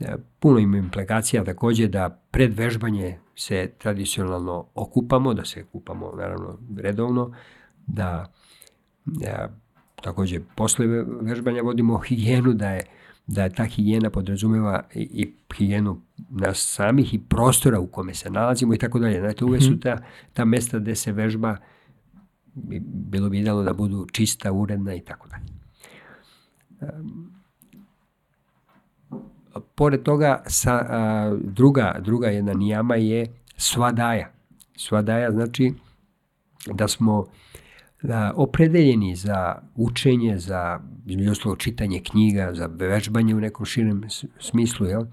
E, 0.00 0.16
puno 0.38 0.58
ima 0.58 0.78
implikacija 0.78 1.44
takođe 1.44 1.88
da 1.88 2.08
pred 2.30 2.58
vežbanje 2.58 3.18
se 3.36 3.70
tradicionalno 3.78 4.66
okupamo, 4.74 5.34
da 5.34 5.44
se 5.44 5.64
kupamo 5.64 6.12
naravno 6.16 6.58
redovno, 6.76 7.34
da, 7.86 8.32
da 9.04 9.50
takođe 10.02 10.40
posle 10.56 10.86
vežbanja 11.20 11.62
vodimo 11.62 11.98
higijenu, 11.98 12.52
da 12.52 12.70
je 12.70 12.84
da 13.30 13.48
ta 13.48 13.64
higijena 13.64 14.10
podrazumeva 14.10 14.82
i, 14.94 15.00
i 15.00 15.34
higijenu 15.56 16.00
nas 16.30 16.74
samih 16.74 17.14
i 17.14 17.18
prostora 17.18 17.80
u 17.80 17.86
kome 17.86 18.14
se 18.14 18.30
nalazimo 18.30 18.74
i 18.74 18.78
tako 18.78 18.98
dalje. 18.98 19.20
Znate, 19.20 19.44
uvek 19.44 19.62
su 19.62 19.70
mhm. 19.70 19.80
ta, 19.80 19.98
ta 20.32 20.44
mesta 20.44 20.78
gde 20.78 20.94
se 20.94 21.12
vežba 21.12 21.56
bilo 22.82 23.28
bi 23.28 23.38
idealno 23.38 23.62
da 23.62 23.72
budu 23.72 24.06
čista, 24.12 24.52
uredna 24.52 24.94
i 24.94 25.00
tako 25.00 25.28
dalje 25.28 25.60
pored 29.74 30.02
toga, 30.02 30.42
sa, 30.46 30.74
a, 30.74 31.36
druga, 31.44 31.96
druga 32.00 32.28
jedna 32.28 32.54
nijama 32.54 32.96
je 32.96 33.26
svadaja. 33.56 34.32
Svadaja 34.76 35.30
znači 35.30 35.74
da 36.66 36.88
smo 36.88 37.26
opredeljeni 38.34 39.16
za 39.16 39.62
učenje, 39.74 40.38
za 40.38 40.80
između 41.06 41.56
čitanje 41.56 42.00
knjiga, 42.00 42.54
za 42.54 42.66
vežbanje 42.66 43.34
u 43.34 43.40
nekom 43.40 43.66
širem 43.66 44.02
smislu, 44.38 44.86
jel? 44.86 45.04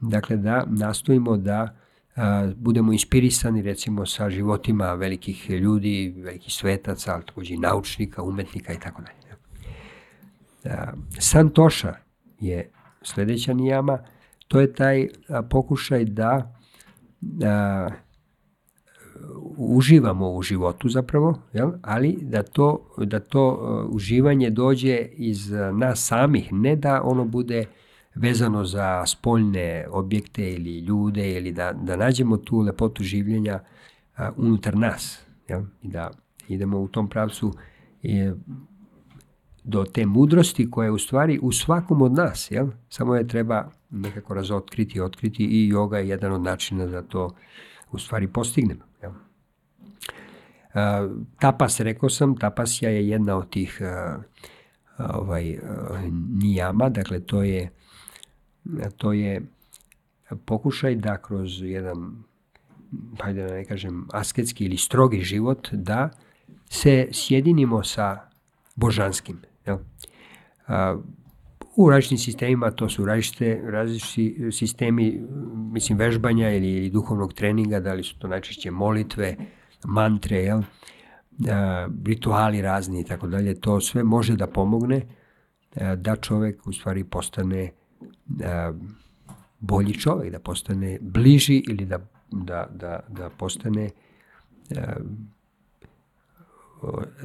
Dakle, 0.00 0.36
da 0.36 0.64
nastojimo 0.68 1.36
da 1.36 1.76
a, 2.16 2.50
budemo 2.56 2.92
inspirisani 2.92 3.62
recimo 3.62 4.06
sa 4.06 4.30
životima 4.30 4.94
velikih 4.94 5.50
ljudi, 5.50 6.14
velikih 6.16 6.54
svetaca, 6.54 7.14
ali 7.14 7.24
takođe 7.26 7.54
i 7.54 7.58
naučnika, 7.58 8.22
umetnika 8.22 8.72
i 8.72 8.80
tako 8.80 9.02
dalje. 9.02 9.20
Santoša 11.18 11.94
je 12.40 12.70
sledeća 13.02 13.54
nijama, 13.54 13.98
to 14.48 14.60
je 14.60 14.72
taj 14.72 15.08
a, 15.28 15.42
pokušaj 15.42 16.04
da 16.04 16.54
a, 17.44 17.88
uživamo 19.56 20.30
u 20.30 20.42
životu 20.42 20.88
zapravo, 20.88 21.38
jel? 21.52 21.70
ali 21.82 22.18
da 22.22 22.42
to, 22.42 22.86
da 22.98 23.20
to 23.20 23.48
uh, 23.48 23.94
uživanje 23.94 24.50
dođe 24.50 25.06
iz 25.12 25.50
nas 25.72 26.06
samih, 26.06 26.52
ne 26.52 26.76
da 26.76 27.02
ono 27.02 27.24
bude 27.24 27.64
vezano 28.14 28.64
za 28.64 29.06
spoljne 29.06 29.86
objekte 29.90 30.52
ili 30.52 30.78
ljude 30.78 31.32
ili 31.32 31.52
da, 31.52 31.72
da 31.72 31.96
nađemo 31.96 32.36
tu 32.36 32.60
lepotu 32.60 33.02
življenja 33.02 33.60
uh, 34.18 34.24
unutar 34.36 34.76
nas 34.76 35.22
jel? 35.48 35.62
i 35.82 35.88
da 35.88 36.10
idemo 36.48 36.80
u 36.80 36.88
tom 36.88 37.08
pravcu 37.08 37.52
i 38.02 38.30
do 39.64 39.84
te 39.84 40.06
mudrosti 40.06 40.70
koja 40.70 40.84
je 40.84 40.90
u 40.90 40.98
stvari 40.98 41.38
u 41.42 41.52
svakom 41.52 42.02
od 42.02 42.12
nas, 42.12 42.50
jel? 42.50 42.68
samo 42.88 43.14
je 43.14 43.28
treba 43.28 43.70
nekako 43.90 44.34
razotkriti, 44.34 45.00
otkriti 45.00 45.44
i 45.44 45.72
yoga 45.72 45.96
je 45.96 46.08
jedan 46.08 46.32
od 46.32 46.42
načina 46.42 46.86
da 46.86 47.02
to 47.02 47.34
u 47.92 47.98
stvari 47.98 48.28
postignemo. 48.28 48.89
Jel? 50.74 51.08
tapas, 51.38 51.80
rekao 51.80 52.08
sam, 52.08 52.36
tapasja 52.36 52.90
je 52.90 53.08
jedna 53.08 53.36
od 53.36 53.50
tih 53.50 53.80
ovaj, 54.98 55.58
nijama, 56.42 56.88
dakle 56.88 57.20
to 57.20 57.42
je, 57.42 57.70
to 58.96 59.12
je 59.12 59.42
pokušaj 60.44 60.94
da 60.94 61.16
kroz 61.22 61.62
jedan, 61.62 62.24
hajde 63.20 63.42
da 63.42 63.54
ne 63.54 63.64
kažem, 63.64 64.06
asketski 64.12 64.64
ili 64.64 64.76
strogi 64.76 65.20
život, 65.20 65.68
da 65.72 66.10
se 66.68 67.08
sjedinimo 67.12 67.82
sa 67.82 68.18
božanskim. 68.76 69.38
Jel? 69.66 69.78
A, 70.66 70.96
u 71.76 71.90
različitim 71.90 72.18
sistemima 72.18 72.70
to 72.70 72.88
su 72.88 73.04
različite, 73.04 73.60
različiti 73.64 74.52
sistemi 74.52 75.26
mislim 75.72 75.98
vežbanja 75.98 76.50
ili, 76.50 76.72
ili 76.72 76.90
duhovnog 76.90 77.32
treninga, 77.32 77.80
da 77.80 77.92
li 77.92 78.02
su 78.02 78.18
to 78.18 78.28
najčešće 78.28 78.70
molitve, 78.70 79.36
mantre, 79.84 80.36
jel? 80.36 80.62
A, 81.50 81.88
rituali 82.04 82.62
razni 82.62 83.00
i 83.00 83.04
tako 83.04 83.26
dalje, 83.26 83.60
to 83.60 83.80
sve 83.80 84.04
može 84.04 84.36
da 84.36 84.46
pomogne 84.46 85.02
a, 85.76 85.96
da 85.96 86.16
čovek 86.16 86.66
u 86.66 86.72
stvari 86.72 87.04
postane 87.04 87.70
a, 88.44 88.72
bolji 89.60 89.94
čovek, 89.94 90.32
da 90.32 90.38
postane 90.38 90.98
bliži 91.00 91.62
ili 91.68 91.84
da, 91.84 91.98
da, 92.30 92.66
da, 92.74 93.00
da 93.08 93.30
postane 93.30 93.90
a, 94.76 94.94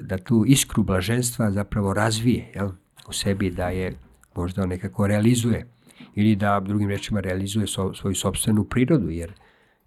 da 0.01 0.18
tu 0.18 0.43
iskru 0.47 0.84
blaženstva 0.84 1.51
zapravo 1.51 1.93
razvije 1.93 2.51
jel, 2.56 2.70
u 3.08 3.14
sebi, 3.14 3.51
da 3.51 3.70
je 3.70 3.97
možda 4.36 4.66
nekako 4.66 5.08
realizuje 5.08 5.68
ili 6.16 6.36
da 6.36 6.60
drugim 6.60 6.89
rečima 6.89 7.20
realizuje 7.20 7.68
so, 7.68 7.93
svoju 7.93 8.16
sobstvenu 8.16 8.64
prirodu, 8.64 9.10
jer 9.10 9.34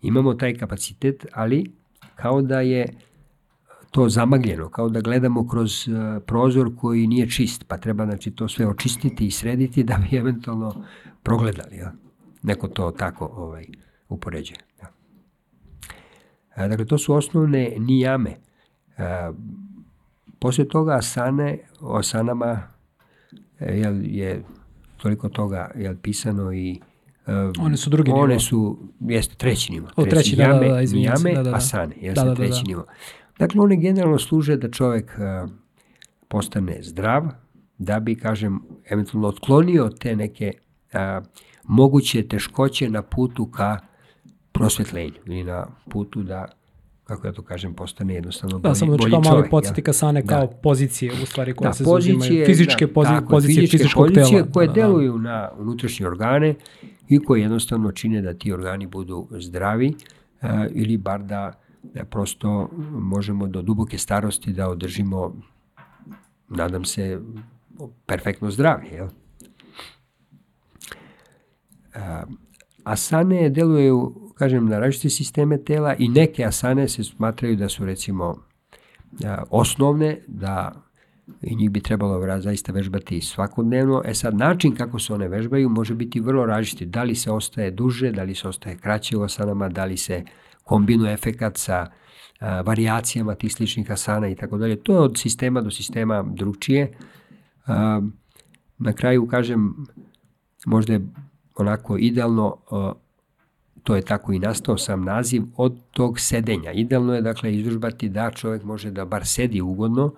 imamo 0.02 0.34
taj 0.34 0.54
kapacitet, 0.54 1.26
ali 1.32 1.72
kao 2.22 2.42
da 2.42 2.60
je 2.60 2.86
to 3.90 4.08
zamagljeno, 4.08 4.68
kao 4.68 4.88
da 4.88 5.00
gledamo 5.00 5.48
kroz 5.48 5.88
uh, 5.88 6.22
prozor 6.26 6.70
koji 6.80 7.06
nije 7.06 7.30
čist, 7.30 7.64
pa 7.68 7.78
treba 7.78 8.04
znači, 8.04 8.30
to 8.30 8.48
sve 8.48 8.66
očistiti 8.66 9.26
i 9.26 9.30
srediti 9.30 9.84
da 9.84 9.98
bi 9.98 10.16
eventualno 10.16 10.84
progledali. 11.22 11.76
Ja? 11.76 11.92
Neko 12.42 12.68
to 12.68 12.90
tako 12.90 13.30
ovaj, 13.36 13.66
upoređuje. 14.08 14.58
Ja. 14.82 14.88
A, 16.54 16.68
dakle, 16.68 16.86
to 16.86 16.98
su 16.98 17.14
osnovne 17.14 17.74
nijame 17.78 18.36
E, 18.98 19.32
posle 20.38 20.68
toga 20.68 20.96
asane, 20.96 21.58
o 21.80 21.96
asanama 21.96 22.62
e, 23.60 23.78
jel, 23.78 24.00
je 24.04 24.42
toliko 24.96 25.28
toga 25.28 25.70
jel, 25.74 25.94
pisano 26.02 26.52
i 26.52 26.80
one 27.58 27.76
su 27.76 27.90
drugi 27.90 28.12
nivo. 28.12 28.24
One 28.24 28.40
su, 28.40 28.78
jeste 29.00 29.34
treći 29.34 29.72
nivo. 29.72 29.88
O, 29.96 30.04
treći, 30.04 30.14
treći 30.14 30.40
jame, 30.40 30.68
da, 30.68 30.74
da, 30.74 30.80
da, 30.80 30.98
jame, 30.98 31.34
da, 31.34 31.42
da, 31.42 31.50
da. 31.50 31.56
asane, 31.56 31.94
jeste 32.00 32.24
da, 32.24 32.28
da, 32.28 32.34
treći 32.34 32.52
da, 32.52 32.62
da. 32.62 32.68
nivo. 32.68 32.84
Dakle, 33.38 33.60
one 33.60 33.76
generalno 33.76 34.18
služe 34.18 34.56
da 34.56 34.70
čovek 34.70 35.12
uh, 35.18 35.50
postane 36.28 36.78
zdrav, 36.82 37.26
da 37.78 38.00
bi, 38.00 38.14
kažem, 38.14 38.60
eventualno 38.90 39.28
otklonio 39.28 39.88
te 40.00 40.16
neke 40.16 40.52
uh, 40.92 41.26
moguće 41.64 42.28
teškoće 42.28 42.90
na 42.90 43.02
putu 43.02 43.46
ka 43.46 43.78
prosvetljenju 44.52 45.14
ili 45.26 45.44
na 45.44 45.66
putu 45.90 46.22
da 46.22 46.44
kako 47.08 47.26
ja 47.26 47.32
to 47.32 47.42
kažem, 47.42 47.74
postane 47.74 48.14
jednostavno 48.14 48.58
Da, 48.58 48.62
bolji, 48.62 48.74
samo 48.74 48.92
znači 48.92 49.02
kao 49.02 49.10
čovjek. 49.12 49.24
mali 49.26 49.40
jel? 49.40 49.50
podsjetnik 49.50 49.88
asane 49.88 50.22
Da. 50.22 50.28
kao 50.28 50.46
pozicije 50.52 51.12
u 51.12 51.26
stvari 51.26 51.54
koje 51.54 51.68
Da, 51.68 51.72
se 51.72 51.84
pozicije, 51.84 52.14
zauzimaju. 52.14 52.46
Fizičke 52.46 52.86
da, 52.86 52.92
pozi, 52.92 53.08
tako 53.08 53.24
je, 53.24 53.28
pozicije 53.28 53.54
fizičke 53.56 53.78
fizičkog 53.78 54.06
pozicije 54.06 54.38
tela. 54.38 54.52
koje 54.52 54.66
Da, 54.66 54.72
da. 54.72 54.80
deluju 54.80 55.18
na 55.18 55.50
unutrašnje 55.58 56.06
organe 56.06 56.54
i 57.08 57.18
koje 57.18 57.40
jednostavno 57.42 57.92
čine 57.92 58.22
da 58.22 58.34
ti 58.34 58.52
organi 58.52 58.86
budu 58.86 59.28
zdravi 59.32 59.94
e, 60.42 60.48
ili 60.72 60.96
bar 60.96 61.22
da, 61.22 61.52
da 61.84 62.04
prosto 62.04 62.68
možemo 62.92 63.46
do 63.46 63.62
duboke 63.62 63.98
starosti 63.98 64.52
da 64.52 64.68
održimo, 64.68 65.36
nadam 66.48 66.84
se, 66.84 67.20
perfektno 68.06 68.50
zdravlje. 68.50 68.88
Jel? 68.90 69.08
E, 71.94 72.00
asane 72.84 73.50
deluju, 73.50 74.14
kažem, 74.38 74.66
na 74.66 74.78
različite 74.78 75.10
sisteme 75.10 75.58
tela 75.64 75.94
i 75.98 76.08
neke 76.08 76.44
asane 76.44 76.88
se 76.88 77.04
smatraju 77.04 77.56
da 77.56 77.68
su 77.68 77.84
recimo 77.84 78.36
osnovne, 79.50 80.20
da 80.26 80.88
i 81.42 81.56
njih 81.56 81.70
bi 81.70 81.80
trebalo 81.80 82.40
zaista 82.40 82.72
vežbati 82.72 83.20
svakodnevno. 83.20 84.02
E 84.04 84.14
sad, 84.14 84.34
način 84.34 84.74
kako 84.74 84.98
se 84.98 85.14
one 85.14 85.28
vežbaju 85.28 85.68
može 85.68 85.94
biti 85.94 86.20
vrlo 86.20 86.46
različiti. 86.46 86.86
Da 86.86 87.02
li 87.02 87.14
se 87.14 87.30
ostaje 87.30 87.70
duže, 87.70 88.12
da 88.12 88.22
li 88.22 88.34
se 88.34 88.48
ostaje 88.48 88.76
kraće 88.76 89.16
u 89.16 89.22
asanama, 89.22 89.68
da 89.68 89.84
li 89.84 89.96
se 89.96 90.24
kombinuje 90.64 91.12
efekat 91.12 91.56
sa 91.56 91.86
a, 92.40 92.60
varijacijama 92.60 93.34
tih 93.34 93.52
sličnih 93.52 93.90
asana 93.90 94.28
i 94.28 94.34
tako 94.34 94.58
dalje. 94.58 94.76
To 94.76 94.92
je 94.92 94.98
od 94.98 95.18
sistema 95.18 95.60
do 95.60 95.70
sistema 95.70 96.22
drugčije. 96.22 96.92
A, 97.66 98.00
na 98.78 98.92
kraju, 98.92 99.26
kažem, 99.26 99.86
možda 100.66 100.92
je 100.92 101.00
onako 101.56 101.96
idealno, 101.98 102.56
a, 102.70 102.92
to 103.88 103.96
je 103.96 104.02
tako 104.02 104.32
i 104.32 104.38
nastao 104.38 104.78
sam 104.78 105.04
naziv, 105.04 105.42
od 105.56 105.76
tog 105.90 106.20
sedenja. 106.20 106.72
Idealno 106.72 107.14
je, 107.14 107.22
dakle, 107.22 107.54
izvežbati 107.54 108.08
da 108.08 108.30
čovjek 108.30 108.62
može 108.64 108.90
da 108.90 109.04
bar 109.04 109.26
sedi 109.26 109.60
ugodno 109.60 110.14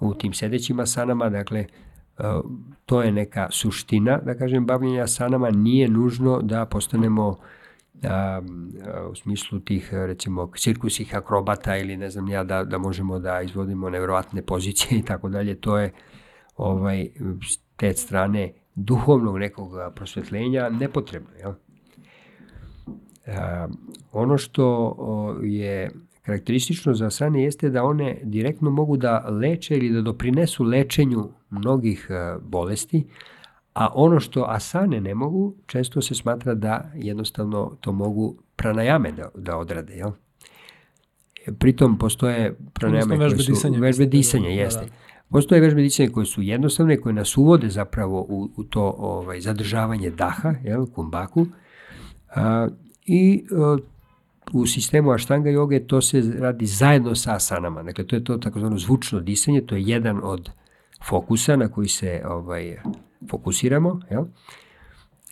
u 0.00 0.14
tim 0.14 0.32
sedećim 0.32 0.80
asanama, 0.80 1.28
dakle, 1.28 1.66
a, 2.18 2.40
to 2.86 3.02
je 3.02 3.12
neka 3.12 3.48
suština, 3.50 4.18
da 4.18 4.34
kažem, 4.34 4.66
bavljenja 4.66 5.02
asanama, 5.02 5.50
nije 5.50 5.88
nužno 5.88 6.40
da 6.42 6.64
postanemo 6.64 7.36
a, 8.02 8.08
a, 8.10 8.40
u 9.10 9.14
smislu 9.14 9.60
tih, 9.60 9.88
recimo, 9.92 10.50
cirkusih 10.56 11.14
akrobata 11.16 11.76
ili 11.76 11.96
ne 11.96 12.10
znam 12.10 12.28
ja, 12.28 12.44
da, 12.44 12.64
da 12.64 12.78
možemo 12.78 13.18
da 13.18 13.42
izvodimo 13.42 13.90
nevjerovatne 13.90 14.42
pozicije 14.42 14.98
i 14.98 15.02
tako 15.02 15.28
dalje, 15.28 15.54
to 15.54 15.78
je 15.78 15.92
ovaj, 16.56 17.08
s 17.48 17.58
te 17.76 17.92
strane 17.92 18.52
duhovnog 18.74 19.38
nekog 19.38 19.70
prosvetljenja 19.94 20.68
nepotrebno, 20.68 21.30
jel? 21.38 21.50
A, 21.50 21.65
ono 24.12 24.38
što 24.38 24.96
je 25.42 25.90
karakteristično 26.26 26.94
za 26.94 27.06
asane 27.06 27.42
jeste 27.42 27.70
da 27.70 27.84
one 27.84 28.18
direktno 28.22 28.70
mogu 28.70 28.96
da 28.96 29.28
leče 29.28 29.76
ili 29.76 29.90
da 29.90 30.02
doprinesu 30.02 30.64
lečenju 30.64 31.28
mnogih 31.50 32.06
e, 32.10 32.36
bolesti, 32.42 33.06
a 33.74 33.88
ono 33.94 34.20
što 34.20 34.44
asane 34.48 35.00
ne 35.00 35.14
mogu, 35.14 35.54
često 35.66 36.02
se 36.02 36.14
smatra 36.14 36.54
da 36.54 36.90
jednostavno 36.94 37.76
to 37.80 37.92
mogu 37.92 38.36
pranajame 38.56 39.12
da, 39.12 39.28
da 39.34 39.56
odrade, 39.56 39.94
jel? 39.94 40.10
Pritom 41.58 41.98
postoje 41.98 42.56
pranajame 42.72 43.16
vežbe 43.16 43.36
koje 43.36 43.44
su 43.44 43.52
disanja, 43.52 43.78
vežbe 43.78 44.04
mislite, 44.04 44.16
disanja, 44.16 44.48
da, 44.48 44.52
jeste. 44.52 44.84
da. 44.84 44.92
Postoje 45.30 45.60
vežbe 45.60 45.82
disanja 45.82 46.10
koje 46.10 46.26
su 46.26 46.42
jednostavne, 46.42 47.00
koje 47.00 47.12
nas 47.12 47.36
uvode 47.36 47.68
zapravo 47.68 48.26
u, 48.28 48.50
u 48.56 48.64
to 48.64 48.94
ovaj, 48.98 49.40
zadržavanje 49.40 50.10
daha, 50.10 50.54
jel, 50.64 50.86
kumbaku. 50.86 51.46
A, 52.34 52.68
I 53.06 53.44
a, 53.52 53.76
u 54.52 54.66
sistemu 54.66 55.10
aštanga 55.12 55.50
joge 55.50 55.86
to 55.86 56.00
se 56.00 56.22
radi 56.38 56.66
zajedno 56.66 57.14
sa 57.14 57.34
asanama. 57.34 57.82
Dakle, 57.82 58.06
to 58.06 58.16
je 58.16 58.24
to 58.24 58.38
takozvano 58.38 58.78
zvučno 58.78 59.20
disanje, 59.20 59.60
to 59.60 59.74
je 59.74 59.82
jedan 59.82 60.20
od 60.22 60.50
fokusa 61.04 61.56
na 61.56 61.68
koji 61.68 61.88
se 61.88 62.22
ovaj, 62.28 62.76
fokusiramo. 63.30 64.00
Jel? 64.10 64.24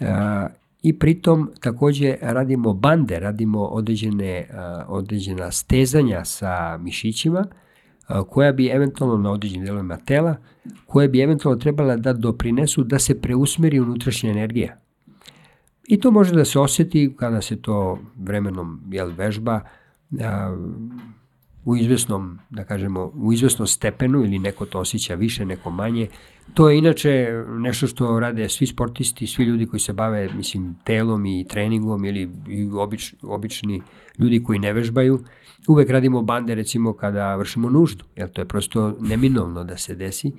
A, 0.00 0.46
I 0.82 0.98
pritom 0.98 1.50
takođe 1.60 2.16
radimo 2.20 2.72
bande, 2.74 3.18
radimo 3.18 3.62
određene, 3.64 4.48
a, 4.52 4.84
određena 4.88 5.50
stezanja 5.50 6.24
sa 6.24 6.78
mišićima, 6.78 7.46
a, 8.06 8.22
koja 8.22 8.52
bi 8.52 8.66
eventualno 8.66 9.16
na 9.16 9.30
određenim 9.30 9.66
delovima 9.66 9.96
tela, 9.96 10.36
koje 10.86 11.08
bi 11.08 11.20
eventualno 11.20 11.60
trebala 11.60 11.96
da 11.96 12.12
doprinesu 12.12 12.84
da 12.84 12.98
se 12.98 13.20
preusmeri 13.20 13.80
unutrašnja 13.80 14.30
energija. 14.30 14.83
I 15.88 16.00
to 16.00 16.10
može 16.10 16.34
da 16.34 16.44
se 16.44 16.58
osjeti 16.58 17.14
kada 17.16 17.40
se 17.40 17.56
to 17.62 17.98
vremenom 18.16 18.80
jel, 18.90 19.10
vežba 19.16 19.60
a, 20.20 20.56
u 21.64 21.76
izvesnom, 21.76 22.38
da 22.50 22.64
kažemo, 22.64 23.12
u 23.14 23.32
izvesnom 23.32 23.66
stepenu 23.66 24.24
ili 24.24 24.38
neko 24.38 24.66
to 24.66 24.78
osjeća 24.78 25.14
više, 25.14 25.44
neko 25.44 25.70
manje. 25.70 26.08
To 26.54 26.70
je 26.70 26.78
inače 26.78 27.44
nešto 27.48 27.86
što 27.86 28.20
rade 28.20 28.48
svi 28.48 28.66
sportisti, 28.66 29.26
svi 29.26 29.44
ljudi 29.44 29.66
koji 29.66 29.80
se 29.80 29.92
bave, 29.92 30.28
mislim, 30.36 30.74
telom 30.84 31.26
i 31.26 31.46
treningom 31.48 32.04
ili 32.04 32.30
i 32.48 32.68
obič, 32.72 33.14
obični 33.22 33.82
ljudi 34.18 34.42
koji 34.44 34.58
ne 34.58 34.72
vežbaju. 34.72 35.24
Uvek 35.68 35.90
radimo 35.90 36.22
bande, 36.22 36.54
recimo, 36.54 36.92
kada 36.92 37.36
vršimo 37.36 37.70
nuždu, 37.70 38.04
jer 38.16 38.28
to 38.28 38.40
je 38.40 38.48
prosto 38.48 38.96
neminovno 39.00 39.64
da 39.64 39.76
se 39.76 39.94
desi. 39.94 40.32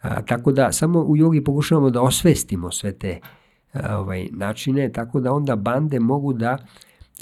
A, 0.00 0.22
tako 0.22 0.52
da, 0.52 0.72
samo 0.72 1.00
u 1.00 1.16
jogi 1.16 1.44
pokušavamo 1.44 1.90
da 1.90 2.02
osvestimo 2.02 2.70
sve 2.70 2.92
te 2.92 3.18
a, 3.22 3.37
ovaj, 3.74 4.28
načine, 4.32 4.92
tako 4.92 5.20
da 5.20 5.32
onda 5.32 5.56
bande 5.56 6.00
mogu 6.00 6.32
da, 6.32 6.58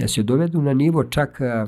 se 0.06 0.22
dovedu 0.22 0.62
na 0.62 0.74
nivo 0.74 1.04
čak 1.04 1.40
a, 1.40 1.66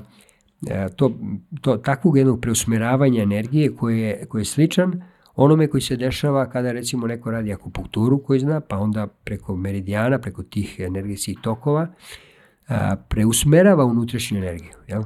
a, 0.71 0.89
to, 0.89 1.13
to, 1.61 1.77
takvog 1.77 2.17
jednog 2.17 2.41
preusmeravanja 2.41 3.23
energije 3.23 3.77
koje, 3.77 3.99
je- 3.99 4.27
koje 4.27 4.41
je 4.41 4.45
sličan 4.45 5.03
onome 5.37 5.67
koji 5.67 5.81
se 5.81 5.97
dešava 5.97 6.51
kada 6.51 6.73
recimo 6.73 7.07
neko 7.07 7.31
radi 7.31 7.53
akupunkturu 7.53 8.23
koji 8.23 8.41
zna, 8.41 8.61
pa 8.61 8.79
onda 8.79 9.07
preko 9.07 9.57
meridijana, 9.57 10.19
preko 10.19 10.43
tih 10.43 10.81
energijskih 10.81 11.39
tokova, 11.43 11.89
a, 12.69 12.97
preusmerava 13.09 13.85
unutrašnju 13.85 14.39
energiju. 14.39 14.73
Jel? 14.89 15.03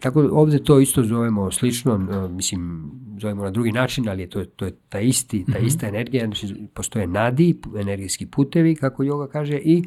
Tako 0.00 0.22
da 0.22 0.32
ovde 0.32 0.58
to 0.58 0.80
isto 0.80 1.02
zovemo 1.02 1.50
slično, 1.50 1.98
mislim, 2.30 2.90
zovemo 3.20 3.44
na 3.44 3.50
drugi 3.50 3.72
način, 3.72 4.08
ali 4.08 4.22
je 4.22 4.30
to, 4.30 4.44
to 4.44 4.64
je 4.64 4.72
ta, 4.88 5.00
isti, 5.00 5.44
ta 5.52 5.58
ista 5.58 5.88
energija, 5.88 6.24
znači 6.24 6.68
postoje 6.74 7.06
nadi, 7.06 7.60
energijski 7.80 8.26
putevi, 8.26 8.76
kako 8.76 9.04
yoga 9.04 9.28
kaže, 9.28 9.56
i 9.56 9.84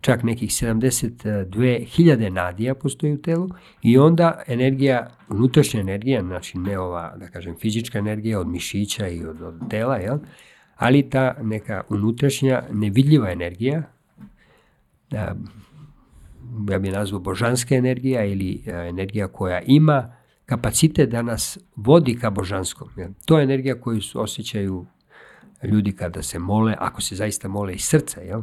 čak 0.00 0.22
nekih 0.22 0.50
72.000 0.50 2.30
nadija 2.30 2.74
postoji 2.74 3.12
u 3.12 3.22
telu 3.22 3.48
i 3.82 3.98
onda 3.98 4.42
energija, 4.46 5.10
unutrašnja 5.28 5.80
energija, 5.80 6.22
znači 6.22 6.58
ne 6.58 6.78
ova, 6.78 7.16
da 7.16 7.28
kažem, 7.28 7.56
fizička 7.60 7.98
energija 7.98 8.40
od 8.40 8.48
mišića 8.48 9.08
i 9.08 9.24
od, 9.24 9.42
od 9.42 9.70
tela, 9.70 9.96
jel? 9.96 10.18
ali 10.76 11.10
ta 11.10 11.34
neka 11.42 11.82
unutrašnja 11.88 12.62
nevidljiva 12.72 13.30
energija, 13.30 13.82
ja 16.70 16.78
bih 16.78 16.92
nazvao 16.92 17.20
božanska 17.20 17.74
energija 17.74 18.24
ili 18.24 18.64
a, 18.66 18.70
energija 18.70 19.28
koja 19.28 19.60
ima 19.66 20.16
kapacitet 20.46 21.10
da 21.10 21.22
nas 21.22 21.58
vodi 21.76 22.18
ka 22.20 22.30
božanskom. 22.30 22.88
To 23.24 23.38
je 23.38 23.44
energija 23.44 23.80
koju 23.80 24.02
su, 24.02 24.20
osjećaju 24.20 24.86
ljudi 25.62 25.92
kada 25.92 26.22
se 26.22 26.38
mole, 26.38 26.74
ako 26.78 27.02
se 27.02 27.16
zaista 27.16 27.48
mole 27.48 27.74
iz 27.74 27.84
srca, 27.84 28.20
jel? 28.20 28.42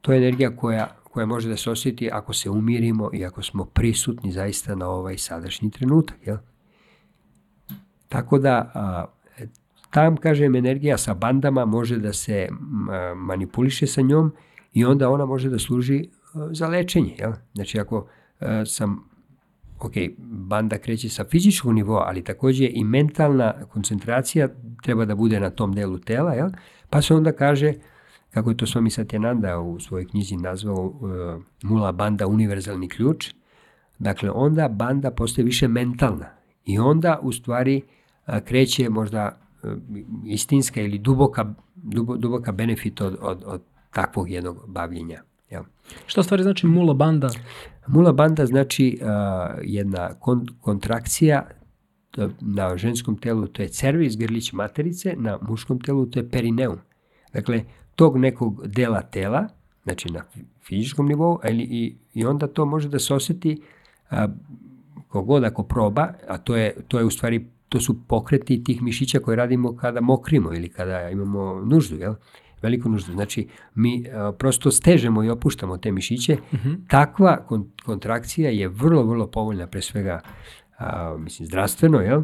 To 0.00 0.12
je 0.12 0.18
energija 0.18 0.56
koja, 0.56 0.96
koja 1.04 1.26
može 1.26 1.48
da 1.48 1.56
se 1.56 1.70
osjeti 1.70 2.10
ako 2.12 2.32
se 2.32 2.50
umirimo 2.50 3.10
i 3.12 3.24
ako 3.24 3.42
smo 3.42 3.64
prisutni 3.64 4.32
zaista 4.32 4.74
na 4.74 4.88
ovaj 4.88 5.18
sadašnji 5.18 5.70
trenutak. 5.70 6.16
Jel? 6.26 6.36
Tako 8.08 8.38
da, 8.38 8.70
a, 8.74 9.04
tam, 9.90 10.16
kažem, 10.16 10.56
energija 10.56 10.98
sa 10.98 11.14
bandama 11.14 11.64
može 11.64 11.98
da 11.98 12.12
se 12.12 12.48
manipuliše 13.16 13.86
sa 13.86 14.00
njom 14.00 14.32
i 14.72 14.84
onda 14.84 15.10
ona 15.10 15.26
može 15.26 15.50
da 15.50 15.58
služi 15.58 16.08
za 16.52 16.68
lečenje. 16.68 17.14
Jel? 17.18 17.32
Znači, 17.54 17.80
ako 17.80 18.06
a, 18.40 18.64
sam 18.66 19.10
ok, 19.80 19.92
banda 20.18 20.78
kreće 20.78 21.08
sa 21.08 21.24
fizičkog 21.24 21.72
nivoa, 21.72 22.04
ali 22.08 22.24
takođe 22.24 22.68
i 22.72 22.84
mentalna 22.84 23.54
koncentracija 23.72 24.48
treba 24.82 25.04
da 25.04 25.14
bude 25.14 25.40
na 25.40 25.50
tom 25.50 25.72
delu 25.72 25.98
tela, 25.98 26.32
jel? 26.32 26.50
pa 26.90 27.02
se 27.02 27.14
onda 27.14 27.32
kaže, 27.32 27.74
kako 28.30 28.50
je 28.50 28.56
to 28.56 28.66
Swami 28.66 28.90
Satyananda 28.90 29.58
u 29.58 29.80
svojoj 29.80 30.06
knjizi 30.06 30.36
nazvao 30.36 30.84
uh, 30.84 31.42
Mula 31.62 31.92
banda 31.92 32.26
univerzalni 32.26 32.88
ključ, 32.88 33.34
dakle 33.98 34.30
onda 34.30 34.68
banda 34.68 35.10
postaje 35.10 35.44
više 35.44 35.68
mentalna 35.68 36.26
i 36.64 36.78
onda 36.78 37.18
u 37.22 37.32
stvari 37.32 37.82
a, 38.26 38.40
kreće 38.40 38.88
možda 38.88 39.40
uh, 39.62 39.72
istinska 40.26 40.80
ili 40.80 40.98
duboka, 40.98 41.54
dubo, 41.74 42.16
duboka 42.16 42.52
benefit 42.52 43.00
od, 43.00 43.16
od, 43.20 43.42
od 43.46 43.62
takvog 43.92 44.30
jednog 44.30 44.64
bavljenja. 44.68 45.22
Jel? 45.50 45.62
Šta 46.06 46.22
stvari 46.22 46.42
znači 46.42 46.66
mula 46.66 46.94
banda? 46.94 47.30
Mula 47.86 48.12
banda 48.12 48.46
znači 48.46 48.98
uh, 49.02 49.08
jedna 49.62 50.14
kon, 50.14 50.46
kontrakcija 50.60 51.48
to, 52.10 52.30
na 52.40 52.76
ženskom 52.76 53.18
telu 53.18 53.46
to 53.46 53.62
je 53.62 53.68
cervis, 53.68 54.16
grlić 54.16 54.52
materice, 54.52 55.14
na 55.16 55.38
muškom 55.42 55.80
telu 55.80 56.06
to 56.06 56.18
je 56.18 56.30
perineum. 56.30 56.78
Dakle, 57.32 57.64
tog 57.96 58.18
nekog 58.18 58.66
dela 58.66 59.02
tela, 59.02 59.48
znači 59.82 60.12
na 60.12 60.24
fizičkom 60.62 61.06
nivou, 61.08 61.38
ali 61.42 61.62
i, 61.62 61.96
i 62.14 62.24
onda 62.24 62.46
to 62.46 62.66
može 62.66 62.88
da 62.88 62.98
se 62.98 63.14
osjeti 63.14 63.62
a, 64.10 64.28
kogod 65.08 65.44
ako 65.44 65.62
proba, 65.62 66.12
a 66.28 66.38
to 66.38 66.56
je, 66.56 66.74
to 66.88 66.98
je 66.98 67.04
u 67.04 67.10
stvari, 67.10 67.46
to 67.68 67.80
su 67.80 67.96
pokreti 68.08 68.64
tih 68.64 68.82
mišića 68.82 69.18
koje 69.18 69.36
radimo 69.36 69.76
kada 69.76 70.00
mokrimo 70.00 70.54
ili 70.54 70.68
kada 70.68 71.10
imamo 71.10 71.60
nuždu, 71.60 71.96
jel? 71.96 72.14
Veliku 72.62 72.88
nuždu. 72.88 73.12
Znači, 73.12 73.48
mi 73.74 74.04
a, 74.12 74.32
prosto 74.38 74.70
stežemo 74.70 75.24
i 75.24 75.30
opuštamo 75.30 75.78
te 75.78 75.92
mišiće. 75.92 76.36
Uh 76.52 76.58
-huh. 76.58 76.76
Takva 76.88 77.36
kon, 77.46 77.70
kontrakcija 77.84 78.50
je 78.50 78.68
vrlo, 78.68 79.02
vrlo 79.02 79.26
povoljna, 79.26 79.66
pre 79.66 79.82
svega, 79.82 80.20
a, 80.78 81.16
mislim, 81.18 81.46
zdravstveno, 81.46 82.00
jel? 82.00 82.22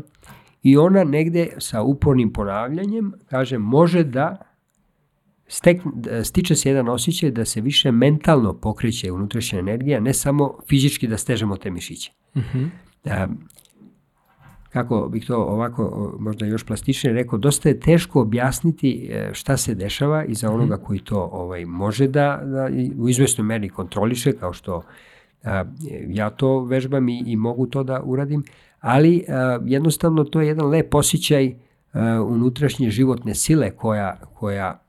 I 0.63 0.77
ona 0.77 1.05
negde 1.05 1.49
sa 1.59 1.83
upornim 1.83 2.33
ponavljanjem, 2.33 3.13
kažem, 3.31 3.63
može 3.63 4.05
da 4.05 4.37
stek, 5.49 5.81
stiče 6.25 6.55
se 6.55 6.69
jedan 6.69 6.89
osjećaj 6.89 7.31
da 7.31 7.45
se 7.45 7.61
više 7.61 7.93
mentalno 7.93 8.53
pokreće 8.55 9.13
unutrašnja 9.13 9.59
energija, 9.59 10.01
ne 10.01 10.15
samo 10.15 10.59
fizički 10.69 11.07
da 11.07 11.19
stežemo 11.19 11.57
te 11.57 11.71
mišiće. 11.71 12.13
Uh 12.35 12.43
-huh. 12.55 12.69
a, 13.05 13.27
kako 14.77 15.09
bih 15.09 15.27
to 15.27 15.36
ovako 15.36 16.12
možda 16.19 16.47
još 16.47 16.65
plastičnije 16.65 17.15
rekao, 17.15 17.39
dosta 17.39 17.69
je 17.69 17.81
teško 17.81 18.20
objasniti 18.20 19.09
e, 19.11 19.31
šta 19.32 19.57
se 19.57 19.74
dešava 19.74 20.24
i 20.24 20.35
za 20.35 20.51
onoga 20.51 20.77
koji 20.77 20.98
to 20.98 21.28
ovaj 21.32 21.65
može 21.65 22.09
da, 22.09 22.40
da 22.44 22.69
u 22.98 23.09
izvesnoj 23.09 23.44
meri 23.44 23.69
kontroliše, 23.69 24.32
kao 24.32 24.53
što 24.53 24.82
a, 25.44 25.65
ja 26.09 26.31
to 26.31 26.65
vežbam 26.65 27.09
i, 27.09 27.23
i 27.27 27.36
mogu 27.36 27.66
to 27.66 27.82
da 27.82 28.03
uradim, 28.05 28.44
ali 28.81 29.24
a, 29.28 29.59
jednostavno 29.65 30.24
to 30.24 30.40
je 30.40 30.48
jedan 30.48 30.69
lep 30.69 30.94
osjećaj 30.94 31.55
a, 31.93 32.23
unutrašnje 32.23 32.90
životne 32.90 33.35
sile 33.35 33.70
koja, 33.70 34.20
koja 34.35 34.82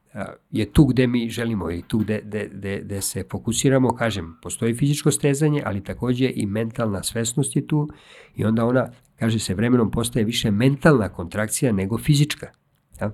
je 0.51 0.73
tu 0.73 0.85
gde 0.85 1.07
mi 1.07 1.29
želimo 1.29 1.71
i 1.71 1.81
tu 1.87 1.97
gde, 1.97 2.21
gde, 2.25 2.49
gde, 2.53 2.81
gde 2.83 3.01
se 3.01 3.23
fokusiramo, 3.31 3.95
kažem, 3.95 4.37
postoji 4.41 4.75
fizičko 4.75 5.11
stezanje, 5.11 5.61
ali 5.65 5.83
takođe 5.83 6.31
i 6.35 6.45
mentalna 6.45 7.03
svesnost 7.03 7.55
je 7.55 7.67
tu 7.67 7.89
i 8.35 8.45
onda 8.45 8.65
ona, 8.65 8.89
kaže 9.19 9.39
se, 9.39 9.55
vremenom 9.55 9.91
postaje 9.91 10.25
više 10.25 10.51
mentalna 10.51 11.09
kontrakcija 11.09 11.71
nego 11.71 11.97
fizička. 11.97 12.47
Ja? 13.01 13.11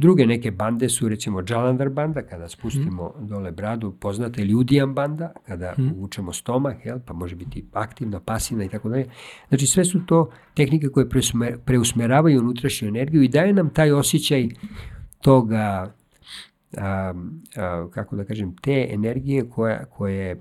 Druge 0.00 0.26
neke 0.26 0.50
bande 0.50 0.88
su 0.88 1.08
recimo 1.08 1.42
Jalandhar 1.48 1.88
banda, 1.88 2.22
kada 2.22 2.48
spustimo 2.48 3.14
mm. 3.18 3.26
dole 3.26 3.50
bradu, 3.52 3.92
poznate 3.92 4.42
ili 4.42 4.54
Udijan 4.54 4.94
banda, 4.94 5.32
kada 5.46 5.74
mm. 5.78 5.92
uvučemo 5.96 6.32
stomak, 6.32 6.86
jel, 6.86 6.98
pa 7.06 7.12
može 7.12 7.36
biti 7.36 7.64
aktivna, 7.72 8.20
pasivna 8.20 8.64
i 8.64 8.68
tako 8.68 8.88
dalje. 8.88 9.06
Znači 9.48 9.66
sve 9.66 9.84
su 9.84 10.06
to 10.06 10.30
tehnike 10.54 10.88
koje 10.88 11.08
preusmeravaju 11.64 12.40
unutrašnju 12.40 12.88
energiju 12.88 13.22
i 13.22 13.28
daje 13.28 13.52
nam 13.52 13.70
taj 13.70 13.92
osjećaj 13.92 14.48
toga, 15.20 15.94
a, 16.76 17.14
a, 17.56 17.88
kako 17.90 18.16
da 18.16 18.24
kažem, 18.24 18.56
te 18.56 18.88
energije 18.90 19.50
koja, 19.50 19.84
koje 19.84 20.40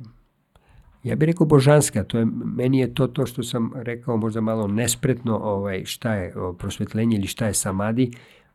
ja 1.03 1.15
bih 1.15 1.27
rekao 1.27 1.47
božanska, 1.47 2.03
to 2.03 2.19
je, 2.19 2.25
meni 2.55 2.79
je 2.79 2.93
to 2.93 3.07
to 3.07 3.25
što 3.25 3.43
sam 3.43 3.71
rekao 3.75 4.17
možda 4.17 4.41
malo 4.41 4.67
nespretno 4.67 5.37
ovaj, 5.37 5.85
šta 5.85 6.13
je 6.13 6.33
prosvetljenje 6.57 7.17
ili 7.17 7.27
šta 7.27 7.47
je 7.47 7.53
samadi, 7.53 8.11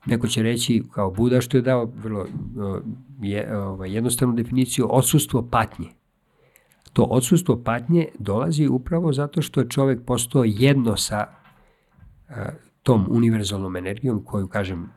Neko 0.06 0.26
će 0.26 0.42
reći 0.42 0.82
kao 0.90 1.10
Buda 1.10 1.40
što 1.40 1.56
je 1.56 1.62
dao 1.62 1.92
vrlo 2.02 2.26
je, 3.20 3.58
ovaj, 3.58 3.94
jednostavnu 3.94 4.34
definiciju 4.34 4.86
odsustvo 4.90 5.48
patnje. 5.50 5.88
To 6.92 7.02
odsustvo 7.02 7.62
patnje 7.64 8.08
dolazi 8.18 8.66
upravo 8.66 9.12
zato 9.12 9.42
što 9.42 9.60
je 9.60 9.68
čovek 9.68 10.00
postao 10.06 10.44
jedno 10.46 10.96
sa 10.96 11.26
tom 12.82 13.06
univerzalnom 13.10 13.76
energijom 13.76 14.24
koju, 14.24 14.48
kažem, 14.48 14.90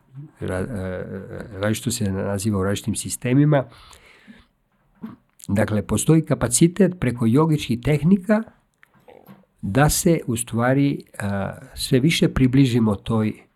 različito 1.60 1.92
se 1.92 2.12
naziva 2.12 2.60
u 2.60 2.64
različitim 2.64 2.96
sistemima. 2.96 3.64
Dakle, 5.48 5.82
postoji 5.82 6.22
kapacitet 6.22 7.00
preko 7.00 7.26
jogičkih 7.26 7.82
tehnika 7.82 8.44
da 9.62 9.90
se 9.90 10.20
u 10.28 10.36
stvari 10.36 11.04
sve 11.76 12.00
više 12.00 12.34
približimo 12.34 12.96
toj 12.96 13.47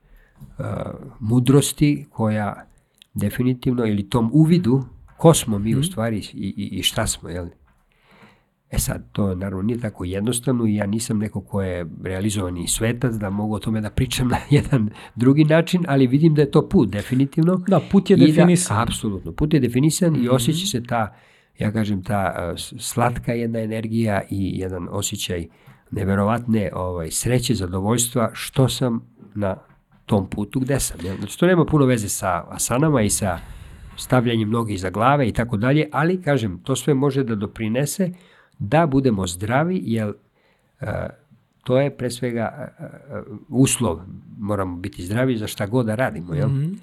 mudrosti 1.20 2.06
koja 2.10 2.66
definitivno, 3.14 3.86
ili 3.86 4.10
tom 4.10 4.30
uvidu 4.34 4.84
ko 5.18 5.34
smo 5.34 5.60
mi 5.60 5.72
mm. 5.72 5.78
u 5.78 5.80
mhm. 5.80 5.84
stvari 5.84 6.18
i, 6.18 6.54
i, 6.58 6.80
i 6.80 6.84
šta 6.84 7.08
smo, 7.08 7.30
jel? 7.30 7.48
E 8.72 8.80
sad, 8.80 9.12
to 9.12 9.36
naravno 9.36 9.62
nije 9.62 9.80
tako 9.80 10.06
jednostavno 10.06 10.66
i 10.66 10.76
ja 10.76 10.86
nisam 10.86 11.20
neko 11.20 11.42
ko 11.42 11.62
je 11.62 11.86
realizovani 12.04 12.68
svetac, 12.68 13.16
da 13.16 13.30
mogu 13.30 13.56
o 13.56 13.60
tome 13.60 13.82
da 13.82 13.90
pričam 13.90 14.28
na 14.36 14.38
jedan 14.50 14.90
drugi 15.16 15.44
način, 15.44 15.86
ali 15.88 16.08
vidim 16.08 16.36
da 16.36 16.42
je 16.42 16.52
to 16.52 16.70
put, 16.70 16.90
definitivno. 16.90 17.64
Da, 17.68 17.80
put 17.92 18.10
je 18.10 18.18
da- 18.18 18.26
definisan. 18.26 18.78
Da, 18.78 18.84
apsolutno, 18.84 19.32
put 19.32 19.54
je 19.54 19.60
definisan 19.60 20.10
mm 20.10 20.16
-hmm. 20.16 20.20
i 20.20 20.26
mhm. 20.26 20.36
osjeća 20.36 20.66
se 20.66 20.84
ta, 20.84 21.16
ja 21.60 21.72
kažem, 21.72 22.04
ta 22.04 22.54
slatka 22.80 23.34
jedna 23.34 23.60
energija 23.60 24.22
i 24.30 24.60
jedan 24.60 24.88
osjećaj 24.92 25.48
neverovatne 25.92 26.72
ovaj, 26.74 27.12
sreće, 27.12 27.56
zadovoljstva, 27.56 28.30
što 28.34 28.70
sam 28.70 29.08
na 29.36 29.58
tom 30.06 30.30
putu 30.30 30.60
gde 30.60 30.80
sam. 30.80 30.98
Jel? 31.04 31.18
Znači, 31.18 31.40
to 31.40 31.48
nema 31.48 31.66
puno 31.66 31.86
veze 31.86 32.10
sa 32.10 32.44
asanama 32.50 33.02
i 33.02 33.10
sa 33.10 33.40
stavljanjem 33.98 34.50
noge 34.50 34.74
iza 34.74 34.90
glave 34.90 35.28
i 35.28 35.32
tako 35.32 35.58
dalje, 35.58 35.90
ali, 35.92 36.22
kažem, 36.22 36.60
to 36.64 36.76
sve 36.76 36.94
može 36.94 37.24
da 37.24 37.36
doprinese 37.36 38.10
da 38.60 38.86
budemo 38.88 39.28
zdravi, 39.28 39.82
jer 39.86 40.08
uh, 40.08 40.88
to 41.64 41.80
je 41.80 41.98
pre 41.98 42.10
svega 42.10 42.74
uh, 42.80 43.38
uslov, 43.50 44.00
moramo 44.38 44.78
biti 44.78 45.06
zdravi 45.06 45.38
za 45.38 45.48
šta 45.48 45.66
god 45.66 45.86
da 45.86 45.96
radimo, 45.96 46.34
jel? 46.34 46.50
Mm 46.50 46.62
-hmm. 46.62 46.78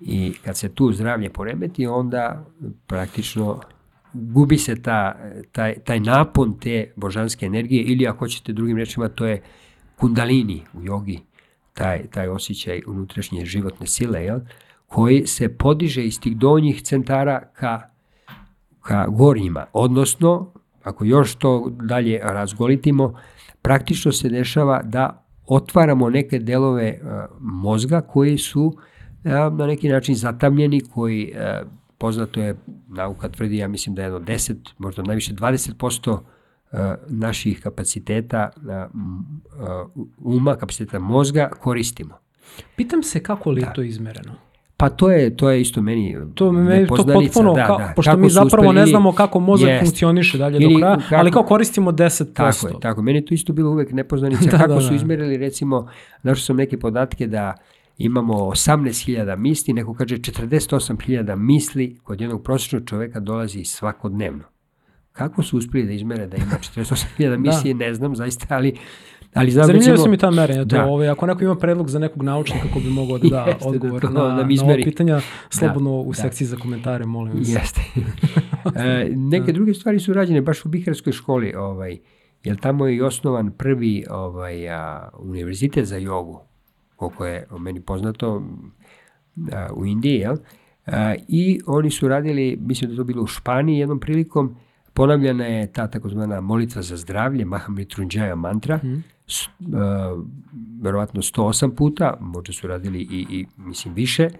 I 0.00 0.32
kad 0.44 0.56
se 0.56 0.68
tu 0.68 0.92
zdravlje 0.92 1.30
poremeti, 1.30 1.86
onda 1.86 2.44
praktično 2.86 3.60
gubi 4.12 4.58
se 4.58 4.82
ta, 4.82 5.16
taj, 5.52 5.74
taj 5.74 6.00
napon 6.00 6.58
te 6.58 6.92
božanske 6.96 7.46
energije 7.46 7.82
ili 7.82 8.06
ako 8.06 8.18
hoćete 8.18 8.52
drugim 8.52 8.76
rečima 8.76 9.08
to 9.08 9.26
je 9.26 9.42
kundalini 9.96 10.62
u 10.72 10.84
jogi 10.84 11.20
taj, 11.74 12.06
taj 12.06 12.28
osjećaj 12.28 12.82
unutrašnje 12.86 13.44
životne 13.44 13.86
sile, 13.86 14.24
jel? 14.24 14.40
koji 14.86 15.26
se 15.26 15.48
podiže 15.48 16.04
iz 16.04 16.20
tih 16.20 16.36
donjih 16.36 16.82
centara 16.82 17.42
ka, 17.52 17.80
ka 18.80 19.06
gornjima. 19.08 19.66
Odnosno, 19.72 20.52
ako 20.82 21.04
još 21.04 21.34
to 21.34 21.72
dalje 21.82 22.20
razgolitimo, 22.22 23.14
praktično 23.62 24.12
se 24.12 24.28
dešava 24.28 24.82
da 24.82 25.24
otvaramo 25.46 26.10
neke 26.10 26.38
delove 26.38 27.00
uh, 27.02 27.08
mozga 27.40 28.00
koji 28.00 28.38
su 28.38 28.62
uh, 28.64 28.78
na 29.58 29.66
neki 29.66 29.88
način 29.88 30.14
zatamljeni, 30.14 30.80
koji 30.80 31.32
uh, 31.34 31.68
poznato 31.98 32.40
je, 32.40 32.56
nauka 32.88 33.28
tvrdi, 33.28 33.56
ja 33.56 33.68
mislim 33.68 33.94
da 33.94 34.02
je 34.02 34.06
jedno 34.06 34.20
10, 34.20 34.56
možda 34.78 35.02
najviše 35.02 35.34
20% 35.34 36.18
naših 37.08 37.60
kapaciteta 37.60 38.50
uma, 40.18 40.56
kapaciteta 40.56 40.98
mozga 40.98 41.50
koristimo. 41.60 42.14
Pitam 42.76 43.02
se 43.02 43.22
kako 43.22 43.50
li 43.50 43.60
je 43.60 43.64
da. 43.64 43.72
to 43.72 43.82
izmereno? 43.82 44.32
Pa 44.76 44.88
to 44.88 45.10
je 45.10 45.36
to 45.36 45.50
je 45.50 45.60
isto 45.60 45.82
meni 45.82 46.16
to 46.34 46.52
me 46.52 46.86
to 46.86 46.96
potpuno 46.96 47.54
da, 47.54 47.66
ka, 47.66 47.76
da. 47.76 47.92
pošto 47.96 48.16
mi 48.16 48.30
zapravo 48.30 48.68
uspeli, 48.68 48.80
ne 48.80 48.86
znamo 48.86 49.12
kako 49.12 49.40
mozak 49.40 49.68
jest. 49.68 49.84
funkcioniše 49.84 50.38
dalje 50.38 50.58
Ili, 50.60 50.74
do 50.74 50.78
kraja, 50.80 50.96
kako, 50.96 51.14
ali 51.14 51.32
kao 51.32 51.42
koristimo 51.42 51.92
10%. 51.92 52.32
Tako 52.34 52.68
je, 52.68 52.74
tako. 52.80 53.02
Meni 53.02 53.24
to 53.24 53.34
isto 53.34 53.52
bilo 53.52 53.70
uvek 53.70 53.92
nepoznanica 53.92 54.50
da, 54.50 54.58
kako 54.58 54.74
da, 54.74 54.80
su 54.80 54.88
da. 54.88 54.94
izmerili 54.94 55.36
recimo, 55.36 55.88
našao 56.22 56.44
sam 56.44 56.56
neke 56.56 56.78
podatke 56.78 57.26
da 57.26 57.54
imamo 57.98 58.34
18.000 58.34 59.36
misli, 59.36 59.74
neko 59.74 59.94
kaže 59.94 60.16
48.000 60.16 61.36
misli 61.36 61.96
kod 62.02 62.20
jednog 62.20 62.42
prosječnog 62.42 62.84
čoveka 62.84 63.20
dolazi 63.20 63.64
svakodnevno. 63.64 64.44
Kako 65.12 65.42
su 65.42 65.58
uspeli 65.58 65.86
da 65.86 65.92
izmere 65.92 66.26
da 66.26 66.36
ima 66.36 66.58
48.000 66.74 67.36
misije, 67.38 67.74
da. 67.74 67.84
ne 67.84 67.94
znam 67.94 68.16
zaista, 68.16 68.46
ali 68.48 68.74
Ali 69.34 69.50
znam, 69.50 69.66
Zanimljivo 69.66 69.96
su 69.96 70.10
mi 70.10 70.16
ta 70.16 70.30
merenja. 70.30 70.64
Da. 70.64 70.86
Ovaj, 70.86 71.08
ako 71.08 71.26
neko 71.26 71.44
ima 71.44 71.54
predlog 71.54 71.90
za 71.90 71.98
nekog 71.98 72.22
naučnika 72.22 72.68
ko 72.74 72.80
bi 72.80 72.90
mogao 72.90 73.18
da 73.18 73.28
da 73.28 73.44
Jeste, 73.50 73.68
odgovor 73.68 74.02
da 74.02 74.08
to, 74.08 74.14
na, 74.14 74.20
da 74.20 74.42
na 74.42 74.62
ovo 74.62 74.74
pitanja, 74.84 75.14
da. 75.14 75.20
slobodno 75.50 75.90
da, 75.90 76.08
u 76.08 76.14
sekciji 76.14 76.46
da. 76.46 76.50
za 76.50 76.56
komentare, 76.56 77.06
molim 77.06 77.38
vas. 77.38 77.48
Jeste. 77.48 77.80
e, 78.84 79.08
neke 79.16 79.46
da. 79.46 79.52
druge 79.52 79.74
stvari 79.74 80.00
su 80.00 80.12
rađene 80.12 80.40
baš 80.40 80.64
u 80.64 80.68
Biharskoj 80.68 81.12
školi, 81.12 81.54
ovaj, 81.54 81.98
jer 82.44 82.60
tamo 82.60 82.86
je 82.86 82.96
i 82.96 83.02
osnovan 83.02 83.50
prvi 83.50 84.04
ovaj, 84.10 84.68
a, 84.68 85.08
univerzitet 85.18 85.84
za 85.84 85.96
jogu, 85.96 86.40
koliko 86.96 87.26
je 87.26 87.46
o 87.50 87.58
meni 87.58 87.80
poznato, 87.80 88.42
a, 89.52 89.68
u 89.74 89.86
Indiji, 89.86 90.18
jel? 90.18 90.36
A, 90.86 91.14
I 91.28 91.60
oni 91.66 91.90
su 91.90 92.08
radili, 92.08 92.58
mislim 92.60 92.90
da 92.90 92.96
to 92.96 93.04
bilo 93.04 93.22
u 93.22 93.26
Španiji 93.26 93.78
jednom 93.78 94.00
prilikom, 94.00 94.56
Ponavljana 94.94 95.44
je 95.44 95.72
ta 95.72 95.86
takozvana 95.86 96.40
molitva 96.40 96.82
za 96.82 96.96
zdravlje, 96.96 97.44
Mahamritrunjaya 97.44 98.34
mantra, 98.34 98.76
mm. 98.76 99.04
s, 99.26 99.46
uh, 99.46 100.24
verovatno 100.82 101.22
108 101.22 101.74
puta, 101.74 102.16
možda 102.20 102.52
su 102.52 102.66
radili 102.66 103.00
i, 103.00 103.26
i 103.30 103.46
mislim 103.56 103.94
više, 103.94 104.30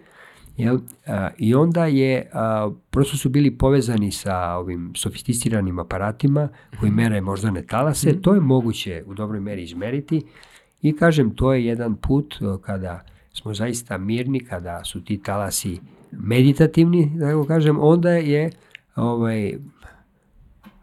Jel? 0.57 0.79
A, 1.07 1.29
I 1.39 1.55
onda 1.55 1.87
je, 1.87 2.31
a, 2.33 2.71
prosto 2.91 3.17
su 3.17 3.29
bili 3.29 3.59
povezani 3.59 4.11
sa 4.13 4.55
ovim 4.55 4.93
sofisticiranim 4.97 5.79
aparatima 5.79 6.49
koji 6.81 6.91
mhm. 6.91 7.01
mere 7.01 7.21
moždane 7.21 7.63
talase, 7.67 8.13
mm. 8.13 8.23
to 8.23 8.35
je 8.35 8.41
moguće 8.41 9.03
u 9.07 9.15
dobroj 9.15 9.41
meri 9.41 9.63
izmeriti 9.63 10.23
i 10.83 10.97
kažem, 10.97 11.35
to 11.35 11.53
je 11.53 11.67
jedan 11.67 11.97
put 11.97 12.35
kada 12.63 13.05
smo 13.33 13.55
zaista 13.55 13.99
mirni, 13.99 14.41
kada 14.41 14.85
su 14.85 15.05
ti 15.05 15.23
talasi 15.23 15.81
meditativni, 16.13 17.13
da 17.15 17.45
kažem, 17.49 17.79
onda 17.81 18.11
je 18.11 18.51
ovaj, 18.97 19.55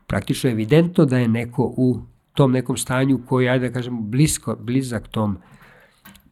praktično 0.07 0.49
evidentno 0.49 1.05
da 1.05 1.17
je 1.17 1.27
neko 1.27 1.63
u 1.67 1.99
tom 2.33 2.51
nekom 2.51 2.77
stanju 2.77 3.19
koji, 3.25 3.49
ajde 3.49 3.67
da 3.67 3.73
kažemo, 3.73 4.01
blisko, 4.01 4.55
blizak 4.55 5.07
tom 5.07 5.37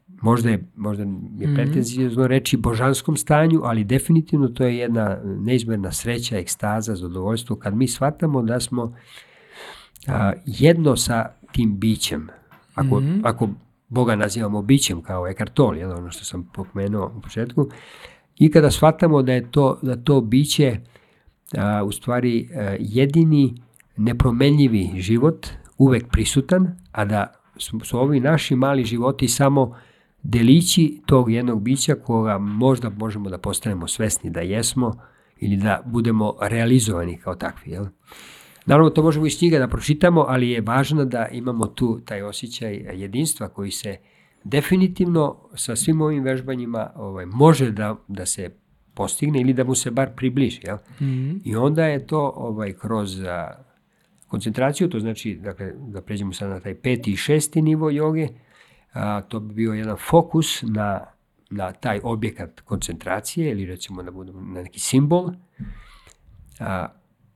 možda 0.08 0.50
je, 0.50 0.64
možda 0.76 1.04
je 1.04 1.10
Mhm. 1.10 1.56
pretenzijozno 1.56 2.28
reći 2.28 2.58
božanskom 2.58 3.18
stanju, 3.18 3.62
ali 3.64 3.84
definitivno 3.84 4.48
to 4.48 4.66
je 4.66 4.78
jedna 4.78 5.18
neizmerna 5.24 5.92
sreća, 5.92 6.38
ekstaza, 6.38 6.96
zadovoljstvo, 6.96 7.56
kad 7.56 7.76
mi 7.76 7.88
shvatamo 7.88 8.42
da 8.44 8.60
smo 8.60 8.96
a, 10.08 10.32
jedno 10.46 10.96
sa 10.96 11.26
tim 11.52 11.80
bićem. 11.80 12.28
Ako, 12.76 13.00
Mhm. 13.00 13.20
ako 13.24 13.50
Boga 13.90 14.16
nazivamo 14.16 14.62
bićem 14.62 15.02
kao 15.02 15.28
Eckhart 15.28 15.54
Tolle, 15.54 15.80
jel, 15.80 15.92
ono 15.92 16.12
što 16.12 16.24
sam 16.26 16.50
pomenuo 16.54 17.12
u 17.18 17.22
početku, 17.22 17.70
i 18.36 18.52
kada 18.52 18.72
shvatamo 18.72 19.22
da 19.22 19.34
je 19.34 19.52
to, 19.52 19.80
da 19.82 19.96
to 19.96 20.22
biće 20.22 20.78
a, 21.54 21.84
u 21.84 21.92
stvari 21.92 22.50
a, 22.56 22.76
jedini 22.80 23.62
nepromenljivi 23.98 24.92
život, 24.96 25.48
uvek 25.78 26.08
prisutan, 26.12 26.78
a 26.92 27.06
da 27.06 27.34
su, 27.58 27.80
su 27.84 28.00
ovi 28.00 28.20
naši 28.20 28.56
mali 28.56 28.84
životi 28.84 29.28
samo 29.28 29.76
delići 30.24 31.02
tog 31.06 31.32
jednog 31.32 31.62
bića 31.62 31.96
koga 31.96 32.38
možda 32.38 32.90
možemo 32.90 33.30
da 33.30 33.38
postanemo 33.38 33.88
svesni 33.88 34.30
da 34.30 34.42
jesmo 34.42 34.94
ili 35.40 35.58
da 35.58 35.82
budemo 35.86 36.36
realizovani 36.42 37.18
kao 37.18 37.36
takvi. 37.36 37.72
Jel? 37.72 37.86
Naravno, 38.66 38.90
to 38.90 39.04
možemo 39.04 39.26
iz 39.26 39.38
knjiga 39.38 39.60
da 39.60 39.68
pročitamo, 39.68 40.26
ali 40.28 40.50
je 40.50 40.62
važno 40.62 41.06
da 41.06 41.28
imamo 41.28 41.68
tu 41.68 42.00
taj 42.06 42.22
osjećaj 42.22 42.74
jedinstva 42.94 43.50
koji 43.50 43.72
se 43.72 43.98
definitivno 44.44 45.36
sa 45.56 45.76
svim 45.76 46.02
ovim 46.02 46.24
vežbanjima 46.24 46.90
ovaj, 46.96 47.26
može 47.26 47.72
da, 47.72 47.96
da 48.08 48.26
se 48.26 48.50
postigne 48.94 49.42
ili 49.42 49.54
da 49.54 49.64
mu 49.64 49.76
se 49.76 49.92
bar 49.92 50.10
približi. 50.16 50.60
Jel? 50.64 50.78
Mhm. 51.02 51.38
I 51.44 51.56
onda 51.56 51.86
je 51.86 52.08
to 52.08 52.34
ovaj, 52.36 52.74
kroz 52.74 53.24
a, 53.24 53.65
koncentraciju, 54.28 54.90
to 54.90 55.00
znači 55.00 55.36
dakle, 55.36 55.74
da 55.78 56.02
pređemo 56.02 56.34
sad 56.34 56.50
na 56.50 56.60
taj 56.60 56.76
peti 56.76 57.12
i 57.12 57.18
šesti 57.18 57.62
nivo 57.62 57.90
joge, 57.90 58.28
a, 58.94 59.22
to 59.22 59.40
bi 59.40 59.54
bio 59.54 59.74
jedan 59.74 59.98
fokus 60.10 60.64
na, 60.64 61.02
na 61.50 61.72
taj 61.72 62.00
objekat 62.04 62.62
koncentracije 62.62 63.52
ili 63.52 63.66
recimo 63.66 64.04
da 64.04 64.12
budemo 64.12 64.42
na 64.42 64.62
neki 64.62 64.80
simbol, 64.80 65.32
a, 66.60 66.88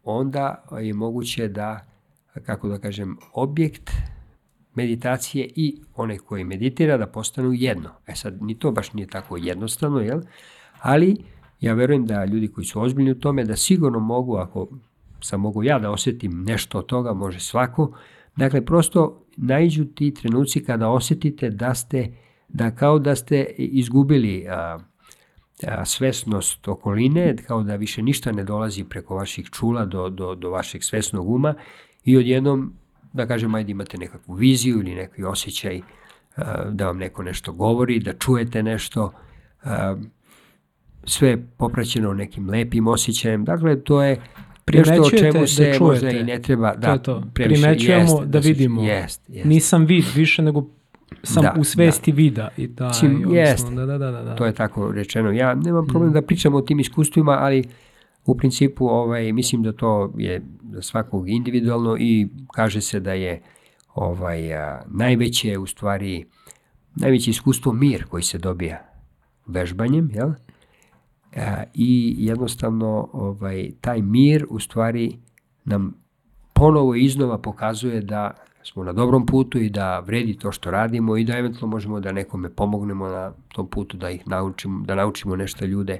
onda 0.03 0.63
je 0.81 0.93
moguće 0.93 1.47
da, 1.47 1.85
kako 2.45 2.67
da 2.67 2.79
kažem, 2.79 3.17
objekt 3.33 3.91
meditacije 4.75 5.49
i 5.55 5.81
onaj 5.95 6.17
koji 6.17 6.43
meditira 6.43 6.97
da 6.97 7.07
postanu 7.07 7.53
jedno. 7.53 7.89
E 8.07 8.15
sad, 8.15 8.41
ni 8.41 8.59
to 8.59 8.71
baš 8.71 8.93
nije 8.93 9.07
tako 9.07 9.37
jednostavno, 9.37 9.99
jel? 9.99 10.21
Ali 10.79 11.17
ja 11.59 11.73
verujem 11.73 12.05
da 12.05 12.25
ljudi 12.25 12.47
koji 12.47 12.65
su 12.65 12.81
ozbiljni 12.81 13.11
u 13.11 13.19
tome, 13.19 13.43
da 13.43 13.55
sigurno 13.55 13.99
mogu, 13.99 14.35
ako 14.35 14.67
sam 15.21 15.41
mogu 15.41 15.63
ja 15.63 15.79
da 15.79 15.91
osjetim 15.91 16.43
nešto 16.43 16.77
od 16.77 16.85
toga, 16.85 17.13
može 17.13 17.39
svako. 17.39 17.97
Dakle, 18.35 18.65
prosto 18.65 19.25
naiđu 19.37 19.85
ti 19.85 20.13
trenuci 20.13 20.63
kada 20.63 20.89
osjetite 20.89 21.49
da 21.49 21.73
ste, 21.75 22.11
da 22.47 22.71
kao 22.75 22.99
da 22.99 23.15
ste 23.15 23.43
izgubili 23.57 24.45
a, 24.49 24.79
a, 25.67 25.85
svesnost 25.85 26.67
okoline, 26.67 27.35
kao 27.47 27.63
da 27.63 27.75
više 27.75 28.01
ništa 28.01 28.31
ne 28.31 28.43
dolazi 28.43 28.83
preko 28.83 29.15
vaših 29.15 29.49
čula 29.49 29.85
do, 29.85 30.09
do, 30.09 30.35
do 30.35 30.49
vašeg 30.49 30.83
svesnog 30.83 31.29
uma 31.29 31.53
i 32.03 32.17
odjednom, 32.17 32.73
da 33.13 33.27
kažem, 33.27 33.55
ajde 33.55 33.71
imate 33.71 33.97
nekakvu 33.97 34.33
viziju 34.33 34.79
ili 34.79 34.95
neki 34.95 35.23
osjećaj 35.23 35.81
a, 36.35 36.69
da 36.69 36.85
vam 36.87 36.97
neko 36.97 37.23
nešto 37.23 37.53
govori, 37.53 37.99
da 37.99 38.13
čujete 38.13 38.63
nešto, 38.63 39.11
sve 41.03 41.29
je 41.29 41.47
popraćeno 41.57 42.13
nekim 42.13 42.49
lepim 42.49 42.87
osjećajem. 42.87 43.45
Dakle, 43.45 43.83
to 43.83 44.03
je 44.03 44.21
nešto 44.71 44.93
o 44.93 44.95
Primećujete 44.95 45.17
čemu 45.27 45.39
da 45.39 45.47
se 45.47 45.77
možda 45.79 45.99
čujete. 46.01 46.19
i 46.19 46.23
ne 46.25 46.39
treba 46.39 46.73
To 46.73 46.79
da 46.79 46.87
je 46.87 47.03
to. 47.03 47.23
previše 47.33 47.61
Primećujemo 47.61 48.01
jeste, 48.03 48.25
da 48.27 48.41
se- 48.41 48.47
vidimo. 48.47 48.83
Jest, 48.83 49.21
jest. 49.27 49.45
Nisam 49.45 49.85
vid 49.85 50.05
više 50.15 50.41
nego 50.41 50.65
sam 51.23 51.43
Da, 51.43 51.55
u 51.59 51.63
svesti 51.63 52.11
vida 52.11 52.49
i 52.57 52.67
taj, 52.69 52.87
Mislim, 52.87 53.11
odnosno, 53.15 53.35
jeste. 53.35 53.71
da, 53.71 53.85
da, 53.87 53.97
da, 53.97 54.11
da, 54.11 54.21
da. 54.23 54.35
To 54.35 54.45
je 54.45 54.53
tako 54.53 54.91
rečeno. 54.91 55.31
Ja 55.31 55.55
nemam 55.55 55.83
Mm. 55.83 55.87
problem 55.87 56.13
da 56.13 56.21
pričam 56.21 56.55
o 56.55 56.61
tim 56.61 56.79
iskustvima, 56.79 57.31
ali 57.33 57.63
u 58.25 58.37
principu 58.37 58.87
ovaj, 58.87 59.33
mislim 59.33 59.63
da 59.63 59.71
to 59.71 60.13
je 60.17 60.41
za 60.65 60.81
svakog 60.81 61.29
individualno 61.29 61.97
i 61.99 62.27
kaže 62.47 62.81
se 62.81 62.99
da 62.99 63.13
je 63.13 63.41
ovaj, 63.95 64.53
a, 64.55 64.81
najveće 64.87 65.57
u 65.57 65.65
stvari 65.65 66.25
najveće 66.95 67.31
iskustvo 67.31 67.73
mir 67.73 68.03
koji 68.03 68.23
se 68.23 68.37
dobija 68.37 68.81
vežbanjem, 69.47 70.11
jel? 70.13 70.29
A, 70.29 70.33
I 71.73 72.15
jednostavno 72.17 73.09
ovaj, 73.13 73.71
taj 73.81 74.01
mir 74.01 74.45
u 74.49 74.59
stvari 74.59 75.17
nam 75.65 75.93
ponovo 76.53 76.95
iznova 76.95 77.37
pokazuje 77.37 78.01
da 78.01 78.31
smo 78.63 78.83
na 78.83 78.93
dobrom 78.93 79.25
putu 79.25 79.59
i 79.59 79.69
da 79.69 79.99
vredi 79.99 80.37
to 80.37 80.51
što 80.51 80.71
radimo 80.71 81.17
i 81.17 81.23
da 81.23 81.37
eventualno 81.37 81.67
možemo 81.67 81.99
da 81.99 82.11
nekome 82.11 82.49
pomognemo 82.49 83.07
na 83.07 83.31
tom 83.47 83.67
putu 83.67 83.97
da 83.97 84.09
ih 84.09 84.27
naučimo, 84.27 84.85
da 84.85 84.95
naučimo 84.95 85.35
nešto 85.35 85.65
ljude, 85.65 85.99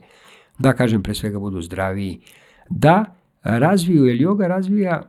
da 0.60 0.73
kažem 0.73 1.03
pre 1.03 1.14
svega 1.14 1.39
budu 1.39 1.61
zdraviji, 1.61 2.19
da 2.69 3.06
razviju, 3.43 4.06
jer 4.06 4.18
yoga 4.18 4.47
razvija, 4.47 5.01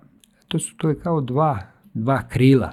to, 0.48 0.58
su, 0.58 0.76
to 0.76 0.88
je 0.88 1.00
kao 1.00 1.20
dva, 1.20 1.58
dva 1.94 2.22
krila 2.28 2.72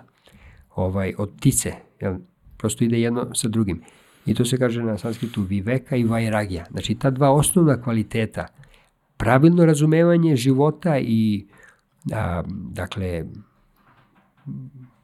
ovaj, 0.75 1.13
od 1.17 1.31
ptice, 1.37 1.73
jel? 2.01 2.15
prosto 2.57 2.83
ide 2.83 3.01
jedno 3.01 3.35
sa 3.35 3.47
drugim. 3.47 3.81
I 4.27 4.33
to 4.33 4.45
se 4.45 4.57
kaže 4.57 4.83
na 4.83 4.97
sanskritu 4.97 5.41
viveka 5.41 5.95
i 5.95 6.03
vairagija. 6.03 6.65
Znači 6.71 6.95
ta 6.95 7.09
dva 7.09 7.31
osnovna 7.31 7.81
kvaliteta, 7.81 8.47
pravilno 9.17 9.65
razumevanje 9.65 10.35
života 10.35 10.97
i 10.99 11.45
a, 12.13 12.43
dakle 12.71 13.25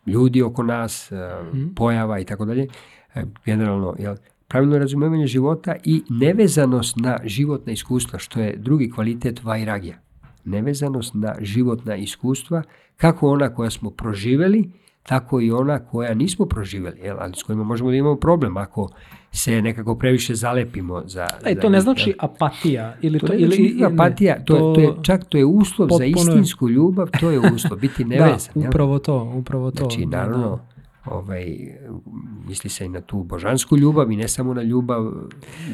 ljudi 0.06 0.41
oko 0.41 0.64
nas, 0.64 1.12
a, 1.12 1.52
pojava 1.76 2.20
i 2.20 2.26
tako 2.26 2.45
dalje, 2.45 2.68
e, 3.16 3.24
generalno 3.45 3.95
jel, 4.00 4.16
pravilno 4.48 4.78
razumevanje 4.78 5.28
života 5.28 5.76
i 5.84 6.04
nevezanost 6.10 6.95
na 6.98 7.18
životna 7.24 7.74
iskustva, 7.74 8.20
što 8.20 8.40
je 8.40 8.58
drugi 8.58 8.90
kvalitet 8.91 9.44
vairagija. 9.44 9.98
Nevezanost 10.45 11.14
na 11.14 11.36
životna 11.41 11.95
iskustva, 11.95 12.64
kako 12.98 13.30
ona 13.30 13.56
koja 13.56 13.70
smo 13.70 13.90
proživeli, 13.90 14.70
tako 15.03 15.41
i 15.41 15.51
ona 15.51 15.80
koja 15.80 16.13
nismo 16.13 16.45
proživeli, 16.45 16.99
jel, 16.99 17.17
ali 17.19 17.34
s 17.35 17.43
kojima 17.43 17.63
možemo 17.63 17.89
da 17.89 17.95
imamo 17.95 18.15
problem 18.15 18.57
ako 18.57 18.89
se 19.31 19.61
nekako 19.61 19.95
previše 19.95 20.35
zalepimo 20.35 21.03
za... 21.05 21.27
E, 21.45 21.53
za 21.55 21.61
to 21.61 21.69
ne 21.69 21.81
znači 21.81 22.13
apatija 22.19 22.95
ili 23.01 23.19
To 23.19 23.27
to, 23.27 23.34
ne 23.34 23.39
ili 23.39 23.55
znači 23.55 23.93
apatija, 23.93 24.43
to, 24.45 24.55
je, 24.55 24.61
to 24.75 24.81
je, 24.81 24.93
čak 25.01 25.25
to 25.25 25.38
je 25.38 25.45
uslov 25.45 25.88
za 25.88 25.89
potpuno 25.89 26.05
je- 26.05 26.09
istinsku 26.11 26.69
ljubav, 26.69 27.09
to 27.19 27.31
je 27.31 27.39
uslov, 27.39 27.80
biti 27.80 28.03
da, 28.09 28.09
nevezan. 28.09 28.53
jel? 28.55 28.67
upravo 28.69 28.99
to, 28.99 29.34
upravo 29.35 29.71
to. 29.71 29.77
Znači, 29.77 30.05
da, 30.05 30.17
naravno, 30.17 30.59
ovaj, 31.05 31.45
misli 32.47 32.69
se 32.69 32.85
i 32.85 32.89
na 32.89 33.01
tu 33.01 33.17
božansku 33.19 33.77
ljubav 33.77 34.11
i 34.11 34.15
ne 34.15 34.27
samo 34.27 34.53
na 34.53 34.61
ljubav, 34.63 35.11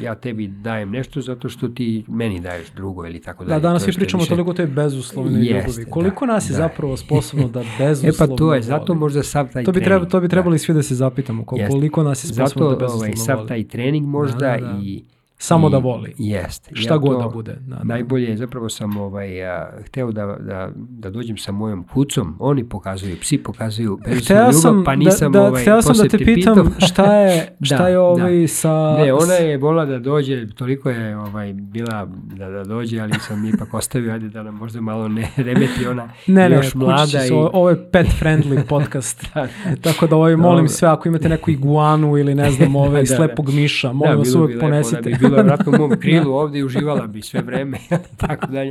ja 0.02 0.16
tebi 0.16 0.48
dajem 0.48 0.90
nešto 0.92 1.22
zato 1.22 1.50
što 1.50 1.68
ti 1.68 2.06
meni 2.08 2.40
daješ 2.40 2.68
drugo 2.70 3.06
ili 3.06 3.22
tako 3.22 3.44
Da, 3.44 3.50
dalje. 3.50 3.62
danas 3.62 3.88
je 3.88 3.94
pričamo 3.94 4.24
više- 4.24 4.30
toliko 4.30 4.50
o 4.50 4.54
toj 4.54 4.68
bezuslovnoj 4.68 5.42
ljubavi. 5.42 5.86
Koliko 5.86 6.26
da, 6.26 6.34
nas 6.34 6.46
je 6.46 6.52
da. 6.52 6.58
zapravo 6.58 6.98
sposobno 6.98 7.48
da 7.48 7.60
E 7.64 7.66
bezuslovno 7.80 8.14
pa 8.28 8.38
to 8.38 8.54
je, 8.56 8.62
zato 8.62 8.94
možda 8.96 9.24
sav 9.24 9.46
taj 9.46 9.64
To 9.64 9.72
bi, 9.72 9.74
trening. 9.74 9.86
treba, 9.86 10.06
to 10.06 10.20
bi 10.20 10.28
da. 10.28 10.32
trebali 10.32 10.60
svi 10.60 10.74
da 10.74 10.84
se 10.84 10.96
zapitamo, 10.96 11.46
koliko 11.46 12.04
nas 12.04 12.24
je 12.24 12.28
sposobno 12.28 12.48
Zato 12.48 12.70
da 12.70 12.76
bezuslovno 12.78 13.06
ovaj, 13.06 13.16
sav 13.16 13.48
taj 13.48 13.64
trening 13.66 14.08
možda 14.08 14.38
Da, 14.40 14.58
da, 14.58 14.68
da. 14.68 14.80
i... 14.84 15.04
Samo 15.40 15.68
i- 15.68 15.72
da 15.72 15.78
voli. 15.80 16.14
Jeste. 16.18 16.76
Šta 16.76 16.94
Ja 16.94 16.98
god 16.98 17.12
to- 17.12 17.22
da 17.22 17.30
bude. 17.30 17.54
Da, 17.58 17.76
da. 17.76 17.84
Najbolje 17.84 18.24
je, 18.24 18.38
zapravo 18.38 18.70
sam 18.70 18.98
ovaj, 18.98 19.46
a, 19.46 19.70
hteo 19.82 20.12
da, 20.12 20.26
da, 20.38 20.70
da 20.76 21.10
dođem 21.10 21.38
sa 21.38 21.52
mojom 21.52 21.84
kucom, 21.84 22.36
oni 22.40 22.64
pokazuju, 22.66 23.16
psi 23.22 23.38
pokazuju 23.40 24.00
Hteo 24.00 24.38
ljubav, 24.38 24.52
sam, 24.54 24.84
pa 24.84 24.96
nisam 24.96 25.32
da, 25.32 25.40
da, 25.40 25.48
ovaj, 25.48 25.62
hteo 25.62 25.82
sam 25.82 25.96
da 25.98 26.08
te 26.08 26.18
pitam 26.18 26.34
pitao. 26.56 26.66
šta 26.88 27.16
je, 27.16 27.48
šta 27.62 27.78
Da, 27.78 27.88
je 27.88 27.94
da. 27.94 28.02
ovaj 28.02 28.48
sa... 28.48 28.96
Ne, 28.96 29.14
ona 29.14 29.34
je 29.34 29.58
volila 29.58 29.86
da 29.86 30.00
dođe, 30.00 30.48
toliko 30.50 30.90
je 30.90 31.18
ovaj, 31.18 31.54
bila 31.54 32.06
da, 32.30 32.48
da 32.48 32.64
dođe, 32.64 33.00
ali 33.00 33.14
sam 33.20 33.46
ipak 33.46 33.74
ostavio, 33.74 34.14
ajde 34.14 34.30
da 34.30 34.44
nam 34.44 34.56
možda 34.56 34.82
malo 34.82 35.08
ne 35.08 35.28
remeti 35.38 35.88
ona 35.88 36.10
Ne, 36.28 36.50
ne, 36.50 36.56
još 36.56 36.66
kući 36.66 36.78
mlada. 36.78 37.06
se, 37.08 37.28
i, 37.28 37.32
ovo, 37.32 37.70
je 37.70 37.86
pet 37.86 38.08
friendly 38.22 38.64
podcast. 38.64 39.26
da, 39.36 39.48
Tako 39.78 40.08
da 40.08 40.16
ovaj, 40.16 40.36
molim 40.36 40.56
Dobro. 40.56 40.68
sve, 40.70 40.88
ako 40.88 41.08
imate 41.08 41.30
neku 41.30 41.52
iguanu 41.52 42.18
ili 42.18 42.36
ne 42.36 42.52
znam, 42.52 42.76
ove, 42.76 42.90
Da, 42.92 43.00
da. 43.00 43.06
slepog 43.08 43.50
miša, 43.50 43.92
molim 43.94 44.18
vas 44.18 44.36
uvek 44.36 44.60
ponesite. 44.60 45.10
Da 45.30 45.36
bi 45.36 45.44
bila 45.44 45.56
vratno 45.56 45.72
u 45.72 45.78
mom 45.78 46.00
krilu 46.00 46.34
ovdje 46.34 46.60
i 46.60 46.64
uživala 46.64 47.08
bi 47.08 47.22
sve 47.22 47.42
vreme, 47.42 47.78
tako 48.28 48.48
dalje. 48.48 48.70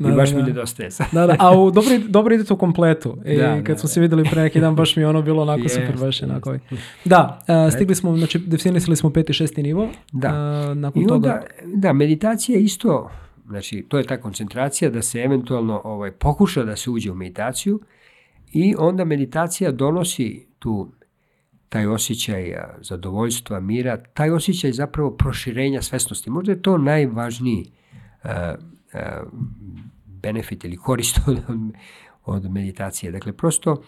I 0.00 0.02
Da, 0.02 0.10
baš 0.10 0.30
da, 0.30 0.36
mi 0.36 0.42
da. 0.42 0.48
nedostaje 0.48 0.90
sad. 0.90 1.06
Da, 1.12 1.26
da, 1.26 1.36
a 1.38 1.58
u, 1.58 1.70
dobro, 1.70 1.90
dobro 2.08 2.34
idete 2.34 2.52
u 2.52 2.56
kompletu. 2.56 3.16
I 3.26 3.36
Da, 3.36 3.54
kad 3.54 3.66
da, 3.66 3.78
smo 3.78 3.86
da. 3.86 3.92
se 3.92 4.00
videli 4.00 4.24
pre 4.30 4.42
neki 4.42 4.60
dan, 4.60 4.74
baš 4.74 4.96
mi 4.96 5.02
je 5.02 5.08
ono 5.08 5.22
bilo 5.22 5.42
onako 5.42 5.68
super, 5.68 5.88
Jeste, 5.88 6.04
baš 6.04 6.22
onako. 6.22 6.56
Da, 7.04 7.40
a, 7.46 7.70
stigli 7.70 7.94
smo, 7.94 8.16
znači 8.16 8.38
definisali 8.38 8.96
smo 8.96 9.10
peti, 9.10 9.32
šesti 9.32 9.62
nivo. 9.62 9.88
Da. 10.12 10.28
A, 10.28 10.74
nakon 10.74 11.02
I 11.02 11.06
toga, 11.06 11.32
onda, 11.32 11.46
da, 11.76 11.92
meditacija 11.92 12.58
je 12.58 12.64
isto, 12.64 13.10
znači 13.46 13.86
to 13.88 13.98
je 13.98 14.04
ta 14.04 14.20
koncentracija 14.20 14.90
da 14.90 15.02
se 15.02 15.18
eventualno 15.18 15.80
ovaj, 15.84 16.10
pokuša 16.10 16.64
da 16.64 16.76
se 16.76 16.90
uđe 16.90 17.10
u 17.10 17.14
meditaciju 17.14 17.80
i 18.52 18.74
onda 18.78 19.04
meditacija 19.04 19.70
donosi 19.72 20.46
tu 20.58 20.92
taj 21.70 21.86
osjećaj 21.86 22.54
zadovoljstva, 22.80 23.60
mira, 23.60 23.96
taj 23.96 24.30
osjećaj 24.30 24.72
zapravo 24.72 25.10
proširenja 25.10 25.82
svesnosti. 25.82 26.30
Možda 26.30 26.52
je 26.52 26.62
to 26.62 26.78
najvažniji 26.78 27.70
a, 28.22 28.54
a, 28.92 29.22
benefit 30.06 30.64
ili 30.64 30.76
korist 30.76 31.20
od, 31.26 31.38
od 32.24 32.50
meditacije. 32.50 33.12
Dakle, 33.12 33.32
prosto 33.32 33.82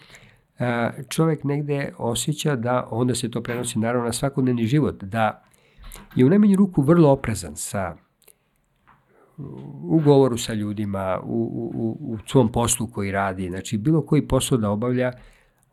a, 0.59 0.91
čovjek 1.09 1.43
negde 1.43 1.93
osjeća 1.97 2.55
da, 2.55 2.87
onda 2.91 3.15
se 3.15 3.31
to 3.31 3.43
prenosi 3.43 3.79
naravno 3.79 4.05
na 4.05 4.13
svakodnevni 4.13 4.65
život, 4.65 5.03
da 5.03 5.43
je 6.15 6.25
u 6.25 6.29
najmanju 6.29 6.55
ruku 6.55 6.81
vrlo 6.81 7.11
oprezan 7.11 7.55
sa 7.55 7.95
u 9.83 9.99
govoru 9.99 10.37
sa 10.37 10.53
ljudima, 10.53 11.19
u, 11.23 11.71
u, 11.73 11.97
u 12.13 12.17
svom 12.27 12.51
poslu 12.51 12.87
koji 12.87 13.11
radi, 13.11 13.49
znači 13.49 13.77
bilo 13.77 14.05
koji 14.05 14.27
posao 14.27 14.57
da 14.57 14.69
obavlja, 14.69 15.11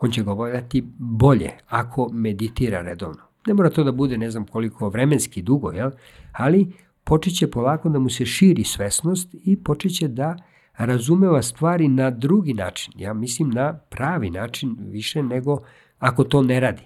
on 0.01 0.11
će 0.11 0.23
ga 0.23 0.33
obavljati 0.33 0.85
bolje 0.99 1.51
ako 1.69 2.09
meditira 2.13 2.83
redovno. 2.83 3.23
Ne 3.47 3.55
mora 3.55 3.71
to 3.71 3.85
da 3.85 3.93
bude 3.93 4.19
ne 4.19 4.31
znam 4.31 4.47
koliko 4.47 4.89
vremenski 4.89 5.43
dugo, 5.43 5.71
jel? 5.71 5.91
ali 6.33 6.73
počeće 7.05 7.51
polako 7.51 7.89
da 7.89 7.99
mu 7.99 8.11
se 8.11 8.27
širi 8.27 8.65
svesnost 8.65 9.35
i 9.45 9.57
počeće 9.57 10.09
da 10.09 10.37
razumeva 10.77 11.43
stvari 11.43 11.89
na 11.89 12.11
drugi 12.11 12.55
način. 12.55 12.93
Ja 12.97 13.15
mislim 13.15 13.51
na 13.51 13.73
pravi 13.73 14.31
način 14.31 14.77
više 14.81 15.23
nego 15.23 15.59
ako 15.99 16.25
to 16.25 16.43
ne 16.43 16.61
radi. 16.61 16.83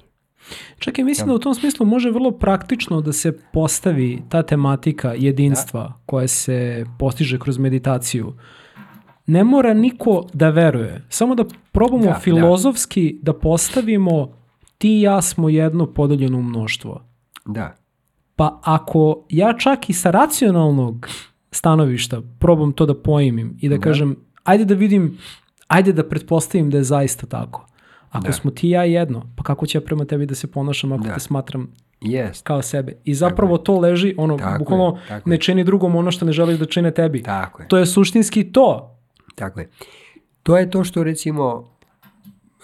Čekaj, 0.78 1.04
mislim 1.04 1.28
da 1.28 1.34
u 1.34 1.38
tom 1.38 1.54
smislu 1.54 1.86
može 1.86 2.10
vrlo 2.10 2.30
praktično 2.30 3.00
da 3.00 3.12
se 3.12 3.38
postavi 3.52 4.22
ta 4.28 4.42
tematika 4.42 5.14
jedinstva 5.14 5.80
da. 5.80 6.00
koja 6.06 6.28
se 6.28 6.86
postiže 6.98 7.38
kroz 7.38 7.58
meditaciju. 7.58 8.34
Ne 9.26 9.44
mora 9.44 9.74
niko 9.74 10.26
da 10.32 10.50
veruje, 10.50 11.04
samo 11.08 11.34
da 11.34 11.44
probamo 11.72 12.04
da, 12.04 12.14
filozofski 12.14 13.18
da. 13.22 13.32
da 13.32 13.38
postavimo 13.38 14.36
ti 14.78 14.98
i 14.98 15.00
ja 15.00 15.22
smo 15.22 15.48
jedno 15.48 15.86
podeljeno 15.86 16.42
mnoštvo. 16.42 17.04
Da. 17.46 17.76
Pa 18.36 18.60
ako 18.62 19.24
ja 19.28 19.54
čak 19.58 19.90
i 19.90 19.92
sa 19.92 20.10
racionalnog 20.10 21.08
stanovišta 21.50 22.22
probam 22.38 22.72
to 22.72 22.86
da 22.86 22.94
pojmim 22.94 23.56
i 23.60 23.68
da, 23.68 23.76
da. 23.76 23.82
kažem, 23.82 24.16
ajde 24.44 24.64
da 24.64 24.74
vidim, 24.74 25.18
ajde 25.66 25.92
da 25.92 26.08
pretpostavim 26.08 26.70
da 26.70 26.76
je 26.76 26.84
zaista 26.84 27.26
tako. 27.26 27.66
Ako 28.10 28.26
da. 28.26 28.32
smo 28.32 28.50
ti 28.50 28.68
ja 28.68 28.84
jedno, 28.84 29.22
pa 29.36 29.42
kako 29.42 29.66
će 29.66 29.78
ja 29.78 29.82
prema 29.82 30.04
tebi 30.04 30.26
da 30.26 30.34
se 30.34 30.46
ponašam 30.46 30.92
ako 30.92 31.04
da. 31.04 31.14
te 31.14 31.20
smatram 31.20 31.72
yes. 32.00 32.42
kao 32.42 32.62
sebe. 32.62 32.92
I 33.04 33.14
zapravo 33.14 33.58
to 33.58 33.80
leži, 33.80 34.14
ono, 34.18 34.38
tako 34.38 34.58
bukvalno 34.58 34.98
je, 35.10 35.20
ne 35.24 35.38
čini 35.38 35.64
drugom 35.64 35.96
ono 35.96 36.10
što 36.10 36.24
ne 36.24 36.32
želiš 36.32 36.58
da 36.58 36.64
čine 36.64 36.90
tebi. 36.90 37.22
Tako 37.22 37.62
je. 37.62 37.68
To 37.68 37.76
je 37.76 37.86
suštinski 37.86 38.52
to. 38.52 38.93
Tako 39.34 39.60
je. 39.60 39.68
To 40.42 40.56
je 40.58 40.70
to 40.70 40.84
što 40.84 41.04
recimo 41.04 41.54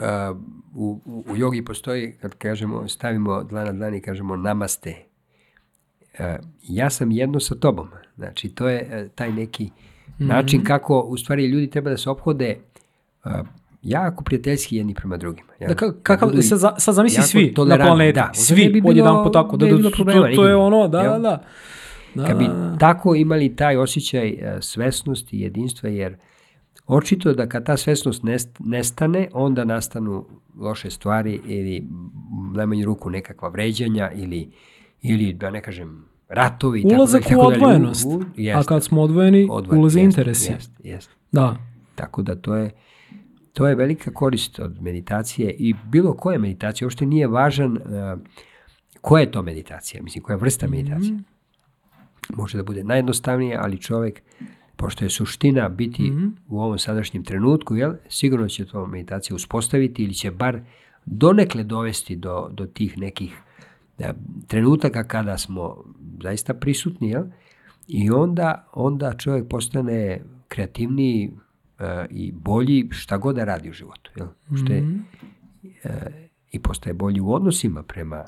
uh, 0.01 0.37
u, 0.75 1.01
u, 1.05 1.37
jogi 1.37 1.65
postoji, 1.65 2.13
kad 2.21 2.35
kažemo, 2.35 2.89
stavimo 2.89 3.43
dlan 3.43 3.67
na 3.67 3.73
dlan 3.73 3.95
i 3.95 4.01
kažemo 4.01 4.37
namaste. 4.37 4.95
Uh, 6.19 6.25
ja 6.63 6.91
sam 6.91 7.11
jedno 7.11 7.41
sa 7.41 7.55
tobom. 7.55 7.89
Znači, 8.17 8.49
to 8.49 8.69
je 8.69 9.03
uh, 9.05 9.11
taj 9.15 9.33
neki 9.33 9.71
-hmm. 10.21 10.29
način 10.29 10.65
kako 10.65 11.01
u 11.01 11.17
stvari 11.17 11.47
ljudi 11.47 11.71
treba 11.71 11.91
da 11.91 11.97
se 11.97 12.11
ophode 12.11 12.57
jako 13.83 14.25
prijateljski 14.25 14.77
jedni 14.77 14.95
prema 14.95 15.17
drugima. 15.17 15.53
Ja, 15.61 15.69
da, 15.69 15.93
kakav, 16.03 16.31
da 16.31 16.43
sad, 16.43 16.75
sad 16.79 16.95
zamisli 16.95 17.23
svi 17.23 17.55
na 17.67 17.77
planeti, 17.77 18.13
da, 18.13 18.31
svi, 18.35 18.69
bi 18.69 18.81
bilo, 18.81 18.95
jedan 18.95 19.25
po 19.25 19.31
tako, 19.31 19.57
da, 19.57 19.67
da, 19.67 19.77
da, 19.77 19.91
problema, 19.91 20.29
to, 20.29 20.35
to 20.35 20.49
je 20.49 20.57
ono, 20.57 20.89
da, 20.89 21.03
da, 21.03 21.19
da. 21.19 21.45
Da, 22.15 22.27
Kad 22.27 22.39
bi 22.39 22.47
tako 22.79 23.15
imali 23.15 23.57
taj 23.57 23.77
osjećaj 23.77 24.33
uh, 24.33 24.61
svesnosti 24.61 25.37
i 25.37 25.41
jedinstva, 25.41 25.89
jer 25.89 26.17
očito 26.97 27.33
da 27.33 27.49
kad 27.49 27.67
ta 27.67 27.77
svesnost 27.77 28.23
nestane, 28.59 29.29
onda 29.33 29.65
nastanu 29.65 30.27
loše 30.59 30.91
stvari 30.91 31.41
ili 31.45 31.85
najmanju 32.55 32.85
ruku 32.85 33.11
nekakva 33.11 33.49
vređanja 33.49 34.11
ili, 34.15 34.51
ili 35.03 35.33
da 35.33 35.51
ne 35.51 35.63
kažem 35.63 36.05
ratovi. 36.29 36.83
Ulazak 36.95 37.23
tako 37.23 37.41
u 37.41 37.47
odvojenost, 37.47 38.07
u, 38.07 38.25
a 38.55 38.63
kad 38.65 38.85
smo 38.85 39.03
odvojeni, 39.03 39.49
odvojeni 39.51 39.81
ulaze 39.81 40.01
interesi. 40.01 40.53
Jest, 40.53 40.71
jest. 40.85 41.11
Da. 41.33 41.57
Tako 41.95 42.23
da 42.23 42.35
to 42.35 42.55
je 42.55 42.71
To 43.53 43.67
je 43.67 43.75
velika 43.75 44.13
korist 44.13 44.59
od 44.59 44.83
meditacije 44.83 45.51
i 45.59 45.75
bilo 45.85 46.13
koje 46.15 46.39
meditacije, 46.39 46.87
uopšte 46.87 47.07
nije 47.07 47.27
važan 47.27 47.73
uh, 47.73 48.21
koja 49.01 49.21
je 49.21 49.31
to 49.31 49.43
meditacija, 49.43 50.03
mislim 50.03 50.25
koja 50.25 50.35
je 50.35 50.41
vrsta 50.41 50.67
mhm. 50.67 50.77
meditacije. 50.77 51.13
Mm 51.13 51.19
-hmm. 51.19 52.37
Može 52.37 52.59
da 52.59 52.65
bude 52.65 52.85
najjednostavnije, 52.85 53.57
ali 53.61 53.81
čovek, 53.81 54.23
pošto 54.81 55.05
je 55.05 55.11
suština 55.11 55.69
biti 55.69 56.03
mm 56.03 56.17
-hmm. 56.17 56.31
u 56.49 56.61
ovom 56.61 56.79
sadašnjem 56.79 57.25
trenutku, 57.25 57.77
jel, 57.77 57.93
sigurno 58.09 58.49
će 58.49 58.67
to 58.67 58.87
meditacija 58.87 59.35
uspostaviti 59.35 60.05
ili 60.05 60.15
će 60.15 60.31
bar 60.31 60.61
donekle 61.07 61.65
dovesti 61.65 62.17
do, 62.17 62.49
do 62.53 62.67
tih 62.67 62.99
nekih 62.99 63.37
da, 63.99 64.15
trenutaka 64.47 65.05
kada 65.05 65.39
smo 65.39 65.85
zaista 66.23 66.55
prisutni, 66.55 67.11
jel? 67.11 67.25
I 67.89 68.11
onda, 68.11 68.69
onda 68.73 69.15
čovjek 69.19 69.49
postane 69.49 70.21
kreativniji, 70.49 71.31
e, 71.79 72.07
i 72.11 72.33
bolji 72.33 72.89
šta 72.91 73.17
god 73.17 73.37
da 73.37 73.45
radi 73.45 73.71
u 73.71 73.73
životu. 73.73 74.11
Jel? 74.17 74.27
Što 74.57 74.73
je, 74.73 74.83
-hmm. 74.83 75.03
e, 75.85 76.29
I 76.53 76.59
postaje 76.59 76.95
bolji 76.95 77.21
u 77.21 77.33
odnosima 77.33 77.83
prema 77.83 78.25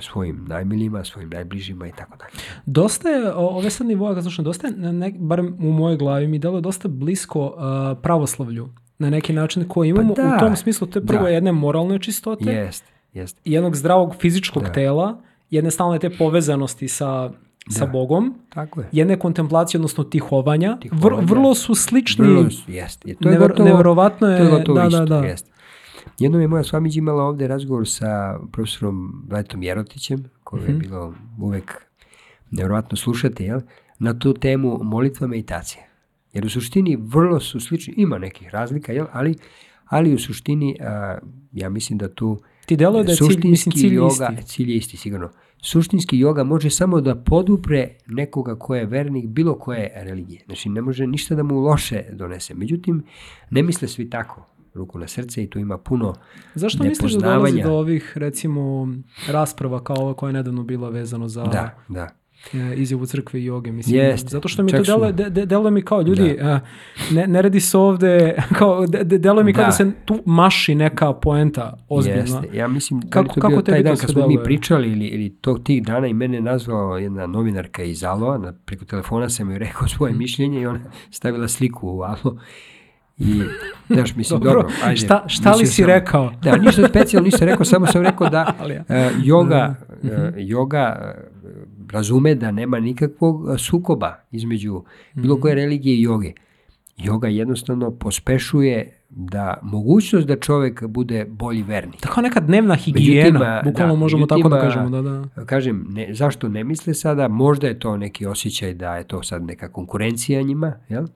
svojim 0.00 0.44
najmiljima, 0.48 1.04
svojim 1.04 1.30
najbližima 1.30 1.86
i 1.86 1.92
tako 1.92 2.16
dalje. 2.16 2.32
Dosta 2.66 3.08
je, 3.08 3.32
ove 3.34 3.70
sad 3.70 3.86
nivoa, 3.86 4.22
slušam, 4.22 4.44
dosta 4.44 4.66
je, 4.66 4.72
ne, 4.72 5.12
barem 5.18 5.56
u 5.60 5.72
mojoj 5.72 5.96
glavi 5.96 6.28
mi 6.28 6.38
delo 6.38 6.60
dosta 6.60 6.88
blisko 6.88 7.46
uh, 7.46 7.98
pravoslavlju 8.02 8.68
na 8.98 9.10
neki 9.10 9.32
način 9.32 9.68
koji 9.68 9.88
imamo 9.88 10.14
pa 10.14 10.22
da, 10.22 10.36
u 10.36 10.38
tom 10.38 10.56
smislu, 10.56 10.86
to 10.86 10.98
je 10.98 11.06
prvo 11.06 11.22
da. 11.22 11.28
jedne 11.28 11.52
moralne 11.52 11.98
čistote, 11.98 12.52
jest, 12.52 12.84
jest. 13.14 13.40
jednog 13.44 13.76
zdravog 13.76 14.14
fizičkog 14.20 14.62
da. 14.62 14.72
tela, 14.72 15.20
jedne 15.50 15.70
stalne 15.70 15.98
te 15.98 16.10
povezanosti 16.10 16.88
sa 16.88 17.30
sa 17.70 17.86
da. 17.86 17.92
Bogom, 17.92 18.34
tako 18.48 18.80
je. 18.80 18.88
jedne 18.92 19.18
kontemplacije, 19.18 19.78
odnosno 19.78 20.04
tihovanja. 20.04 20.76
tihovanja. 20.80 21.16
Vr, 21.16 21.24
vrlo 21.24 21.54
su 21.54 21.74
slični. 21.74 22.26
Vrlo 22.26 22.50
su, 22.50 22.72
jest. 22.72 23.06
Je, 23.06 23.14
to 23.14 23.28
je 23.28 23.38
gotovo, 23.38 23.68
neverovatno 23.68 24.28
je. 24.28 24.38
To 24.38 24.44
je 24.44 24.50
gotovo 24.50 24.78
da, 24.78 24.86
isto, 24.86 24.98
da, 24.98 25.20
da. 25.20 25.26
Jest. 25.26 25.47
Jednom 26.18 26.40
je 26.40 26.48
moja 26.48 26.64
svamić 26.64 26.96
imala 26.96 27.24
ovde 27.24 27.48
razgovor 27.48 27.88
sa 27.88 28.38
profesorom 28.52 29.24
Vlatom 29.28 29.62
Jerotićem, 29.62 30.24
koji 30.44 30.62
je 30.62 30.68
mhm. 30.68 30.78
bilo 30.78 31.14
uvek 31.40 31.86
nevjerovatno 32.50 32.96
slušati, 32.96 33.44
jel? 33.44 33.60
na 33.98 34.18
tu 34.18 34.34
temu 34.34 34.78
molitva 34.82 35.26
meditacije. 35.26 35.88
Jer 36.32 36.46
u 36.46 36.50
suštini 36.50 36.98
vrlo 37.00 37.40
su 37.40 37.60
slični, 37.60 37.94
ima 37.96 38.18
nekih 38.18 38.48
razlika, 38.48 38.92
jel? 38.92 39.06
Ali, 39.12 39.34
ali 39.84 40.14
u 40.14 40.18
suštini 40.18 40.76
a, 40.80 41.18
ja 41.52 41.68
mislim 41.68 41.98
da 41.98 42.14
tu 42.14 42.40
Ti 42.66 42.76
deluje 42.76 43.04
da 43.04 43.12
je 43.12 43.16
cilj, 43.16 43.40
mislim, 43.44 43.72
cilj 43.72 43.98
yoga, 43.98 44.32
isti. 44.38 44.46
Cilj 44.46 44.70
je 44.70 44.76
isti, 44.76 44.96
sigurno 44.96 45.30
suštinski 45.62 46.16
yoga 46.16 46.44
može 46.44 46.70
samo 46.70 47.00
da 47.00 47.14
podupre 47.14 47.88
nekoga 48.06 48.58
ko 48.58 48.74
je 48.74 48.86
vernik 48.86 49.26
bilo 49.26 49.58
koje 49.58 49.92
religije. 49.94 50.42
Znači, 50.46 50.68
ne 50.68 50.82
može 50.82 51.06
ništa 51.06 51.34
da 51.34 51.42
mu 51.42 51.60
loše 51.60 52.04
donese. 52.12 52.54
Međutim, 52.54 53.04
ne 53.50 53.62
misle 53.62 53.88
svi 53.88 54.10
tako 54.10 54.46
ruku 54.78 54.98
na 54.98 55.08
srce 55.08 55.42
i 55.42 55.50
tu 55.50 55.58
ima 55.58 55.78
puno 55.78 56.14
Zašto 56.54 56.84
misliš 56.84 57.12
da 57.12 57.34
dolazi 57.34 57.62
do 57.62 57.72
ovih, 57.72 58.12
recimo, 58.16 58.88
rasprava 59.28 59.84
kao 59.84 59.96
ova 59.96 60.14
koja 60.14 60.28
je 60.28 60.32
nedavno 60.32 60.62
bila 60.62 60.88
vezano 60.88 61.28
za 61.28 61.44
da, 61.44 61.74
da. 61.88 62.08
E, 62.52 62.74
izjavu 62.76 63.06
crkve 63.06 63.40
i 63.40 63.44
joge, 63.44 63.72
mislim. 63.72 63.96
Jest. 63.96 64.28
Zato 64.28 64.48
što 64.48 64.62
mi 64.62 64.72
to 64.72 64.82
deluje, 64.82 65.12
de, 65.12 65.30
de, 65.30 65.46
deluje 65.46 65.70
mi 65.70 65.82
kao 65.82 66.02
ljudi, 66.02 66.36
da. 66.40 66.60
ne, 67.12 67.26
ne 67.26 67.42
radi 67.42 67.60
se 67.60 67.78
ovde, 67.78 68.36
kao, 68.58 68.86
de, 68.86 69.04
de, 69.04 69.18
deluje 69.18 69.44
mi 69.44 69.52
kao 69.52 69.62
da. 69.62 69.66
da 69.66 69.72
se 69.72 69.90
tu 70.04 70.22
maši 70.26 70.74
neka 70.74 71.12
poenta 71.12 71.84
ozbiljna. 71.88 72.20
Jeste. 72.20 72.48
Ja 72.52 72.68
mislim, 72.68 73.00
da 73.00 73.08
kako, 73.08 73.40
to 73.40 73.48
bio 73.48 73.62
taj 73.62 73.82
dan 73.82 73.96
kad 73.96 74.10
smo 74.10 74.26
mi 74.26 74.38
pričali 74.44 74.92
ili, 74.92 75.06
ili 75.06 75.30
tog 75.30 75.62
tih 75.64 75.82
dana 75.82 76.06
i 76.06 76.14
mene 76.14 76.40
nazvao 76.40 76.98
jedna 76.98 77.26
novinarka 77.26 77.82
iz 77.82 78.04
Aloa, 78.04 78.52
preko 78.64 78.84
telefona 78.84 79.28
sam 79.28 79.50
joj 79.50 79.58
rekao 79.58 79.88
svoje 79.88 80.10
mhm. 80.10 80.18
mišljenje 80.18 80.60
i 80.60 80.66
ona 80.66 80.80
stavila 81.10 81.48
sliku 81.48 81.88
u 81.88 82.02
Alo 82.02 82.38
I, 83.18 83.42
znaš, 83.88 84.16
mislim, 84.16 84.40
dobro, 84.40 84.62
dobro 84.62 84.74
ajde. 84.84 84.96
Šta, 84.96 85.24
šta 85.26 85.54
li 85.54 85.66
si 85.66 85.72
sam, 85.72 85.84
rekao? 85.84 86.32
Da, 86.42 86.56
ništa 86.56 86.88
specijalno 86.88 87.24
nisam 87.24 87.48
rekao, 87.48 87.64
samo 87.64 87.86
sam 87.86 88.02
rekao 88.02 88.28
da 88.28 88.54
uh, 88.60 88.66
yoga, 89.24 89.74
uh, 90.02 90.10
yoga 90.36 91.14
razume 91.92 92.34
da 92.34 92.50
nema 92.50 92.80
nikakvog 92.80 93.60
sukoba 93.60 94.14
između 94.30 94.82
bilo 95.14 95.40
koje 95.40 95.54
religije 95.54 95.96
i 95.96 96.02
joge. 96.02 96.32
Joga 96.96 97.28
jednostavno 97.28 97.90
pospešuje 97.90 98.98
da 99.08 99.58
mogućnost 99.62 100.26
da 100.26 100.36
čovek 100.36 100.86
bude 100.86 101.24
bolji 101.28 101.62
vernik. 101.62 102.00
Tako 102.00 102.20
neka 102.20 102.40
dnevna 102.40 102.74
higijena, 102.74 103.38
međutim, 103.38 103.72
bukvalno 103.72 103.94
da, 103.94 103.98
možemo 103.98 104.20
međutim, 104.20 104.42
tako 104.42 104.48
da 104.48 104.60
kažemo. 104.60 104.90
Da, 104.90 105.02
da. 105.02 105.44
Kažem, 105.44 105.86
ne, 105.88 106.14
zašto 106.14 106.48
ne 106.48 106.64
misle 106.64 106.94
sada, 106.94 107.28
možda 107.28 107.66
je 107.66 107.78
to 107.78 107.96
neki 107.96 108.26
osjećaj 108.26 108.74
da 108.74 108.96
je 108.96 109.04
to 109.04 109.22
sad 109.22 109.42
neka 109.42 109.68
konkurencija 109.68 110.42
njima, 110.42 110.72
jel? 110.88 111.06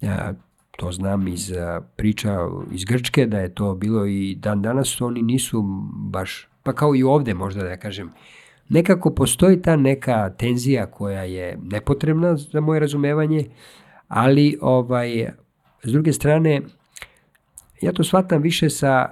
Ja, 0.00 0.34
to 0.76 0.92
znam 0.92 1.28
iz 1.28 1.52
priča 1.96 2.38
iz 2.72 2.84
Grčke, 2.84 3.26
da 3.26 3.38
je 3.38 3.54
to 3.54 3.74
bilo 3.74 4.06
i 4.06 4.34
dan 4.34 4.62
danas, 4.62 5.00
oni 5.00 5.22
nisu 5.22 5.62
baš, 5.92 6.48
pa 6.62 6.72
kao 6.72 6.94
i 6.94 7.02
ovde 7.02 7.34
možda 7.34 7.62
da 7.62 7.76
kažem, 7.76 8.12
nekako 8.68 9.10
postoji 9.10 9.62
ta 9.62 9.76
neka 9.76 10.30
tenzija 10.30 10.86
koja 10.86 11.22
je 11.22 11.58
nepotrebna 11.62 12.36
za 12.36 12.60
moje 12.60 12.80
razumevanje, 12.80 13.44
ali 14.08 14.58
ovaj, 14.60 15.30
s 15.82 15.92
druge 15.92 16.12
strane, 16.12 16.60
ja 17.80 17.92
to 17.92 18.04
shvatam 18.04 18.42
više 18.42 18.70
sa 18.70 19.08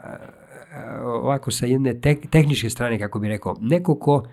ovako 1.02 1.50
sa 1.50 1.66
jedne 1.66 2.00
tek, 2.00 2.30
tehničke 2.30 2.70
strane, 2.70 2.98
kako 2.98 3.18
bi 3.18 3.28
rekao, 3.28 3.56
neko 3.60 3.94
ko 3.94 4.26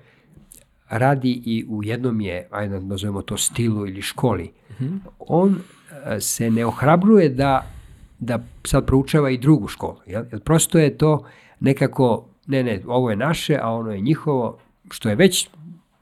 radi 0.89 1.41
i 1.45 1.65
u 1.69 1.83
jednom 1.83 2.21
je, 2.21 2.47
ajde 2.51 2.79
da 2.79 2.85
nazovemo 2.85 3.21
to 3.21 3.37
stilu 3.37 3.87
ili 3.87 4.01
školi, 4.01 4.43
mm 4.69 4.83
-hmm. 4.83 4.99
on 5.19 5.59
se 6.19 6.49
ne 6.49 6.65
ohrabruje 6.65 7.29
da 7.29 7.65
da 8.21 8.39
sad 8.63 8.85
proučava 8.85 9.29
i 9.29 9.37
drugu 9.37 9.67
školu. 9.67 9.97
Jel? 10.05 10.23
Jer 10.31 10.41
prosto 10.41 10.79
je 10.79 10.97
to 10.97 11.23
nekako, 11.59 12.25
ne, 12.47 12.63
ne, 12.63 12.81
ovo 12.87 13.09
je 13.09 13.15
naše, 13.15 13.57
a 13.61 13.69
ono 13.69 13.91
je 13.91 14.01
njihovo, 14.01 14.57
što 14.91 15.09
je 15.09 15.15
već 15.15 15.49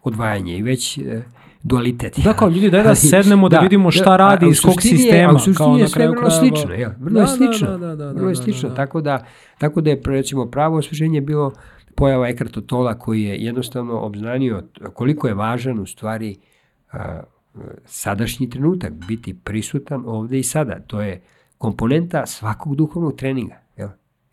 odvajanje 0.04 0.58
i 0.58 0.62
već 0.62 0.98
e, 0.98 1.22
dualitet. 1.64 2.20
Da, 2.24 2.34
kao 2.34 2.50
ljudi, 2.50 2.70
daj 2.70 2.84
da 2.84 2.96
sednemo 3.12 3.50
da, 3.50 3.58
da 3.58 3.62
vidimo 3.62 3.92
šta 3.92 4.18
radi 4.18 4.50
iz 4.50 4.62
kog 4.62 4.82
sistema. 4.82 5.32
A 5.32 5.36
u 5.36 5.40
suštini 5.40 5.80
je 5.80 5.88
sve 5.88 6.08
vrlo 6.08 6.30
slično. 6.30 6.74
Ja, 6.74 6.96
vrlo 7.00 7.22
je 7.22 7.28
slično. 7.28 7.68
Da, 7.68 7.78
da, 7.78 7.96
da, 7.96 8.12
vrlo 8.12 8.30
je 8.30 8.36
slično. 8.36 8.70
Tako, 8.70 9.02
da, 9.02 9.26
tako 9.58 9.82
da 9.82 9.90
je, 9.90 10.02
recimo, 10.06 10.46
pravo 10.46 10.78
osveženje 10.78 11.22
bilo 11.22 11.52
pojava 11.96 12.30
Ekarta 12.30 12.62
Tola 12.62 13.00
koji 13.00 13.24
je 13.24 13.36
jednostavno 13.38 14.00
obznanio 14.00 14.64
koliko 14.94 15.28
je 15.28 15.34
važan 15.34 15.80
u 15.80 15.86
stvari 15.86 16.36
a, 16.92 17.22
sadašnji 17.86 18.50
trenutak, 18.50 18.94
biti 19.08 19.34
prisutan 19.34 20.04
ovde 20.06 20.40
i 20.40 20.44
sada. 20.44 20.80
To 20.88 21.02
je 21.02 21.22
komponenta 21.58 22.26
svakog 22.26 22.76
duhovnog 22.76 23.16
treninga. 23.16 23.62
Jel? 23.78 23.90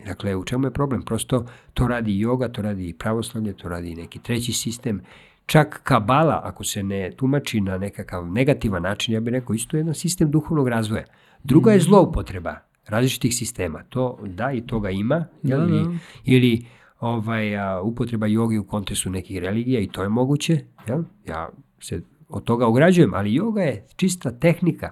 Dakle, 0.06 0.36
u 0.36 0.44
čemu 0.44 0.66
je 0.66 0.70
problem? 0.70 1.02
Prosto 1.02 1.46
to 1.74 1.88
radi 1.88 2.12
yoga, 2.12 2.52
to 2.52 2.62
radi 2.62 2.88
i 2.88 2.94
pravoslavlje, 2.94 3.52
to 3.52 3.68
radi 3.68 3.90
i 3.90 3.94
neki 3.94 4.18
treći 4.18 4.52
sistem. 4.52 5.00
Čak 5.46 5.80
kabala, 5.82 6.40
ako 6.44 6.64
se 6.64 6.82
ne 6.82 7.10
tumači 7.16 7.60
na 7.60 7.78
nekakav 7.78 8.26
negativan 8.26 8.82
način, 8.82 9.14
ja 9.14 9.20
bih 9.20 9.32
rekao 9.32 9.54
isto 9.54 9.76
jedan 9.76 9.94
sistem 9.94 10.30
duhovnog 10.30 10.68
razvoja. 10.68 11.04
Druga 11.44 11.70
je 11.70 11.76
mhm. 11.76 11.84
zloupotreba 11.84 12.56
različitih 12.86 13.34
sistema. 13.34 13.82
To 13.88 14.18
da 14.26 14.52
i 14.52 14.66
toga 14.66 14.90
ima. 14.90 15.24
Jel? 15.42 15.60
Da, 15.60 15.66
da. 15.66 15.90
Ili 16.24 16.66
ovaj, 17.00 17.56
a, 17.56 17.80
upotreba 17.80 18.26
jogi 18.26 18.58
u 18.58 18.64
kontekstu 18.64 19.10
nekih 19.10 19.38
religija 19.38 19.80
i 19.80 19.88
to 19.88 20.02
je 20.02 20.08
moguće. 20.08 20.60
Jel? 20.86 21.02
Ja 21.26 21.48
se 21.80 22.00
od 22.28 22.44
toga 22.44 22.66
ograđujem, 22.66 23.14
ali 23.14 23.30
yoga 23.30 23.60
je 23.60 23.86
čista 23.96 24.30
tehnika. 24.30 24.90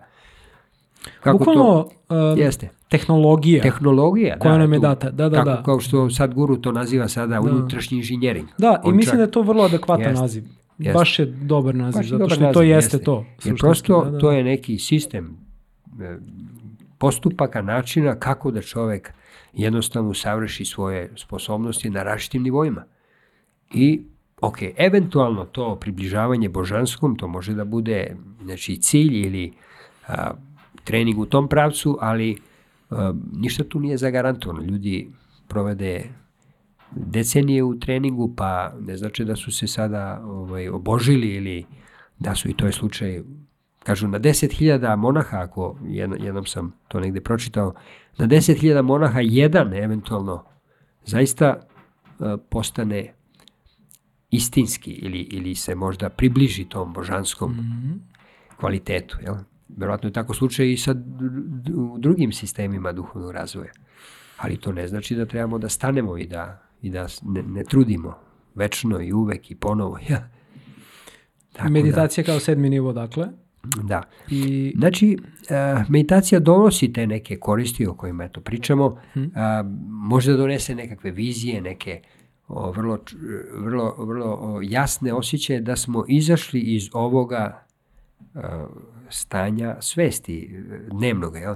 Kako 1.20 1.38
Bukvalno, 1.38 1.88
to? 2.08 2.32
Um, 2.32 2.38
jeste. 2.38 2.68
Tehnologija. 2.88 3.62
Tehnologija, 3.62 4.38
koja 4.38 4.52
da, 4.52 4.58
nam 4.58 4.72
je 4.72 4.78
data. 4.78 5.10
Da, 5.10 5.28
da, 5.28 5.36
kako, 5.36 5.50
da. 5.50 5.62
Kao 5.62 5.80
što 5.80 6.10
sad 6.10 6.34
guru 6.34 6.56
to 6.56 6.72
naziva 6.72 7.08
sada 7.08 7.34
da. 7.34 7.40
unutrašnji 7.40 7.96
inženjering. 7.98 8.48
Da, 8.58 8.80
On 8.84 8.94
i 8.94 8.96
mislim 8.96 9.12
čak, 9.12 9.16
da 9.16 9.22
je 9.22 9.30
to 9.30 9.42
vrlo 9.42 9.64
adekvatan 9.64 10.10
jest, 10.10 10.20
naziv. 10.20 10.44
Jest. 10.78 10.94
Baš 10.94 11.18
je 11.18 11.26
dobar 11.26 11.74
naziv, 11.74 11.98
Baš 11.98 12.08
zato 12.08 12.28
što 12.28 12.40
naziv, 12.40 12.54
to 12.54 12.62
jeste, 12.62 12.96
jeste. 12.96 13.04
to. 13.04 13.24
Jer 13.44 13.56
prosto 13.58 14.04
da, 14.04 14.10
da. 14.10 14.18
to 14.18 14.32
je 14.32 14.44
neki 14.44 14.78
sistem 14.78 15.36
e, 16.00 16.16
postupaka, 16.98 17.62
načina 17.62 18.14
kako 18.14 18.50
da 18.50 18.62
čovek 18.62 19.12
jednostavno 19.52 20.14
savrši 20.14 20.64
svoje 20.64 21.12
sposobnosti 21.16 21.90
na 21.90 22.02
različitim 22.02 22.42
nivoima. 22.42 22.84
I 23.74 24.02
Ok, 24.44 24.58
eventualno 24.76 25.44
to 25.44 25.76
približavanje 25.80 26.48
božanskom, 26.48 27.16
to 27.16 27.28
može 27.28 27.54
da 27.54 27.64
bude 27.64 28.16
znači, 28.42 28.76
cilj 28.76 29.20
ili 29.26 29.52
a, 30.08 30.30
trening 30.84 31.18
u 31.18 31.26
tom 31.26 31.48
pravcu, 31.48 31.98
ali 32.00 32.36
a, 32.90 33.12
ništa 33.32 33.64
tu 33.64 33.80
nije 33.80 33.96
zagarantovano. 33.96 34.62
Ljudi 34.62 35.08
provede 35.48 36.04
decenije 36.90 37.62
u 37.62 37.78
treningu, 37.78 38.34
pa 38.36 38.72
ne 38.80 38.96
znači 38.96 39.24
da 39.24 39.36
su 39.36 39.52
se 39.52 39.66
sada 39.66 40.20
ovaj, 40.24 40.68
obožili 40.68 41.28
ili 41.28 41.64
da 42.18 42.34
su 42.34 42.48
i 42.48 42.54
to 42.54 42.66
je 42.66 42.72
slučaj 42.72 43.22
kažu 43.82 44.08
na 44.08 44.20
10.000 44.20 44.96
monaha, 44.96 45.38
ako 45.38 45.76
jednom 46.18 46.46
sam 46.46 46.72
to 46.88 47.00
negde 47.00 47.20
pročitao, 47.20 47.74
na 48.18 48.26
10.000 48.26 48.82
monaha 48.82 49.20
jedan 49.20 49.74
eventualno 49.74 50.44
zaista 51.04 51.60
postane 52.50 53.14
istinski 54.34 54.90
ili, 54.90 55.18
ili 55.20 55.54
se 55.54 55.74
možda 55.74 56.08
približi 56.08 56.64
tom 56.64 56.92
božanskom 56.92 57.52
mm 57.52 57.58
-hmm. 57.58 57.98
kvalitetu. 58.56 59.16
Jel? 59.22 59.34
Verovatno 59.68 60.08
je 60.08 60.12
tako 60.12 60.34
slučaj 60.34 60.72
i 60.72 60.76
sa 60.76 60.94
drugim 61.98 62.32
sistemima 62.32 62.92
duhovnog 62.92 63.30
razvoja. 63.30 63.72
Ali 64.38 64.56
to 64.56 64.72
ne 64.72 64.88
znači 64.88 65.14
da 65.14 65.26
trebamo 65.26 65.58
da 65.58 65.68
stanemo 65.68 66.18
i 66.18 66.26
da, 66.26 66.62
i 66.82 66.90
da 66.90 67.06
ne, 67.22 67.42
ne 67.42 67.64
trudimo 67.64 68.14
večno 68.54 69.00
i 69.00 69.12
uvek 69.12 69.50
i 69.50 69.54
ponovo. 69.54 69.98
Ja. 70.08 70.28
Tako 71.52 71.70
Meditacija 71.70 72.22
da, 72.22 72.26
kao 72.26 72.40
sedmi 72.40 72.70
nivo, 72.70 72.92
dakle? 72.92 73.28
Da. 73.82 74.02
I... 74.30 74.72
Znači, 74.76 75.18
uh, 75.18 75.90
meditacija 75.90 76.40
donosi 76.40 76.92
te 76.92 77.06
neke 77.06 77.36
koristi 77.36 77.86
o 77.86 77.94
kojima 77.94 78.24
eto 78.24 78.40
pričamo, 78.40 79.00
hmm. 79.12 79.24
uh, 79.24 79.30
može 79.88 80.30
da 80.30 80.36
donese 80.36 80.74
nekakve 80.74 81.10
vizije, 81.10 81.60
neke 81.60 82.02
vrlo, 82.74 82.98
vrlo, 83.54 83.94
vrlo 83.98 84.60
jasne 84.62 85.12
osjećaje 85.14 85.60
da 85.60 85.76
smo 85.76 86.04
izašli 86.08 86.60
iz 86.60 86.88
ovoga 86.92 87.66
a, 88.34 88.66
stanja 89.08 89.76
svesti 89.80 90.64
dnevnog. 90.90 91.36
Jel? 91.36 91.54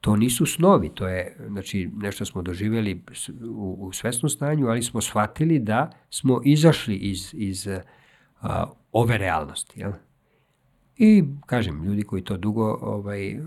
To 0.00 0.16
nisu 0.16 0.46
snovi, 0.46 0.88
to 0.94 1.08
je 1.08 1.36
znači, 1.48 1.90
nešto 1.96 2.24
smo 2.24 2.42
doživjeli 2.42 3.02
u, 3.48 3.76
u 3.80 3.92
svesnom 3.92 4.30
stanju, 4.30 4.68
ali 4.68 4.82
smo 4.82 5.00
shvatili 5.00 5.58
da 5.58 5.90
smo 6.10 6.40
izašli 6.44 6.96
iz, 6.96 7.30
iz 7.32 7.68
a, 8.40 8.64
ove 8.92 9.18
realnosti. 9.18 9.80
Jel? 9.80 9.92
I, 10.96 11.24
kažem, 11.46 11.84
ljudi 11.84 12.02
koji 12.02 12.22
to 12.22 12.36
dugo 12.36 12.78
ovaj, 12.82 13.38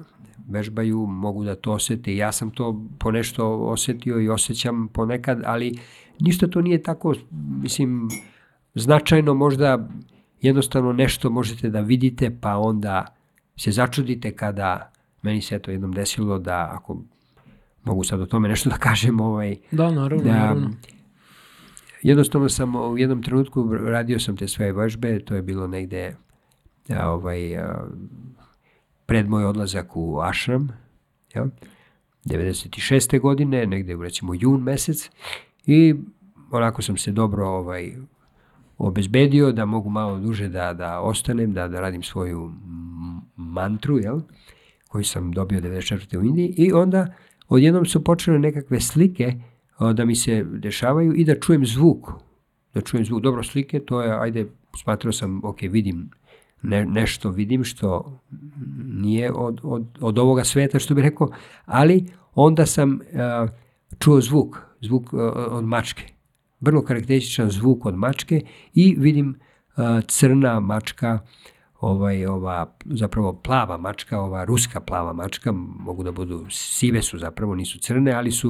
vežbaju 0.48 1.06
mogu 1.06 1.44
da 1.44 1.56
to 1.56 1.72
osete. 1.72 2.16
Ja 2.16 2.32
sam 2.32 2.52
to 2.52 2.86
ponešto 3.00 3.58
osetio 3.58 4.22
i 4.22 4.30
osjećam 4.30 4.88
ponekad, 4.88 5.42
ali 5.46 5.80
ništa 6.20 6.48
to 6.48 6.62
nije 6.62 6.84
tako, 6.84 7.16
mislim, 7.62 8.10
značajno 8.76 9.34
možda 9.34 9.90
jednostavno 10.42 10.94
nešto 10.94 11.30
možete 11.30 11.70
da 11.70 11.82
vidite, 11.82 12.38
pa 12.42 12.58
onda 12.58 13.16
se 13.58 13.72
začudite 13.72 14.36
kada 14.36 14.92
meni 15.22 15.42
se 15.42 15.60
to 15.60 15.72
jednom 15.72 15.92
desilo 15.92 16.40
da 16.40 16.70
ako 16.74 17.02
mogu 17.84 18.04
sad 18.04 18.22
o 18.22 18.26
tome 18.26 18.50
nešto 18.50 18.70
da 18.70 18.78
kažem, 18.78 19.20
ovaj, 19.20 19.56
da, 19.72 19.92
naravno, 19.92 20.24
da, 20.24 20.32
naravno. 20.32 20.70
jednostavno 22.02 22.50
sam 22.50 22.76
u 22.76 22.98
jednom 22.98 23.24
trenutku 23.24 23.74
radio 23.74 24.20
sam 24.20 24.38
te 24.38 24.48
sve 24.48 24.72
vežbe, 24.74 25.20
to 25.20 25.36
je 25.36 25.42
bilo 25.42 25.68
negde 25.68 26.16
ovaj, 27.04 27.40
pred 29.06 29.30
moj 29.30 29.46
odlazak 29.46 29.96
u 29.96 30.20
Ašram, 30.22 30.70
ja, 31.36 31.48
96. 32.26 33.20
godine, 33.20 33.66
negde 33.66 33.96
u 33.96 34.04
recimo 34.04 34.34
jun 34.34 34.64
mesec, 34.64 35.10
i 35.68 35.96
onako 36.52 36.82
sam 36.82 36.98
se 36.98 37.12
dobro 37.12 37.48
ovaj, 37.48 37.94
obezbedio 38.78 39.52
da 39.52 39.66
mogu 39.66 39.90
malo 39.90 40.20
duže 40.20 40.48
da, 40.48 40.74
da 40.74 41.00
ostanem, 41.00 41.54
da, 41.54 41.68
da 41.68 41.82
radim 41.82 42.04
svoju 42.04 42.52
mantru, 43.36 43.98
jel? 43.98 44.20
koju 44.88 45.04
sam 45.04 45.32
dobio 45.32 45.62
94. 45.62 46.18
u 46.18 46.24
Indiji 46.24 46.54
i 46.58 46.74
onda 46.74 47.08
odjednom 47.48 47.86
su 47.86 48.04
počele 48.04 48.40
nekakve 48.40 48.80
slike 48.80 49.34
da 49.94 50.06
mi 50.06 50.16
se 50.16 50.44
dešavaju 50.44 51.14
i 51.14 51.26
da 51.26 51.40
čujem 51.40 51.66
zvuk. 51.66 52.10
Da 52.74 52.82
čujem 52.82 53.06
zvuk. 53.06 53.22
Dobro, 53.22 53.44
slike, 53.44 53.80
to 53.80 54.02
je, 54.02 54.20
ajde, 54.20 54.46
smatrao 54.84 55.12
sam, 55.12 55.42
ok, 55.44 55.62
vidim 55.62 56.10
ne, 56.62 56.86
nešto, 56.86 57.30
vidim 57.30 57.64
što 57.64 58.20
nije 58.86 59.32
od, 59.32 59.60
od, 59.64 59.86
od 60.02 60.18
ovoga 60.18 60.44
sveta, 60.44 60.80
što 60.80 60.96
bih 60.96 61.04
rekao, 61.04 61.30
ali 61.66 62.06
onda 62.36 62.66
sam 62.66 62.92
uh, 62.92 63.50
čuo 64.00 64.22
zvuk, 64.22 64.67
zvuk 64.82 65.14
uh, 65.14 65.20
od 65.52 65.64
mačke 65.64 66.18
vrlo 66.60 66.82
karakterističan 66.82 67.50
zvuk 67.50 67.86
od 67.86 67.96
mačke 67.96 68.42
i 68.74 68.96
vidim 69.00 69.30
uh, 69.30 69.84
crna 70.08 70.60
mačka, 70.60 71.20
ovaj, 71.80 72.26
ova, 72.26 72.76
zapravo 72.86 73.34
plava 73.34 73.78
mačka, 73.78 74.20
ova 74.20 74.44
ruska 74.44 74.80
plava 74.80 75.14
mačka, 75.14 75.52
mogu 75.80 76.04
da 76.04 76.12
budu, 76.12 76.46
sive 76.50 77.02
su 77.02 77.18
zapravo, 77.18 77.56
nisu 77.56 77.80
crne, 77.80 78.12
ali 78.12 78.32
su, 78.32 78.50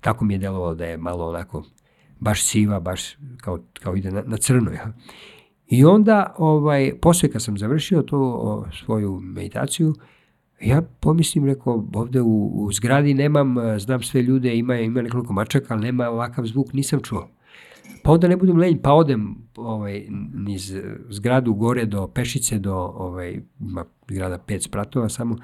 tako 0.00 0.24
mi 0.24 0.34
je 0.34 0.38
delovalo 0.38 0.74
da 0.74 0.84
je 0.84 0.96
malo 0.96 1.28
onako, 1.28 1.64
baš 2.20 2.42
siva, 2.42 2.80
baš 2.80 3.16
kao, 3.36 3.58
kao 3.82 3.96
ide 3.96 4.10
na, 4.10 4.22
na 4.26 4.36
crno. 4.36 4.70
Ja. 4.70 4.92
I 5.66 5.84
onda, 5.84 6.34
ovaj, 6.38 6.92
posle 7.00 7.30
kad 7.30 7.42
sam 7.42 7.58
završio 7.58 8.02
tu 8.02 8.16
o, 8.16 8.64
svoju 8.72 9.20
meditaciju, 9.20 9.94
ja 10.60 10.82
pomislim, 10.82 11.46
rekao, 11.46 11.88
ovde 11.94 12.20
u, 12.20 12.50
u 12.54 12.72
zgradi 12.72 13.14
nemam, 13.14 13.56
znam 13.78 14.02
sve 14.02 14.22
ljude, 14.22 14.56
ima, 14.56 14.76
ima 14.76 15.02
nekoliko 15.02 15.32
mačaka, 15.32 15.74
ali 15.74 15.82
nema 15.82 16.08
ovakav 16.08 16.44
zvuk, 16.46 16.72
nisam 16.72 17.00
čuo. 17.02 17.28
Pa 18.02 18.12
onda 18.12 18.28
ne 18.28 18.36
budem 18.36 18.56
lenj, 18.56 18.78
pa 18.82 18.92
odem 18.92 19.36
ovaj, 19.56 20.06
niz 20.34 20.76
zgradu 21.08 21.54
gore 21.54 21.84
do 21.86 22.06
Pešice, 22.06 22.58
do 22.58 22.74
ovaj, 22.74 23.40
ima 23.60 23.84
zgrada 24.10 24.38
pet 24.38 24.62
spratova 24.62 25.08
samo, 25.08 25.36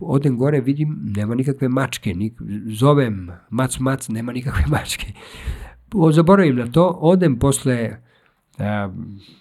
odem 0.00 0.36
gore, 0.36 0.60
vidim, 0.60 0.98
nema 1.16 1.34
nikakve 1.34 1.68
mačke, 1.68 2.14
nik, 2.14 2.40
zovem 2.66 3.30
mac, 3.50 3.78
mac, 3.78 4.08
nema 4.08 4.32
nikakve 4.32 4.64
mačke. 4.76 5.06
Zaboravim 6.12 6.56
na 6.56 6.66
to, 6.72 6.98
odem 7.00 7.38
posle 7.38 7.96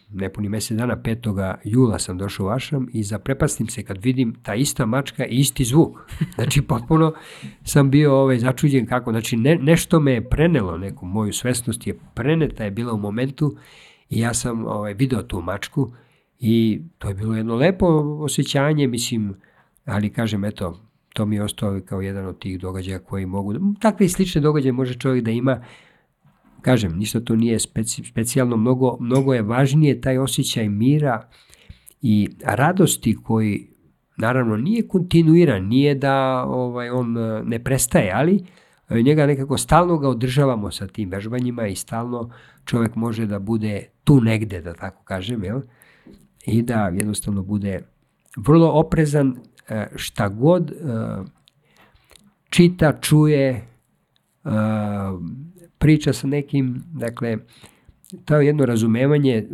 nepuni 0.10 0.50
mesec 0.50 0.78
dana, 0.78 0.98
5. 0.98 1.56
jula 1.64 2.00
sam 2.00 2.18
došao 2.18 2.46
u 2.46 2.50
Ašram 2.50 2.88
i 2.94 3.04
zaprepastim 3.04 3.68
se 3.68 3.84
kad 3.84 4.04
vidim 4.04 4.36
ta 4.44 4.56
ista 4.56 4.86
mačka 4.86 5.26
i 5.26 5.36
isti 5.36 5.64
zvuk. 5.64 5.98
Znači, 6.36 6.62
potpuno 6.62 7.14
sam 7.64 7.92
bio 7.92 8.16
ovaj, 8.16 8.40
začuđen 8.40 8.86
kako, 8.86 9.12
znači 9.12 9.38
ne, 9.38 9.56
nešto 9.56 10.00
me 10.00 10.14
je 10.14 10.30
prenelo, 10.30 10.78
neku 10.78 11.06
moju 11.06 11.34
svesnost 11.34 11.88
je 11.88 11.98
preneta 12.14 12.64
je 12.64 12.72
bila 12.72 12.94
u 12.94 12.98
momentu 12.98 13.58
i 14.10 14.20
ja 14.20 14.34
sam 14.34 14.66
ovaj, 14.66 14.94
video 14.94 15.22
tu 15.22 15.42
mačku 15.42 15.92
i 16.40 16.82
to 16.98 17.08
je 17.08 17.14
bilo 17.14 17.36
jedno 17.36 17.56
lepo 17.56 17.86
osjećanje, 18.20 18.88
mislim, 18.88 19.34
ali 19.86 20.10
kažem, 20.10 20.46
eto, 20.46 20.80
to 21.14 21.26
mi 21.26 21.36
je 21.36 21.44
ostao 21.44 21.82
kao 21.86 22.02
jedan 22.02 22.26
od 22.26 22.40
tih 22.40 22.60
događaja 22.60 23.00
koji 23.00 23.26
mogu, 23.26 23.54
takve 23.80 24.06
i 24.06 24.10
slične 24.10 24.42
događaje 24.42 24.72
može 24.72 24.94
čovjek 24.94 25.26
da 25.26 25.32
ima, 25.32 25.64
kažem, 26.64 26.98
ništa 26.98 27.20
to 27.20 27.36
nije 27.36 27.60
speci, 27.60 28.04
specijalno, 28.04 28.58
mnogo, 28.58 28.98
mnogo 29.00 29.34
je 29.34 29.42
važnije 29.42 30.02
taj 30.02 30.18
osjećaj 30.18 30.70
mira 30.70 31.30
i 32.02 32.30
radosti 32.44 33.18
koji 33.24 33.68
naravno 34.18 34.58
nije 34.58 34.88
kontinuiran, 34.88 35.68
nije 35.68 35.96
da 35.96 36.44
ovaj, 36.48 36.90
on 36.90 37.18
e, 37.18 37.44
ne 37.44 37.64
prestaje, 37.64 38.12
ali 38.16 38.46
e, 38.90 39.02
njega 39.02 39.26
nekako 39.26 39.58
stalno 39.58 39.98
ga 39.98 40.10
održavamo 40.10 40.72
sa 40.72 40.88
tim 40.88 41.10
vežbanjima 41.10 41.68
i 41.68 41.76
stalno 41.76 42.30
čovjek 42.66 42.96
može 42.96 43.26
da 43.26 43.40
bude 43.40 43.86
tu 44.04 44.22
negde, 44.22 44.62
da 44.62 44.74
tako 44.74 45.04
kažem, 45.04 45.44
jel? 45.44 45.62
i 46.46 46.62
da 46.62 46.88
jednostavno 46.88 47.44
bude 47.44 47.82
vrlo 48.38 48.72
oprezan 48.72 49.36
e, 49.70 49.88
šta 49.96 50.30
god 50.30 50.72
čita, 52.50 53.00
čuje, 53.02 53.68
priča 55.84 56.14
sa 56.14 56.28
nekim, 56.28 56.84
dakle, 56.94 57.38
to 58.26 58.36
je 58.36 58.48
jedno 58.48 58.66
razumevanje, 58.66 59.48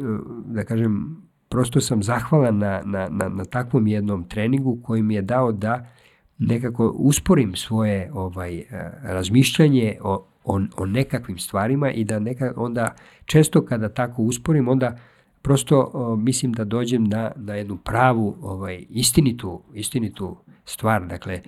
da 0.46 0.64
kažem, 0.64 1.18
prosto 1.50 1.82
sam 1.82 2.04
zahvalan 2.04 2.58
na, 2.58 2.82
na, 2.86 3.08
na, 3.10 3.30
na 3.30 3.46
takvom 3.46 3.88
jednom 3.88 4.24
treningu 4.30 4.78
koji 4.84 5.02
mi 5.04 5.16
je 5.16 5.22
dao 5.22 5.52
da 5.52 5.90
nekako 6.38 6.94
usporim 6.96 7.56
svoje 7.56 8.12
ovaj 8.14 8.58
eh, 8.58 8.66
razmišljanje 9.04 9.98
o, 10.02 10.26
o, 10.44 10.62
o 10.78 10.86
nekakvim 10.86 11.38
stvarima 11.38 11.92
i 11.92 12.04
da 12.04 12.20
neka, 12.20 12.54
onda 12.56 12.96
često 13.26 13.66
kada 13.66 13.90
tako 13.90 14.22
usporim 14.22 14.68
onda 14.68 14.98
prosto 15.42 15.92
o, 15.94 16.16
mislim 16.16 16.54
da 16.54 16.64
dođem 16.64 17.04
na, 17.04 17.32
na 17.36 17.56
jednu 17.56 17.78
pravu 17.78 18.36
ovaj 18.42 18.86
istinitu 18.90 19.62
istinitu 19.74 20.38
stvar. 20.66 21.08
Dakle 21.08 21.42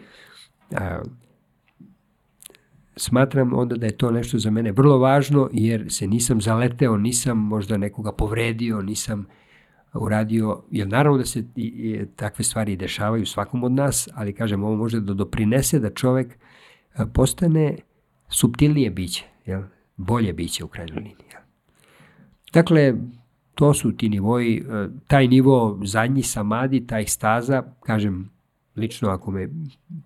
a, 0.71 1.01
smatram 2.95 3.53
onda 3.53 3.76
da 3.76 3.85
je 3.85 3.97
to 3.97 4.11
nešto 4.11 4.39
za 4.39 4.51
mene 4.51 4.72
vrlo 4.72 4.97
važno 4.97 5.49
jer 5.53 5.85
se 5.89 6.07
nisam 6.07 6.41
zaleteo 6.41 6.97
nisam 6.97 7.38
možda 7.38 7.77
nekoga 7.77 8.11
povredio 8.11 8.81
nisam 8.81 9.26
uradio, 9.93 10.63
jer 10.72 10.88
naravno 10.88 11.18
da 11.18 11.26
se 11.26 11.39
i, 11.39 11.45
i, 11.55 12.05
takve 12.15 12.43
stvari 12.43 12.76
dešavaju 12.76 13.26
svakom 13.26 13.63
od 13.63 13.72
nas, 13.72 14.09
ali 14.13 14.34
kažem, 14.34 14.63
ovo 14.63 14.76
može 14.76 14.99
da 14.99 15.13
doprinese 15.13 15.80
da 15.80 15.89
čovek 15.89 16.27
e, 16.34 17.05
postane 17.13 17.77
subtilnije 18.30 18.89
biće, 18.89 19.26
jel? 19.45 19.61
bolje 19.97 20.34
biće 20.34 20.63
u 20.63 20.68
krajnjoj 20.68 20.95
liniji. 20.95 21.26
Jel? 21.31 21.41
Dakle, 22.53 22.93
to 23.55 23.73
su 23.73 23.91
ti 23.91 24.09
nivoji, 24.09 24.57
e, 24.57 24.88
taj 25.07 25.27
nivo 25.27 25.80
zadnji 25.84 26.23
samadi, 26.23 26.88
taj 26.88 27.05
staza, 27.05 27.63
kažem, 27.80 28.30
lično 28.76 29.10
ako 29.10 29.31
me 29.31 29.49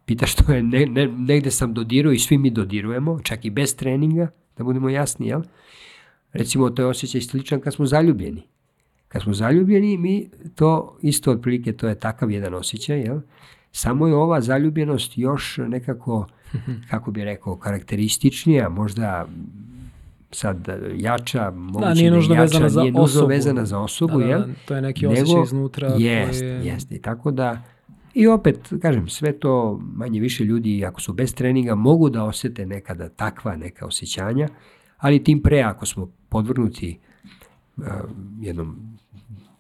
pitaš 0.06 0.32
što 0.34 0.54
je, 0.54 0.64
ne, 0.64 0.86
ne, 0.86 1.08
negde 1.08 1.52
sam 1.52 1.74
dodirao 1.74 2.12
i 2.12 2.20
svi 2.20 2.38
mi 2.38 2.50
dodirujemo, 2.50 3.20
čak 3.24 3.46
i 3.46 3.50
bez 3.50 3.76
treninga, 3.76 4.28
da 4.58 4.64
budemo 4.64 4.90
jasni, 4.90 5.28
jel? 5.28 5.42
Recimo, 6.34 6.70
to 6.70 6.82
je 6.82 6.88
osjećaj 6.88 7.22
sličan 7.22 7.60
kad 7.60 7.74
smo 7.74 7.86
zaljubljeni. 7.86 8.44
Kad 9.08 9.22
smo 9.22 9.34
zaljubljeni, 9.34 9.98
mi 9.98 10.30
to 10.56 10.98
isto 11.02 11.32
otprilike, 11.32 11.74
to 11.74 11.88
je 11.88 12.00
takav 12.00 12.32
jedan 12.32 12.54
osjećaj, 12.54 13.00
jel? 13.00 13.20
Samo 13.72 14.08
je 14.08 14.16
ova 14.16 14.42
zaljubljenost 14.42 15.18
još 15.18 15.58
nekako, 15.68 16.28
kako 16.90 17.12
bi 17.12 17.24
rekao, 17.24 17.58
karakterističnija, 17.58 18.70
možda 18.70 19.28
sad 20.32 20.68
jača, 20.96 21.52
moguće 21.52 21.88
da, 21.88 21.94
nije 21.94 22.10
da 22.10 22.16
nužno 22.16 22.36
jača, 22.36 22.44
vezana 22.44 22.70
za 22.70 22.82
nije 22.82 22.92
nužno 22.92 23.04
osobu. 23.04 23.28
vezana 23.28 23.66
za 23.66 23.80
osobu, 23.80 24.20
da, 24.20 24.26
da, 24.26 24.32
jel? 24.32 24.44
To 24.66 24.76
je 24.76 24.82
neki 24.82 25.08
osjećaj 25.08 25.44
iznutra. 25.44 25.96
Jest, 25.98 26.42
koji... 26.42 26.68
jest. 26.68 26.92
I 26.92 27.02
tako 27.02 27.32
da, 27.32 27.62
i 28.16 28.28
opet, 28.28 28.74
kažem, 28.82 29.10
sve 29.10 29.40
to 29.40 29.82
manje 29.96 30.20
više 30.20 30.44
ljudi, 30.44 30.86
ako 30.86 31.02
su 31.02 31.14
bez 31.14 31.36
treninga, 31.36 31.76
mogu 31.76 32.10
da 32.10 32.24
osete 32.24 32.66
nekada 32.66 33.10
takva 33.10 33.56
neka 33.56 33.86
osjećanja, 33.86 34.48
ali 34.98 35.24
tim 35.24 35.42
pre 35.42 35.62
ako 35.62 35.86
smo 35.86 36.12
podvrnuti 36.30 37.00
uh, 37.78 37.86
jednom 38.40 38.98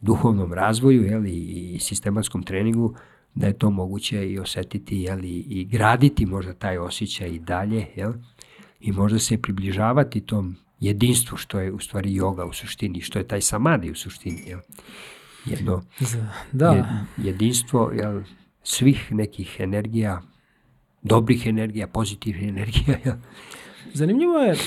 duhovnom 0.02 0.53
razvoju 0.53 1.03
jeli, 1.03 1.32
i 1.32 1.80
sistematskom 1.80 2.44
treningu, 2.44 2.95
da 3.36 3.48
je 3.48 3.53
to 3.53 3.69
moguće 3.69 4.30
i 4.30 4.40
osetiti 4.40 4.98
jeli, 4.98 5.30
i 5.30 5.65
graditi 5.65 6.26
možda 6.26 6.53
taj 6.53 6.77
osjećaj 6.77 7.30
i 7.30 7.40
dalje 7.40 7.86
jel, 7.95 8.14
i 8.80 8.91
možda 8.91 9.19
se 9.19 9.41
približavati 9.41 10.22
tom 10.22 10.56
jedinstvu 10.80 11.38
što 11.38 11.60
je 11.60 11.72
u 11.72 11.80
stvari 11.80 12.10
yoga 12.10 12.49
u 12.49 12.53
suštini, 12.53 13.02
što 13.02 13.19
je 13.19 13.27
taj 13.27 13.41
samadi 13.41 13.91
u 13.91 13.95
suštini. 13.95 14.41
Jel. 14.48 14.60
Jedno 15.45 15.84
da. 16.52 17.06
jedinstvo 17.18 17.91
jel, 17.91 18.22
svih 18.65 19.11
nekih 19.11 19.55
energija, 19.59 20.21
dobrih 21.01 21.47
energija, 21.47 21.87
pozitivnih 21.87 22.49
energija. 22.49 23.17
Zanimljivo 23.93 24.37
je, 24.37 24.51
e, 24.51 24.57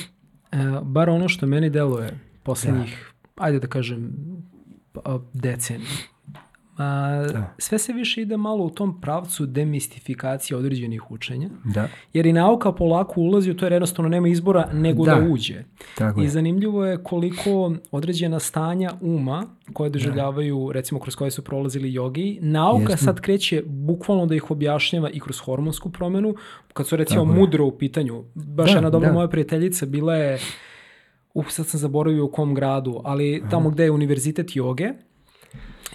bar 0.83 1.11
ono 1.11 1.29
što 1.29 1.47
meni 1.47 1.71
deluje 1.71 2.19
poslednjih, 2.43 3.13
da. 3.37 3.45
ajde 3.45 3.59
da 3.59 3.67
kažem, 3.67 4.13
deceniju. 5.33 5.87
A, 6.79 7.27
da. 7.33 7.55
Sve 7.59 7.79
se 7.79 7.93
više 7.93 8.23
ide 8.23 8.37
malo 8.37 8.65
u 8.65 8.71
tom 8.71 9.01
pravcu 9.01 9.47
demistifikacije 9.47 10.57
određenih 10.57 11.11
učenja, 11.11 11.49
da. 11.65 11.89
jer 12.13 12.27
i 12.27 12.33
nauka 12.33 12.73
polako 12.73 13.21
ulazi 13.21 13.51
u 13.51 13.57
to 13.57 13.65
jer 13.65 13.73
jednostavno 13.73 14.09
nema 14.09 14.29
izbora 14.29 14.69
nego 14.73 15.05
da, 15.05 15.15
da 15.15 15.27
uđe. 15.31 15.65
Tako 15.95 16.21
I 16.21 16.25
je. 16.25 16.29
zanimljivo 16.29 16.87
je 16.87 17.03
koliko 17.03 17.73
određena 17.91 18.39
stanja 18.39 18.91
uma 19.01 19.47
koje 19.73 19.91
doživljavaju, 19.91 20.67
da. 20.67 20.73
recimo 20.73 21.01
kroz 21.01 21.17
koje 21.17 21.31
su 21.31 21.45
prolazili 21.45 21.93
jogi, 21.93 22.39
nauka 22.43 22.93
Jesno. 22.93 23.05
sad 23.05 23.21
kreće 23.21 23.63
bukvalno 23.67 24.27
da 24.27 24.35
ih 24.35 24.51
objašnjava 24.51 25.11
i 25.11 25.21
kroz 25.21 25.41
hormonsku 25.41 25.91
promenu, 25.91 26.35
kad 26.73 26.87
su 26.87 26.97
recimo 26.97 27.25
Tako 27.25 27.39
mudro 27.39 27.65
je. 27.65 27.69
u 27.69 27.79
pitanju. 27.79 28.25
Baš 28.35 28.71
da, 28.71 28.77
jedna 28.77 28.91
dobra 28.91 29.09
da. 29.09 29.15
moja 29.15 29.29
prijateljica 29.29 29.87
bila 29.87 30.15
je 30.15 30.35
uh, 30.35 30.41
sad 31.49 31.67
sam 31.67 31.81
zaboravio 31.81 32.25
u 32.25 32.31
kom 32.31 32.55
gradu, 32.55 33.01
ali 33.05 33.43
tamo 33.51 33.71
gde 33.71 33.85
je 33.85 33.91
univerzitet 33.91 34.57
joge, 34.57 34.93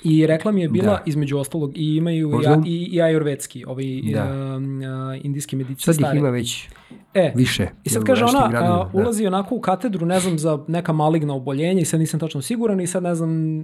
I 0.03 0.28
rekla 0.28 0.52
mi 0.52 0.61
je 0.61 0.70
bila, 0.70 0.88
da. 0.94 1.03
između 1.06 1.38
ostalog, 1.38 1.78
i 1.78 1.95
imaju 1.95 2.30
Možda... 2.30 2.61
i, 2.65 2.90
i 2.91 3.02
ajurvedski, 3.02 3.65
ovaj 3.68 3.86
da. 4.14 4.56
uh, 4.56 5.26
indijski 5.26 5.56
medici 5.56 5.84
Sad 5.84 5.95
ih 5.95 6.20
ima 6.20 6.30
već 6.30 6.70
e, 7.14 7.32
više. 7.36 7.68
I 7.84 7.90
sad 7.90 8.03
kaže 8.03 8.26
ona, 8.26 8.48
gradima, 8.49 8.82
uh, 8.82 8.95
ulazi 8.95 9.24
da. 9.24 9.28
onako 9.28 9.56
u 9.56 9.61
katedru, 9.61 10.06
ne 10.06 10.20
znam, 10.20 10.40
za 10.40 10.60
neka 10.68 10.94
maligna 10.94 11.34
oboljenja 11.34 11.82
i 11.82 11.86
sad 11.86 11.99
nisam 11.99 12.20
tačno 12.20 12.41
siguran 12.41 12.82
i 12.82 12.88
sad 12.88 13.03
ne 13.03 13.15
znam, 13.15 13.64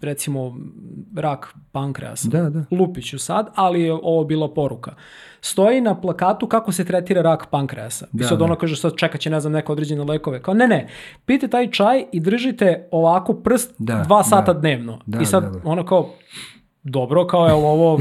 recimo, 0.00 0.56
rak 1.16 1.54
pankreasa. 1.72 2.28
Da, 2.28 2.50
da. 2.50 2.64
Lupiću 2.70 3.18
sad, 3.18 3.46
ali 3.54 3.82
je 3.82 3.92
ovo 3.92 4.24
bila 4.24 4.54
poruka. 4.54 4.94
Stoji 5.40 5.80
na 5.80 6.00
plakatu 6.00 6.48
kako 6.48 6.72
se 6.72 6.84
tretira 6.84 7.22
rak 7.22 7.46
pankreasa. 7.50 8.06
Da, 8.12 8.24
I 8.24 8.28
sad 8.28 8.38
da. 8.38 8.44
ono 8.44 8.54
kaže, 8.54 8.76
sad 8.76 8.96
čekat 8.96 9.20
će, 9.20 9.30
ne 9.30 9.40
znam, 9.40 9.52
neke 9.52 9.72
određene 9.72 10.04
lekove. 10.04 10.42
Kao, 10.42 10.54
ne, 10.54 10.68
ne, 10.68 10.88
pijte 11.24 11.48
taj 11.48 11.70
čaj 11.70 12.04
i 12.12 12.20
držite 12.20 12.88
ovako 12.90 13.34
prst 13.34 13.74
da, 13.78 14.02
dva 14.06 14.24
sata 14.24 14.52
da. 14.52 14.60
dnevno. 14.60 15.00
Da, 15.06 15.20
I 15.20 15.26
sad 15.26 15.42
da, 15.42 15.50
da. 15.50 15.60
ono 15.64 15.84
kao, 15.84 16.10
dobro, 16.82 17.26
kao 17.26 17.46
je 17.46 17.52
ovo, 17.52 18.00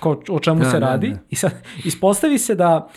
kao 0.00 0.20
o 0.28 0.40
čemu 0.40 0.60
da, 0.64 0.70
se 0.70 0.80
da, 0.80 0.86
radi. 0.86 1.08
Da. 1.08 1.18
I 1.30 1.36
sad 1.36 1.52
ispostavi 1.84 2.38
se 2.38 2.54
da 2.54 2.88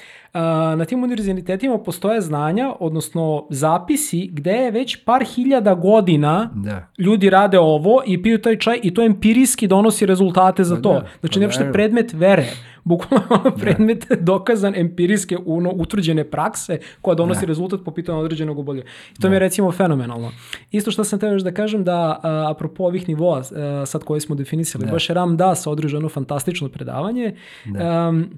na 0.75 0.85
tim 0.85 1.03
univerzitetima 1.03 1.77
postoje 1.77 2.21
znanja, 2.21 2.73
odnosno 2.79 3.47
zapisi 3.49 4.29
gde 4.33 4.51
je 4.51 4.71
već 4.71 5.03
par 5.05 5.23
hiljada 5.23 5.73
godina 5.73 6.49
da. 6.55 6.87
ljudi 6.97 7.29
rade 7.29 7.59
ovo 7.59 8.01
i 8.05 8.21
piju 8.21 8.41
taj 8.41 8.57
čaj 8.57 8.79
i 8.83 8.93
to 8.93 9.03
empirijski 9.03 9.67
donosi 9.67 10.05
rezultate 10.05 10.63
za 10.63 10.75
pa 10.75 10.81
to. 10.81 10.93
Da, 10.93 11.07
znači, 11.19 11.39
pa 11.39 11.45
nešto 11.45 11.63
je 11.63 11.73
predmet 11.73 12.13
vere. 12.13 12.45
Bukvalno 12.83 13.41
da. 13.43 13.51
predmet 13.51 14.05
dokazan 14.19 14.75
empirijske 14.75 15.37
uno, 15.45 15.71
utvrđene 15.75 16.23
prakse 16.23 16.79
koja 17.01 17.15
donosi 17.15 17.41
da. 17.41 17.47
rezultat 17.47 17.79
po 17.85 17.91
pitanju 17.91 18.19
određenog 18.19 18.59
obolja. 18.59 18.81
I 19.11 19.15
to 19.15 19.21
da. 19.21 19.29
mi 19.29 19.35
je 19.35 19.39
recimo 19.39 19.71
fenomenalno. 19.71 20.31
Isto 20.71 20.91
što 20.91 21.03
sam 21.03 21.19
teo 21.19 21.31
još 21.31 21.41
da 21.41 21.51
kažem 21.51 21.83
da 21.83 22.19
a, 22.23 22.51
apropo 22.51 22.83
ovih 22.83 23.07
nivoa 23.07 23.41
a, 23.55 23.85
sad 23.85 24.03
koje 24.03 24.21
smo 24.21 24.35
definisali, 24.35 24.85
da. 24.85 24.91
baš 24.91 25.09
je 25.09 25.13
Ram 25.13 25.37
Das 25.37 25.67
održano 25.67 26.09
fantastično 26.09 26.69
predavanje. 26.69 27.35
Da. 27.65 28.09
Um, 28.09 28.29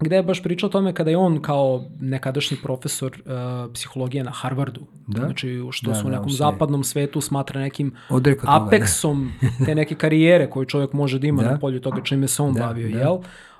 gde 0.00 0.16
je 0.16 0.22
baš 0.22 0.42
pričao 0.42 0.66
o 0.66 0.70
tome 0.70 0.94
kada 0.94 1.10
je 1.10 1.16
on 1.16 1.42
kao 1.42 1.84
nekadašnji 2.00 2.56
profesor 2.62 3.12
uh, 3.24 3.72
psihologije 3.72 4.24
na 4.24 4.30
Harvardu, 4.30 4.80
da? 5.06 5.20
znači 5.20 5.60
što 5.70 5.90
da, 5.90 5.94
su 5.94 6.06
u 6.06 6.10
nekom 6.10 6.28
da, 6.28 6.34
zapadnom 6.34 6.84
svetu 6.84 7.20
smatra 7.20 7.60
nekim 7.60 7.94
Odreko 8.08 8.46
apeksom 8.48 9.32
toga, 9.40 9.52
da. 9.58 9.64
te 9.64 9.74
neke 9.74 9.94
karijere 9.94 10.50
koju 10.50 10.64
čovjek 10.64 10.92
može 10.92 11.18
da 11.18 11.26
ima 11.26 11.42
da? 11.42 11.50
na 11.50 11.58
polju 11.58 11.80
toga 11.80 12.00
čime 12.02 12.28
se 12.28 12.42
on 12.42 12.54
da, 12.54 12.60
bavio, 12.60 12.88
da. 12.88 12.98
jel? 12.98 13.18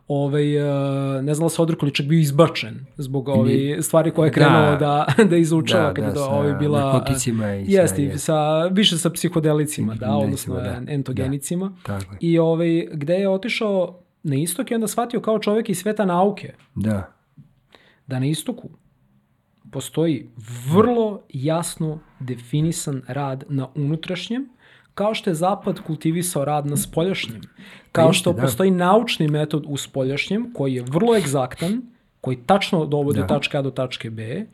Ovaj, 0.08 0.58
uh, 0.58 1.24
ne 1.24 1.34
znala 1.34 1.50
se 1.50 1.62
odrekao 1.62 1.90
čak 1.90 2.06
bio 2.06 2.20
izbačen 2.20 2.86
zbog 2.96 3.28
ovi 3.28 3.78
stvari 3.82 4.10
koje 4.10 4.26
je 4.26 4.32
krenuo 4.32 4.76
da, 4.76 5.06
da, 5.16 5.24
da 5.30 5.36
izučava 5.36 5.88
da, 5.88 5.94
kad 5.94 6.04
da, 6.04 6.10
je 6.10 6.14
to 6.14 6.24
ovaj 6.24 6.54
bila 6.54 6.80
narkoticima 6.80 7.54
i 7.54 7.64
jeste, 7.68 8.10
sa, 8.12 8.18
sa, 8.18 8.66
više 8.66 8.98
sa 8.98 9.10
psihodelicima, 9.10 9.94
da, 9.94 10.16
odnosno 10.16 10.54
da. 10.54 10.80
entogenicima. 10.88 11.72
Da. 11.86 11.98
I 12.20 12.38
ovaj, 12.38 12.86
gde 12.92 13.14
je 13.14 13.28
otišao 13.28 14.06
na 14.27 14.36
istok 14.36 14.70
i 14.70 14.74
onda 14.74 14.89
shvatio 14.89 15.20
kao 15.20 15.39
čovjek 15.39 15.69
iz 15.69 15.78
sveta 15.78 16.05
nauke. 16.05 16.55
Da. 16.74 17.12
Da 18.07 18.19
na 18.19 18.27
istoku 18.27 18.69
postoji 19.70 20.28
vrlo 20.73 21.20
jasno 21.28 21.98
definisan 22.20 23.03
rad 23.09 23.44
na 23.48 23.69
unutrašnjem 23.74 24.48
kao 24.94 25.15
što 25.15 25.31
je 25.31 25.35
zapad 25.35 25.81
kultivisao 25.81 26.44
rad 26.44 26.66
na 26.66 26.77
spoljašnjem, 26.77 27.40
kao 27.93 28.12
što 28.12 28.32
da. 28.32 28.43
postoji 28.43 28.70
naučni 28.70 29.28
metod 29.28 29.65
u 29.69 29.77
spoljašnjem 29.77 30.53
koji 30.55 30.74
je 30.74 30.82
vrlo 30.82 31.16
egzaktan, 31.16 31.82
koji 32.20 32.36
tačno 32.36 32.86
dovodi 32.86 33.19
Da. 33.20 33.27
tačke 33.27 33.59
A 33.59 33.62
do 33.62 33.70
tačke 33.70 34.11
B, 34.11 34.47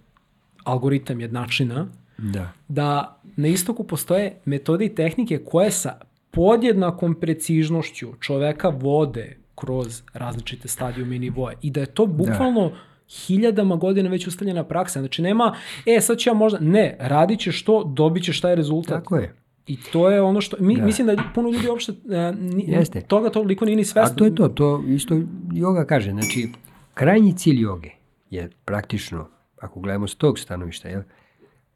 algoritam 0.64 1.20
jednačina, 1.20 1.86
Da. 2.18 2.52
da 2.68 3.20
na 3.36 3.48
istoku 3.48 3.84
postoje 3.84 4.40
metode 4.44 4.84
i 4.84 4.94
tehnike 4.94 5.38
koje 5.38 5.70
sa 5.70 5.98
podjednakom 6.30 7.14
precižnošću 7.14 8.12
čoveka 8.20 8.68
vode 8.68 9.36
kroz 9.62 10.02
različite 10.12 10.68
stadijume 10.68 11.16
i 11.16 11.18
nivoje 11.18 11.56
i 11.62 11.70
da 11.70 11.80
je 11.80 11.86
to 11.86 12.06
bukvalno 12.06 12.72
hiljadama 13.08 13.76
godina 13.76 14.10
već 14.10 14.26
ustaljena 14.26 14.64
praksa. 14.64 15.00
Znači 15.00 15.22
nema, 15.22 15.54
e 15.86 16.00
sad 16.00 16.18
ću 16.18 16.30
ja 16.30 16.34
možda, 16.34 16.58
ne, 16.60 16.96
radit 17.00 17.40
ćeš 17.40 17.64
to, 17.64 17.84
dobit 17.84 18.24
ćeš 18.24 18.40
taj 18.40 18.54
rezultat. 18.54 19.02
Tako 19.02 19.16
je. 19.16 19.34
I 19.66 19.76
to 19.92 20.10
je 20.10 20.22
ono 20.22 20.40
što, 20.40 20.56
mi, 20.60 20.76
Da. 20.76 20.84
mislim 20.84 21.06
da 21.06 21.22
puno 21.34 21.50
ljudi 21.50 21.68
uopšte 21.68 21.92
e, 21.92 22.32
ni, 22.32 22.64
Jeste. 22.68 23.00
toga 23.00 23.30
toliko 23.30 23.64
nije 23.64 23.76
ni 23.76 23.82
A 23.82 23.84
svesno. 23.84 24.16
to 24.16 24.24
je 24.24 24.34
to, 24.34 24.48
to 24.48 24.84
isto 24.88 25.14
yoga 25.52 25.86
kaže. 25.86 26.10
Znači, 26.10 26.48
krajnji 26.94 27.36
cilj 27.36 27.60
joge 27.60 27.90
je 28.30 28.50
praktično, 28.64 29.28
ako 29.60 29.80
gledamo 29.80 30.08
s 30.08 30.14
tog 30.14 30.38
stanovišta, 30.38 30.88
jel, 30.88 31.02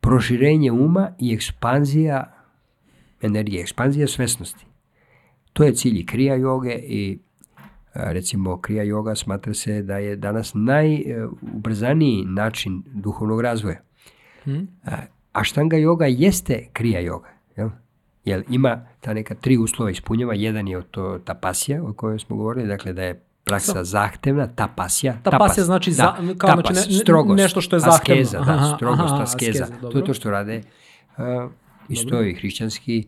proširenje 0.01 0.73
uma 0.73 1.11
i 1.19 1.35
ekspanzija 1.35 2.33
energije, 3.23 3.61
ekspanzija 3.61 4.07
svesnosti. 4.09 4.67
To 5.53 5.65
je 5.65 5.75
cilj 5.75 5.99
i 5.99 6.07
krija 6.07 6.35
joge 6.35 6.75
i 6.75 7.19
a, 7.19 7.26
recimo 7.99 8.57
krija 8.59 8.83
joga 8.83 9.15
smatra 9.15 9.55
se 9.55 9.83
da 9.83 9.97
je 9.97 10.17
danas 10.17 10.53
najubrzaniji 10.55 12.25
način 12.25 12.83
duhovnog 12.87 13.41
razvoja. 13.41 13.81
A, 14.85 14.97
Aštanga 15.33 15.77
joga 15.77 16.07
jeste 16.07 16.69
krija 16.73 17.01
joga. 17.01 17.29
Jel? 17.57 17.69
Jer 18.25 18.45
ima 18.49 18.87
ta 19.01 19.15
neka 19.15 19.35
tri 19.35 19.57
uslova 19.59 19.91
ispunjava. 19.91 20.35
Jedan 20.35 20.69
je 20.69 20.83
to 20.83 21.19
tapasija 21.19 21.83
o 21.83 21.93
kojoj 21.93 22.19
smo 22.19 22.37
govorili, 22.37 22.69
dakle 22.69 22.93
da 22.93 23.03
je 23.03 23.23
praksa 23.45 23.73
Sa- 23.73 23.85
zahtevna, 23.85 24.47
tapasija. 24.47 25.19
Tapasija 25.23 25.65
znači 25.65 25.93
za- 25.93 26.15
kao 26.39 26.51
znači 26.51 26.73
ne- 26.73 26.99
strogost, 26.99 27.37
nešto 27.37 27.61
što 27.61 27.77
je 27.77 27.81
zahtevno. 27.81 28.23
Askeza, 28.23 28.39
da, 28.39 28.53
Aha, 28.53 28.77
strogost, 28.77 29.03
aha, 29.05 29.23
askeza. 29.23 29.65
askeza, 29.65 29.91
to 29.91 29.99
je 29.99 30.05
to 30.05 30.15
što 30.15 30.31
rade 30.31 30.63
uh, 31.19 31.25
isto 31.89 32.23
i 32.23 32.35
hrišćanski 32.35 33.07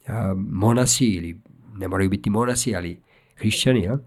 uh, 0.00 0.12
monasi 0.36 1.06
ili 1.06 1.40
ne 1.74 1.88
moraju 1.88 2.10
biti 2.10 2.30
monasi, 2.30 2.76
ali 2.76 3.00
hrišćani, 3.38 3.82
ja? 3.82 3.98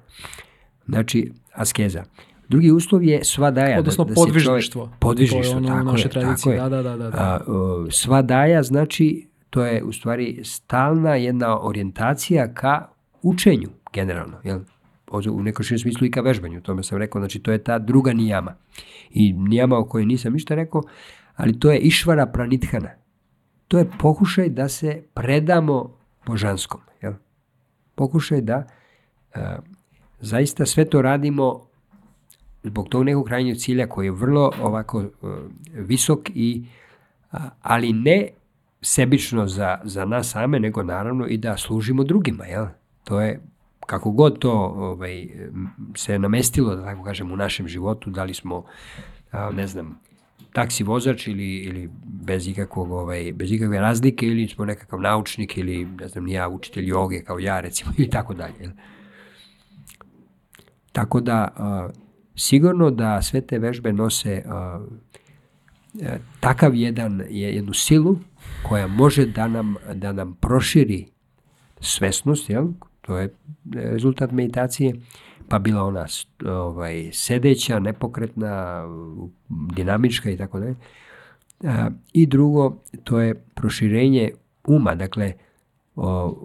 Znači, 0.85 1.31
askeza. 1.53 2.03
Drugi 2.47 2.71
uslov 2.71 3.03
je 3.03 3.23
sva 3.23 3.51
daja. 3.51 3.79
Odnosno 3.79 4.03
da, 4.03 4.09
da 4.09 4.15
podvižništvo. 4.15 4.81
Čovjek, 4.81 4.99
podvižništvo, 4.99 5.57
ono 5.57 5.67
tako 5.67 5.83
našoj 5.83 6.05
je, 6.05 6.09
tradiciji, 6.09 6.57
tako 6.57 6.63
je. 6.63 6.69
da, 6.69 6.83
da, 6.83 6.83
da, 6.83 6.97
da, 6.97 7.09
da. 7.09 7.17
A, 7.17 7.39
o, 7.47 7.87
sva 7.91 8.21
daja 8.21 8.63
znači 8.63 9.27
to 9.49 9.65
je 9.65 9.83
u 9.83 9.91
stvari 9.91 10.39
stalna 10.43 11.15
jedna 11.15 11.59
orijentacija 11.59 12.53
ka 12.53 12.87
učenju 13.21 13.69
generalno, 13.93 14.37
jel? 14.43 14.59
U 15.31 15.43
nekom 15.43 15.63
širem 15.63 15.79
smislu 15.79 16.07
i 16.07 16.11
ka 16.11 16.21
vežbanju, 16.21 16.61
tome 16.61 16.83
sam 16.83 16.97
rekao, 16.97 17.21
znači 17.21 17.39
to 17.39 17.51
je 17.51 17.63
ta 17.63 17.79
druga 17.79 18.13
nijama. 18.13 18.55
I 19.09 19.33
nijama 19.33 19.77
o 19.77 19.85
kojoj 19.85 20.05
nisam 20.05 20.33
ništa 20.33 20.55
rekao, 20.55 20.81
ali 21.35 21.59
to 21.59 21.71
je 21.71 21.79
išvara 21.79 22.25
pranithana. 22.25 22.89
To 23.67 23.77
je 23.77 23.89
pokušaj 23.99 24.49
da 24.49 24.69
se 24.69 25.03
predamo 25.13 25.97
božanskom. 26.25 26.81
Jel? 27.01 27.13
Pokušaj 27.95 28.41
da 28.41 28.67
zaista 30.19 30.65
sve 30.65 30.85
to 30.85 31.01
radimo 31.01 31.61
zbog 32.63 32.89
tog 32.89 33.03
nekog 33.03 33.25
krajnjeg 33.25 33.57
cilja 33.57 33.87
koji 33.87 34.05
je 34.05 34.11
vrlo 34.11 34.51
ovako 34.61 34.99
uh, 34.99 35.29
visok 35.73 36.29
i 36.35 36.65
ali 37.61 37.93
ne 37.93 38.27
sebično 38.81 39.47
za, 39.47 39.79
za 39.83 40.05
nas 40.05 40.29
same, 40.29 40.59
nego 40.59 40.83
naravno 40.83 41.27
i 41.27 41.37
da 41.37 41.57
služimo 41.57 42.03
drugima, 42.03 42.45
jel? 42.45 42.65
To 43.03 43.21
je 43.21 43.39
kako 43.85 44.11
god 44.11 44.39
to 44.39 44.51
ovaj, 44.75 45.27
se 45.95 46.19
namestilo, 46.19 46.75
da 46.75 46.85
tako 46.85 47.03
kažem, 47.03 47.31
u 47.31 47.35
našem 47.35 47.67
životu, 47.67 48.09
da 48.09 48.23
li 48.23 48.33
smo, 48.33 48.65
ne 49.53 49.67
znam, 49.67 49.99
taksi 50.53 50.83
vozač 50.83 51.27
ili, 51.27 51.57
ili 51.57 51.89
bez, 52.03 52.47
ikakvog, 52.47 52.91
ovaj, 52.91 53.33
bez 53.33 53.51
ikakve 53.51 53.79
razlike 53.79 54.27
ili 54.27 54.47
smo 54.47 54.65
nekakav 54.65 55.01
naučnik 55.01 55.57
ili, 55.57 55.85
ne 55.85 56.07
znam, 56.07 56.27
ja, 56.27 56.49
učitelj 56.49 56.89
joge 56.89 57.23
kao 57.23 57.39
ja, 57.39 57.59
recimo, 57.59 57.91
ili 57.97 58.09
tako 58.09 58.33
dalje. 58.33 58.55
jel? 58.59 58.71
Tako 60.91 61.21
da, 61.21 61.47
a, 61.57 61.89
sigurno 62.35 62.91
da 62.91 63.21
sve 63.21 63.41
te 63.41 63.59
vežbe 63.59 63.93
nose 63.93 64.43
a, 64.47 64.85
e, 66.01 66.17
takav 66.39 66.75
jedan, 66.75 67.21
je- 67.29 67.55
jednu 67.55 67.73
silu 67.73 68.17
koja 68.63 68.87
može 68.87 69.25
da 69.25 69.47
nam, 69.47 69.75
da 69.93 70.11
nam 70.11 70.33
proširi 70.33 71.07
svesnost, 71.79 72.49
jel? 72.49 72.67
to 73.01 73.17
je 73.17 73.33
rezultat 73.73 74.31
meditacije, 74.31 74.95
pa 75.47 75.59
bila 75.59 75.83
ona 75.83 76.05
ovaj, 76.45 77.09
sedeća, 77.13 77.79
nepokretna, 77.79 78.83
dinamička 79.49 80.29
i 80.29 80.37
tako 80.37 80.59
dalje. 80.59 80.75
A, 81.63 81.89
I 82.13 82.25
drugo, 82.25 82.77
to 83.03 83.19
je 83.19 83.45
proširenje 83.55 84.31
uma, 84.67 84.95
dakle, 84.95 85.33
o, 85.95 86.35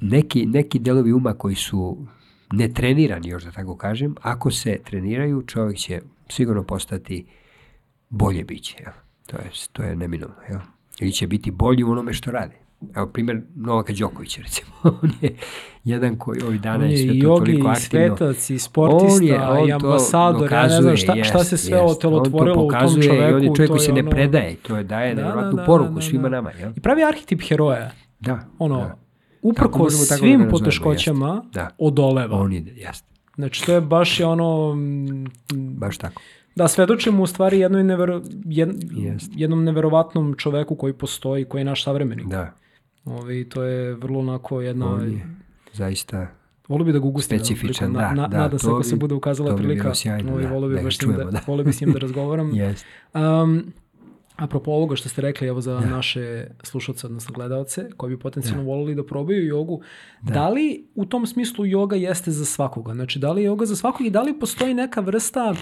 neki, 0.00 0.46
neki 0.46 0.78
delovi 0.78 1.12
uma 1.12 1.34
koji 1.34 1.54
su 1.54 2.06
netrenirani, 2.52 3.28
još 3.28 3.44
da 3.44 3.50
tako 3.50 3.76
kažem, 3.76 4.14
ako 4.22 4.50
se 4.50 4.78
treniraju, 4.80 5.42
čovjek 5.42 5.78
će 5.78 6.00
sigurno 6.28 6.62
postati 6.62 7.26
bolje 8.10 8.44
biće. 8.44 8.76
Jel? 8.80 8.92
To, 9.26 9.36
je, 9.36 9.42
to 9.72 9.82
je 9.82 9.96
neminovno. 9.96 10.34
Jel? 10.48 10.58
Ili 11.00 11.12
će 11.12 11.26
biti 11.26 11.50
bolji 11.50 11.84
u 11.84 11.90
onome 11.90 12.12
što 12.12 12.30
radi. 12.30 12.54
Evo 12.96 13.06
primjer 13.06 13.42
Novaka 13.56 13.92
Đokovića 13.92 14.42
recimo. 14.42 14.70
On 15.02 15.10
je 15.20 15.34
jedan 15.84 16.16
koji 16.16 16.40
ovih 16.42 16.60
dana 16.60 16.84
je 16.84 16.90
je 16.90 16.96
sve 16.98 17.06
i 17.08 17.20
to 17.20 17.28
toliko 17.28 17.68
i 17.68 17.70
aktivno. 17.70 18.16
svetac, 18.16 18.50
i 18.50 18.58
sportista, 18.58 19.14
On 19.14 19.24
je- 19.24 19.40
on 19.40 19.66
i 19.66 19.70
to 19.70 19.74
ambasador, 19.76 20.52
ja 20.52 20.62
ne 20.62 20.68
znam 20.68 20.82
dokazuje, 20.84 20.96
šta, 20.96 21.24
šta 21.24 21.38
se 21.40 21.54
jest, 21.54 21.64
sve 21.64 21.78
jest. 21.78 21.96
otelotvorilo 21.96 22.54
On 22.56 22.66
u 22.66 22.70
to 22.70 22.78
tom 22.78 23.02
čoveku. 23.02 23.22
I 23.22 23.34
on 23.34 23.42
je 23.42 23.48
čovjek 23.48 23.56
to 23.60 23.66
koji 23.68 23.80
se 23.80 23.92
ne 23.92 24.00
ono- 24.00 24.10
predaje. 24.10 24.54
To 24.56 24.76
je 24.76 24.84
daje 24.84 25.14
Da, 25.14 25.16
nevjerojatnu 25.16 25.52
da, 25.52 25.62
da, 25.62 25.66
poruku 25.66 25.92
da, 25.92 26.00
svima 26.00 26.22
da. 26.22 26.28
nama. 26.28 26.50
Jel? 26.50 26.72
I 26.76 26.80
pravi 26.80 27.04
arhetip 27.04 27.40
heroja. 27.42 27.90
Da. 28.20 28.38
Ono, 28.58 28.76
da. 28.76 28.96
Uprko 29.42 29.84
da 29.84 29.90
svim 29.90 30.10
nazovemo, 30.32 30.50
poteškoćama. 30.50 31.42
Da. 31.52 31.70
odoleva. 31.78 32.36
On 32.36 32.52
ide, 32.52 32.70
jeste. 32.70 33.06
Znači, 33.34 33.66
to 33.66 33.74
je 33.74 33.80
baš 33.80 34.20
je 34.20 34.26
ono... 34.26 34.74
mm, 34.74 35.26
Baš 35.76 35.98
tako. 35.98 36.22
Da, 36.56 36.68
svedočimo 36.68 37.22
u 37.22 37.26
stvari 37.26 37.58
jednoj 37.58 37.84
nevero, 37.84 38.22
jed, 38.44 38.68
Jest. 38.92 39.32
jednom 39.34 39.64
neverovatnom 39.64 40.34
čoveku 40.34 40.74
koji 40.74 40.92
postoji, 40.92 41.44
koji 41.44 41.60
je 41.60 41.64
naš 41.64 41.84
savremenik. 41.84 42.26
Da. 42.26 42.52
Ovi, 43.04 43.48
to 43.48 43.62
je 43.62 43.94
vrlo 43.94 44.20
onako 44.20 44.60
jedna... 44.60 44.86
On 44.86 45.12
je 45.12 45.26
zaista 45.72 46.26
Volio 46.68 46.84
bi 46.84 46.92
da 46.92 46.98
ga 46.98 47.06
ugustim. 47.06 47.38
Specifičan, 47.38 47.92
da, 47.92 48.12
Na, 48.12 48.28
da, 48.28 48.38
nadam 48.38 48.58
se 48.58 48.66
ako 48.66 48.82
se 48.82 48.96
bude 48.96 49.14
ukazala 49.14 49.50
to 49.50 49.56
bi 49.56 49.62
bilo 49.62 49.68
prilika. 49.70 49.94
sjajno, 49.94 50.32
ovi, 50.32 50.42
da, 50.42 50.50
volio 50.50 50.68
bi 50.68 50.74
da 50.74 50.82
baš 50.82 50.96
s 50.96 51.02
njim 51.02 51.10
čujemo, 51.10 51.24
da, 51.24 51.30
da. 51.30 51.40
volio 51.46 51.64
bi 51.64 51.72
s 51.72 51.80
njim 51.80 51.92
da 51.92 51.98
razgovaram. 52.06 52.54
jest. 52.54 52.86
Um, 53.14 53.72
apropo 54.40 54.70
ovoga 54.70 54.96
što 54.96 55.08
ste 55.08 55.22
rekli, 55.22 55.48
evo 55.48 55.60
za 55.60 55.80
naše 55.80 56.46
slušalce, 56.62 57.06
odnosno 57.06 57.34
gledalce, 57.34 57.90
koji 57.96 58.16
bi 58.16 58.22
potencijalno 58.22 58.64
volili 58.64 58.94
da 58.94 59.06
probaju 59.06 59.46
jogu, 59.46 59.80
da. 60.22 60.48
li 60.48 60.86
u 60.94 61.06
tom 61.06 61.26
smislu 61.26 61.66
joga 61.66 61.96
jeste 61.96 62.30
za 62.30 62.44
svakoga? 62.44 62.94
Znači, 62.94 63.18
da 63.18 63.32
li 63.32 63.42
je 63.42 63.46
joga 63.46 63.66
za 63.66 63.76
svakog 63.76 64.06
i 64.06 64.10
da 64.10 64.22
li 64.22 64.38
postoji 64.38 64.74
neka 64.74 65.00
vrsta 65.00 65.54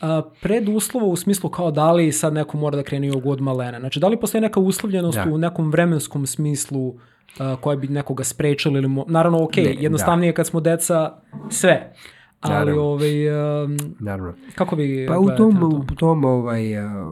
a, 0.00 0.22
preduslova 0.42 1.06
u 1.06 1.16
smislu 1.16 1.50
kao 1.50 1.70
da 1.70 1.92
li 1.92 2.12
sad 2.12 2.32
neko 2.32 2.56
mora 2.56 2.76
da 2.76 2.82
krene 2.82 3.06
jogu 3.06 3.30
od 3.30 3.40
malena? 3.40 3.80
Znači, 3.80 4.00
da 4.00 4.08
li 4.08 4.20
postoji 4.20 4.42
neka 4.42 4.60
uslovljenost 4.60 5.18
Da. 5.18 5.30
u 5.32 5.38
nekom 5.38 5.70
vremenskom 5.70 6.26
smislu 6.26 6.94
a, 7.38 7.56
koja 7.60 7.76
bi 7.76 7.88
nekoga 7.88 8.24
sprečila 8.24 8.78
ili 8.78 8.88
mo... 8.88 9.04
naravno 9.08 9.44
ok, 9.44 9.56
Ne, 9.56 9.76
jednostavnije 9.78 10.28
je 10.28 10.34
kad 10.34 10.46
smo 10.46 10.60
deca 10.60 11.12
sve, 11.50 11.92
ali 12.40 12.54
Naravno. 12.54 12.82
ovaj, 12.82 13.28
um, 13.64 13.76
Naravno. 14.00 14.34
kako 14.54 14.76
vi 14.76 15.06
Pa 15.08 15.18
u 15.18 15.36
tom, 15.36 15.60
to? 15.60 15.66
u 15.66 15.94
tom 15.94 16.24
ovaj, 16.24 16.78
a, 16.78 17.10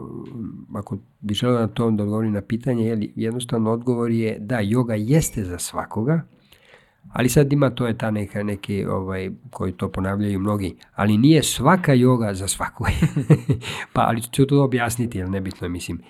ako 0.75 0.99
bi 1.21 1.35
želeo 1.35 1.61
na 1.61 1.69
tom 1.69 1.97
da 1.97 2.03
odgovorim 2.03 2.33
na 2.33 2.41
pitanje, 2.41 2.87
jeli, 2.87 3.13
jednostavno 3.17 3.73
odgovor 3.73 4.11
je 4.11 4.37
da, 4.41 4.61
joga 4.61 4.95
jeste 4.95 5.45
za 5.45 5.59
svakoga, 5.59 6.21
ali 7.13 7.29
sad 7.29 7.53
ima, 7.53 7.71
to 7.71 7.87
je 7.87 7.99
ta 7.99 8.11
neka, 8.11 8.43
neki 8.43 8.85
ovaj, 8.85 9.31
koji 9.51 9.73
to 9.73 9.93
ponavljaju 9.93 10.39
mnogi, 10.41 10.77
ali 10.95 11.19
nije 11.19 11.43
svaka 11.43 11.93
joga 11.93 12.35
za 12.35 12.49
svakoga. 12.49 12.91
pa, 13.93 14.01
ali 14.01 14.23
ću 14.23 14.47
to 14.47 14.65
objasniti, 14.65 15.19
jer 15.19 15.31
nebitno 15.31 15.65
je, 15.65 15.69
mislim. 15.69 16.01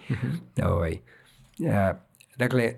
ovaj, 0.64 0.98
a, 1.72 1.92
dakle, 2.36 2.72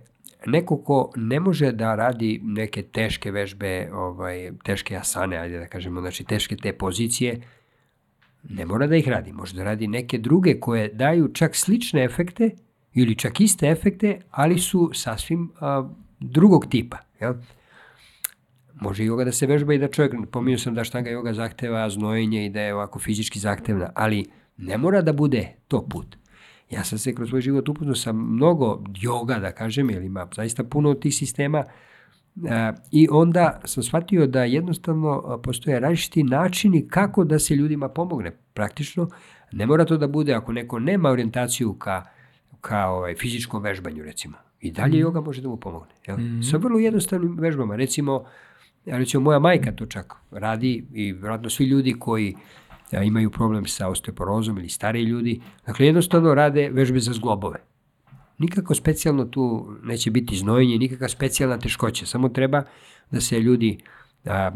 neko 0.46 0.76
ko 0.76 1.12
ne 1.16 1.40
može 1.40 1.72
da 1.72 1.94
radi 1.94 2.40
neke 2.42 2.82
teške 2.82 3.30
vežbe, 3.30 3.90
ovaj, 3.92 4.52
teške 4.64 4.96
asane, 4.96 5.36
ajde 5.36 5.58
da 5.58 5.66
kažemo, 5.66 6.00
znači 6.00 6.24
teške 6.24 6.56
te 6.56 6.72
pozicije, 6.72 7.40
ne 8.48 8.66
mora 8.66 8.86
da 8.86 8.96
ih 8.96 9.08
radi, 9.08 9.32
može 9.32 9.56
da 9.56 9.64
radi 9.64 9.86
neke 9.86 10.18
druge 10.18 10.60
koje 10.60 10.88
daju 10.88 11.28
čak 11.32 11.56
slične 11.56 12.04
efekte 12.04 12.50
ili 12.94 13.14
čak 13.14 13.40
iste 13.40 13.68
efekte, 13.68 14.20
ali 14.30 14.58
su 14.58 14.90
sasvim 14.94 15.50
a, 15.60 15.88
drugog 16.20 16.66
tipa. 16.70 16.98
Jel? 17.20 17.34
Može 18.80 19.04
joga 19.04 19.24
da 19.24 19.32
se 19.32 19.46
vežba 19.46 19.74
i 19.74 19.78
da 19.78 19.88
čovjek, 19.88 20.14
pominio 20.30 20.58
sam 20.58 20.74
da 20.74 20.84
štanga 20.84 21.10
joga 21.10 21.32
zahteva 21.32 21.90
znojenje 21.90 22.46
i 22.46 22.50
da 22.50 22.60
je 22.60 22.74
ovako 22.74 22.98
fizički 22.98 23.38
zahtevna, 23.38 23.90
ali 23.94 24.24
ne 24.56 24.78
mora 24.78 25.02
da 25.02 25.12
bude 25.12 25.48
to 25.68 25.86
put. 25.88 26.16
Ja 26.70 26.84
sam 26.84 26.98
se 26.98 27.14
kroz 27.14 27.28
svoj 27.28 27.40
život 27.40 27.68
upoznao 27.68 27.94
sa 27.94 28.12
mnogo 28.12 28.84
joga, 28.94 29.38
da 29.38 29.52
kažem, 29.52 29.90
jer 29.90 30.02
ima 30.02 30.28
zaista 30.36 30.64
puno 30.64 30.94
tih 30.94 31.14
sistema, 31.14 31.64
I 32.90 33.08
onda 33.10 33.60
sam 33.64 33.82
shvatio 33.82 34.26
da 34.26 34.44
jednostavno 34.44 35.40
postoje 35.42 35.80
različiti 35.80 36.22
načini 36.22 36.88
kako 36.88 37.24
da 37.24 37.38
se 37.38 37.54
ljudima 37.54 37.88
pomogne. 37.88 38.30
Praktično, 38.54 39.08
ne 39.52 39.66
mora 39.66 39.84
to 39.84 39.96
da 39.96 40.06
bude 40.06 40.34
ako 40.34 40.52
neko 40.52 40.78
nema 40.78 41.10
orijentaciju 41.10 41.74
ka, 41.74 42.04
ka 42.60 42.86
ovaj, 42.86 43.14
fizičkom 43.14 43.62
vežbanju, 43.62 44.04
recimo. 44.04 44.36
I 44.60 44.70
dalje 44.70 44.98
mm. 44.98 45.00
joga 45.00 45.20
može 45.20 45.42
da 45.42 45.48
mu 45.48 45.56
pomogne. 45.56 45.94
Jel? 46.06 46.16
Mm. 46.18 46.42
Sa 46.42 46.56
vrlo 46.56 46.78
jednostavnim 46.78 47.38
vežbama. 47.38 47.76
Recimo, 47.76 48.24
recimo, 48.86 49.24
moja 49.24 49.38
majka 49.38 49.72
to 49.72 49.86
čak 49.86 50.14
radi 50.30 50.86
i 50.92 51.12
vjerojatno 51.12 51.50
svi 51.50 51.64
ljudi 51.64 51.94
koji 51.98 52.34
imaju 52.92 53.30
problem 53.30 53.66
sa 53.66 53.88
osteoporozom 53.88 54.58
ili 54.58 54.68
stariji 54.68 55.04
ljudi, 55.04 55.40
dakle 55.66 55.86
jednostavno 55.86 56.34
rade 56.34 56.68
vežbe 56.72 57.00
za 57.00 57.12
zglobove. 57.12 57.62
Nikako 58.38 58.74
specijalno 58.74 59.24
tu 59.24 59.72
neće 59.82 60.10
biti 60.10 60.36
znojenje, 60.36 60.78
nikakva 60.78 61.08
specijalna 61.08 61.58
teškoća, 61.58 62.06
samo 62.06 62.28
treba 62.28 62.62
da 63.10 63.20
se 63.20 63.40
ljudi 63.40 63.78
a, 64.24 64.50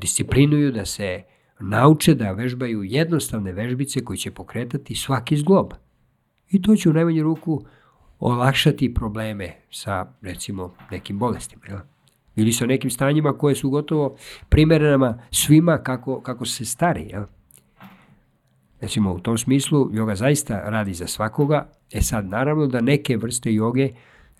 disciplinuju, 0.00 0.72
da 0.72 0.84
se 0.84 1.22
nauče 1.60 2.14
da 2.14 2.32
vežbaju 2.32 2.82
jednostavne 2.84 3.52
vežbice 3.52 4.04
koji 4.04 4.18
će 4.18 4.30
pokretati 4.30 4.94
svaki 4.94 5.36
zglob. 5.36 5.72
I 6.50 6.62
to 6.62 6.76
će 6.76 6.90
u 6.90 6.92
najmanju 6.92 7.22
ruku 7.22 7.64
olakšati 8.18 8.94
probleme 8.94 9.52
sa, 9.70 10.12
recimo, 10.22 10.74
nekim 10.90 11.18
bolestima. 11.18 11.62
Jel? 11.68 11.78
Ili 12.36 12.52
sa 12.52 12.66
nekim 12.66 12.90
stanjima 12.90 13.38
koje 13.38 13.54
su 13.54 13.70
gotovo 13.70 14.16
primerenama 14.48 15.22
svima 15.30 15.78
kako, 15.78 16.20
kako 16.20 16.44
se 16.44 16.64
stari. 16.64 17.02
Jel? 17.02 17.24
Recimo, 18.80 19.12
u 19.12 19.20
tom 19.20 19.38
smislu, 19.38 19.90
joga 19.92 20.14
zaista 20.14 20.62
radi 20.64 20.94
za 20.94 21.06
svakoga. 21.06 21.68
E 21.92 22.02
sad, 22.02 22.26
naravno 22.26 22.66
da 22.66 22.80
neke 22.80 23.16
vrste 23.16 23.54
joge 23.54 23.88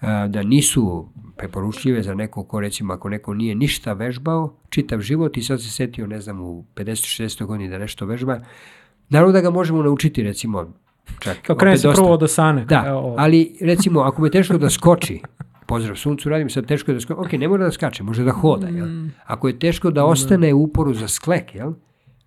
a, 0.00 0.26
da 0.28 0.42
nisu 0.42 1.08
preporučljive 1.36 2.02
za 2.02 2.14
neko 2.14 2.44
ko, 2.44 2.60
recimo, 2.60 2.92
ako 2.92 3.08
neko 3.08 3.34
nije 3.34 3.54
ništa 3.54 3.92
vežbao, 3.92 4.54
čitav 4.68 5.00
život 5.00 5.36
i 5.36 5.42
sad 5.42 5.62
se 5.62 5.70
setio, 5.70 6.06
ne 6.06 6.20
znam, 6.20 6.40
u 6.40 6.64
50-60 6.76 7.44
godini 7.44 7.70
da 7.70 7.78
nešto 7.78 8.06
vežba, 8.06 8.40
naravno 9.08 9.32
da 9.32 9.40
ga 9.40 9.50
možemo 9.50 9.82
naučiti, 9.82 10.22
recimo, 10.22 10.72
čak... 11.18 11.36
Kao 11.42 11.56
krene 11.56 11.78
se 11.78 11.92
prvo 11.94 12.12
od 12.12 12.22
osane. 12.22 12.64
Da, 12.64 12.84
evo. 12.86 13.14
ali 13.18 13.56
recimo, 13.60 14.00
ako 14.00 14.22
me 14.22 14.30
teško 14.30 14.58
da 14.58 14.70
skoči, 14.70 15.20
pozdrav 15.66 15.96
suncu, 15.96 16.28
radim 16.28 16.50
sad 16.50 16.66
teško 16.66 16.92
da 16.92 17.00
skoči, 17.00 17.20
ok, 17.20 17.32
ne 17.32 17.48
mora 17.48 17.64
da 17.64 17.72
skače, 17.72 18.02
može 18.02 18.24
da 18.24 18.32
hoda, 18.32 18.68
jel? 18.68 18.86
Mm. 18.86 19.12
Ako 19.26 19.48
je 19.48 19.58
teško 19.58 19.90
da 19.90 20.04
ostane 20.04 20.54
u 20.54 20.62
uporu 20.62 20.94
za 20.94 21.08
sklek, 21.08 21.54
jel? 21.54 21.72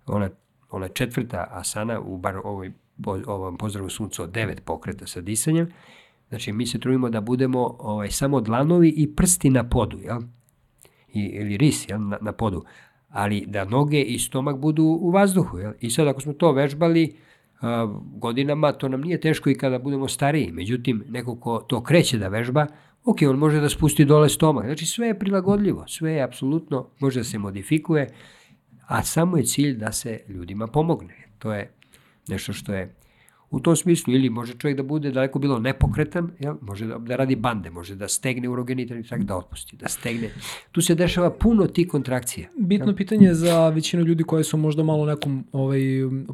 Ona 0.06 0.28
ona 0.74 0.88
četvrta 0.88 1.46
asana 1.50 2.00
u 2.00 2.18
bar 2.18 2.36
ovoj, 2.44 2.72
ovom 3.26 3.56
pozdravu 3.56 3.88
sunca 3.88 4.22
od 4.22 4.30
devet 4.30 4.64
pokreta 4.64 5.06
sa 5.06 5.20
disanjem. 5.20 5.68
Znači, 6.28 6.52
mi 6.52 6.66
se 6.66 6.80
trudimo 6.80 7.10
da 7.10 7.20
budemo 7.20 7.76
ovaj, 7.78 8.10
samo 8.10 8.40
dlanovi 8.40 8.88
i 8.96 9.14
prsti 9.16 9.50
na 9.50 9.68
podu, 9.68 9.98
jel? 9.98 10.20
I, 11.12 11.20
ili 11.20 11.56
ris, 11.56 11.88
jel? 11.88 12.00
Na, 12.00 12.18
na 12.20 12.32
podu. 12.32 12.64
Ali 13.08 13.44
da 13.46 13.64
noge 13.64 14.02
i 14.02 14.18
stomak 14.18 14.58
budu 14.58 14.82
u 14.82 15.10
vazduhu, 15.10 15.58
jel? 15.58 15.72
I 15.80 15.90
sad 15.90 16.08
ako 16.08 16.20
smo 16.20 16.32
to 16.32 16.52
vežbali 16.52 17.16
godinama, 18.16 18.72
to 18.72 18.88
nam 18.88 19.00
nije 19.00 19.20
teško 19.20 19.50
i 19.50 19.54
kada 19.54 19.78
budemo 19.78 20.08
stariji. 20.08 20.52
Međutim, 20.52 21.04
neko 21.08 21.36
ko 21.36 21.58
to 21.58 21.82
kreće 21.82 22.18
da 22.18 22.28
vežba, 22.28 22.66
ok, 23.04 23.16
on 23.28 23.36
može 23.36 23.60
da 23.60 23.68
spusti 23.68 24.04
dole 24.04 24.28
stomak. 24.28 24.64
Znači, 24.64 24.86
sve 24.86 25.06
je 25.06 25.18
prilagodljivo, 25.18 25.84
sve 25.88 26.12
je 26.12 26.22
apsolutno, 26.22 26.88
može 26.98 27.20
da 27.20 27.24
se 27.24 27.38
modifikuje 27.38 28.10
a 28.86 29.02
samo 29.02 29.36
je 29.36 29.44
cilj 29.44 29.76
da 29.76 29.92
se 29.92 30.20
ljudima 30.28 30.66
pomogne. 30.66 31.28
To 31.38 31.52
je 31.52 31.70
nešto 32.28 32.52
što 32.52 32.74
je 32.74 32.94
u 33.54 33.60
tom 33.60 33.76
smislu, 33.76 34.14
ili 34.14 34.30
može 34.30 34.54
čovjek 34.54 34.76
da 34.76 34.82
bude 34.82 35.10
daleko 35.10 35.38
bilo 35.38 35.58
nepokretan, 35.58 36.30
jel? 36.40 36.54
može 36.60 36.86
da, 36.86 36.98
da 36.98 37.16
radi 37.16 37.36
bande, 37.36 37.70
može 37.70 37.94
da 37.94 38.08
stegne 38.08 38.48
urogenital 38.48 38.98
i 38.98 39.02
tako 39.02 39.22
da 39.22 39.36
otpusti, 39.36 39.76
da 39.76 39.88
stegne. 39.88 40.30
Tu 40.72 40.80
se 40.80 40.94
dešava 40.94 41.30
puno 41.30 41.66
tih 41.66 41.88
kontrakcija. 41.88 42.48
Bitno 42.58 42.86
jel? 42.86 42.96
pitanje 42.96 43.34
za 43.34 43.68
većinu 43.68 44.02
ljudi 44.02 44.24
koji 44.24 44.44
su 44.44 44.56
možda 44.56 44.82
malo 44.82 45.06
nekom 45.06 45.44
ovaj, 45.52 45.80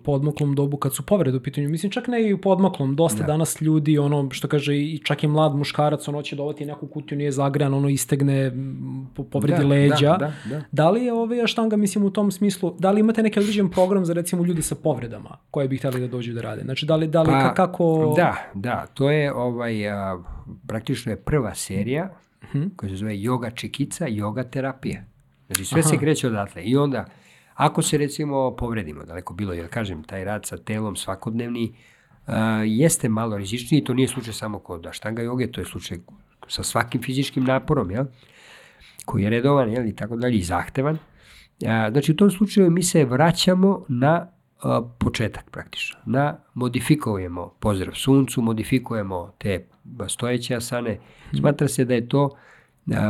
podmoklom 0.04 0.54
dobu 0.54 0.76
kad 0.76 0.94
su 0.94 1.02
povrede 1.02 1.36
u 1.36 1.40
pitanju. 1.40 1.68
Mislim, 1.68 1.92
čak 1.92 2.08
ne 2.08 2.28
i 2.28 2.34
u 2.34 2.40
podmoklom, 2.40 2.96
dosta 2.96 3.18
da. 3.18 3.26
danas 3.26 3.60
ljudi, 3.60 3.98
ono 3.98 4.30
što 4.30 4.48
kaže, 4.48 4.76
i 4.76 4.98
čak 5.04 5.24
i 5.24 5.26
mlad 5.26 5.56
muškarac, 5.56 6.08
ono 6.08 6.22
će 6.22 6.36
dovati 6.36 6.64
neku 6.64 6.86
kutiju, 6.86 7.18
nije 7.18 7.32
zagrejan, 7.32 7.74
ono 7.74 7.88
istegne, 7.88 8.52
povredi 9.30 9.62
da, 9.62 9.68
leđa. 9.68 10.16
Da, 10.16 10.18
da, 10.18 10.56
da. 10.56 10.62
da 10.72 10.90
li 10.90 11.04
je 11.04 11.12
ovaj 11.12 11.46
štanga, 11.46 11.76
mislim, 11.76 12.04
u 12.04 12.10
tom 12.10 12.30
smislu, 12.30 12.74
da 12.78 12.90
li 12.90 13.00
imate 13.00 13.22
neki 13.22 13.38
određen 13.38 13.68
program 13.68 14.04
za 14.04 14.12
recimo 14.12 14.44
ljudi 14.44 14.62
sa 14.62 14.74
povredama 14.74 15.36
koje 15.50 15.68
bi 15.68 15.76
hteli 15.76 16.00
da 16.00 16.08
dođu 16.08 16.32
da 16.32 16.40
rade? 16.40 16.62
Znači, 16.62 16.86
da 16.86 16.96
li 16.96 17.08
da 17.10 17.22
li 17.22 17.28
pa, 17.28 17.54
kako... 17.54 18.14
Da, 18.16 18.36
da, 18.54 18.86
to 18.94 19.10
je 19.10 19.32
ovaj, 19.34 19.90
a, 19.90 20.18
praktično 20.66 21.12
je 21.12 21.16
prva 21.16 21.54
serija 21.54 22.10
mhm. 22.44 22.58
-huh. 22.58 22.76
koja 22.76 22.90
se 22.90 22.96
zove 22.96 23.12
Yoga 23.12 23.54
Čikica, 23.54 24.06
Yoga 24.06 24.50
terapija. 24.50 25.02
Znači 25.46 25.64
sve 25.64 25.80
Aha. 25.80 25.88
se 25.88 25.98
kreće 25.98 26.26
odatle 26.26 26.62
i 26.62 26.76
onda 26.76 27.04
ako 27.60 27.82
se 27.82 27.98
recimo 27.98 28.56
povredimo, 28.56 29.04
daleko 29.04 29.34
bilo, 29.34 29.52
jer 29.52 29.68
kažem, 29.68 30.02
taj 30.02 30.24
rad 30.24 30.46
sa 30.46 30.56
telom 30.56 30.96
svakodnevni 30.96 31.72
uh, 32.26 32.34
jeste 32.66 33.08
malo 33.08 33.36
rizičniji, 33.36 33.84
to 33.84 33.94
nije 33.94 34.08
slučaj 34.08 34.32
samo 34.32 34.58
kod 34.58 34.86
aštanga 34.86 35.22
joge, 35.22 35.52
to 35.52 35.60
je 35.60 35.64
slučaj 35.64 35.98
sa 36.48 36.62
svakim 36.62 37.02
fizičkim 37.02 37.44
naporom, 37.44 37.90
jel? 37.90 38.04
koji 39.04 39.22
je 39.22 39.30
redovan 39.30 39.70
jel? 39.70 39.86
i 39.86 39.96
tako 39.96 40.16
dalje 40.16 40.38
i 40.38 40.42
zahtevan. 40.42 40.94
Uh, 40.94 41.68
znači 41.90 42.12
u 42.12 42.16
tom 42.16 42.30
slučaju 42.30 42.70
mi 42.70 42.82
se 42.82 43.04
vraćamo 43.04 43.84
na 43.88 44.32
početak 44.98 45.50
praktično. 45.50 45.98
Na 46.06 46.36
modifikujemo 46.54 47.54
pozdrav 47.60 47.94
suncu, 47.94 48.42
modifikujemo 48.42 49.32
te 49.38 49.66
stojeće 50.08 50.54
asane. 50.54 50.98
Smatra 51.38 51.68
se 51.68 51.84
da 51.84 51.94
je 51.94 52.08
to 52.08 52.30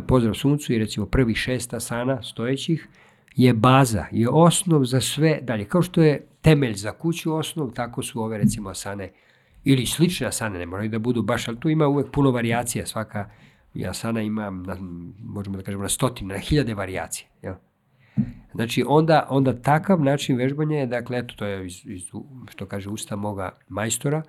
pozdrav 0.06 0.34
suncu 0.34 0.72
i 0.72 0.78
recimo 0.78 1.06
prvih 1.06 1.36
šest 1.36 1.74
asana 1.74 2.22
stojećih 2.22 2.88
je 3.36 3.54
baza, 3.54 4.04
je 4.10 4.28
osnov 4.28 4.84
za 4.84 5.00
sve 5.00 5.38
dalje. 5.42 5.64
Kao 5.64 5.82
što 5.82 6.02
je 6.02 6.26
temelj 6.40 6.74
za 6.74 6.92
kuću 6.92 7.34
osnov, 7.34 7.72
tako 7.72 8.02
su 8.02 8.22
ove 8.22 8.38
recimo 8.38 8.70
asane 8.70 9.12
ili 9.64 9.86
slične 9.86 10.26
asane, 10.26 10.58
ne 10.58 10.66
moraju 10.66 10.90
da 10.90 10.98
budu 10.98 11.22
baš, 11.22 11.48
ali 11.48 11.60
tu 11.60 11.68
ima 11.68 11.88
uvek 11.88 12.10
puno 12.12 12.30
varijacija, 12.30 12.86
svaka 12.86 13.30
asana 13.88 14.22
ima, 14.22 14.50
na, 14.50 14.76
možemo 15.24 15.56
da 15.56 15.62
kažemo, 15.62 15.82
na 15.82 15.88
stotine, 15.88 16.34
na 16.34 16.40
hiljade 16.40 16.74
varijacije. 16.74 17.28
Jel? 17.42 17.54
Znači, 18.54 18.84
onda, 18.86 19.26
onda 19.30 19.62
takav 19.62 20.00
način 20.00 20.36
vežbanja 20.36 20.78
je, 20.78 20.86
dakle, 20.86 21.18
eto, 21.18 21.34
to 21.34 21.46
je 21.46 21.66
iz, 21.66 21.86
iz, 21.86 22.02
što 22.48 22.66
kaže 22.66 22.90
usta 22.90 23.16
moga 23.16 23.58
majstora 23.68 24.22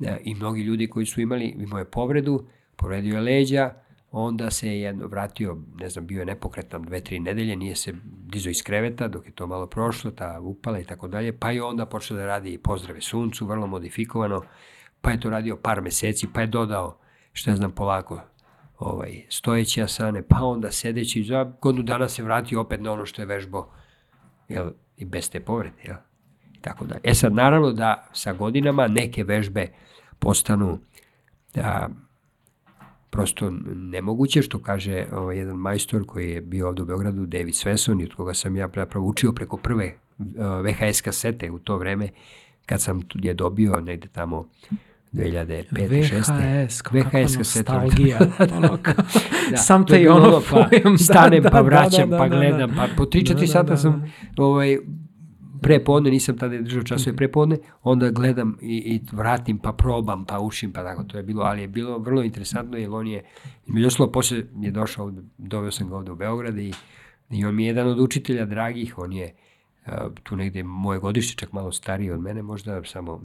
e, 0.00 0.18
i 0.24 0.34
mnogi 0.34 0.62
ljudi 0.62 0.86
koji 0.86 1.06
su 1.06 1.20
imali, 1.20 1.44
imao 1.44 1.78
je 1.78 1.84
povredu, 1.84 2.46
povredio 2.76 3.14
je 3.14 3.20
leđa, 3.20 3.74
onda 4.12 4.50
se 4.50 4.68
je 4.68 4.80
jedno 4.80 5.06
vratio, 5.06 5.58
ne 5.80 5.88
znam, 5.88 6.06
bio 6.06 6.20
je 6.20 6.26
nepokretan 6.26 6.82
dve, 6.82 7.00
tri 7.00 7.20
nedelje, 7.20 7.56
nije 7.56 7.76
se 7.76 7.94
dizo 8.04 8.50
iz 8.50 8.62
kreveta 8.62 9.08
dok 9.08 9.26
je 9.26 9.32
to 9.32 9.46
malo 9.46 9.66
prošlo, 9.66 10.10
ta 10.10 10.40
upala 10.40 10.78
i 10.78 10.84
tako 10.84 11.08
dalje, 11.08 11.38
pa 11.38 11.50
je 11.50 11.62
onda 11.62 11.86
počeo 11.86 12.16
da 12.16 12.26
radi 12.26 12.58
pozdrave 12.58 13.00
suncu, 13.00 13.46
vrlo 13.46 13.66
modifikovano, 13.66 14.42
pa 15.00 15.10
je 15.10 15.20
to 15.20 15.30
radio 15.30 15.56
par 15.56 15.82
meseci, 15.82 16.28
pa 16.34 16.40
je 16.40 16.46
dodao, 16.46 16.98
što 17.32 17.50
ja 17.50 17.56
znam, 17.56 17.72
polako, 17.72 18.20
ovaj, 18.82 19.22
stojeći 19.28 19.82
asane, 19.82 20.22
pa 20.28 20.36
onda 20.44 20.70
sedeći, 20.70 21.22
za 21.22 21.52
godinu 21.60 21.82
dana 21.82 22.08
se 22.08 22.22
vrati 22.22 22.56
opet 22.56 22.80
na 22.80 22.92
ono 22.92 23.06
što 23.06 23.22
je 23.22 23.26
vežbo, 23.26 23.66
jel, 24.48 24.70
i 24.96 25.04
bez 25.04 25.30
te 25.30 25.40
povrede, 25.40 25.82
jel, 25.84 25.96
i 26.54 26.60
tako 26.60 26.84
da. 26.84 26.94
E 27.02 27.14
sad, 27.14 27.32
naravno 27.32 27.72
da 27.72 28.08
sa 28.12 28.32
godinama 28.32 28.88
neke 28.88 29.24
vežbe 29.24 29.66
postanu 30.18 30.78
da, 31.54 31.88
prosto 33.10 33.50
nemoguće, 33.74 34.42
što 34.42 34.58
kaže 34.58 35.06
ovaj, 35.12 35.38
jedan 35.38 35.56
majstor 35.56 36.06
koji 36.06 36.30
je 36.30 36.40
bio 36.40 36.68
ovde 36.68 36.82
u 36.82 36.86
Beogradu, 36.86 37.26
David 37.26 37.54
Svensson, 37.54 38.00
i 38.00 38.04
od 38.04 38.14
koga 38.14 38.34
sam 38.34 38.56
ja 38.56 38.68
pravo 38.68 39.06
učio 39.06 39.32
preko 39.32 39.56
prve 39.56 39.94
VHS 40.64 41.00
kasete 41.00 41.50
u 41.50 41.58
to 41.58 41.76
vreme, 41.76 42.08
kad 42.66 42.82
sam 42.82 43.00
je 43.14 43.34
dobio 43.34 43.80
negde 43.80 44.08
tamo 44.08 44.48
2005. 45.12 46.66
VHS, 46.66 46.82
VHS 46.90 47.38
nostalgija. 47.38 48.18
ono, 48.56 48.78
da, 49.50 49.56
sam 49.56 49.86
te 49.86 50.02
i 50.02 50.08
ono, 50.08 50.42
pa, 50.50 50.68
stanem 50.98 51.42
da, 51.42 51.50
pa 51.50 51.60
vraćam 51.60 52.10
da, 52.10 52.16
da, 52.16 52.22
pa 52.22 52.28
gledam, 52.28 52.70
pa 52.76 52.88
po 52.96 53.04
3-4 53.04 53.40
da, 53.40 53.46
sata 53.46 53.68
da, 53.68 53.76
sam 53.76 54.12
ovaj, 54.36 54.78
prepodne, 55.62 56.10
nisam 56.10 56.38
tada 56.38 56.58
držao 56.58 56.82
časove 56.82 57.16
prepodne, 57.16 57.58
onda 57.82 58.10
gledam 58.10 58.58
i, 58.60 58.76
i 58.76 59.00
vratim, 59.12 59.58
pa 59.58 59.72
probam, 59.72 60.24
pa 60.24 60.40
učim, 60.40 60.72
pa 60.72 60.82
tako 60.82 61.04
to 61.04 61.16
je 61.16 61.22
bilo, 61.22 61.42
ali 61.42 61.60
je 61.60 61.68
bilo 61.68 61.98
vrlo 61.98 62.22
interesantno, 62.22 62.78
jer 62.78 62.90
on 62.90 63.06
je, 63.06 63.24
među 63.66 63.86
oslo, 63.86 64.12
posle 64.12 64.42
je 64.60 64.70
došao, 64.70 65.04
ovde, 65.04 65.22
doveo 65.38 65.70
sam 65.70 65.88
ga 65.88 65.96
ovde 65.96 66.10
u 66.10 66.16
Beograd 66.16 66.58
i, 66.58 66.72
i 67.30 67.44
on 67.44 67.54
mi 67.54 67.64
je 67.64 67.66
jedan 67.66 67.88
od 67.88 68.00
učitelja 68.00 68.44
dragih, 68.44 68.98
on 68.98 69.12
je 69.12 69.34
uh, 69.86 69.92
tu 70.22 70.36
negde 70.36 70.62
moje 70.62 70.98
godište, 70.98 71.36
čak 71.36 71.52
malo 71.52 71.72
stariji 71.72 72.10
od 72.10 72.20
mene, 72.20 72.42
možda 72.42 72.84
samo 72.84 73.22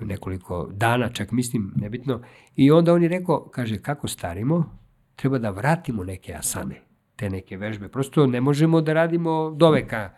nekoliko 0.00 0.68
dana, 0.72 1.08
čak 1.08 1.32
mislim, 1.32 1.72
nebitno. 1.76 2.20
I 2.56 2.70
onda 2.70 2.92
on 2.92 3.02
je 3.02 3.08
rekao, 3.08 3.48
kaže, 3.50 3.82
kako 3.82 4.08
starimo, 4.08 4.78
treba 5.16 5.38
da 5.38 5.50
vratimo 5.50 6.04
neke 6.04 6.34
asane, 6.34 6.80
te 7.16 7.30
neke 7.30 7.56
vežbe. 7.56 7.88
Prosto 7.88 8.26
ne 8.26 8.40
možemo 8.40 8.80
da 8.80 8.92
radimo 8.92 9.50
doveka, 9.50 10.10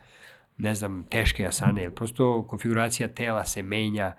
ne 0.59 0.75
znam, 0.75 1.05
teške 1.05 1.47
asane, 1.47 1.83
jer 1.83 1.95
prosto 1.95 2.47
konfiguracija 2.49 3.09
tela 3.09 3.45
se 3.45 3.63
menja, 3.63 4.13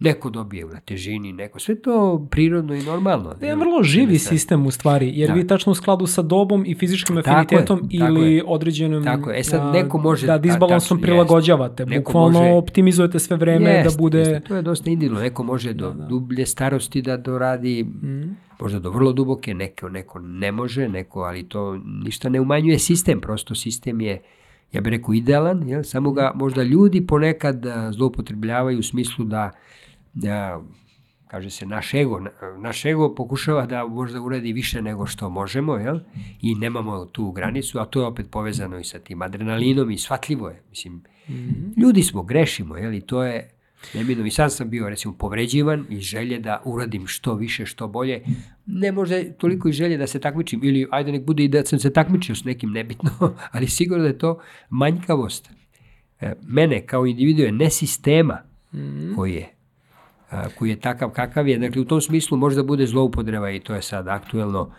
Neko 0.00 0.30
dobije 0.30 0.66
na 0.66 0.80
težini, 0.80 1.32
neko. 1.32 1.58
Sve 1.58 1.82
to 1.82 2.26
prirodno 2.30 2.74
i 2.74 2.82
normalno. 2.82 3.34
Da 3.34 3.46
je 3.46 3.56
vrlo 3.56 3.82
živi 3.82 4.18
sistem 4.18 4.66
u 4.66 4.70
stvari, 4.70 5.12
jer 5.14 5.28
da. 5.28 5.34
vi 5.34 5.46
tačno 5.46 5.72
u 5.72 5.74
skladu 5.74 6.06
sa 6.06 6.22
dobom 6.22 6.64
i 6.66 6.74
fizičkim 6.74 7.18
afinitetom 7.18 7.78
tako 7.78 7.88
je, 7.90 7.98
ili 7.98 8.38
tako 8.38 8.50
određenim... 8.50 9.04
Tako 9.04 9.30
je. 9.30 9.40
E 9.40 9.44
sad 9.44 9.72
neko 9.72 9.98
može... 9.98 10.26
Da 10.26 10.38
disbalansom 10.38 10.98
tačno, 10.98 11.06
prilagođavate. 11.06 11.82
Jest. 11.82 11.96
Bukvalno 11.96 12.38
može, 12.38 12.52
optimizujete 12.52 13.18
sve 13.18 13.36
vreme 13.36 13.70
jest, 13.70 13.96
da 13.96 14.02
bude... 14.02 14.18
Jest. 14.18 14.46
To 14.46 14.56
je 14.56 14.62
dosta 14.62 14.90
individualno. 14.90 15.24
Neko 15.24 15.42
može 15.42 15.72
do 15.72 15.90
da, 15.90 15.94
da. 15.94 16.06
dublje 16.06 16.46
starosti 16.46 17.02
da 17.02 17.16
doradi, 17.16 17.84
mm. 17.84 18.36
možda 18.60 18.78
do 18.78 18.90
vrlo 18.90 19.12
duboke, 19.12 19.54
neko, 19.54 19.88
neko 19.88 20.18
ne 20.18 20.52
može, 20.52 20.88
neko, 20.88 21.20
ali 21.20 21.48
to 21.48 21.80
ništa 22.04 22.28
ne 22.28 22.40
umanjuje 22.40 22.78
sistem. 22.78 23.20
Prosto 23.20 23.54
sistem 23.54 24.00
je 24.00 24.22
ja 24.72 24.80
bih 24.80 24.90
rekao 24.90 25.14
idealan, 25.14 25.68
jel? 25.68 25.82
samo 25.82 26.12
ga 26.12 26.32
možda 26.34 26.62
ljudi 26.62 27.06
ponekad 27.06 27.66
zloupotrebljavaju 27.90 28.78
u 28.78 28.82
smislu 28.82 29.24
da 29.24 29.50
da, 30.14 30.62
kaže 31.26 31.50
se, 31.50 31.66
naš 31.66 31.94
ego, 31.94 32.20
naš 32.58 32.84
ego 32.84 33.14
pokušava 33.14 33.66
da 33.66 33.86
možda 33.86 34.20
uradi 34.20 34.52
više 34.52 34.82
nego 34.82 35.06
što 35.06 35.30
možemo, 35.30 35.76
jel? 35.76 35.98
I 36.40 36.54
nemamo 36.54 37.04
tu 37.04 37.32
granicu, 37.32 37.78
a 37.78 37.84
to 37.84 38.00
je 38.00 38.06
opet 38.06 38.26
povezano 38.30 38.78
i 38.78 38.84
sa 38.84 38.98
tim 38.98 39.22
adrenalinom 39.22 39.90
i 39.90 39.98
shvatljivo 39.98 40.48
je. 40.48 40.62
Mislim, 40.70 40.94
mm 40.94 41.02
-hmm. 41.28 41.82
ljudi 41.82 42.02
smo, 42.02 42.22
grešimo, 42.22 42.76
jel? 42.76 42.94
I 42.94 43.00
to 43.00 43.22
je, 43.22 43.50
neminom, 43.94 44.26
i 44.26 44.30
sam 44.30 44.50
sam 44.50 44.70
bio, 44.70 44.88
recimo, 44.88 45.14
povređivan 45.14 45.86
i 45.88 46.00
želje 46.00 46.38
da 46.38 46.62
uradim 46.64 47.06
što 47.06 47.34
više, 47.34 47.66
što 47.66 47.88
bolje. 47.88 48.22
Ne 48.66 48.92
može 48.92 49.32
toliko 49.32 49.68
i 49.68 49.72
želje 49.72 49.96
da 49.96 50.06
se 50.06 50.20
takmičim, 50.20 50.60
ili 50.64 50.86
ajde 50.90 51.12
nek 51.12 51.24
bude 51.24 51.44
i 51.44 51.48
da 51.48 51.64
sam 51.64 51.78
se 51.78 51.92
takmičio 51.92 52.34
s 52.34 52.44
nekim 52.44 52.70
nebitno, 52.70 53.10
ali 53.52 53.66
sigurno 53.66 54.02
da 54.02 54.08
je 54.08 54.18
to 54.18 54.40
manjkavost. 54.70 55.50
E, 56.20 56.32
mene 56.42 56.86
kao 56.86 57.06
individu 57.06 57.42
je 57.42 57.52
ne 57.52 57.70
sistema 57.70 58.38
mm 58.72 58.78
-hmm. 58.78 59.16
koji 59.16 59.34
je, 59.34 59.54
koji 60.54 60.70
je 60.70 60.80
takav 60.80 61.10
kakav 61.10 61.48
je. 61.48 61.58
Dakle, 61.58 61.82
u 61.82 61.84
tom 61.84 62.00
smislu 62.00 62.36
možda 62.36 62.62
bude 62.62 62.86
zloupotreba 62.86 63.50
i 63.50 63.60
to 63.60 63.74
je 63.74 63.82
sad 63.82 64.08
aktuelno 64.08 64.70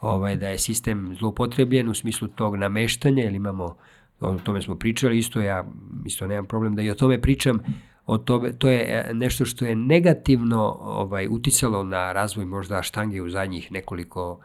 ovaj, 0.00 0.36
da 0.36 0.48
je 0.48 0.58
sistem 0.58 1.14
zloupotrebljen 1.18 1.88
u 1.88 1.94
smislu 1.94 2.28
tog 2.28 2.56
nameštanja, 2.56 3.24
ili 3.24 3.36
imamo, 3.36 3.76
o 4.20 4.38
tome 4.38 4.62
smo 4.62 4.74
pričali, 4.74 5.18
isto 5.18 5.40
ja 5.40 5.64
isto 6.06 6.26
nemam 6.26 6.46
problem 6.46 6.74
da 6.74 6.82
i 6.82 6.90
o 6.90 6.94
tome 6.94 7.20
pričam, 7.20 7.58
o 8.06 8.18
tome, 8.18 8.52
to 8.52 8.68
je 8.68 8.80
e, 8.80 9.14
nešto 9.14 9.44
što 9.44 9.64
je 9.64 9.76
negativno 9.76 10.78
ovaj, 10.80 11.26
uticalo 11.30 11.84
na 11.84 12.12
razvoj 12.12 12.44
možda 12.44 12.82
štange 12.82 13.22
u 13.22 13.30
zadnjih 13.30 13.72
nekoliko 13.72 14.40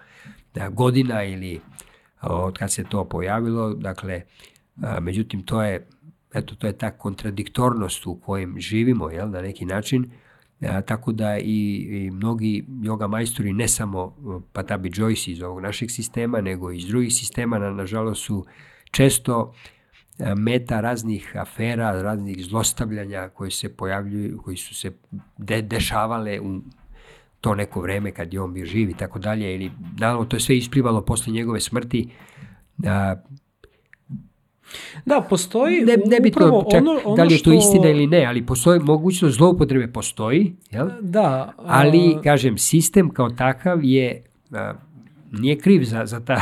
da, 0.53 0.69
godina 0.69 1.23
ili 1.23 1.61
od 2.21 2.57
kad 2.57 2.71
se 2.71 2.83
to 2.83 3.05
pojavilo, 3.05 3.73
dakle, 3.73 4.21
a, 4.81 4.99
međutim, 4.99 5.43
to 5.43 5.63
je 5.63 5.87
eto, 6.33 6.55
to 6.55 6.67
je 6.67 6.77
ta 6.77 6.91
kontradiktornost 6.91 8.07
u 8.07 8.15
kojem 8.15 8.59
živimo, 8.59 9.09
jel, 9.09 9.29
na 9.29 9.41
neki 9.41 9.65
način, 9.65 10.11
A, 10.61 10.81
tako 10.81 11.11
da 11.11 11.37
i, 11.37 11.87
i 11.89 12.11
mnogi 12.11 12.65
yoga 12.67 13.07
majstori, 13.07 13.53
ne 13.53 13.67
samo 13.67 14.15
Patabi 14.53 14.89
Joyce 14.89 15.31
iz 15.31 15.41
ovog 15.41 15.61
našeg 15.61 15.91
sistema, 15.91 16.41
nego 16.41 16.71
i 16.71 16.77
iz 16.77 16.87
drugih 16.87 17.13
sistema, 17.13 17.59
na, 17.59 17.71
nažalost 17.71 18.23
su 18.23 18.45
često 18.91 19.53
meta 20.37 20.81
raznih 20.81 21.35
afera, 21.35 22.01
raznih 22.01 22.45
zlostavljanja 22.45 23.29
koji 23.29 23.51
se 23.51 23.75
pojavljuju, 23.75 24.41
koji 24.43 24.57
su 24.57 24.75
se 24.75 24.91
de, 25.37 25.61
dešavale 25.61 26.39
u 26.39 26.61
to 27.41 27.55
neko 27.55 27.81
vreme 27.81 28.11
kad 28.11 28.33
je 28.33 28.41
on 28.41 28.53
bio 28.53 28.65
živ 28.65 28.89
i 28.89 28.93
tako 28.93 29.19
dalje, 29.19 29.55
ili 29.55 29.71
naravno 29.99 30.25
to 30.25 30.35
je 30.35 30.39
sve 30.39 30.57
isplivalo 30.57 31.01
posle 31.01 31.33
njegove 31.33 31.59
smrti, 31.59 32.09
a, 32.85 33.15
Da, 35.05 35.21
postoji 35.29 35.81
ne, 35.81 35.97
ne 36.05 36.19
bi 36.19 36.31
to, 36.31 36.65
čak, 36.71 36.81
ono, 36.81 36.99
ono 37.05 37.15
da 37.15 37.23
li 37.23 37.33
je 37.33 37.37
to 37.37 37.41
što... 37.41 37.53
istina 37.53 37.89
ili 37.89 38.07
ne, 38.07 38.25
ali 38.25 38.45
postoji, 38.45 38.79
mogućnost 38.79 39.37
zloupotrebe 39.37 39.87
postoji, 39.87 40.55
jel? 40.71 40.89
Da. 41.01 41.53
Ali, 41.57 42.17
kažem, 42.23 42.57
sistem 42.57 43.09
kao 43.09 43.29
takav 43.29 43.83
je 43.83 44.23
a, 44.51 44.73
nije 45.31 45.59
kriv 45.59 45.83
za, 45.83 46.05
za, 46.05 46.19
ta, 46.19 46.41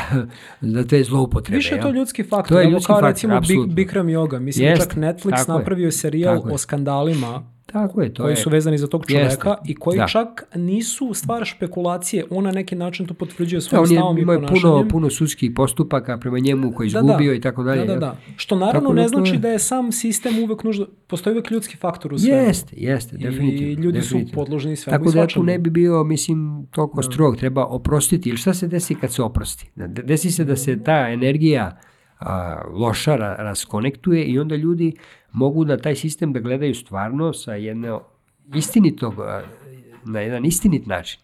za 0.62 0.84
te 0.88 1.04
zloupotrebe. 1.04 1.58
Više 1.58 1.76
je 1.76 1.82
to 1.82 1.90
ljudski 1.92 2.24
faktor. 2.24 2.58
To 2.58 2.60
je 2.60 2.70
ljudski 2.70 2.88
kao 2.88 2.96
faktor, 2.96 3.10
recimo 3.10 3.36
apsolutno. 3.36 3.74
Bikram 3.74 4.08
Yoga. 4.08 4.40
Mislim, 4.40 4.68
Jest, 4.68 4.82
čak 4.82 4.96
Netflix 4.96 5.48
napravio 5.48 5.86
je 5.86 5.92
serijal 5.92 6.42
o 6.52 6.58
skandalima 6.58 7.53
Tako 7.74 8.02
je, 8.02 8.14
to 8.14 8.24
koji 8.24 8.32
je. 8.32 8.36
su 8.36 8.50
vezani 8.50 8.78
za 8.78 8.88
tog 8.88 9.06
čoveka 9.06 9.50
Jeste. 9.50 9.50
i 9.66 9.76
koji 9.76 9.98
da. 9.98 10.08
čak 10.08 10.44
nisu 10.56 11.14
stvar 11.14 11.46
špekulacije, 11.46 12.26
on 12.30 12.44
na 12.44 12.52
neki 12.52 12.76
način 12.76 13.06
to 13.06 13.14
potvrđuje 13.14 13.62
svojim 13.62 13.84
da, 13.84 13.88
stavom 13.88 14.18
i 14.18 14.26
ponašanjem. 14.26 14.62
puno, 14.62 14.88
puno 14.90 15.10
sudskih 15.10 15.52
postupaka 15.56 16.18
prema 16.18 16.40
njemu 16.40 16.72
koji 16.72 16.86
je 16.86 16.88
izgubio 16.88 17.18
da, 17.18 17.24
da. 17.24 17.34
i 17.34 17.42
tako 17.42 17.64
dalje. 17.64 17.86
Da, 17.86 17.94
da, 17.94 18.00
da. 18.00 18.18
Što 18.36 18.56
naravno 18.56 18.90
tako 18.90 18.94
ne 18.94 19.02
da 19.02 19.08
znači 19.08 19.38
da 19.38 19.50
je 19.50 19.60
sam 19.60 19.92
sistem 19.92 20.44
uvek 20.44 20.64
nužno, 20.64 20.88
postoji 21.08 21.34
uvek 21.34 21.52
ljudski 21.52 21.78
faktor 21.78 22.14
u 22.14 22.20
svemu. 22.20 22.48
Jeste, 22.48 22.76
jeste, 22.78 23.18
definitivno. 23.18 23.68
I 23.68 23.74
ljudi 23.74 24.00
definitivno. 24.00 24.28
su 24.28 24.34
podložni 24.34 24.76
svemu 24.76 24.98
Tako 24.98 25.12
da 25.12 25.28
tu 25.28 25.44
ne 25.44 25.60
bi 25.60 25.70
bio, 25.70 26.04
mislim, 26.04 26.68
toliko 26.72 26.96
da. 26.96 27.04
strog, 27.04 27.38
treba 27.38 27.66
oprostiti. 27.66 28.30
Ili 28.30 28.38
šta 28.38 28.54
se 28.54 28.68
desi 28.68 28.96
kad 28.96 29.14
se 29.14 29.24
oprosti? 29.24 29.72
Desi 29.88 30.32
se 30.32 30.44
da 30.44 30.56
se 30.56 30.84
ta 30.84 31.10
energija 31.10 31.78
a, 32.20 32.62
loša 32.74 33.16
ra, 33.16 33.36
raskonektuje 33.40 34.26
i 34.26 34.40
onda 34.40 34.56
ljudi 34.56 34.94
mogu 35.34 35.66
na 35.66 35.78
taj 35.78 35.96
sistem 35.96 36.34
da 36.34 36.40
gledaju 36.40 36.76
stvarno 36.76 37.34
sa 37.34 37.54
jedne 37.54 38.00
istinitog, 38.56 39.14
na 40.06 40.20
jedan 40.20 40.46
istinit 40.46 40.86
način. 40.86 41.20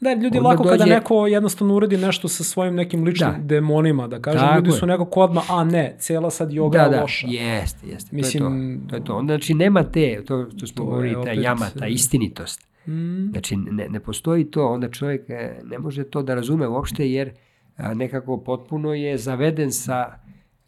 Da, 0.00 0.12
ljudi 0.14 0.38
Onda 0.38 0.48
lako 0.48 0.62
dođe... 0.64 0.78
kada 0.78 0.94
neko 0.94 1.26
jednostavno 1.26 1.74
uradi 1.74 1.96
nešto 1.96 2.28
sa 2.28 2.44
svojim 2.44 2.74
nekim 2.74 3.04
ličnim 3.04 3.30
da. 3.30 3.38
demonima, 3.38 4.08
da 4.08 4.20
kažem, 4.20 4.40
Tako 4.40 4.56
ljudi 4.56 4.70
su 4.70 4.86
nekako 4.86 5.20
odmah, 5.20 5.50
a 5.50 5.64
ne, 5.64 5.96
cela 5.98 6.30
sad 6.30 6.50
yoga 6.50 6.72
da, 6.72 6.88
da, 6.88 7.00
loša. 7.00 7.26
Jeste, 7.30 7.86
jeste, 7.86 8.16
Mislim, 8.16 8.42
to 8.42 8.56
je 8.56 8.80
to. 8.80 8.90
to 8.90 8.96
je 8.96 9.04
to. 9.04 9.16
Onda, 9.16 9.32
znači, 9.32 9.54
nema 9.54 9.82
te, 9.82 10.22
to, 10.26 10.44
to 10.60 10.66
smo 10.66 10.84
govorili, 10.84 11.24
ta 11.24 11.32
jama, 11.32 11.70
ta 11.78 11.86
istinitost. 11.86 12.68
Mm. 12.86 13.30
Znači, 13.30 13.56
ne, 13.56 13.88
ne 13.88 14.00
postoji 14.00 14.50
to, 14.50 14.68
onda 14.68 14.90
čovjek 14.90 15.30
e, 15.30 15.60
ne 15.64 15.78
može 15.78 16.04
to 16.04 16.22
da 16.22 16.34
razume 16.34 16.68
uopšte, 16.68 17.10
jer 17.10 17.32
nekako 17.94 18.40
potpuno 18.40 18.94
je 18.94 19.18
zaveden 19.18 19.72
sa 19.72 20.18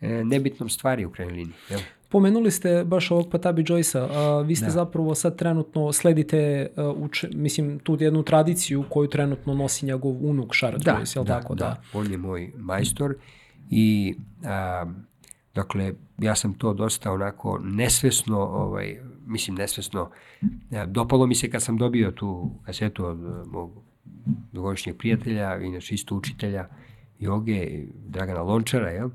e, 0.00 0.24
nebitnom 0.24 0.68
stvari 0.68 1.04
u 1.04 1.10
krajnjoj 1.10 1.36
liniji. 1.36 1.54
Jel? 1.70 1.80
Pomenuli 2.08 2.50
ste 2.50 2.84
baš 2.84 3.10
ovog 3.10 3.30
Patabi 3.30 3.64
Joyce-a, 3.64 4.40
vi 4.40 4.56
ste 4.56 4.66
da. 4.66 4.70
zapravo 4.70 5.14
sad 5.14 5.36
trenutno 5.36 5.92
sledite, 5.92 6.70
uh, 6.76 7.02
uč, 7.02 7.24
mislim, 7.34 7.78
tu 7.78 7.96
jednu 8.00 8.22
tradiciju 8.22 8.84
koju 8.90 9.08
trenutno 9.08 9.54
nosi 9.54 9.86
njegov 9.86 10.24
unuk 10.26 10.54
Šarat 10.54 10.82
da, 10.82 10.92
Joyce, 10.92 11.16
je 11.16 11.20
li 11.20 11.26
da, 11.26 11.40
tako? 11.40 11.54
Da, 11.54 11.64
da, 11.64 11.98
on 11.98 12.10
je 12.10 12.18
moj 12.18 12.52
majstor 12.56 13.14
i 13.70 14.14
a, 14.44 14.86
dakle, 15.54 15.92
ja 16.18 16.34
sam 16.34 16.54
to 16.54 16.74
dosta 16.74 17.12
onako 17.12 17.58
nesvesno, 17.62 18.38
ovaj, 18.38 18.96
mislim 19.26 19.56
nesvesno, 19.56 20.10
a, 20.70 20.86
dopalo 20.86 21.26
mi 21.26 21.34
se 21.34 21.50
kad 21.50 21.62
sam 21.62 21.76
dobio 21.76 22.10
tu 22.10 22.50
kasetu 22.64 23.06
od 23.06 23.18
mog 23.46 23.70
dugogodišnjeg 24.52 24.96
prijatelja, 24.96 25.56
inače 25.56 25.94
isto 25.94 26.14
učitelja 26.14 26.68
joge, 27.18 27.84
Dragana 28.08 28.42
Lončara, 28.42 28.90
jel? 28.90 29.10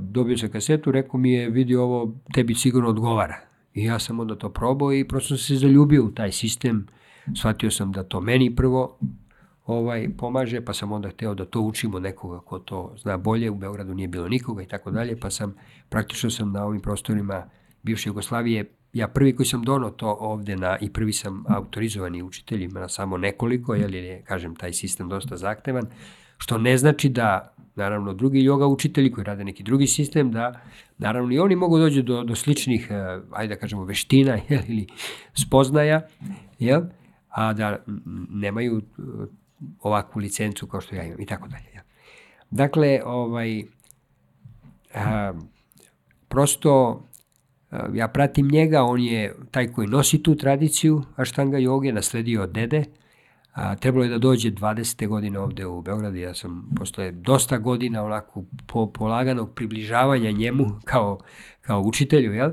Dobio 0.00 0.38
sam 0.38 0.50
kasetu, 0.50 0.92
rekao 0.92 1.20
mi 1.20 1.32
je, 1.32 1.50
vidi 1.50 1.76
ovo, 1.76 2.14
tebi 2.34 2.54
sigurno 2.54 2.88
odgovara. 2.88 3.40
I 3.74 3.84
ja 3.84 3.98
sam 3.98 4.20
onda 4.20 4.36
to 4.38 4.48
probao 4.48 4.92
i 4.92 5.08
prosto 5.08 5.28
sam 5.28 5.38
se 5.38 5.56
zaljubio 5.56 6.04
u 6.04 6.10
taj 6.10 6.32
sistem. 6.32 6.86
Shvatio 7.36 7.70
sam 7.70 7.92
da 7.92 8.02
to 8.02 8.20
meni 8.20 8.56
prvo 8.56 8.98
ovaj 9.66 10.08
pomaže, 10.18 10.60
pa 10.60 10.72
sam 10.72 10.92
onda 10.92 11.08
hteo 11.08 11.34
da 11.34 11.44
to 11.44 11.60
učimo 11.60 11.98
nekoga 11.98 12.40
ko 12.40 12.58
to 12.58 12.94
zna 12.98 13.16
bolje. 13.16 13.50
U 13.50 13.54
Beogradu 13.54 13.94
nije 13.94 14.08
bilo 14.08 14.28
nikoga 14.28 14.62
i 14.62 14.66
tako 14.66 14.90
dalje, 14.90 15.20
pa 15.20 15.30
sam, 15.30 15.54
praktično 15.88 16.30
sam 16.30 16.52
na 16.52 16.64
ovim 16.64 16.80
prostorima 16.80 17.50
bivše 17.82 18.08
Jugoslavije, 18.08 18.64
ja 18.92 19.08
prvi 19.08 19.36
koji 19.36 19.46
sam 19.46 19.62
donao 19.62 19.90
to 19.90 20.16
ovde 20.20 20.56
na, 20.56 20.78
i 20.80 20.92
prvi 20.92 21.12
sam 21.12 21.44
autorizovani 21.48 22.22
učitelj, 22.22 22.62
ima 22.62 22.88
samo 22.88 23.16
nekoliko, 23.16 23.74
jer 23.74 23.94
je, 23.94 24.22
kažem, 24.22 24.56
taj 24.56 24.72
sistem 24.72 25.08
dosta 25.08 25.36
zahtevan, 25.36 25.86
što 26.38 26.58
ne 26.58 26.78
znači 26.78 27.08
da 27.08 27.54
naravno 27.76 28.12
drugi 28.12 28.42
yoga 28.42 28.66
učitelji 28.66 29.12
koji 29.12 29.24
rade 29.24 29.44
neki 29.44 29.62
drugi 29.62 29.86
sistem, 29.86 30.32
da 30.32 30.60
naravno 30.98 31.34
i 31.34 31.38
oni 31.38 31.56
mogu 31.56 31.78
dođu 31.78 32.02
do, 32.02 32.24
do 32.24 32.34
sličnih, 32.34 32.88
uh, 32.90 33.24
ajde 33.32 33.54
da 33.54 33.60
kažemo, 33.60 33.84
veština 33.84 34.38
jel, 34.48 34.62
ili 34.68 34.86
spoznaja, 35.34 36.06
jel, 36.58 36.82
a 37.28 37.52
da 37.52 37.78
nemaju 38.30 38.76
uh, 38.76 39.04
ovakvu 39.80 40.20
licencu 40.20 40.66
kao 40.66 40.80
što 40.80 40.94
ja 40.94 41.04
imam 41.04 41.20
i 41.20 41.26
tako 41.26 41.48
dalje. 41.48 41.66
Jel. 41.74 41.82
Dakle, 42.50 43.00
ovaj, 43.04 43.60
uh, 43.60 45.40
prosto 46.28 47.04
ja 47.94 48.08
pratim 48.08 48.48
njega, 48.48 48.82
on 48.82 49.00
je 49.00 49.34
taj 49.50 49.72
koji 49.72 49.88
nosi 49.88 50.22
tu 50.22 50.34
tradiciju 50.34 51.02
Aštanga 51.16 51.58
joge, 51.58 51.92
nasledio 51.92 52.42
od 52.42 52.50
dede, 52.50 52.84
A, 53.54 53.76
trebalo 53.76 54.04
je 54.04 54.10
da 54.10 54.18
dođe 54.18 54.50
20. 54.50 55.08
godine 55.08 55.38
ovde 55.38 55.66
u 55.66 55.82
Beogradu, 55.82 56.16
ja 56.16 56.34
sam 56.34 56.70
posle 56.76 57.10
dosta 57.10 57.58
godina 57.58 58.04
onako 58.04 58.44
po, 58.66 58.92
polaganog 58.92 59.54
približavanja 59.54 60.30
njemu 60.30 60.80
kao, 60.84 61.18
kao 61.60 61.82
učitelju, 61.82 62.32
jel? 62.32 62.50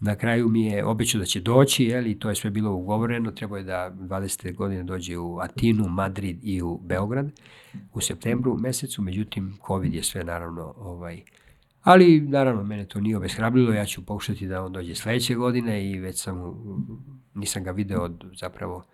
Na 0.00 0.16
kraju 0.16 0.48
mi 0.48 0.66
je 0.66 0.84
obećao 0.84 1.18
da 1.18 1.24
će 1.24 1.40
doći, 1.40 1.84
jel? 1.84 2.06
I 2.06 2.18
to 2.18 2.28
je 2.28 2.34
sve 2.34 2.50
bilo 2.50 2.72
ugovoreno, 2.72 3.30
trebalo 3.30 3.58
je 3.58 3.64
da 3.64 3.90
20. 4.00 4.54
godine 4.54 4.82
dođe 4.82 5.18
u 5.18 5.38
Atinu, 5.38 5.88
Madrid 5.88 6.38
i 6.42 6.62
u 6.62 6.80
Beograd 6.84 7.30
u 7.92 8.00
septembru 8.00 8.56
mesecu, 8.56 9.02
međutim, 9.02 9.58
COVID 9.66 9.94
je 9.94 10.02
sve 10.02 10.24
naravno 10.24 10.74
ovaj, 10.76 11.20
Ali, 11.82 12.20
naravno, 12.20 12.64
mene 12.64 12.84
to 12.84 13.00
nije 13.00 13.16
obeshrabrilo, 13.16 13.72
ja 13.72 13.84
ću 13.84 14.06
pokušati 14.06 14.46
da 14.46 14.64
on 14.64 14.72
dođe 14.72 14.94
sledeće 14.94 15.34
godine 15.34 15.90
i 15.90 15.98
već 15.98 16.22
sam, 16.22 16.36
nisam 17.34 17.64
ga 17.64 17.70
video 17.70 18.02
od 18.02 18.24
zapravo 18.40 18.84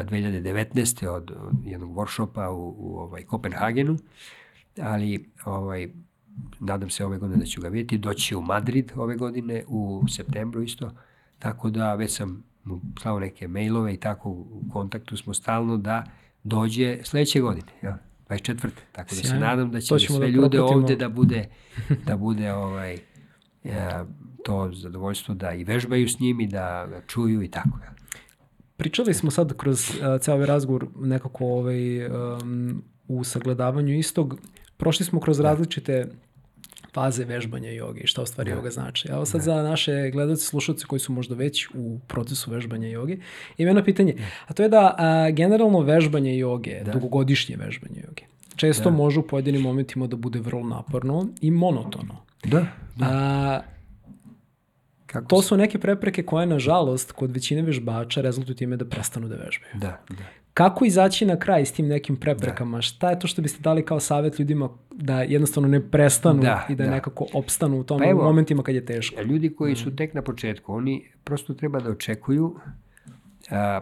2019. 0.00 1.06
od, 1.08 1.32
jednog 1.64 1.96
workshopa 1.96 2.48
u, 2.48 2.74
u 2.78 2.98
ovaj, 2.98 3.22
Kopenhagenu, 3.22 3.96
ali 4.80 5.30
ovaj, 5.44 5.88
nadam 6.60 6.90
se 6.90 7.04
ove 7.04 7.18
godine 7.18 7.38
da 7.38 7.46
ću 7.46 7.60
ga 7.60 7.68
vidjeti, 7.68 7.98
doći 7.98 8.36
u 8.36 8.42
Madrid 8.42 8.92
ove 8.96 9.16
godine 9.16 9.64
u 9.68 10.04
septembru 10.08 10.62
isto, 10.62 10.90
tako 11.38 11.70
da 11.70 11.94
već 11.94 12.16
sam 12.16 12.44
mu 12.64 12.80
slao 13.02 13.20
neke 13.20 13.48
mailove 13.48 13.94
i 13.94 13.96
tako 13.96 14.30
u 14.30 14.62
kontaktu 14.72 15.16
smo 15.16 15.34
stalno 15.34 15.76
da 15.76 16.04
dođe 16.42 16.98
sledeće 17.04 17.40
godine. 17.40 17.72
Ja. 17.82 17.98
24. 18.28 18.68
Tako 18.92 19.14
da 19.14 19.22
se 19.22 19.34
nadam 19.34 19.70
da 19.70 19.80
će 19.80 19.98
sve 19.98 20.18
da 20.18 20.26
ljude 20.26 20.60
ovde 20.60 20.96
da 20.96 21.08
bude, 21.08 21.48
da 22.06 22.16
bude 22.16 22.52
ovaj, 22.52 22.98
ja, 23.64 24.06
to 24.44 24.70
zadovoljstvo 24.72 25.34
da 25.34 25.52
i 25.52 25.64
vežbaju 25.64 26.08
s 26.08 26.20
njim 26.20 26.40
i 26.40 26.46
da 26.46 26.86
ga 26.86 27.02
čuju 27.06 27.42
i 27.42 27.48
tako. 27.48 27.78
Ja. 27.84 28.01
Pričali 28.82 29.14
smo 29.14 29.30
sad 29.30 29.56
kroz 29.56 29.90
uh, 29.90 30.20
ceo 30.20 30.34
ovaj 30.34 30.46
razgovor 30.46 30.86
nekako 31.00 31.46
ovaj, 31.46 32.06
um, 32.06 32.82
u 33.08 33.24
sagledavanju 33.24 33.98
istog. 33.98 34.40
Prošli 34.76 35.06
smo 35.06 35.20
kroz 35.20 35.36
da. 35.38 35.42
različite 35.42 36.06
faze 36.92 37.24
vežbanja 37.24 37.70
joge 37.70 38.00
i 38.00 38.06
šta 38.06 38.22
u 38.22 38.26
stvari 38.26 38.50
da. 38.50 38.56
joga 38.56 38.70
znači. 38.70 39.08
Evo 39.08 39.26
sad 39.26 39.40
da. 39.40 39.44
za 39.44 39.62
naše 39.62 40.10
gledalce, 40.10 40.44
slušalce 40.44 40.86
koji 40.86 41.00
su 41.00 41.12
možda 41.12 41.34
već 41.34 41.68
u 41.74 41.98
procesu 42.06 42.50
vežbanja 42.50 42.88
joge, 42.88 43.16
ima 43.58 43.70
jedno 43.70 43.84
pitanje, 43.84 44.16
a 44.46 44.52
to 44.52 44.62
je 44.62 44.68
da 44.68 44.94
a, 44.98 45.30
generalno 45.30 45.80
vežbanje 45.80 46.38
joge, 46.38 46.80
da. 46.84 46.92
dugogodišnje 46.92 47.56
vežbanje 47.56 48.00
joge, 48.08 48.22
često 48.56 48.90
da. 48.90 48.96
može 48.96 49.20
u 49.20 49.26
pojedinim 49.26 49.62
momentima 49.62 50.06
da 50.06 50.16
bude 50.16 50.40
vrlo 50.40 50.68
naporno 50.68 51.28
i 51.40 51.50
monotono. 51.50 52.16
Da, 52.44 52.66
da. 52.96 53.06
A, 53.06 53.60
Kako 55.12 55.28
to 55.28 55.42
su 55.42 55.56
neke 55.56 55.78
prepreke 55.78 56.22
koje, 56.22 56.46
nažalost, 56.46 57.12
kod 57.12 57.30
većine 57.30 57.62
vežbača 57.62 58.20
rezultuju 58.20 58.56
time 58.56 58.76
da 58.76 58.84
prestanu 58.84 59.28
da 59.28 59.34
vežbaju. 59.34 59.72
Da, 59.74 60.00
da. 60.08 60.24
Kako 60.54 60.84
izaći 60.84 61.26
na 61.26 61.38
kraj 61.38 61.64
s 61.64 61.72
tim 61.72 61.86
nekim 61.86 62.16
preprekama? 62.16 62.78
Da. 62.78 62.82
Šta 62.82 63.10
je 63.10 63.18
to 63.18 63.26
što 63.26 63.42
biste 63.42 63.62
dali 63.62 63.84
kao 63.84 64.00
savjet 64.00 64.38
ljudima 64.38 64.68
da 64.90 65.22
jednostavno 65.22 65.68
ne 65.68 65.90
prestanu 65.90 66.42
da, 66.42 66.66
i 66.68 66.74
da, 66.74 66.84
da. 66.84 66.90
nekako 66.90 67.26
opstanu 67.34 67.80
u 67.80 67.84
tom 67.84 67.98
pa 67.98 68.04
evo, 68.04 68.24
momentima 68.24 68.62
kad 68.62 68.74
je 68.74 68.84
teško? 68.84 69.22
Ljudi 69.22 69.54
koji 69.54 69.76
su 69.76 69.88
mm. 69.88 69.96
tek 69.96 70.14
na 70.14 70.22
početku, 70.22 70.74
oni 70.74 71.08
prosto 71.24 71.54
treba 71.54 71.80
da 71.80 71.90
očekuju 71.90 72.56
a, 73.50 73.80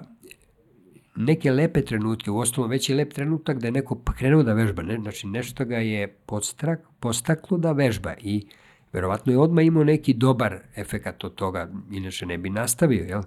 neke 1.17 1.51
lepe 1.51 1.83
trenutke, 1.83 2.31
u 2.31 2.39
osnovu 2.39 2.69
već 2.69 2.91
je 2.91 2.97
lep 2.97 3.13
trenutak 3.13 3.59
da 3.59 3.67
je 3.67 3.73
neko 3.73 4.01
krenuo 4.19 4.43
da 4.43 4.53
vežba, 4.53 4.83
ne? 4.83 4.99
znači 5.03 5.27
nešto 5.27 5.65
ga 5.65 5.77
je 5.77 6.09
podstrak, 6.09 6.81
postaklo 7.01 7.59
da 7.59 7.73
vežba 7.73 8.15
i 8.21 8.47
verovatno 8.93 9.33
je 9.33 9.39
odmah 9.39 9.65
imao 9.65 9.85
neki 9.85 10.15
dobar 10.15 10.59
efekat 10.77 11.25
od 11.25 11.35
toga, 11.35 11.71
inače 11.91 12.27
ne 12.27 12.39
bi 12.39 12.51
nastavio, 12.51 13.05
jel? 13.05 13.23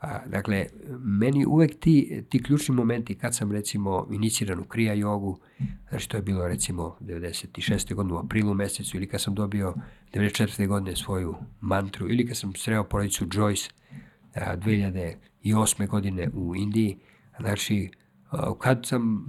A, 0.00 0.26
dakle, 0.26 0.66
meni 0.98 1.46
uvek 1.46 1.80
ti, 1.80 2.24
ti 2.28 2.42
ključni 2.42 2.74
momenti 2.74 3.14
kad 3.14 3.36
sam 3.36 3.52
recimo 3.52 4.06
iniciran 4.10 4.58
u 4.58 4.64
krija 4.64 4.94
jogu, 4.94 5.38
znači 5.88 6.08
to 6.08 6.16
je 6.16 6.22
bilo 6.22 6.48
recimo 6.48 6.96
96. 7.00 7.94
godine 7.94 8.14
u 8.14 8.18
aprilu 8.18 8.54
mesecu 8.54 8.96
ili 8.96 9.06
kad 9.06 9.20
sam 9.20 9.34
dobio 9.34 9.74
94. 10.12 10.66
godine 10.66 10.96
svoju 10.96 11.34
mantru 11.60 12.10
ili 12.10 12.26
kad 12.26 12.36
sam 12.36 12.54
sreo 12.54 12.84
porodicu 12.84 13.26
Joyce 13.26 13.70
a, 14.34 14.56
2008. 14.56 15.88
godine 15.88 16.30
u 16.34 16.56
Indiji, 16.56 16.98
znači 17.40 17.90
kad 18.58 18.86
sam 18.86 19.24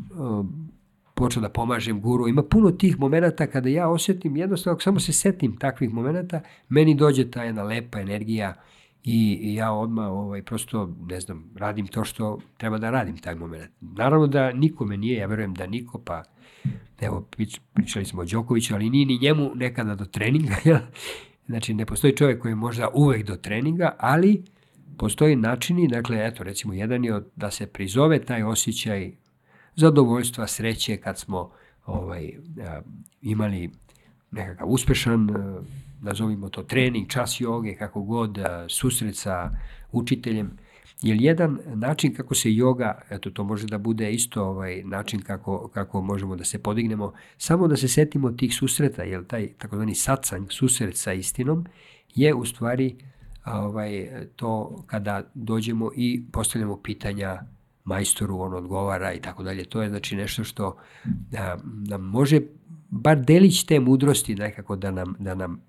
počeo 1.22 1.42
da 1.42 1.50
pomažem 1.50 2.02
guru, 2.02 2.28
ima 2.28 2.44
puno 2.44 2.72
tih 2.72 3.00
momenta 3.00 3.48
kada 3.48 3.70
ja 3.70 3.90
osjetim, 3.90 4.38
jednostavno 4.38 4.80
samo 4.80 5.00
se 5.00 5.14
setim 5.14 5.58
takvih 5.58 5.94
momenta, 5.94 6.42
meni 6.70 6.96
dođe 6.96 7.32
ta 7.32 7.44
jedna 7.44 7.64
lepa 7.64 8.00
energija, 8.00 8.54
I, 9.04 9.40
i 9.42 9.56
ja 9.56 9.72
odmah 9.74 10.12
ovaj, 10.12 10.44
prosto, 10.46 10.96
ne 11.10 11.20
znam, 11.20 11.40
radim 11.56 11.88
to 11.88 12.04
što 12.06 12.40
treba 12.58 12.78
da 12.78 12.92
radim 12.92 13.18
taj 13.18 13.36
moment. 13.36 13.72
Naravno 13.82 14.28
da 14.28 14.52
nikome 14.52 14.98
nije, 14.98 15.18
ja 15.18 15.28
verujem 15.28 15.54
da 15.54 15.68
niko, 15.68 16.02
pa 16.06 16.24
evo, 17.00 17.28
pričali 17.74 18.06
smo 18.06 18.22
o 18.22 18.26
Đokoviću, 18.26 18.76
ali 18.76 18.90
nije 18.90 19.06
ni 19.06 19.18
njemu 19.18 19.52
nekada 19.56 19.96
do 19.96 20.06
treninga, 20.06 20.56
ja? 20.72 20.82
znači 21.46 21.74
ne 21.74 21.86
postoji 21.86 22.16
čovjek 22.16 22.42
koji 22.42 22.52
je 22.52 22.56
možda 22.56 22.90
uvek 22.94 23.26
do 23.26 23.36
treninga, 23.36 23.96
ali 24.00 24.44
postoji 24.98 25.36
načini, 25.36 25.88
dakle, 25.88 26.28
eto, 26.28 26.44
recimo, 26.44 26.74
jedan 26.74 27.06
je 27.06 27.22
da 27.36 27.52
se 27.52 27.68
prizove 27.68 28.20
taj 28.26 28.44
osjećaj 28.44 29.12
zadovoljstva, 29.76 30.48
sreće 30.48 30.98
kad 30.98 31.20
smo 31.20 31.52
ovaj, 31.86 32.32
imali 33.22 33.70
nekakav 34.32 34.68
uspešan 34.70 35.30
nazovimo 36.02 36.50
to 36.50 36.64
trening, 36.64 37.10
čas 37.10 37.42
joge, 37.42 37.76
kako 37.76 38.02
god, 38.02 38.38
susret 38.68 39.16
sa 39.16 39.52
učiteljem, 39.92 40.58
jer 41.02 41.22
jedan 41.22 41.60
način 41.66 42.14
kako 42.16 42.36
se 42.36 42.54
joga, 42.54 43.02
eto 43.10 43.30
to 43.30 43.44
može 43.44 43.68
da 43.68 43.78
bude 43.78 44.12
isto 44.12 44.44
ovaj 44.46 44.84
način 44.84 45.22
kako, 45.22 45.68
kako 45.68 46.02
možemo 46.02 46.36
da 46.36 46.44
se 46.44 46.64
podignemo, 46.64 47.14
samo 47.38 47.68
da 47.68 47.78
se 47.78 47.88
setimo 47.88 48.32
tih 48.32 48.56
susreta, 48.56 49.04
jer 49.04 49.28
taj 49.28 49.48
takozvani 49.58 49.96
sacanj, 49.96 50.46
susret 50.50 50.98
sa 50.98 51.14
istinom, 51.14 51.66
je 52.16 52.34
u 52.34 52.46
stvari 52.46 52.96
ovaj, 53.46 54.10
to 54.36 54.84
kada 54.88 55.24
dođemo 55.34 55.92
i 55.96 56.24
postavljamo 56.32 56.78
pitanja 56.78 57.42
majstoru, 57.84 58.40
on 58.40 58.54
odgovara 58.54 59.14
i 59.14 59.22
tako 59.22 59.44
dalje. 59.44 59.66
To 59.66 59.82
je 59.82 59.90
znači 59.90 60.16
nešto 60.16 60.44
što 60.44 60.78
da, 61.04 61.58
nam 61.64 62.02
može 62.02 62.42
bar 62.90 63.20
delić 63.20 63.64
te 63.64 63.80
mudrosti 63.80 64.36
nekako 64.36 64.76
da 64.76 64.92
nam, 64.92 65.16
da 65.20 65.36
nam 65.36 65.62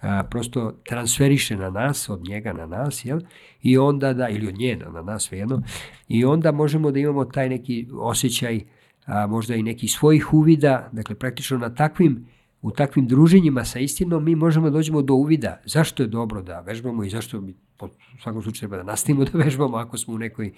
a, 0.00 0.22
prosto 0.30 0.72
transferiše 0.88 1.56
na 1.56 1.70
nas, 1.70 2.08
od 2.08 2.28
njega 2.28 2.52
na 2.52 2.66
nas, 2.66 3.04
jel? 3.04 3.20
I 3.62 3.78
onda 3.78 4.12
da, 4.12 4.28
ili 4.28 4.48
od 4.48 4.58
njena 4.58 4.90
na 4.90 5.02
nas, 5.02 5.22
svejedno, 5.22 5.62
i 6.08 6.24
onda 6.24 6.52
možemo 6.52 6.90
da 6.90 6.98
imamo 6.98 7.24
taj 7.24 7.48
neki 7.48 7.88
osjećaj, 7.92 8.60
a, 9.06 9.26
možda 9.26 9.54
i 9.54 9.62
nekih 9.62 9.92
svojih 9.92 10.34
uvida, 10.34 10.88
dakle 10.92 11.14
praktično 11.14 11.58
na 11.58 11.74
takvim, 11.74 12.26
u 12.62 12.70
takvim 12.70 13.06
druženjima 13.06 13.64
sa 13.64 13.78
istinom 13.78 14.24
mi 14.24 14.34
možemo 14.34 14.70
da 14.70 14.74
dođemo 14.74 15.02
do 15.02 15.14
uvida 15.14 15.60
zašto 15.64 16.02
je 16.02 16.06
dobro 16.06 16.42
da 16.42 16.60
vežbamo 16.60 17.04
i 17.04 17.10
zašto 17.10 17.40
bi 17.40 17.54
po 17.76 17.88
svakom 18.22 18.42
slučaju 18.42 18.58
treba 18.58 18.76
da 18.76 18.82
nastavimo 18.82 19.24
da 19.24 19.38
vežbamo 19.38 19.76
ako 19.76 19.98
smo 19.98 20.14
u 20.14 20.18
nekoj 20.18 20.52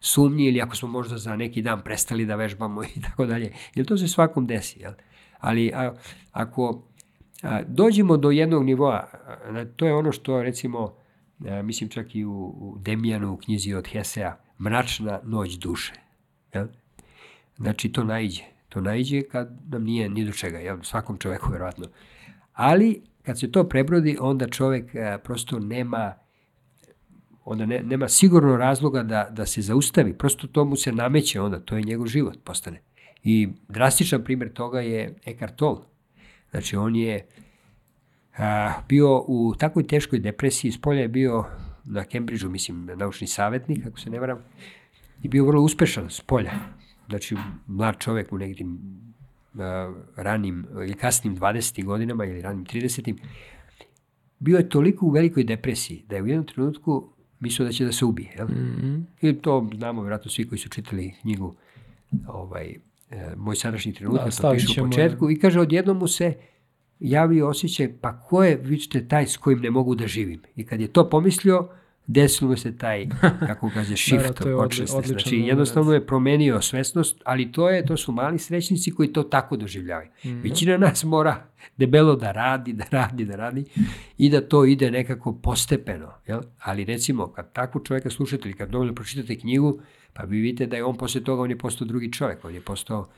sumnji 0.00 0.44
ili 0.44 0.60
ako 0.60 0.76
smo 0.76 0.88
možda 0.88 1.18
za 1.18 1.36
neki 1.36 1.62
dan 1.62 1.82
prestali 1.84 2.26
da 2.26 2.36
vežbamo 2.36 2.84
i 2.84 3.00
tako 3.02 3.26
dalje. 3.26 3.52
Jer 3.74 3.86
to 3.86 3.96
se 3.96 4.08
svakom 4.08 4.46
desi, 4.46 4.80
jel? 4.80 4.92
Ali 5.40 5.72
a, 5.74 5.92
ako 6.32 6.82
dođemo 7.66 8.16
do 8.16 8.30
jednog 8.30 8.64
nivoa, 8.64 9.08
to 9.76 9.86
je 9.86 9.94
ono 9.94 10.12
što 10.12 10.42
recimo, 10.42 10.94
mislim 11.38 11.90
čak 11.90 12.14
i 12.14 12.24
u 12.24 12.76
Demijanu 12.80 13.32
u 13.32 13.36
knjizi 13.36 13.74
od 13.74 13.88
Hesea, 13.88 14.36
mračna 14.60 15.20
noć 15.24 15.54
duše. 15.54 15.92
Jel? 16.54 16.66
Znači 17.56 17.92
to 17.92 18.04
najđe. 18.04 18.42
To 18.68 18.80
najđe 18.80 19.22
kad 19.22 19.58
nam 19.68 19.84
nije 19.84 20.08
ni 20.08 20.24
do 20.24 20.32
čega, 20.32 20.58
jel? 20.58 20.78
svakom 20.82 21.18
čoveku 21.18 21.52
verovatno. 21.52 21.86
Ali 22.52 23.02
kad 23.22 23.40
se 23.40 23.52
to 23.52 23.68
prebrodi, 23.68 24.16
onda 24.20 24.48
čovek 24.48 24.92
prosto 25.24 25.58
nema 25.58 26.14
onda 27.44 27.66
ne, 27.66 27.82
nema 27.82 28.08
sigurno 28.08 28.56
razloga 28.56 29.02
da, 29.02 29.28
da 29.30 29.46
se 29.46 29.62
zaustavi. 29.62 30.18
Prosto 30.18 30.46
to 30.46 30.64
mu 30.64 30.76
se 30.76 30.92
nameće 30.92 31.40
onda, 31.40 31.60
to 31.60 31.76
je 31.76 31.82
njegov 31.82 32.06
život 32.06 32.38
postane. 32.44 32.80
I 33.22 33.48
drastičan 33.68 34.24
primjer 34.24 34.52
toga 34.52 34.80
je 34.80 35.14
Eckhart 35.26 35.56
Tolle. 35.56 35.80
Znači, 36.50 36.76
on 36.76 36.96
je 36.96 37.26
a, 38.38 38.72
bio 38.88 39.24
u 39.26 39.54
takvoj 39.58 39.86
teškoj 39.86 40.18
depresiji, 40.18 40.72
s 40.72 40.80
polja 40.80 41.00
je 41.00 41.08
bio 41.08 41.44
na 41.84 42.04
Cambridgeu, 42.04 42.50
mislim, 42.50 42.90
naučni 42.96 43.26
savjetnik, 43.26 43.86
ako 43.86 44.00
se 44.00 44.10
ne 44.10 44.20
varam, 44.20 44.38
i 45.22 45.28
bio 45.28 45.46
vrlo 45.46 45.62
uspešan 45.62 46.10
s 46.10 46.20
polja. 46.20 46.52
Znači, 47.08 47.36
mlad 47.66 47.98
čovek 47.98 48.32
u 48.32 48.38
nekim 48.38 48.78
ranim 50.16 50.66
ili 50.72 50.94
kasnim 50.94 51.36
20. 51.36 51.84
godinama 51.84 52.24
ili 52.24 52.42
ranim 52.42 52.64
30. 52.64 53.14
Bio 54.38 54.56
je 54.56 54.68
toliko 54.68 55.06
u 55.06 55.10
velikoj 55.10 55.44
depresiji 55.44 56.04
da 56.08 56.16
je 56.16 56.22
u 56.22 56.26
jednom 56.26 56.46
trenutku 56.46 57.13
mislio 57.44 57.66
da 57.66 57.72
će 57.72 57.84
da 57.84 57.92
se 57.92 58.04
ubije. 58.04 58.32
Jel? 58.36 58.46
Mm 58.46 58.76
-hmm. 58.82 59.28
I 59.28 59.34
to 59.42 59.68
znamo 59.76 60.02
vjerojatno 60.02 60.30
svi 60.30 60.48
koji 60.48 60.58
su 60.58 60.68
čitali 60.68 61.14
knjigu 61.20 61.54
ovaj, 62.26 62.74
e, 63.10 63.34
Moj 63.36 63.56
sadašnji 63.56 63.92
trenutak, 63.92 64.24
da, 64.24 64.30
to 64.30 64.52
piše 64.52 64.82
u 64.82 64.86
početku, 64.86 65.30
i 65.30 65.38
kaže 65.38 65.60
odjednom 65.60 65.98
mu 65.98 66.08
se 66.08 66.34
javio 67.00 67.48
osjećaj, 67.48 67.92
pa 68.00 68.20
ko 68.20 68.44
je, 68.44 68.56
vidite, 68.56 69.08
taj 69.08 69.26
s 69.26 69.36
kojim 69.36 69.60
ne 69.60 69.70
mogu 69.70 69.94
da 69.94 70.06
živim. 70.06 70.42
I 70.56 70.66
kad 70.66 70.80
je 70.80 70.88
to 70.88 71.10
pomislio, 71.10 71.68
desilo 72.06 72.56
se 72.56 72.78
taj, 72.78 73.08
kako 73.48 73.70
kaže, 73.74 73.96
shift 73.96 74.42
da, 74.44 74.50
da, 74.50 75.02
Znači, 75.02 75.36
jednostavno 75.36 75.92
je 75.92 76.06
promenio 76.06 76.62
svesnost, 76.62 77.22
ali 77.24 77.52
to 77.52 77.70
je, 77.70 77.86
to 77.86 77.96
su 77.96 78.12
mali 78.12 78.38
srećnici 78.38 78.90
koji 78.90 79.12
to 79.12 79.22
tako 79.22 79.56
doživljavaju. 79.56 80.08
Mm 80.24 80.28
-hmm. 80.28 80.42
Većina 80.42 80.76
nas 80.76 81.04
mora 81.04 81.46
debelo 81.76 82.16
da 82.16 82.32
radi, 82.32 82.72
da 82.72 82.84
radi, 82.90 83.24
da 83.24 83.36
radi 83.36 83.64
i 84.18 84.30
da 84.30 84.48
to 84.48 84.64
ide 84.64 84.90
nekako 84.90 85.32
postepeno. 85.32 86.12
Jel? 86.26 86.40
Ali 86.58 86.84
recimo, 86.84 87.26
kad 87.26 87.52
takvu 87.52 87.80
čoveka 87.84 88.10
slušate 88.10 88.48
ili 88.48 88.58
kad 88.58 88.70
dovoljno 88.70 88.94
pročitate 88.94 89.38
knjigu, 89.38 89.80
pa 90.12 90.22
vi 90.22 90.40
vidite 90.40 90.66
da 90.66 90.76
je 90.76 90.84
on 90.84 90.96
posle 90.96 91.24
toga, 91.24 91.42
on 91.42 91.50
je 91.50 91.58
postao 91.58 91.86
drugi 91.86 92.12
čovek, 92.12 92.44
on 92.44 92.54
je 92.54 92.60
postao 92.60 93.08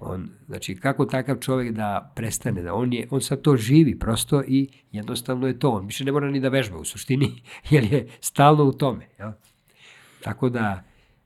On, 0.00 0.28
znači, 0.46 0.76
kako 0.76 1.04
takav 1.04 1.36
čovjek 1.36 1.72
da 1.72 2.12
prestane, 2.16 2.62
da 2.62 2.74
on, 2.74 2.92
je, 2.92 3.06
on 3.10 3.20
sad 3.20 3.42
to 3.42 3.56
živi 3.56 3.98
prosto 3.98 4.42
i 4.46 4.68
jednostavno 4.92 5.46
je 5.46 5.58
to. 5.58 5.70
On 5.70 5.86
više 5.86 6.04
ne 6.04 6.12
mora 6.12 6.30
ni 6.30 6.40
da 6.40 6.48
vežba 6.48 6.78
u 6.78 6.84
suštini, 6.84 7.42
jer 7.70 7.92
je 7.92 8.08
stalno 8.20 8.64
u 8.64 8.72
tome. 8.72 9.06
Ja? 9.18 9.36
Tako 10.22 10.48
da, 10.48 10.82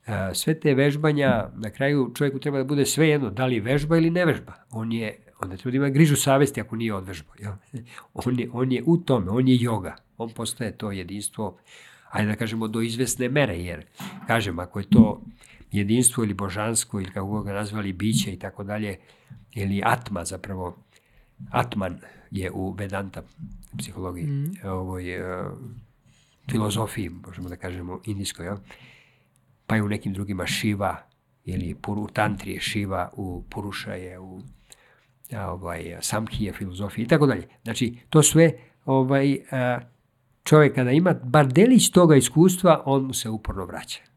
e, 0.06 0.34
sve 0.34 0.60
te 0.60 0.74
vežbanja, 0.74 1.48
na 1.56 1.70
kraju 1.70 2.12
čovjeku 2.14 2.38
treba 2.38 2.58
da 2.58 2.64
bude 2.64 2.86
sve 2.86 3.08
jedno, 3.08 3.30
da 3.30 3.46
li 3.46 3.60
vežba 3.60 3.96
ili 3.96 4.10
ne 4.10 4.24
vežba. 4.24 4.52
On 4.70 4.92
je, 4.92 5.16
on 5.42 5.48
ne 5.48 5.56
treba 5.56 5.70
da 5.70 5.76
ima 5.76 5.88
grižu 5.88 6.16
savesti 6.16 6.60
ako 6.60 6.76
nije 6.76 6.94
odvežba. 6.94 7.32
Ja? 7.42 7.58
On, 8.14 8.40
je, 8.40 8.48
on 8.52 8.72
je 8.72 8.82
u 8.86 8.96
tome, 8.96 9.30
on 9.30 9.48
je 9.48 9.58
yoga. 9.58 9.92
On 10.18 10.30
postaje 10.30 10.72
to 10.72 10.90
jedinstvo, 10.90 11.58
ajde 12.10 12.28
da 12.28 12.36
kažemo, 12.36 12.68
do 12.68 12.80
izvesne 12.80 13.28
mere, 13.28 13.58
jer, 13.58 13.84
kažem, 14.26 14.58
ako 14.58 14.78
je 14.78 14.90
to 14.90 15.22
jedinstvo 15.76 16.24
ili 16.24 16.34
božansko 16.34 17.00
ili 17.00 17.10
kako 17.10 17.42
ga 17.42 17.52
nazvali 17.52 17.92
biće 17.92 18.32
i 18.32 18.38
tako 18.38 18.64
dalje, 18.64 18.98
ili 19.54 19.82
atma 19.84 20.24
zapravo, 20.24 20.76
atman 21.50 22.00
je 22.30 22.50
u 22.50 22.72
Vedanta 22.72 23.22
psihologiji, 23.78 24.26
mm. 24.26 24.54
ovoj 24.64 25.20
uh, 25.20 25.52
filozofiji, 26.50 27.10
možemo 27.26 27.48
da 27.48 27.56
kažemo, 27.56 28.00
indijskoj, 28.04 28.46
ja? 28.46 28.56
pa 29.66 29.76
i 29.76 29.80
u 29.80 29.88
nekim 29.88 30.12
drugima 30.12 30.46
šiva, 30.46 30.96
ili 31.44 31.76
u 31.86 32.08
tantri 32.08 32.52
je 32.52 32.60
šiva, 32.60 33.10
u 33.16 33.44
puruša 33.50 33.94
je, 33.94 34.18
u 34.18 34.40
ovaj, 35.48 35.96
samkhije 36.00 36.52
filozofiji 36.52 37.04
i 37.04 37.08
tako 37.08 37.26
dalje. 37.26 37.48
Znači, 37.64 37.98
to 38.10 38.22
sve 38.22 38.52
ovaj, 38.84 39.38
čovjek 40.44 40.74
kada 40.74 40.90
ima 40.90 41.14
bar 41.14 41.46
delić 41.46 41.90
toga 41.90 42.16
iskustva, 42.16 42.82
on 42.86 43.04
mu 43.04 43.14
se 43.14 43.30
uporno 43.30 43.64
vraća. 43.64 44.13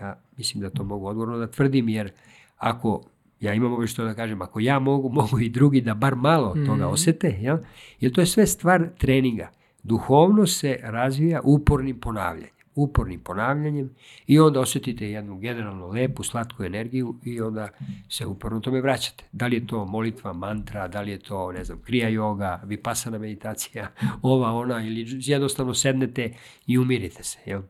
Ja 0.00 0.20
mislim 0.36 0.60
da 0.60 0.70
to 0.70 0.84
mogu 0.84 1.06
odgovorno 1.06 1.38
da 1.38 1.46
tvrdim, 1.46 1.88
jer 1.88 2.12
ako 2.56 3.02
ja 3.40 3.54
imam 3.54 3.72
ovo 3.72 3.86
što 3.86 4.04
da 4.04 4.14
kažem, 4.14 4.42
ako 4.42 4.60
ja 4.60 4.78
mogu, 4.78 5.08
mogu 5.20 5.40
i 5.40 5.48
drugi 5.48 5.80
da 5.80 5.94
bar 5.94 6.14
malo 6.14 6.54
mm. 6.54 6.66
toga 6.66 6.88
osete, 6.88 7.38
ja? 7.40 7.58
jer 8.00 8.12
to 8.12 8.20
je 8.20 8.26
sve 8.26 8.46
stvar 8.46 8.88
treninga. 8.98 9.50
Duhovno 9.82 10.46
se 10.46 10.78
razvija 10.82 11.40
upornim 11.44 12.00
ponavljanjem 12.00 12.60
upornim 12.74 13.20
ponavljanjem 13.20 13.90
i 14.26 14.38
onda 14.38 14.60
osetite 14.60 15.10
jednu 15.10 15.38
generalno 15.38 15.86
lepu, 15.86 16.22
slatku 16.22 16.64
energiju 16.64 17.14
i 17.24 17.40
onda 17.40 17.68
se 18.08 18.26
uporno 18.26 18.60
tome 18.60 18.80
vraćate. 18.80 19.24
Da 19.32 19.46
li 19.46 19.56
je 19.56 19.66
to 19.66 19.84
molitva, 19.84 20.32
mantra, 20.32 20.88
da 20.88 21.00
li 21.00 21.10
je 21.10 21.18
to, 21.18 21.52
ne 21.52 21.64
znam, 21.64 21.82
krija 21.82 22.10
yoga, 22.10 22.58
vipasana 22.64 23.18
meditacija, 23.18 23.90
ova, 24.22 24.52
ona, 24.52 24.82
ili 24.82 25.06
jednostavno 25.08 25.74
sednete 25.74 26.34
i 26.66 26.78
umirite 26.78 27.22
se. 27.22 27.38
Jel? 27.46 27.62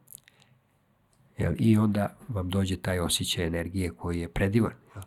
Jel? 1.40 1.54
I 1.58 1.78
onda 1.78 2.16
vam 2.28 2.50
dođe 2.50 2.76
taj 2.76 2.98
osjećaj 2.98 3.46
energije 3.46 3.90
koji 3.90 4.20
je 4.20 4.28
predivan. 4.28 4.72
Jel? 4.94 5.02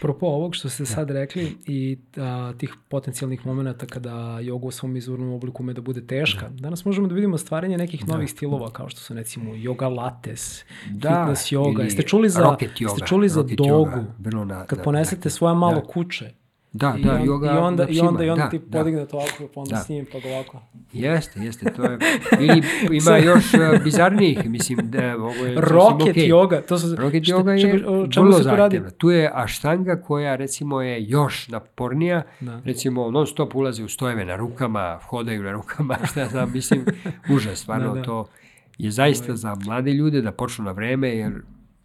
Propo 0.00 0.26
ovog 0.26 0.54
što 0.54 0.68
ste 0.68 0.82
da. 0.82 0.86
sad 0.86 1.10
rekli 1.10 1.56
i 1.66 1.98
a, 2.16 2.52
tih 2.58 2.74
potencijalnih 2.88 3.46
momenta 3.46 3.86
kada 3.86 4.38
joga 4.42 4.66
u 4.66 4.70
svom 4.70 4.96
izvornom 4.96 5.32
obliku 5.32 5.62
ume 5.62 5.72
da 5.72 5.80
bude 5.80 6.06
teška, 6.06 6.48
da. 6.48 6.60
danas 6.60 6.84
možemo 6.84 7.08
da 7.08 7.14
vidimo 7.14 7.38
stvaranje 7.38 7.78
nekih 7.78 8.04
da. 8.06 8.12
novih 8.12 8.30
stilova 8.30 8.70
kao 8.70 8.88
što 8.88 9.00
su 9.00 9.14
recimo 9.14 9.54
yoga 9.54 9.96
lattes, 9.96 10.64
da, 10.90 11.08
fitness 11.08 11.52
yoga. 11.52 11.82
Jeste 11.82 12.02
čuli 12.02 12.28
za, 12.28 12.40
yoga, 12.40 12.94
ste 12.96 13.06
čuli 13.06 13.28
za 13.28 13.42
dogu? 13.42 14.04
Na, 14.44 14.66
kad 14.66 14.82
ponesete 14.82 15.30
svoje 15.30 15.54
malo 15.54 15.80
da. 15.80 15.86
kuće 15.86 16.30
Da, 16.76 16.94
I 16.98 17.02
da, 17.02 17.14
on, 17.14 17.22
yoga 17.22 17.54
i 17.54 17.58
onda, 17.58 17.86
i 17.90 18.00
onda, 18.00 18.24
i 18.24 18.30
onda 18.30 18.44
da, 18.44 18.50
ti 18.50 18.58
da. 18.58 18.78
podignete 18.78 19.16
ovako, 19.16 19.48
pa 19.54 19.60
onda 19.60 19.74
da. 19.74 19.80
s 19.80 19.88
njim, 19.88 20.06
pa 20.12 20.28
ovako. 20.28 20.62
Jeste, 20.92 21.40
jeste, 21.40 21.72
to 21.72 21.82
je, 21.82 21.98
ili 22.46 22.62
ima 22.90 23.16
još 23.16 23.54
uh, 23.54 23.82
bizarnijih, 23.84 24.50
mislim, 24.50 24.90
da 24.90 25.16
ovo 25.16 25.46
je 25.46 25.54
Rocket 25.54 26.16
okay. 26.16 26.30
yoga, 26.30 26.66
to 26.66 26.78
su, 26.78 26.96
Rocket 26.96 27.24
šta, 27.24 27.36
yoga 27.36 27.50
je 27.50 27.84
vrlo 28.16 28.42
zahtjevna. 28.42 28.90
Tu 28.90 29.10
je 29.10 29.30
aštanga 29.34 30.02
koja, 30.02 30.36
recimo, 30.36 30.82
je 30.82 31.04
još 31.04 31.48
napornija, 31.48 32.22
da. 32.40 32.60
recimo, 32.64 33.10
non 33.10 33.26
stop 33.26 33.54
ulaze 33.54 33.84
u 33.84 33.88
stojeve 33.88 34.24
na 34.24 34.36
rukama, 34.36 34.98
hodaju 35.02 35.42
na 35.42 35.52
rukama, 35.52 35.96
šta 36.10 36.26
znam, 36.26 36.52
mislim, 36.52 36.84
užas, 37.30 37.58
stvarno, 37.58 37.94
da, 37.94 38.00
da. 38.00 38.02
to 38.02 38.26
je 38.78 38.90
zaista 38.90 39.36
za 39.36 39.56
mlade 39.66 39.92
ljude 39.92 40.22
da 40.22 40.32
počnu 40.32 40.64
na 40.64 40.72
vreme, 40.72 41.08
jer 41.08 41.32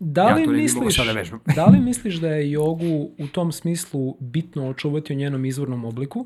Da 0.04 0.34
li, 0.34 0.42
ja 0.42 0.48
misliš, 0.48 0.98
da, 0.98 1.54
da 1.56 1.66
li 1.66 1.80
misliš 1.80 2.16
da 2.16 2.28
je 2.28 2.52
jogu 2.52 3.10
u 3.18 3.28
tom 3.32 3.52
smislu 3.52 4.16
bitno 4.20 4.70
očuvati 4.70 5.14
u 5.14 5.16
njenom 5.16 5.46
izvornom 5.46 5.86
obliku? 5.86 6.26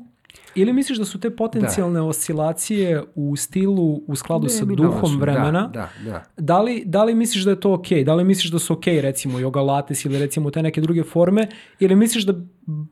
Ili 0.54 0.72
misliš 0.72 0.98
da 0.98 1.04
su 1.04 1.20
te 1.20 1.36
potencijalne 1.36 2.00
da. 2.00 2.04
oscilacije 2.04 3.02
u 3.14 3.36
stilu 3.36 4.02
u 4.06 4.16
skladu 4.16 4.44
ne, 4.44 4.48
sa 4.48 4.64
duhom 4.64 5.10
su, 5.10 5.18
vremena? 5.18 5.70
Da, 5.74 5.90
da, 6.04 6.10
da. 6.10 6.24
Da 6.36 6.60
li, 6.60 6.82
da 6.86 7.04
li 7.04 7.14
misliš 7.14 7.44
da 7.44 7.50
je 7.50 7.60
to 7.60 7.72
okej? 7.72 7.98
Okay? 7.98 8.04
Da 8.04 8.14
li 8.14 8.24
misliš 8.24 8.50
da 8.50 8.58
su 8.58 8.72
okej 8.72 8.94
okay, 8.94 9.00
recimo 9.00 9.38
yoga 9.38 9.66
lattes 9.66 10.04
ili 10.04 10.18
recimo 10.18 10.50
te 10.50 10.62
neke 10.62 10.80
druge 10.80 11.02
forme? 11.02 11.48
Ili 11.78 11.96
misliš 11.96 12.24
da 12.24 12.34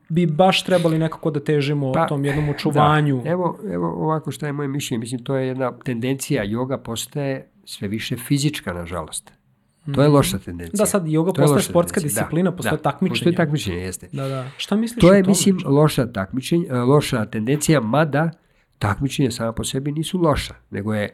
bi 0.09 0.25
baš 0.25 0.63
trebali 0.63 0.99
nekako 0.99 1.31
da 1.31 1.39
težimo 1.39 1.91
pa, 1.91 2.07
tom 2.07 2.25
jednom 2.25 2.49
očuvanju? 2.49 3.21
Da. 3.23 3.29
Evo, 3.29 3.59
evo 3.73 3.87
ovako 3.87 4.31
što 4.31 4.45
je 4.45 4.51
moje 4.51 4.67
mišljenje. 4.67 4.99
Mislim, 4.99 5.23
to 5.23 5.35
je 5.35 5.47
jedna 5.47 5.79
tendencija. 5.79 6.45
Yoga 6.45 6.77
postaje 6.77 7.49
sve 7.65 7.87
više 7.87 8.17
fizička, 8.17 8.73
nažalost. 8.73 9.34
To 9.93 10.01
je 10.01 10.07
loša 10.07 10.37
tendencija. 10.37 10.77
Da, 10.77 10.85
sad 10.85 11.05
yoga 11.05 11.33
to 11.35 11.41
postaje 11.41 11.61
sportska 11.61 11.99
tendencija. 11.99 12.21
disciplina, 12.21 12.51
da, 12.51 12.57
postoje 12.57 12.77
da, 12.77 12.83
takmičenje. 12.83 13.15
Postoje 13.15 13.35
takmičenje, 13.35 13.77
jeste. 13.77 14.09
Da, 14.11 14.27
da. 14.27 14.47
Šta 14.57 14.75
misliš 14.75 15.01
to 15.01 15.13
je, 15.13 15.23
tome? 15.23 15.29
mislim, 15.31 15.57
loša 15.65 16.11
takmičenje, 16.11 16.73
loša 16.73 17.25
tendencija, 17.25 17.81
mada 17.81 18.31
takmičenje 18.79 19.31
sama 19.31 19.51
po 19.51 19.63
sebi 19.63 19.91
nisu 19.91 20.21
loša, 20.21 20.53
nego 20.71 20.93
je, 20.93 21.13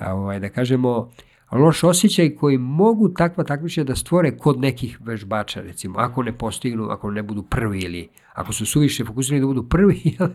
ovaj, 0.00 0.40
da 0.40 0.48
kažemo, 0.48 1.10
loš 1.52 1.84
osjećaj 1.84 2.34
koji 2.34 2.58
mogu 2.58 3.08
takva 3.08 3.44
takmičenja 3.44 3.84
da 3.84 3.96
stvore 3.96 4.36
kod 4.38 4.60
nekih 4.60 4.98
vežbača, 5.00 5.60
recimo, 5.60 5.98
ako 5.98 6.22
ne 6.22 6.38
postignu, 6.38 6.90
ako 6.90 7.10
ne 7.10 7.22
budu 7.22 7.42
prvi 7.42 7.80
ili 7.80 8.08
ako 8.32 8.52
su 8.52 8.66
suviše 8.66 9.04
fokusirani 9.04 9.40
da 9.40 9.46
budu 9.46 9.62
prvi 9.68 10.00
jel, 10.18 10.28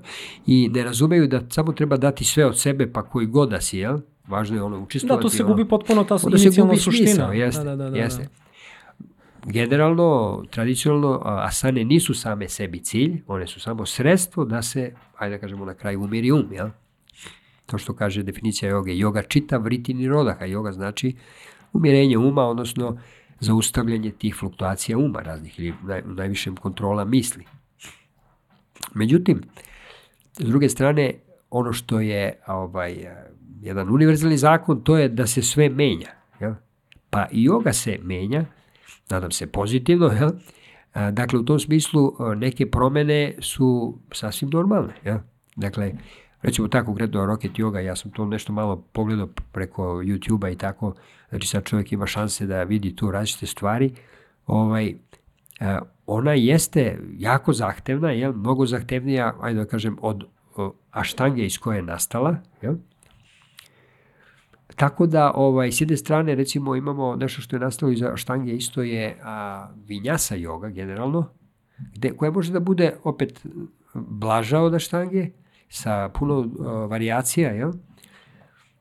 i 0.45 0.69
ne 0.73 0.83
razumeju 0.83 1.27
da 1.27 1.41
samo 1.49 1.71
treba 1.71 1.97
dati 1.97 2.25
sve 2.25 2.45
od 2.45 2.59
sebe, 2.59 2.91
pa 2.93 3.03
koji 3.03 3.27
god 3.27 3.49
da 3.49 3.61
si, 3.61 3.77
jel, 3.77 3.99
Važno 4.27 4.55
je 4.55 4.63
ono 4.63 4.79
učestvovati. 4.79 5.19
Da, 5.19 5.21
to 5.21 5.29
se 5.29 5.43
ono, 5.43 5.53
gubi 5.53 5.67
potpuno 5.69 6.03
ta 6.03 6.17
inicijalna 6.27 6.75
suština. 6.75 7.07
Smisao, 7.07 7.33
jeste, 7.33 7.63
da, 7.63 7.75
da, 7.75 7.89
da, 7.89 7.97
jeste. 7.97 8.23
Da. 8.23 9.51
Generalno, 9.51 10.43
tradicionalno, 10.51 11.21
asane 11.23 11.83
nisu 11.83 12.13
same 12.13 12.49
sebi 12.49 12.79
cilj, 12.79 13.21
one 13.27 13.47
su 13.47 13.59
samo 13.59 13.85
sredstvo 13.85 14.45
da 14.45 14.61
se, 14.61 14.93
ajde 15.17 15.35
da 15.35 15.41
kažemo 15.41 15.65
na 15.65 15.73
kraju, 15.73 16.01
umiri 16.01 16.31
um, 16.31 16.47
jel? 16.51 16.69
To 17.65 17.77
što 17.77 17.95
kaže 17.95 18.23
definicija 18.23 18.69
joge. 18.69 18.91
Yoga 18.91 19.27
čita 19.27 19.57
vritini 19.57 20.07
rodaha. 20.07 20.45
Yoga 20.45 20.71
znači 20.71 21.15
umirenje 21.73 22.17
uma, 22.17 22.43
odnosno 22.43 22.97
zaustavljanje 23.39 24.11
tih 24.11 24.35
fluktuacija 24.35 24.97
uma 24.97 25.21
raznih 25.21 25.59
ili 25.59 25.73
naj, 25.83 26.01
u 26.01 26.13
najvišem 26.13 26.55
kontrola 26.55 27.05
misli. 27.05 27.45
Međutim, 28.93 29.41
s 30.39 30.45
druge 30.45 30.69
strane, 30.69 31.13
ono 31.49 31.73
što 31.73 31.99
je 31.99 32.39
ovaj, 32.47 33.05
jedan 33.65 33.89
univerzalni 33.89 34.37
zakon, 34.37 34.83
to 34.83 34.97
je 34.97 35.09
da 35.09 35.27
se 35.27 35.41
sve 35.41 35.69
menja. 35.69 36.09
Jel? 36.39 36.53
Pa 37.09 37.27
i 37.31 37.49
yoga 37.49 37.73
se 37.73 37.97
menja, 38.01 38.45
nadam 39.09 39.31
se 39.31 39.47
pozitivno, 39.47 40.07
jel? 40.07 40.31
Dakle, 41.11 41.39
u 41.39 41.43
tom 41.43 41.59
smislu 41.59 42.15
neke 42.35 42.71
promene 42.71 43.35
su 43.39 43.99
sasvim 44.11 44.49
normalne. 44.53 44.93
Jel? 45.03 45.17
Dakle, 45.55 45.91
recimo 46.41 46.67
tako 46.67 46.85
konkretno 46.85 47.25
rocket 47.25 47.51
yoga, 47.51 47.79
ja 47.79 47.95
sam 47.95 48.11
to 48.11 48.25
nešto 48.25 48.53
malo 48.53 48.75
pogledao 48.75 49.27
preko 49.51 49.83
YouTube-a 49.83 50.49
i 50.49 50.55
tako, 50.55 50.93
znači 51.29 51.47
sad 51.47 51.63
čovjek 51.63 51.91
ima 51.91 52.07
šanse 52.07 52.45
da 52.45 52.63
vidi 52.63 52.95
tu 52.95 53.11
različite 53.11 53.45
stvari, 53.45 53.93
ovaj, 54.47 54.95
ona 56.05 56.33
jeste 56.33 56.99
jako 57.17 57.53
zahtevna, 57.53 58.11
jel? 58.11 58.33
mnogo 58.33 58.65
zahtevnija, 58.65 59.33
ajde 59.41 59.59
da 59.59 59.65
kažem, 59.65 59.97
od 60.01 60.23
aštange 60.91 61.45
iz 61.45 61.57
koje 61.57 61.77
je 61.77 61.81
nastala, 61.81 62.35
jel? 62.61 62.75
Tako 64.75 65.07
da, 65.07 65.31
ovaj, 65.35 65.71
s 65.71 65.81
jedne 65.81 65.97
strane, 65.97 66.35
recimo, 66.35 66.75
imamo 66.75 67.15
nešto 67.15 67.41
što 67.41 67.55
je 67.55 67.59
nastalo 67.59 67.91
iza 67.91 68.17
štange, 68.17 68.53
isto 68.53 68.81
je 68.81 69.17
a, 69.23 69.67
vinjasa 69.87 70.35
yoga, 70.35 70.73
generalno, 70.73 71.29
gde, 71.93 72.11
koja 72.11 72.31
može 72.31 72.51
da 72.51 72.59
bude 72.59 72.95
opet 73.03 73.45
blaža 73.93 74.59
od 74.59 74.79
štange, 74.79 75.29
sa 75.69 76.09
puno 76.09 76.49
a, 76.59 76.71
variacija, 76.71 77.51
jel? 77.51 77.71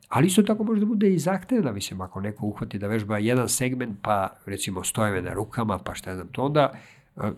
Ali 0.09 0.27
isto 0.27 0.43
tako 0.43 0.65
može 0.65 0.81
da 0.81 0.87
bude 0.87 1.15
i 1.15 1.19
zahtevna, 1.19 1.73
mislim, 1.73 2.01
ako 2.01 2.21
neko 2.21 2.47
uhvati 2.47 2.79
da 2.79 2.87
vežba 2.87 3.19
jedan 3.19 3.49
segment, 3.49 3.99
pa 4.03 4.29
recimo 4.47 4.85
stojeve 4.85 5.23
na 5.23 5.33
rukama, 5.33 5.79
pa 5.79 5.95
šta 5.95 6.15
znam 6.15 6.29
to, 6.29 6.43
onda 6.43 6.73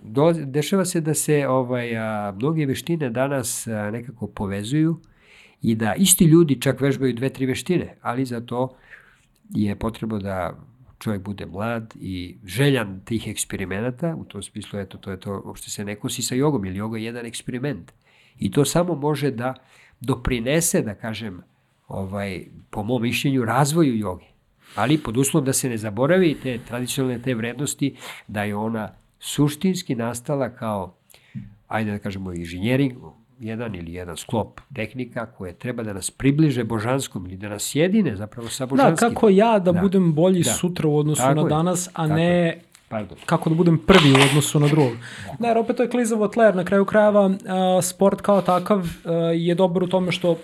dolazi, 0.02 0.44
dešava 0.46 0.84
se 0.84 1.00
da 1.00 1.14
se 1.14 1.48
ovaj, 1.48 1.96
a, 1.96 2.32
mnoge 2.36 2.66
veštine 2.66 3.10
danas 3.10 3.66
a, 3.66 3.90
nekako 3.90 4.26
povezuju, 4.26 5.00
i 5.62 5.74
da 5.74 5.94
isti 5.94 6.24
ljudi 6.24 6.60
čak 6.60 6.80
vežbaju 6.80 7.14
dve, 7.14 7.28
tri 7.28 7.46
veštine, 7.46 7.96
ali 8.02 8.24
za 8.24 8.40
to 8.40 8.76
je 9.50 9.76
potrebno 9.76 10.18
da 10.18 10.58
čovjek 10.98 11.22
bude 11.22 11.46
mlad 11.46 11.94
i 12.00 12.36
željan 12.44 13.00
tih 13.04 13.28
eksperimenata, 13.28 14.14
u 14.18 14.24
tom 14.24 14.42
smislu, 14.42 14.78
eto, 14.78 14.98
to 14.98 15.10
je 15.10 15.20
to, 15.20 15.42
uopšte 15.44 15.70
se 15.70 15.84
ne 15.84 15.96
kosi 15.96 16.22
sa 16.22 16.34
jogom, 16.34 16.64
ili 16.64 16.76
joga 16.76 16.98
je 16.98 17.04
jedan 17.04 17.26
eksperiment. 17.26 17.92
I 18.38 18.50
to 18.50 18.64
samo 18.64 18.94
može 18.94 19.30
da 19.30 19.54
doprinese, 20.00 20.82
da 20.82 20.94
kažem, 20.94 21.42
ovaj, 21.88 22.44
po 22.70 22.82
mom 22.82 23.02
mišljenju, 23.02 23.44
razvoju 23.44 23.98
joge. 23.98 24.24
Ali 24.74 24.98
pod 24.98 25.16
uslovom 25.16 25.44
da 25.46 25.52
se 25.52 25.68
ne 25.68 25.76
zaboravi 25.76 26.36
te 26.42 26.58
tradicionalne 26.68 27.22
te 27.22 27.34
vrednosti, 27.34 27.96
da 28.28 28.42
je 28.42 28.56
ona 28.56 28.94
suštinski 29.18 29.94
nastala 29.94 30.48
kao, 30.48 30.96
ajde 31.68 31.90
da 31.90 31.98
kažemo, 31.98 32.32
inženjering, 32.32 32.92
jedan 33.38 33.74
ili 33.74 33.92
jedan 33.92 34.16
sklop 34.16 34.60
tehnika 34.74 35.26
koje 35.26 35.52
treba 35.52 35.82
da 35.82 35.92
nas 35.92 36.10
približe 36.10 36.64
božanskom 36.64 37.26
ili 37.26 37.36
da 37.36 37.48
nas 37.48 37.74
jedine 37.74 38.16
zapravo 38.16 38.48
sa 38.48 38.66
božanskim. 38.66 39.08
Da, 39.08 39.14
kako 39.14 39.28
ja 39.28 39.58
da, 39.58 39.72
da. 39.72 39.80
budem 39.80 40.14
bolji 40.14 40.42
da. 40.42 40.50
sutra 40.50 40.88
u 40.88 40.98
odnosu 40.98 41.22
Tako 41.22 41.34
na 41.34 41.42
je. 41.42 41.48
danas, 41.48 41.88
a 41.88 41.92
Tako 41.92 42.14
ne 42.14 42.24
je. 42.24 42.60
Pardon. 42.88 43.18
kako 43.26 43.50
da 43.50 43.56
budem 43.56 43.78
prvi 43.78 44.12
u 44.12 44.16
odnosu 44.30 44.60
na 44.60 44.68
drugog. 44.68 44.92
Da, 45.26 45.36
da 45.38 45.48
jer 45.48 45.58
opet 45.58 45.76
to 45.76 45.82
je 45.82 45.90
klizavo 45.90 46.28
tler, 46.28 46.56
na 46.56 46.64
kraju 46.64 46.84
krajeva 46.84 47.26
uh, 47.26 47.34
sport 47.82 48.20
kao 48.20 48.42
takav 48.42 48.78
uh, 48.78 48.86
je 49.34 49.54
dobar 49.54 49.82
u 49.82 49.86
tome 49.86 50.12
što 50.12 50.36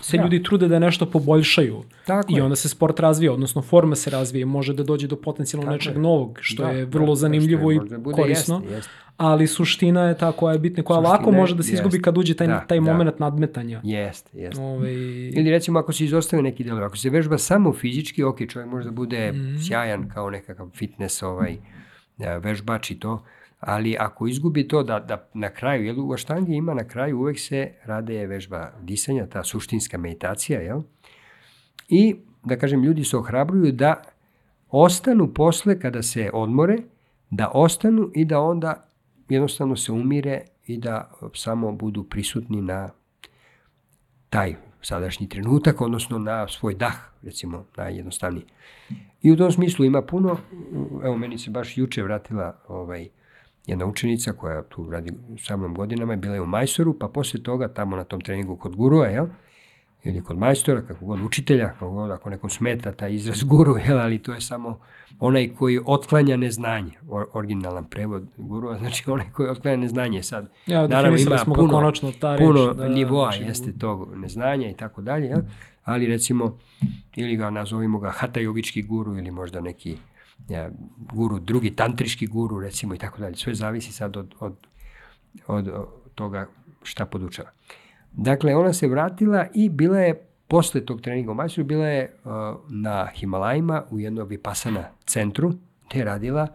se 0.00 0.16
da. 0.16 0.22
ljudi 0.22 0.42
trude 0.42 0.68
da 0.68 0.78
nešto 0.78 1.06
poboljšaju. 1.06 1.82
Tako 2.06 2.32
I 2.32 2.40
onda 2.40 2.56
se 2.56 2.68
sport 2.68 3.00
razvija, 3.00 3.32
odnosno 3.32 3.62
forma 3.62 3.96
se 3.96 4.10
razvija 4.10 4.46
može 4.46 4.74
da 4.74 4.82
dođe 4.82 5.06
do 5.06 5.16
potencijalno 5.16 5.64
Tako 5.64 5.72
nečeg 5.72 5.94
je. 5.94 6.00
novog, 6.00 6.38
što 6.40 6.62
da, 6.62 6.70
je 6.70 6.84
vrlo 6.84 7.06
da, 7.06 7.14
zanimljivo 7.14 7.70
je, 7.70 7.76
i 7.76 8.12
korisno. 8.12 8.56
Jeste, 8.56 8.74
jeste. 8.74 8.90
Ali 9.16 9.46
suština 9.46 10.02
je 10.02 10.18
ta 10.18 10.32
koja 10.32 10.52
je 10.52 10.58
bitna, 10.58 10.82
koja 10.82 11.00
suština 11.00 11.12
lako 11.12 11.30
može 11.32 11.54
da 11.54 11.62
se 11.62 11.72
izgubi 11.72 11.96
jest. 11.96 12.04
kad 12.04 12.18
uđe 12.18 12.34
taj, 12.34 12.46
da, 12.46 12.64
taj 12.68 12.78
da. 12.78 12.82
moment 12.82 13.18
nadmetanja. 13.18 13.80
Jeste, 13.84 14.38
jeste. 14.38 14.62
Ove... 14.62 14.72
Ovaj- 14.72 15.28
Ili 15.28 15.50
recimo 15.50 15.78
ako 15.78 15.92
se 15.92 16.04
izostavi 16.04 16.42
neki 16.42 16.64
delo, 16.64 16.82
ako 16.82 16.96
se 16.96 17.10
vežba 17.10 17.38
samo 17.38 17.72
fizički, 17.72 18.24
ok, 18.24 18.38
čovjek 18.48 18.70
može 18.70 18.84
da 18.84 18.90
bude 18.90 19.32
mm 19.32 19.58
sjajan 19.68 20.08
kao 20.08 20.30
nekakav 20.30 20.70
fitness 20.74 21.22
ovaj, 21.22 21.56
e, 22.18 22.38
vežbač 22.38 22.90
i 22.90 23.00
to, 23.00 23.24
ali 23.60 23.96
ako 23.98 24.26
izgubi 24.26 24.68
to 24.68 24.82
da, 24.82 24.98
da 25.00 25.28
na 25.34 25.50
kraju, 25.50 25.84
jel 25.84 26.00
u 26.00 26.12
aštangi 26.12 26.54
ima 26.54 26.74
na 26.74 26.84
kraju 26.84 27.18
uvek 27.18 27.38
se 27.38 27.72
rade 27.84 28.26
vežba 28.26 28.72
disanja, 28.80 29.26
ta 29.26 29.44
suštinska 29.44 29.98
meditacija, 29.98 30.60
jel? 30.60 30.82
I, 31.88 32.16
da 32.44 32.56
kažem, 32.56 32.84
ljudi 32.84 33.04
se 33.04 33.16
ohrabruju 33.16 33.72
da 33.72 34.02
ostanu 34.70 35.34
posle 35.34 35.80
kada 35.80 36.02
se 36.02 36.30
odmore, 36.32 36.76
da 37.30 37.50
ostanu 37.54 38.10
i 38.14 38.24
da 38.24 38.40
onda 38.40 38.88
jednostavno 39.32 39.76
se 39.76 39.92
umire 39.92 40.40
i 40.66 40.78
da 40.78 41.10
samo 41.34 41.72
budu 41.72 42.04
prisutni 42.04 42.62
na 42.62 42.90
taj 44.30 44.54
sadašnji 44.82 45.28
trenutak, 45.28 45.80
odnosno 45.80 46.18
na 46.18 46.48
svoj 46.48 46.74
dah, 46.74 46.94
recimo, 47.22 47.64
najjednostavniji. 47.76 48.44
I 49.22 49.32
u 49.32 49.36
tom 49.36 49.52
smislu 49.52 49.84
ima 49.84 50.02
puno, 50.02 50.36
evo 51.04 51.16
meni 51.16 51.38
se 51.38 51.50
baš 51.50 51.78
juče 51.78 52.02
vratila 52.02 52.56
ovaj, 52.68 53.08
jedna 53.66 53.86
učenica 53.86 54.32
koja 54.32 54.62
tu 54.62 54.90
radi 54.90 55.12
sa 55.38 55.56
mnom 55.56 55.74
godinama, 55.74 56.16
bila 56.16 56.34
je 56.34 56.40
u 56.40 56.46
majstoru, 56.46 56.98
pa 56.98 57.08
posle 57.08 57.42
toga 57.42 57.68
tamo 57.68 57.96
na 57.96 58.04
tom 58.04 58.20
treningu 58.20 58.56
kod 58.56 58.76
gurua, 58.76 59.06
jel? 59.06 59.26
Ili 60.04 60.24
kod 60.24 60.38
majstora, 60.38 60.82
kako 60.82 61.06
god 61.06 61.20
učitelja, 61.20 61.68
kako 61.68 61.90
god 61.90 62.10
ako 62.10 62.30
nekom 62.30 62.50
smeta 62.50 62.92
taj 62.92 63.14
izraz 63.14 63.44
guru, 63.52 63.76
jel, 63.86 63.98
ali 63.98 64.18
to 64.18 64.32
je 64.34 64.40
samo 64.40 64.78
onaj 65.20 65.54
koji 65.54 65.80
otklanja 65.86 66.36
neznanje, 66.36 66.92
or, 67.08 67.26
originalan 67.32 67.84
prevod 67.84 68.26
gurua, 68.36 68.78
znači 68.82 69.10
onaj 69.10 69.26
koji 69.32 69.48
otklanja 69.48 69.76
neznanje 69.76 70.22
sad. 70.22 70.50
Ja, 70.66 70.86
Naravno 70.86 71.18
ima 71.18 71.36
puno, 71.44 71.72
konačno 71.72 72.12
ta 72.20 72.36
reč, 72.36 72.46
puno 72.46 72.74
da, 72.74 72.88
nivoa 72.88 73.30
znači, 73.30 73.44
jeste 73.44 73.72
tog 73.78 74.14
neznanja 74.16 74.70
i 74.70 74.74
tako 74.74 75.02
dalje, 75.02 75.26
jel? 75.26 75.40
ali 75.84 76.06
recimo, 76.06 76.58
ili 77.16 77.36
ga 77.36 77.50
nazovimo 77.50 77.98
ga 77.98 78.10
hata 78.10 78.40
jogički 78.40 78.82
guru 78.82 79.18
ili 79.18 79.30
možda 79.30 79.60
neki 79.60 79.96
ja, 80.48 80.70
guru, 81.12 81.38
drugi 81.38 81.70
tantriški 81.70 82.26
guru 82.26 82.60
recimo 82.60 82.94
i 82.94 82.98
tako 82.98 83.20
dalje. 83.20 83.36
Sve 83.36 83.54
zavisi 83.54 83.92
sad 83.92 84.16
od, 84.16 84.34
od, 84.40 84.56
od, 85.46 85.68
od 85.68 85.86
toga 86.14 86.46
šta 86.82 87.06
podučava. 87.06 87.50
Dakle, 88.12 88.56
ona 88.56 88.72
se 88.72 88.88
vratila 88.88 89.46
i 89.54 89.68
bila 89.68 89.98
je 89.98 90.28
posle 90.48 90.84
tog 90.84 91.00
treninga 91.00 91.32
u 91.32 91.34
Majsuru, 91.34 91.66
bila 91.66 91.86
je 91.86 92.16
uh, 92.24 92.32
na 92.70 93.08
Himalajima 93.14 93.84
u 93.90 93.98
jednom 93.98 94.28
vipasana 94.28 94.84
centru, 95.06 95.52
gde 95.88 95.98
je 95.98 96.04
radila 96.04 96.48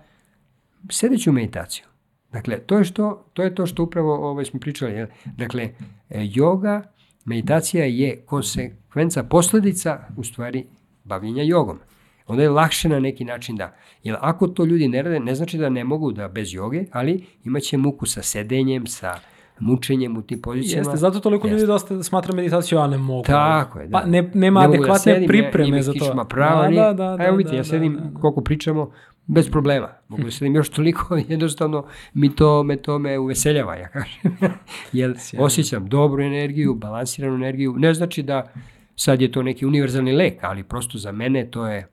sedeću 0.89 1.31
meditaciju. 1.31 1.85
Dakle, 2.31 2.59
to 2.59 2.77
je, 2.77 2.83
što, 2.83 3.25
to 3.33 3.43
je 3.43 3.55
to 3.55 3.65
što 3.65 3.83
upravo 3.83 4.29
ovaj, 4.29 4.45
smo 4.45 4.59
pričali. 4.59 4.93
Jel? 4.93 5.07
Dakle, 5.25 5.69
e, 6.09 6.19
yoga, 6.19 6.81
meditacija 7.25 7.85
je 7.85 8.21
konsekvenca, 8.25 9.23
posledica 9.23 9.99
u 10.17 10.23
stvari 10.23 10.65
bavljenja 11.03 11.43
jogom 11.43 11.79
onda 12.27 12.43
je 12.43 12.49
lakše 12.49 12.89
na 12.89 12.99
neki 12.99 13.25
način 13.25 13.55
da. 13.55 13.75
Jer 14.03 14.15
ako 14.21 14.47
to 14.47 14.65
ljudi 14.65 14.87
ne 14.87 15.01
rade, 15.01 15.19
ne 15.19 15.35
znači 15.35 15.57
da 15.57 15.69
ne 15.69 15.83
mogu 15.83 16.11
da 16.11 16.27
bez 16.27 16.53
joge, 16.53 16.85
ali 16.91 17.25
imaće 17.43 17.77
muku 17.77 18.05
sa 18.05 18.21
sedenjem, 18.21 18.87
sa 18.87 19.19
mučenjem 19.59 20.17
u 20.17 20.21
tim 20.21 20.41
pozicijama. 20.41 20.89
Jeste, 20.89 20.97
zato 20.97 21.19
toliko 21.19 21.47
ljudi 21.47 21.65
dosta 21.65 22.03
smatra 22.03 22.35
meditaciju, 22.35 22.79
a 22.79 22.87
ne 22.87 22.97
mogu. 22.97 23.23
Tako 23.23 23.79
je, 23.79 23.87
da. 23.87 23.99
Pa 23.99 24.05
ne, 24.05 24.31
nema 24.33 24.61
ne 24.61 24.67
da 24.67 24.73
adekvatne 24.73 25.11
da 25.11 25.15
sedim, 25.15 25.27
pripreme 25.27 25.77
ja, 25.77 25.83
za 25.83 25.93
to. 25.93 26.25
Prava, 26.29 26.69
da, 26.69 26.75
da, 26.75 26.93
da, 26.93 27.17
da, 27.17 27.25
evo 27.25 27.37
vidite, 27.37 27.51
da, 27.51 27.57
ja 27.57 27.63
sedim, 27.63 27.93
da, 27.93 27.99
da. 27.99 28.19
koliko 28.19 28.41
pričamo, 28.41 28.91
bez 29.27 29.49
problema. 29.51 29.87
Mogu 30.07 30.23
da 30.23 30.31
sedim 30.31 30.55
još 30.55 30.69
toliko, 30.69 31.17
jednostavno 31.29 31.85
mi 32.13 32.35
to, 32.35 32.63
me 32.63 32.77
to 32.77 32.99
me 32.99 33.19
uveseljava, 33.19 33.75
ja 33.75 33.87
kažem. 33.87 34.37
Jer 34.93 35.15
osjećam 35.39 35.87
dobru 35.87 36.23
energiju, 36.23 36.75
balansiranu 36.75 37.35
energiju. 37.35 37.75
Ne 37.77 37.93
znači 37.93 38.23
da 38.23 38.51
sad 38.95 39.21
je 39.21 39.31
to 39.31 39.43
neki 39.43 39.65
univerzalni 39.65 40.11
lek, 40.11 40.39
ali 40.41 40.63
prosto 40.63 40.97
za 40.97 41.11
mene 41.11 41.51
to 41.51 41.67
je 41.67 41.87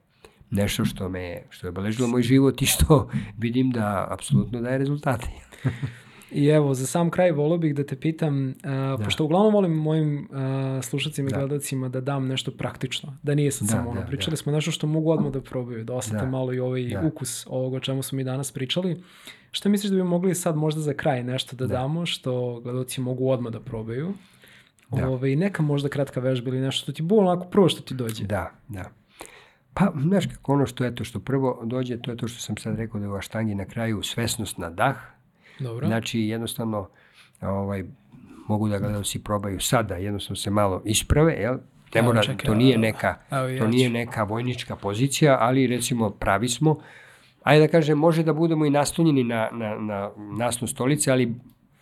nešto 0.49 0.85
što 0.85 1.09
me 1.09 1.41
što 1.49 1.67
je 1.67 1.69
obeležilo 1.69 2.07
moj 2.07 2.21
život 2.21 2.61
i 2.61 2.65
što 2.65 3.09
vidim 3.37 3.71
da 3.71 4.07
apsolutno 4.11 4.61
daje 4.61 4.77
rezultate. 4.77 5.27
I 6.35 6.47
evo, 6.47 6.73
za 6.73 6.87
sam 6.87 7.09
kraj 7.09 7.31
volio 7.31 7.57
bih 7.57 7.75
da 7.75 7.83
te 7.83 7.95
pitam, 7.95 8.47
uh, 8.49 8.55
da. 8.63 8.97
pošto 9.03 9.23
uglavnom 9.23 9.53
volim 9.53 9.71
mojim 9.71 10.29
uh, 10.31 10.83
slušacima 10.83 11.29
i 11.29 11.31
da. 11.31 11.37
gledacima 11.37 11.89
da 11.89 12.01
dam 12.01 12.27
nešto 12.27 12.51
praktično, 12.51 13.17
da 13.23 13.35
nije 13.35 13.51
sad 13.51 13.67
da, 13.67 13.71
samo 13.71 13.89
ono, 13.89 14.01
da, 14.01 14.07
pričali 14.07 14.31
da. 14.31 14.37
smo 14.37 14.51
nešto 14.51 14.71
što 14.71 14.87
mogu 14.87 15.11
odmah 15.11 15.31
da 15.31 15.41
probaju, 15.41 15.83
da 15.83 15.93
osete 15.93 16.17
da. 16.17 16.25
malo 16.25 16.53
i 16.53 16.59
ovaj 16.59 16.83
da. 16.83 17.01
ukus 17.07 17.47
ovog 17.49 17.73
o 17.73 17.79
čemu 17.79 18.03
smo 18.03 18.15
mi 18.15 18.23
danas 18.23 18.51
pričali. 18.51 19.03
Šta 19.51 19.69
misliš 19.69 19.91
da 19.91 19.95
bi 19.95 20.03
mogli 20.03 20.35
sad 20.35 20.55
možda 20.55 20.81
za 20.81 20.93
kraj 20.93 21.23
nešto 21.23 21.55
da, 21.55 21.67
da. 21.67 21.73
damo, 21.73 22.05
što 22.05 22.59
gledalci 22.63 23.01
mogu 23.01 23.29
odmah 23.29 23.53
da 23.53 23.59
probaju? 23.59 24.13
Da. 24.91 24.97
Ove, 24.97 25.07
ovaj, 25.07 25.35
neka 25.35 25.63
možda 25.63 25.89
kratka 25.89 26.19
vežba 26.19 26.49
ili 26.49 26.59
nešto 26.59 26.83
što 26.83 26.91
ti 26.91 27.01
bude 27.01 27.21
onako 27.21 27.45
prvo 27.45 27.69
što 27.69 27.81
ti 27.81 27.93
dođe. 27.93 28.23
Da, 28.23 28.51
da. 28.67 28.89
Pa, 29.73 29.93
znaš 30.01 30.25
kako 30.25 30.53
ono 30.53 30.65
što 30.65 30.85
je 30.85 30.95
to 30.95 31.03
što 31.03 31.19
prvo 31.19 31.61
dođe, 31.65 31.97
to 31.97 32.11
je 32.11 32.17
to 32.17 32.27
što 32.27 32.41
sam 32.41 32.57
sad 32.57 32.75
rekao 32.75 32.99
da 32.99 33.05
je 33.05 33.11
u 33.11 33.15
aštangi 33.15 33.55
na 33.55 33.65
kraju 33.65 34.03
svesnost 34.03 34.57
na 34.57 34.69
dah. 34.69 35.14
Dobro. 35.59 35.87
Znači, 35.87 36.19
jednostavno, 36.19 36.89
ovaj, 37.41 37.83
mogu 38.47 38.69
da 38.69 38.79
gledalci 38.79 39.19
probaju 39.19 39.59
sada, 39.59 39.95
jednostavno 39.95 40.35
se 40.35 40.49
malo 40.49 40.81
isprave, 40.85 41.33
jel? 41.33 41.57
Ne 41.95 42.01
mora, 42.01 42.21
čekaj, 42.21 42.45
to 42.45 42.55
nije 42.55 42.77
neka, 42.77 43.15
to 43.59 43.67
nije 43.67 43.89
neka 43.89 44.23
vojnička 44.23 44.75
pozicija, 44.75 45.37
ali 45.39 45.67
recimo 45.67 46.09
pravi 46.09 46.49
smo. 46.49 46.79
Ajde 47.43 47.67
da 47.67 47.71
kažem, 47.71 47.97
može 47.97 48.23
da 48.23 48.33
budemo 48.33 48.65
i 48.65 48.69
naslonjeni 48.69 49.23
na, 49.23 49.49
na, 49.51 49.79
na 49.79 50.11
nasnu 50.37 50.67
stolice, 50.67 51.11
ali 51.11 51.35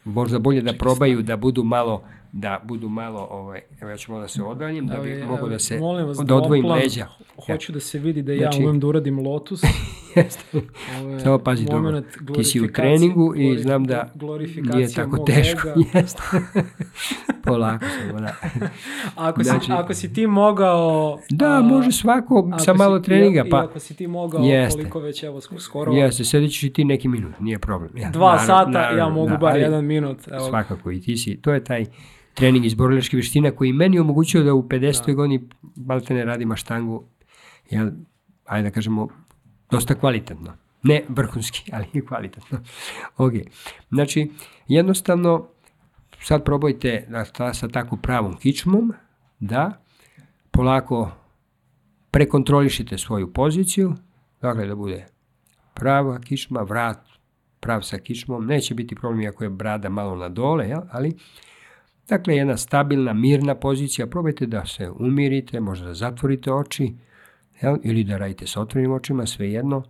možda 0.04 0.40
bolje 0.40 0.62
da 0.62 0.74
probaju 0.74 1.22
da 1.22 1.38
budu 1.38 1.64
malo 1.64 2.04
da 2.34 2.62
budu 2.64 2.90
malo, 2.90 3.28
ovaj, 3.32 3.62
evo 3.82 3.91
ja 3.91 3.98
ću 3.98 4.12
malo 4.12 4.22
da 4.22 4.28
se 4.28 4.44
odaljim, 4.44 4.88
da 4.88 4.98
bi 4.98 5.24
mogo 5.24 5.50
da 5.50 5.60
se 5.60 5.80
vas, 5.80 6.18
da 6.18 6.36
odvojim 6.36 6.66
leđa. 6.66 7.08
Hoću 7.45 7.72
da 7.72 7.80
se 7.80 8.00
vidi 8.00 8.22
da 8.22 8.34
ja 8.34 8.40
znači, 8.40 8.64
umem 8.64 8.80
da 8.80 8.88
uradim 8.88 9.20
lotus. 9.20 9.62
Jeste. 10.15 10.61
Samo 11.23 11.38
pazi 11.38 11.65
dobro, 11.65 12.02
ti 12.35 12.44
si 12.44 12.61
u 12.61 12.72
treningu 12.73 13.34
i 13.35 13.60
znam 13.60 13.85
da 13.85 14.11
nije 14.73 14.94
tako 14.94 15.18
teško. 15.18 15.68
Jeste. 15.94 16.22
Polako 17.44 17.85
samo, 17.99 18.19
da. 18.19 18.35
ako, 19.15 19.44
znači, 19.44 19.65
si, 19.65 19.72
ako 19.72 19.94
si 19.94 20.14
ti 20.14 20.27
mogao... 20.27 21.19
Da, 21.30 21.57
a, 21.57 21.61
može 21.61 21.91
svako 21.91 22.49
sa 22.60 22.73
malo 22.73 22.99
si, 22.99 23.06
treninga. 23.06 23.45
Pa, 23.52 23.57
I 23.57 23.60
ako 23.60 23.80
si 23.80 23.95
ti 23.95 24.07
mogao, 24.07 24.44
jeste. 24.44 24.77
koliko 24.77 24.99
već, 24.99 25.23
evo, 25.23 25.41
skoro... 25.41 25.91
Jeste, 25.91 26.23
sedit 26.23 26.52
ćeš 26.52 26.64
i 26.64 26.73
ti 26.73 26.85
neki 26.85 27.07
minut, 27.07 27.40
nije 27.40 27.60
problem. 27.60 27.98
Ja, 27.98 28.10
Dva 28.10 28.31
naravno, 28.31 28.48
sata, 28.48 28.69
naravno, 28.69 28.98
ja 28.98 29.10
mogu 29.10 29.30
da, 29.30 29.38
bar 29.38 29.52
ali, 29.52 29.61
jedan 29.61 29.85
minut. 29.85 30.27
Evo. 30.27 30.49
Svakako, 30.49 30.91
i 30.91 31.02
ti 31.02 31.18
si, 31.18 31.41
to 31.41 31.53
je 31.53 31.64
taj 31.64 31.85
trening 32.34 32.65
iz 32.65 32.73
borilačke 32.73 33.18
veština 33.18 33.52
koji 33.52 33.73
meni 33.73 33.99
omogućio 33.99 34.44
da 34.44 34.53
u 34.53 34.64
50. 34.64 35.06
Da. 35.06 35.14
godini 35.14 35.49
baltene 35.61 36.26
radim 36.26 36.52
aštangu, 36.52 37.03
jel, 37.69 37.90
ajde 38.45 38.69
da 38.69 38.73
kažemo, 38.73 39.07
dosta 39.74 39.95
kvalitetno. 39.95 40.54
Ne 40.84 41.04
vrhunski, 41.10 41.64
ali 41.74 41.86
i 41.94 42.06
kvalitetno. 42.06 42.60
ok. 43.18 43.34
Znači, 43.90 44.32
jednostavno, 44.68 45.48
sad 46.20 46.44
probajte 46.44 47.08
da 47.10 47.54
sa 47.54 47.68
takvom 47.68 48.02
pravom 48.02 48.38
kičmom, 48.38 48.94
da 49.40 49.84
polako 50.52 51.12
prekontrolišite 52.12 52.98
svoju 52.98 53.34
poziciju, 53.34 53.95
dakle 54.41 54.68
da 54.68 54.76
bude 54.76 55.06
prava 55.74 56.20
kičma, 56.20 56.62
vrat 56.62 57.00
prav 57.60 57.82
sa 57.82 57.98
kičmom, 57.98 58.45
neće 58.45 58.76
biti 58.76 58.95
problem 58.95 59.30
ako 59.30 59.44
je 59.44 59.50
brada 59.50 59.90
malo 59.90 60.16
na 60.16 60.30
dole, 60.30 60.68
jel? 60.68 60.82
ali 60.91 61.18
Dakle, 62.10 62.36
jedna 62.36 62.58
stabilna, 62.58 63.14
mirna 63.14 63.56
pozicija. 63.56 64.08
Probajte 64.08 64.45
da 64.45 64.66
se 64.66 64.90
umirite, 64.90 65.60
možda 65.60 65.88
da 65.88 65.94
zatvorite 65.94 66.54
oči 66.54 66.94
jel? 67.61 67.77
ili 67.84 68.03
da 68.03 68.17
radite 68.17 68.47
sa 68.47 68.61
otvorenim 68.61 68.91
očima, 68.91 69.25
svejedno. 69.25 69.84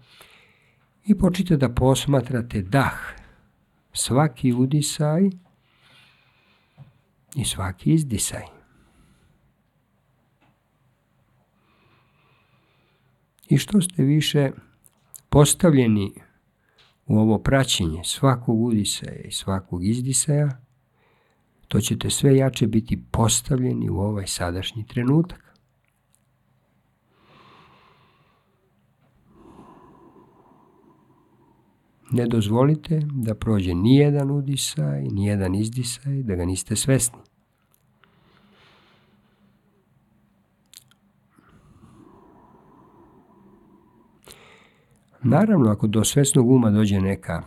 I 1.05 1.17
počnite 1.17 1.57
da 1.57 1.69
posmatrate 1.69 2.61
dah. 2.61 2.99
Svaki 3.93 4.53
udisaj 4.53 5.29
i 7.35 7.45
svaki 7.45 7.93
izdisaj. 7.93 8.41
I 13.49 13.57
što 13.57 13.81
ste 13.81 14.03
više 14.03 14.51
postavljeni 15.29 16.13
u 17.05 17.17
ovo 17.17 17.39
praćenje 17.39 18.01
svakog 18.03 18.61
udisaja 18.61 19.21
i 19.21 19.31
svakog 19.31 19.85
izdisaja, 19.85 20.61
to 21.67 21.81
ćete 21.81 22.09
sve 22.09 22.35
jače 22.35 22.67
biti 22.67 23.03
postavljeni 23.11 23.89
u 23.89 23.97
ovaj 23.97 24.27
sadašnji 24.27 24.87
trenutak. 24.87 25.42
Ne 32.13 32.25
dozvolite 32.27 33.01
da 33.11 33.35
prođe 33.35 33.73
ni 33.73 33.95
jedan 33.95 34.31
udisaj, 34.31 35.01
ni 35.01 35.25
jedan 35.25 35.55
izdisaj, 35.55 36.23
da 36.23 36.35
ga 36.35 36.45
niste 36.45 36.75
svesni. 36.75 37.19
Naravno, 45.23 45.71
ako 45.71 45.87
do 45.87 46.03
svesnog 46.03 46.49
uma 46.49 46.71
dođe 46.71 47.01
neka 47.01 47.43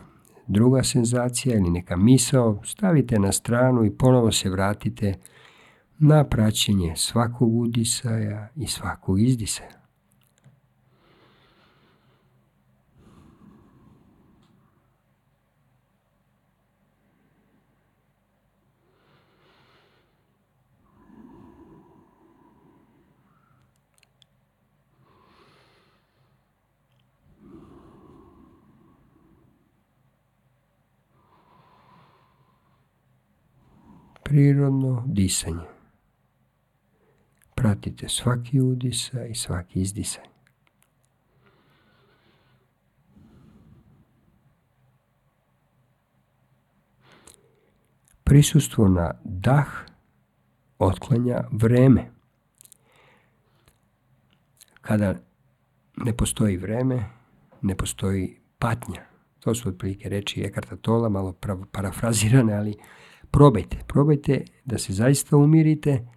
druga 0.47 0.83
senzacija 0.83 1.57
ili 1.57 1.69
neka 1.69 1.97
misao, 1.97 2.61
stavite 2.63 3.19
na 3.19 3.31
stranu 3.31 3.85
i 3.85 3.97
ponovo 3.97 4.31
se 4.31 4.49
vratite 4.49 5.13
na 5.99 6.23
praćenje 6.23 6.93
svakog 6.95 7.55
udisaja 7.55 8.49
i 8.55 8.67
svakog 8.67 9.21
izdisaja. 9.21 9.86
Prirodno 34.27 35.03
disanje. 35.05 35.65
Pratite 37.55 38.09
svaki 38.09 38.61
udisaj 38.61 39.29
i 39.29 39.35
svaki 39.35 39.81
izdisaj. 39.81 40.23
Prisustvo 48.23 48.87
na 48.87 49.11
dah 49.23 49.67
otklanja 50.79 51.43
vreme. 51.51 52.11
Kada 54.81 55.15
ne 55.97 56.17
postoji 56.17 56.57
vreme, 56.57 57.03
ne 57.61 57.75
postoji 57.75 58.39
patnja. 58.59 59.05
To 59.39 59.55
su 59.55 59.69
otprilike 59.69 60.09
reči 60.09 60.41
Ekarta 60.41 60.75
Tola, 60.75 61.09
malo 61.09 61.35
parafrazirane, 61.71 62.53
ali 62.53 62.75
probajte, 63.31 63.77
probajte 63.87 64.45
da 64.65 64.77
se 64.77 64.93
zaista 64.93 65.37
umirite 65.37 66.07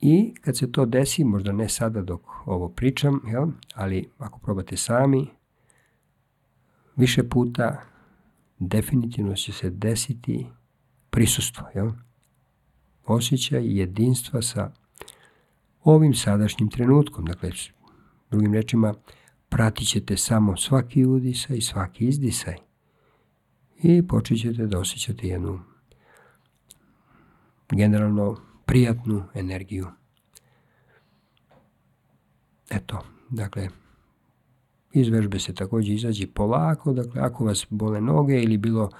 i 0.00 0.34
kad 0.40 0.56
se 0.56 0.72
to 0.72 0.86
desi, 0.86 1.24
možda 1.24 1.52
ne 1.52 1.68
sada 1.68 2.02
dok 2.02 2.22
ovo 2.46 2.68
pričam, 2.68 3.20
jel? 3.26 3.46
ali 3.74 4.10
ako 4.18 4.38
probate 4.38 4.76
sami, 4.76 5.26
više 6.96 7.28
puta 7.28 7.82
definitivno 8.58 9.34
će 9.34 9.52
se 9.52 9.70
desiti 9.70 10.46
prisustvo. 11.10 11.66
Jel? 11.74 11.90
Osjećaj 13.06 13.78
jedinstva 13.78 14.42
sa 14.42 14.72
ovim 15.84 16.14
sadašnjim 16.14 16.70
trenutkom. 16.70 17.24
Dakle, 17.24 17.50
drugim 18.30 18.54
rečima, 18.54 18.94
pratit 19.48 19.88
ćete 19.88 20.16
samo 20.16 20.56
svaki 20.56 21.04
udisaj 21.04 21.56
i 21.56 21.60
svaki 21.60 22.06
izdisaj 22.06 22.56
i 23.82 24.06
počet 24.06 24.40
ćete 24.40 24.66
da 24.66 24.78
osjećate 24.78 25.28
jednu 25.28 25.60
generalno 27.70 28.36
prijatnu 28.66 29.24
energiju. 29.34 29.86
Eto, 32.70 33.04
dakle, 33.30 33.68
iz 34.92 35.08
vežbe 35.08 35.38
se 35.38 35.54
također 35.54 35.94
izađi 35.94 36.26
polako, 36.26 36.92
dakle, 36.92 37.22
ako 37.22 37.44
vas 37.44 37.66
bole 37.70 38.00
noge 38.00 38.42
ili 38.42 38.56
bilo 38.56 38.90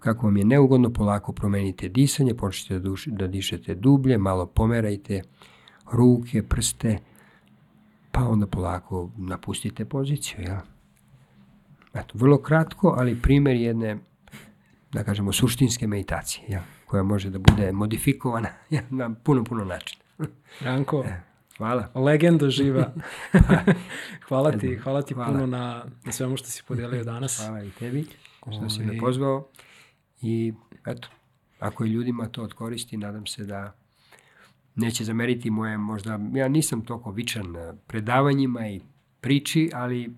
kako 0.00 0.26
vam 0.26 0.36
je 0.36 0.44
neugodno, 0.44 0.92
polako 0.92 1.32
promenite 1.32 1.88
disanje, 1.88 2.34
počnite 2.34 2.78
da, 2.78 2.90
da 3.06 3.26
dišete 3.26 3.74
dublje, 3.74 4.18
malo 4.18 4.46
pomerajte 4.46 5.22
ruke, 5.92 6.42
prste, 6.42 6.98
pa 8.12 8.20
onda 8.28 8.46
polako 8.46 9.10
napustite 9.16 9.84
poziciju. 9.84 10.40
Ja? 10.40 10.62
Eto, 11.94 12.14
vrlo 12.14 12.38
kratko, 12.38 12.94
ali 12.98 13.22
primjer 13.22 13.56
jedne, 13.56 13.98
da 14.92 15.04
kažemo, 15.04 15.32
suštinske 15.32 15.86
meditacije. 15.86 16.44
Ja? 16.48 16.64
Koja 16.86 17.02
može 17.02 17.30
da 17.30 17.38
bude 17.38 17.72
modifikovana 17.72 18.48
na 18.90 19.14
puno, 19.24 19.44
puno 19.44 19.64
načina. 19.64 20.04
Ranko, 20.64 21.04
e, 21.06 21.20
hvala. 21.58 21.90
Legenda 21.94 22.50
živa. 22.50 22.92
hvala 24.28 24.52
ti, 24.52 24.76
hvala 24.76 25.02
ti 25.02 25.14
hvala. 25.14 25.32
puno 25.32 25.46
na, 25.46 25.84
na 26.04 26.12
svemu 26.12 26.36
što 26.36 26.48
si 26.48 26.62
podelio 26.68 27.04
danas. 27.04 27.38
Hvala 27.38 27.62
i 27.62 27.70
tebi 27.70 28.06
što 28.52 28.70
si 28.70 28.80
me 28.80 28.86
ovaj. 28.86 28.98
pozvao. 28.98 29.48
I 30.22 30.52
eto, 30.86 31.08
ako 31.58 31.84
i 31.84 31.88
ljudima 31.88 32.28
to 32.28 32.42
odkoristi, 32.42 32.96
nadam 32.96 33.26
se 33.26 33.44
da 33.44 33.76
neće 34.74 35.04
zameriti 35.04 35.50
moje 35.50 35.78
možda, 35.78 36.18
ja 36.34 36.48
nisam 36.48 36.84
toliko 36.84 37.10
vičan 37.10 37.54
predavanjima 37.86 38.68
i 38.68 38.80
priči, 39.20 39.70
ali 39.74 40.10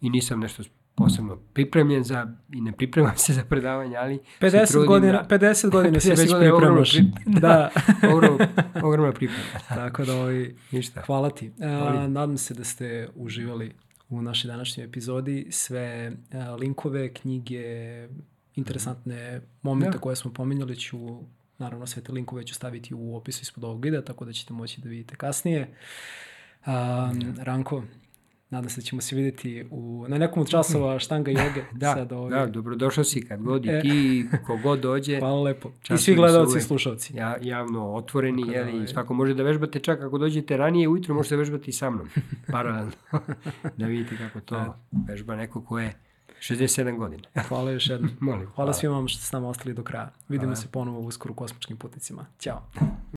i 0.00 0.10
nisam 0.10 0.40
nešto 0.40 0.62
posebno 0.94 1.36
pripremljen 1.52 2.04
za, 2.04 2.34
i 2.52 2.60
ne 2.60 2.72
pripremam 2.72 3.16
se 3.16 3.32
za 3.32 3.44
predavanje, 3.44 3.96
ali 3.96 4.18
50 4.40 4.86
godina, 4.86 5.24
50 5.28 5.70
godina 5.76 6.00
se 6.00 6.10
već 6.10 6.32
pripremaš. 6.38 6.96
da, 7.26 7.70
ogromna, 8.14 8.48
ogromna 8.82 9.12
priprema. 9.12 9.44
Tako 9.68 10.04
da, 10.04 10.14
ovi, 10.14 10.56
Ništa. 10.70 11.02
hvala 11.06 11.30
ti. 11.30 11.52
Uh, 11.56 12.10
nadam 12.10 12.38
se 12.38 12.54
da 12.54 12.64
ste 12.64 13.08
uživali 13.14 13.72
u 14.08 14.22
našoj 14.22 14.48
današnjoj 14.48 14.84
epizodi. 14.84 15.46
Sve 15.50 16.12
uh, 16.12 16.60
linkove, 16.60 17.14
knjige, 17.14 17.62
interesantne 18.54 19.40
momente 19.62 19.96
da. 19.96 19.98
koje 19.98 20.16
smo 20.16 20.32
pominjali 20.32 20.76
ću 20.76 20.98
naravno 21.58 21.86
sve 21.86 22.02
te 22.02 22.12
linkove 22.12 22.46
ću 22.46 22.54
staviti 22.54 22.94
u 22.94 23.16
opisu 23.16 23.42
ispod 23.42 23.64
ovog 23.64 23.84
videa, 23.84 24.02
tako 24.02 24.24
da 24.24 24.32
ćete 24.32 24.52
moći 24.52 24.80
da 24.80 24.88
vidite 24.88 25.16
kasnije. 25.16 25.74
Um, 26.66 27.34
Ranko, 27.38 27.82
Nadam 28.52 28.70
se 28.70 28.80
da 28.80 28.84
ćemo 28.84 29.00
se 29.00 29.16
vidjeti 29.16 29.66
u, 29.70 30.04
na 30.08 30.18
nekom 30.18 30.42
od 30.42 30.48
časova 30.48 30.98
štanga 31.04 31.30
joge. 31.30 31.64
da, 31.72 31.94
sad 31.94 32.12
ovdje. 32.12 32.38
da, 32.38 32.46
dobrodošao 32.46 33.04
si 33.04 33.26
kad 33.26 33.42
god 33.42 33.64
i 33.64 33.68
e. 33.68 33.80
ti, 33.80 34.26
kogod 34.46 34.80
dođe. 34.80 35.18
Hvala 35.18 35.42
lepo. 35.42 35.70
I 35.94 35.98
svi 35.98 36.14
gledalci 36.14 36.58
i 36.58 36.60
slušalci. 36.60 37.16
Ja, 37.16 37.36
javno 37.40 37.94
otvoreni, 37.94 38.48
jeli, 38.52 38.80
da, 38.80 38.86
svako 38.86 39.14
može 39.14 39.34
da 39.34 39.42
vežbate 39.42 39.78
čak 39.78 40.00
ako 40.00 40.18
dođete 40.18 40.56
ranije 40.56 40.88
ujutro, 40.88 41.14
možete 41.14 41.36
vežbati 41.36 41.72
sa 41.72 41.90
mnom, 41.90 42.08
paralelno. 42.52 42.92
da 43.78 43.86
vidite 43.86 44.16
kako 44.16 44.40
to 44.40 44.54
da. 44.54 44.78
vežba 45.08 45.36
neko 45.36 45.64
ko 45.64 45.78
je 45.78 45.94
67 46.40 46.96
godina. 46.96 47.22
Hvala 47.48 47.70
još 47.70 47.90
jednom. 47.90 48.10
Molim, 48.20 48.40
hvala, 48.40 48.54
hvala 48.54 48.72
svima 48.72 48.94
vam 48.94 49.08
što 49.08 49.18
ste 49.18 49.26
s 49.26 49.32
nama 49.32 49.48
ostali 49.48 49.74
do 49.74 49.82
kraja. 49.82 50.10
Vidimo 50.28 50.46
hvala. 50.46 50.56
se 50.56 50.68
ponovo 50.68 51.00
uskoro 51.00 51.32
u 51.32 51.36
kosmičkim 51.36 51.76
putnicima. 51.76 52.26
Ćao. 52.38 52.62